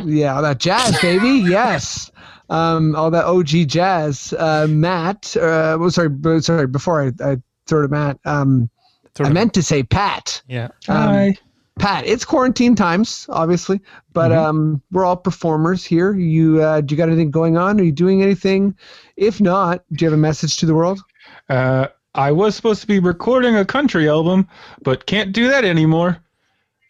Yeah, 0.04 0.36
all 0.36 0.42
that 0.42 0.58
jazz, 0.60 1.00
baby. 1.02 1.28
yes. 1.50 2.09
Um, 2.50 2.96
all 2.96 3.12
that 3.12 3.26
OG 3.26 3.68
jazz. 3.68 4.34
Uh, 4.38 4.68
Matt, 4.70 5.36
uh, 5.38 5.78
well, 5.80 5.92
sorry, 5.92 6.10
sorry, 6.42 6.68
before 6.68 7.02
I, 7.04 7.12
I 7.32 7.38
throw 7.68 7.82
to 7.84 7.88
Matt, 7.88 8.20
um, 8.26 8.70
Throw 9.14 9.26
I 9.26 9.30
to- 9.30 9.34
meant 9.34 9.54
to 9.56 9.64
say 9.64 9.84
Pat. 9.84 10.42
Yeah. 10.48 10.70
Um, 10.88 11.34
Pat, 11.78 12.06
it's 12.06 12.26
quarantine 12.26 12.76
times, 12.76 13.26
obviously, 13.30 13.80
but 14.12 14.34
um, 14.34 14.82
we're 14.92 15.06
all 15.06 15.16
performers 15.16 15.86
here. 15.86 16.14
You, 16.14 16.62
uh, 16.62 16.82
do 16.82 16.94
you 16.94 16.98
got 16.98 17.08
anything 17.08 17.32
going 17.32 17.56
on? 17.56 17.80
Are 17.80 17.84
you 17.84 17.94
doing 17.94 18.22
anything? 18.22 18.76
If 19.16 19.40
not, 19.40 19.84
do 19.94 20.04
you 20.04 20.12
have 20.12 20.18
a 20.18 20.22
message 20.22 20.58
to 20.58 20.66
the 20.66 20.76
world? 20.76 21.00
Uh, 21.48 21.88
I 22.16 22.34
was 22.34 22.56
supposed 22.56 22.82
to 22.82 22.88
be 22.88 23.00
recording 23.00 23.56
a 23.56 23.64
country 23.64 24.10
album, 24.10 24.46
but 24.82 25.06
can't 25.06 25.32
do 25.32 25.48
that 25.48 25.64
anymore 25.64 26.18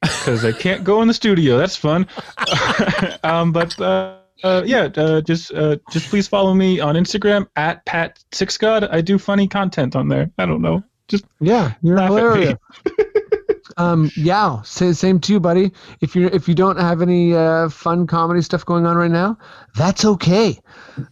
because 0.02 0.44
I 0.44 0.54
can't 0.54 0.84
go 0.84 1.02
in 1.04 1.08
the 1.08 1.14
studio. 1.14 1.58
That's 1.58 1.76
fun. 1.76 2.08
um, 3.24 3.52
but 3.52 3.80
uh, 3.80 4.16
uh, 4.44 4.64
yeah, 4.66 4.90
uh, 4.96 5.22
just 5.22 5.54
uh, 5.54 5.78
just 5.92 6.10
please 6.10 6.28
follow 6.28 6.54
me 6.54 6.80
on 6.80 6.96
Instagram 6.96 7.48
at 7.56 7.86
Pat 7.86 8.20
Six 8.32 8.58
God. 8.58 8.84
I 8.86 9.02
do 9.02 9.18
funny 9.18 9.48
content 9.48 9.96
on 9.96 10.08
there. 10.08 10.30
I 10.38 10.46
don't 10.46 10.62
know. 10.62 10.84
Just 11.08 11.26
Yeah, 11.40 11.74
you're 11.82 11.98
Laugh 11.98 12.12
at 12.12 12.18
hilarious. 12.18 12.58
um, 13.78 14.12
yeah, 14.16 14.62
say 14.62 14.94
same 14.94 15.20
to 15.22 15.34
you, 15.34 15.40
buddy. 15.40 15.72
If 16.02 16.16
you 16.16 16.28
if 16.28 16.48
you 16.48 16.56
don't 16.56 16.80
have 16.80 17.02
any 17.02 17.36
uh, 17.36 17.70
fun 17.70 18.08
comedy 18.08 18.42
stuff 18.42 18.66
going 18.66 18.86
on 18.86 18.98
right 18.98 19.12
now, 19.12 19.38
that's 19.76 20.06
okay. 20.06 20.60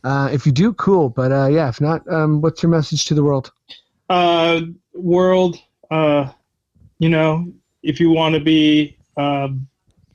Uh, 0.04 0.30
if 0.32 0.46
you 0.46 0.52
do, 0.52 0.74
cool. 0.74 1.10
But 1.10 1.32
uh, 1.32 1.48
yeah, 1.48 1.70
if 1.70 1.82
not, 1.82 2.08
um, 2.12 2.42
what's 2.42 2.62
your 2.62 2.70
message 2.70 3.06
to 3.06 3.14
the 3.14 3.24
world? 3.24 3.52
uh, 4.10 4.62
world. 4.94 5.58
Uh, 5.90 6.32
you 7.00 7.10
know, 7.10 7.52
if 7.84 8.00
you 8.00 8.10
want 8.12 8.36
to 8.36 8.42
be 8.42 8.98
um, 9.16 9.68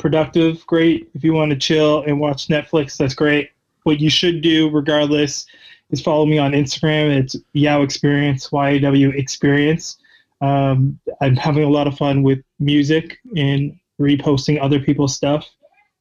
productive, 0.02 0.66
great. 0.66 1.08
If 1.14 1.22
you 1.24 1.32
want 1.32 1.50
to 1.52 1.56
chill 1.56 2.02
and 2.02 2.20
watch 2.20 2.48
Netflix, 2.48 2.98
that's 2.98 3.14
great. 3.14 3.50
What 3.84 4.00
you 4.00 4.10
should 4.10 4.42
do, 4.42 4.68
regardless, 4.68 5.46
is 5.90 6.02
follow 6.02 6.26
me 6.26 6.38
on 6.38 6.52
Instagram. 6.52 7.16
It's 7.16 7.36
Yaw 7.52 7.82
Experience, 7.82 8.50
Y 8.50 8.70
A 8.70 8.80
W 8.80 9.10
Experience. 9.10 9.98
Um, 10.40 10.98
I'm 11.20 11.36
having 11.36 11.62
a 11.62 11.70
lot 11.70 11.86
of 11.86 11.96
fun 11.96 12.24
with 12.24 12.40
music 12.58 13.18
and 13.36 13.78
reposting 14.00 14.60
other 14.60 14.80
people's 14.80 15.14
stuff. 15.14 15.48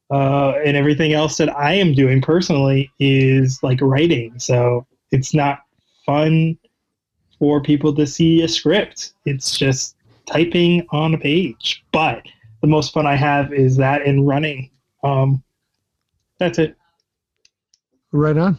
Uh, 0.09 0.53
and 0.65 0.75
everything 0.75 1.13
else 1.13 1.37
that 1.37 1.55
I 1.55 1.75
am 1.75 1.93
doing 1.93 2.21
personally 2.21 2.91
is 2.99 3.59
like 3.61 3.79
writing. 3.81 4.39
So 4.39 4.85
it's 5.11 5.33
not 5.33 5.59
fun 6.05 6.57
for 7.39 7.61
people 7.61 7.93
to 7.95 8.05
see 8.05 8.41
a 8.41 8.47
script. 8.47 9.13
It's 9.25 9.57
just 9.57 9.95
typing 10.25 10.85
on 10.89 11.13
a 11.13 11.17
page. 11.17 11.83
But 11.91 12.23
the 12.61 12.67
most 12.67 12.93
fun 12.93 13.05
I 13.05 13.15
have 13.15 13.53
is 13.53 13.77
that 13.77 14.03
in 14.03 14.25
running. 14.25 14.69
Um, 15.03 15.43
that's 16.37 16.59
it. 16.59 16.75
Right 18.11 18.37
on. 18.37 18.57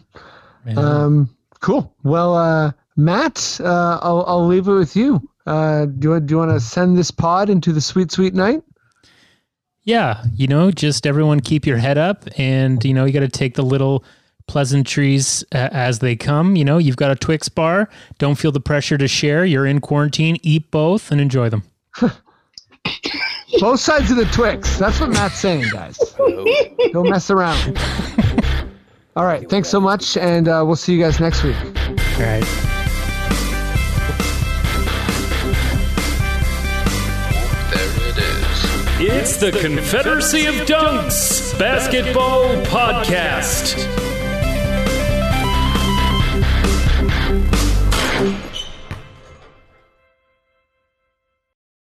Um, 0.76 1.36
cool. 1.60 1.94
Well, 2.02 2.34
uh, 2.34 2.72
Matt, 2.96 3.60
uh, 3.62 3.98
I'll, 4.02 4.24
I'll 4.26 4.46
leave 4.46 4.68
it 4.68 4.72
with 4.72 4.96
you. 4.96 5.20
Uh, 5.46 5.86
do 5.86 6.10
you, 6.10 6.20
do 6.20 6.34
you 6.34 6.38
want 6.38 6.52
to 6.52 6.60
send 6.60 6.96
this 6.96 7.10
pod 7.10 7.50
into 7.50 7.72
the 7.72 7.80
sweet, 7.80 8.12
sweet 8.12 8.34
night? 8.34 8.62
Yeah, 9.84 10.22
you 10.32 10.46
know, 10.46 10.70
just 10.70 11.06
everyone 11.06 11.40
keep 11.40 11.66
your 11.66 11.78
head 11.78 11.98
up, 11.98 12.28
and 12.38 12.84
you 12.84 12.94
know, 12.94 13.04
you 13.04 13.12
got 13.12 13.20
to 13.20 13.28
take 13.28 13.54
the 13.54 13.64
little 13.64 14.04
pleasantries 14.46 15.42
uh, 15.52 15.70
as 15.72 15.98
they 15.98 16.14
come. 16.14 16.54
You 16.54 16.64
know, 16.64 16.78
you've 16.78 16.96
got 16.96 17.10
a 17.10 17.16
Twix 17.16 17.48
bar. 17.48 17.88
Don't 18.18 18.36
feel 18.36 18.52
the 18.52 18.60
pressure 18.60 18.96
to 18.96 19.08
share. 19.08 19.44
You're 19.44 19.66
in 19.66 19.80
quarantine. 19.80 20.36
Eat 20.42 20.70
both 20.70 21.10
and 21.10 21.20
enjoy 21.20 21.48
them. 21.48 21.64
Both 23.60 23.80
sides 23.80 24.10
of 24.10 24.16
the 24.16 24.24
Twix. 24.26 24.78
That's 24.78 24.98
what 25.00 25.10
Matt's 25.10 25.38
saying, 25.38 25.66
guys. 25.72 25.98
Don't 26.92 27.08
mess 27.08 27.30
around. 27.30 27.78
All 29.14 29.24
right. 29.26 29.48
Thanks 29.48 29.68
so 29.68 29.80
much, 29.80 30.16
and 30.16 30.48
uh, 30.48 30.62
we'll 30.66 30.76
see 30.76 30.94
you 30.94 31.02
guys 31.02 31.20
next 31.20 31.42
week. 31.42 31.56
All 31.64 32.24
right. 32.24 32.44
There 37.72 38.08
it 38.08 38.18
is. 38.18 39.00
It's 39.00 39.36
the 39.36 39.50
Confederacy 39.52 40.46
of 40.46 40.54
Dunks 40.66 41.58
Basketball 41.58 42.48
Podcast. 42.64 44.11